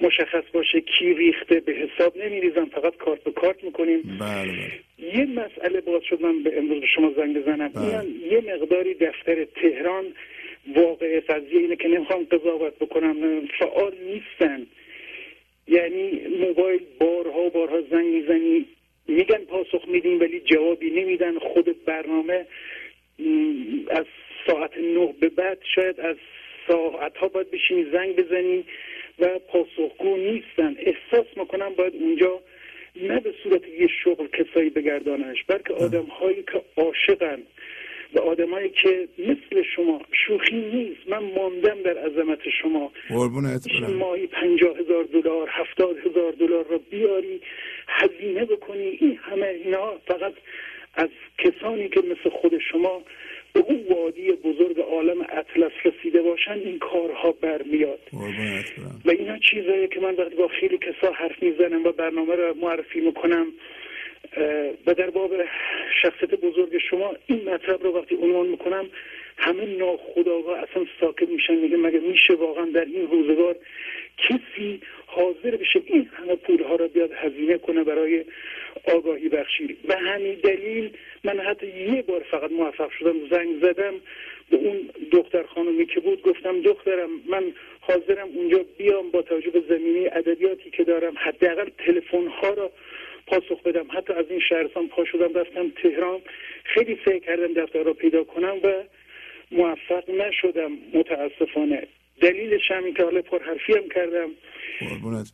[0.00, 4.18] مشخص باشه کی ریخته به حساب نمیریزم فقط کارت به کارت می‌کنیم.
[4.20, 4.70] بله بله.
[5.14, 7.68] یه مسئله باز شد من به امروز به شما زنگ بزنم.
[7.68, 8.32] بله.
[8.32, 10.04] یه مقداری دفتر تهران
[10.76, 14.66] واقع قضیه اینه که نمی‌خوام قضاوت بکنم فعال نیستن.
[15.68, 18.66] یعنی موبایل بارها بارها زنگ می‌زنی
[19.08, 22.46] میگن پاسخ میدیم ولی جوابی نمیدن خود برنامه
[23.90, 24.06] از
[24.46, 26.16] ساعت نه به بعد شاید از
[26.68, 28.64] ساعت ها باید بشینی زنگ بزنی
[29.18, 30.76] و پاسخگو نیستن.
[30.78, 32.40] احساس می‌کنم باید اونجا
[32.96, 37.42] نه به صورت یه شغل کسایی بگردانش بلکه آدم هایی که عاشقن
[38.14, 41.08] و آدمایی که مثل شما شوخی نیست.
[41.08, 42.92] من ماندم در عظمت شما.
[43.08, 43.66] قربونت
[43.98, 47.40] ماهی پنجاه هزار دلار هفتاد هزار دلار را بیاری
[47.88, 49.98] هزینه بکنی این همه اینا.
[50.06, 50.32] فقط
[50.94, 53.02] از کسانی که مثل خود شما
[53.52, 58.00] به اون وادی بزرگ عالم اطلس رسیده باشن این کارها برمیاد.
[59.04, 63.00] و اینا چیزایی که من وقتی با خیلی کسا حرف می‌زنم و برنامه را معرفی
[63.00, 63.46] می‌کنم
[64.86, 65.30] و در باب
[66.02, 68.86] شخصیت بزرگ شما این مطلب رو وقتی عنوان می‌کنم
[69.36, 73.56] همه ناخداگاه اصلا ساکت میشن میگه مگه میشه واقعا در این روزگار
[74.18, 74.80] کسی
[75.14, 78.24] حاضر بشه این همه پولها را بیاد هزینه کنه برای
[78.94, 79.76] آگاهی بخشی.
[79.88, 80.90] به همین دلیل
[81.24, 83.94] من حتی یه بار فقط موفق شدم زنگ زدم
[84.50, 86.22] به اون دختر خانمی که بود.
[86.22, 91.14] گفتم دخترم من حاضرم اونجا بیام با توجه به زمینه ادبیاتی که دارم.
[91.16, 92.70] حداقل تلفن ها را
[93.26, 93.86] پاسخ بدم.
[93.90, 96.20] حتی از این شهرستان پا شدم رفتم تهران.
[96.64, 98.72] خیلی سعی کردم دفتر را پیدا کنم و
[99.50, 101.86] موفق نشدم متاسفانه.
[102.22, 104.30] دلیلش هم این که حالا پرحرفی هم کردم.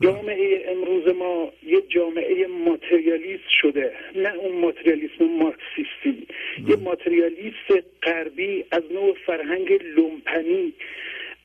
[0.00, 3.92] جامعه امروز ما یه جامعه ماتریالیست شده.
[4.15, 6.26] نه اون ماتریالیسم مارکسیستی.
[6.68, 10.73] یه ماتریالیست غربی از نوع فرهنگ لومپنی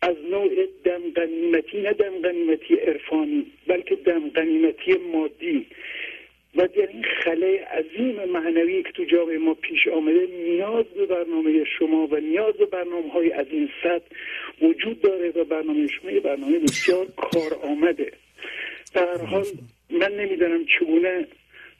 [0.01, 5.65] از نوع دم غنیمتی نه دم غنیمتی عرفانی بلکه دم غنیمتی مادی.
[6.55, 11.63] و در این خلای عظیم معنوی که تو جامعه ما پیش آمده نیاز به برنامه
[11.79, 14.05] شما و نیاز به برنامه های از این سطح
[14.61, 18.11] وجود داره و برنامه شما یه برنامه بسیار کار آمده
[18.93, 19.45] در حال
[19.89, 21.27] من نمی‌دانم چگونه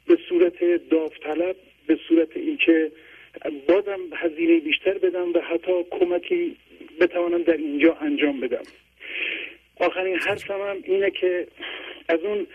[0.06, 2.92] به صورت داوطلب به صورت اینکه
[3.68, 6.56] بازم هزینه بیشتر بدم و حتی کمکی
[7.00, 8.62] بتوانم در اینجا انجام بدم.
[9.80, 11.46] آخرین حرفم هم اینه که
[12.08, 12.46] از اون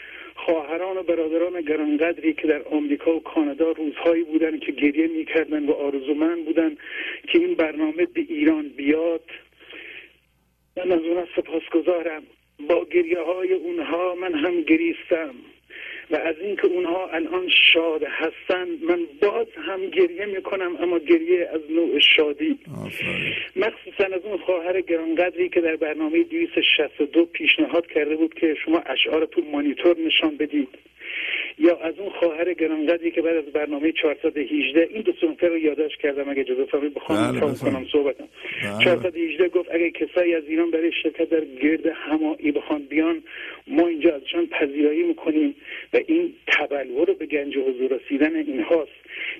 [0.46, 5.72] خواهران و برادران گرانقدری که در آمریکا و کانادا روزهایی بودن که گریه می‌کردن و
[5.72, 6.78] آرزومند بودن
[7.28, 9.24] که این برنامه به ایران بیاد.
[10.78, 12.24] من از اونها سپاسگزارم.
[12.70, 15.36] با گریه های اونها من هم گریستم.
[16.12, 21.62] و از اینکه اونها الان شاد هستن من باز هم گریه می‌کنم اما گریه از
[21.70, 22.60] نوع شادی.
[23.56, 29.26] مخصوصا از اون خواهر گرانقدری که در برنامه 262 پیشنهاد کرده بود که شما اشعار
[29.26, 30.70] تو مانیتور نشان بدید.
[31.60, 36.00] یا از اون خواهر گرانقدری که بعد از برنامه 418 این دو صنفه رو یادداشت
[36.00, 37.40] کردم اگه اجازه فرمایید بخوام بله،.
[37.40, 38.28] کنم صحبتم
[38.64, 38.84] بله.
[38.84, 43.24] 418 گفت اگه کسایی از ایران برای شرکت در گرد همایی بخوان بیان
[43.68, 45.56] ما اینجا ازشان پذیرایی می‌کنیم
[45.94, 48.92] و این تبلور رو به گنج حضور رسیدن اینهاست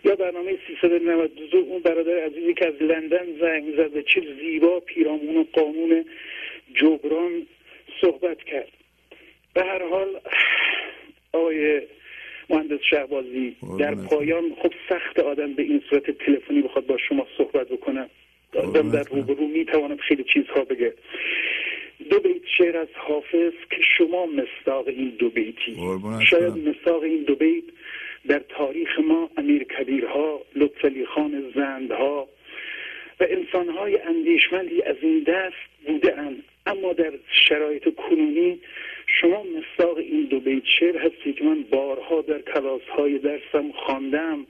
[0.06, 5.44] یا برنامه 392 اون برادر عزیزی که از لندن زنگ زد چه زیبا پیرامون و
[5.54, 6.06] قانون
[6.74, 7.48] جبران
[8.02, 8.72] صحبت کرد
[9.54, 10.08] به هر حال
[11.34, 11.82] آقای
[12.50, 13.96] مهندس شهبازی در.
[13.96, 18.10] پایان خب سخت آدم به این صورت تلفنی بخواد با شما صحبت بکنه
[18.56, 19.04] آدم در.
[19.04, 20.94] روبرو می‌تواند خیلی چیزها بگه
[22.10, 25.78] دو بیت شعر از حافظ که شما مصداق این دو بیتی
[26.30, 26.54] شاید.
[26.54, 27.64] مصداق این دو بیت
[28.28, 32.28] در تاریخ ما امیر کبیرها لطف علی خان زندها
[33.20, 36.16] و انسانهای اندیشمندی از این دست بوده
[36.70, 37.12] اما در
[37.50, 38.60] شرایط کنونی
[39.08, 44.46] شما مصداق این دو بیت شعر هستی که من بارها در کلاس های درسم خواندم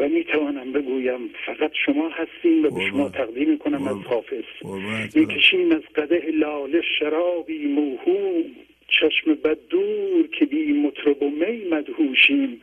[0.00, 3.08] و می توانم بگویم فقط شما هستیم و به شما.
[3.08, 3.96] تقدیم کنم از.
[3.96, 4.44] حافظ
[5.14, 8.44] می‌کشیم از قده لاله شرابی موهوم
[8.88, 12.60] چشم بد دور که بی مطرب و می مدهوشیم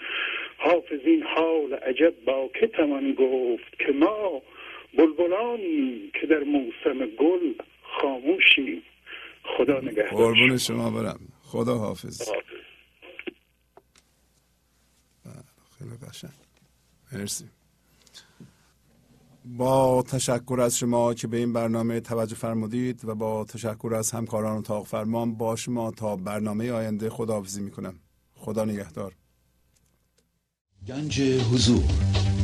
[0.58, 4.42] حافظ این حال عجب با که توان گفت که ما
[4.93, 7.53] بلبلانی که در موسم گل
[8.01, 8.83] خاموشیم
[9.57, 11.19] خدا نگهدار قربون شما برم.
[11.43, 12.22] خدا حافظ.
[15.25, 15.43] بله،
[15.77, 16.32] خیلی قشنگ.
[17.11, 17.45] مرسی.
[19.45, 24.57] با تشکر از شما که به این برنامه توجه فرمودید و با تشکر از همکاران
[24.57, 27.99] اتاق فرمان با شما تا برنامه آینده خداحافظی می‌کنم.
[28.35, 29.14] خدا نگهدار.
[30.88, 31.83] گنج حضور.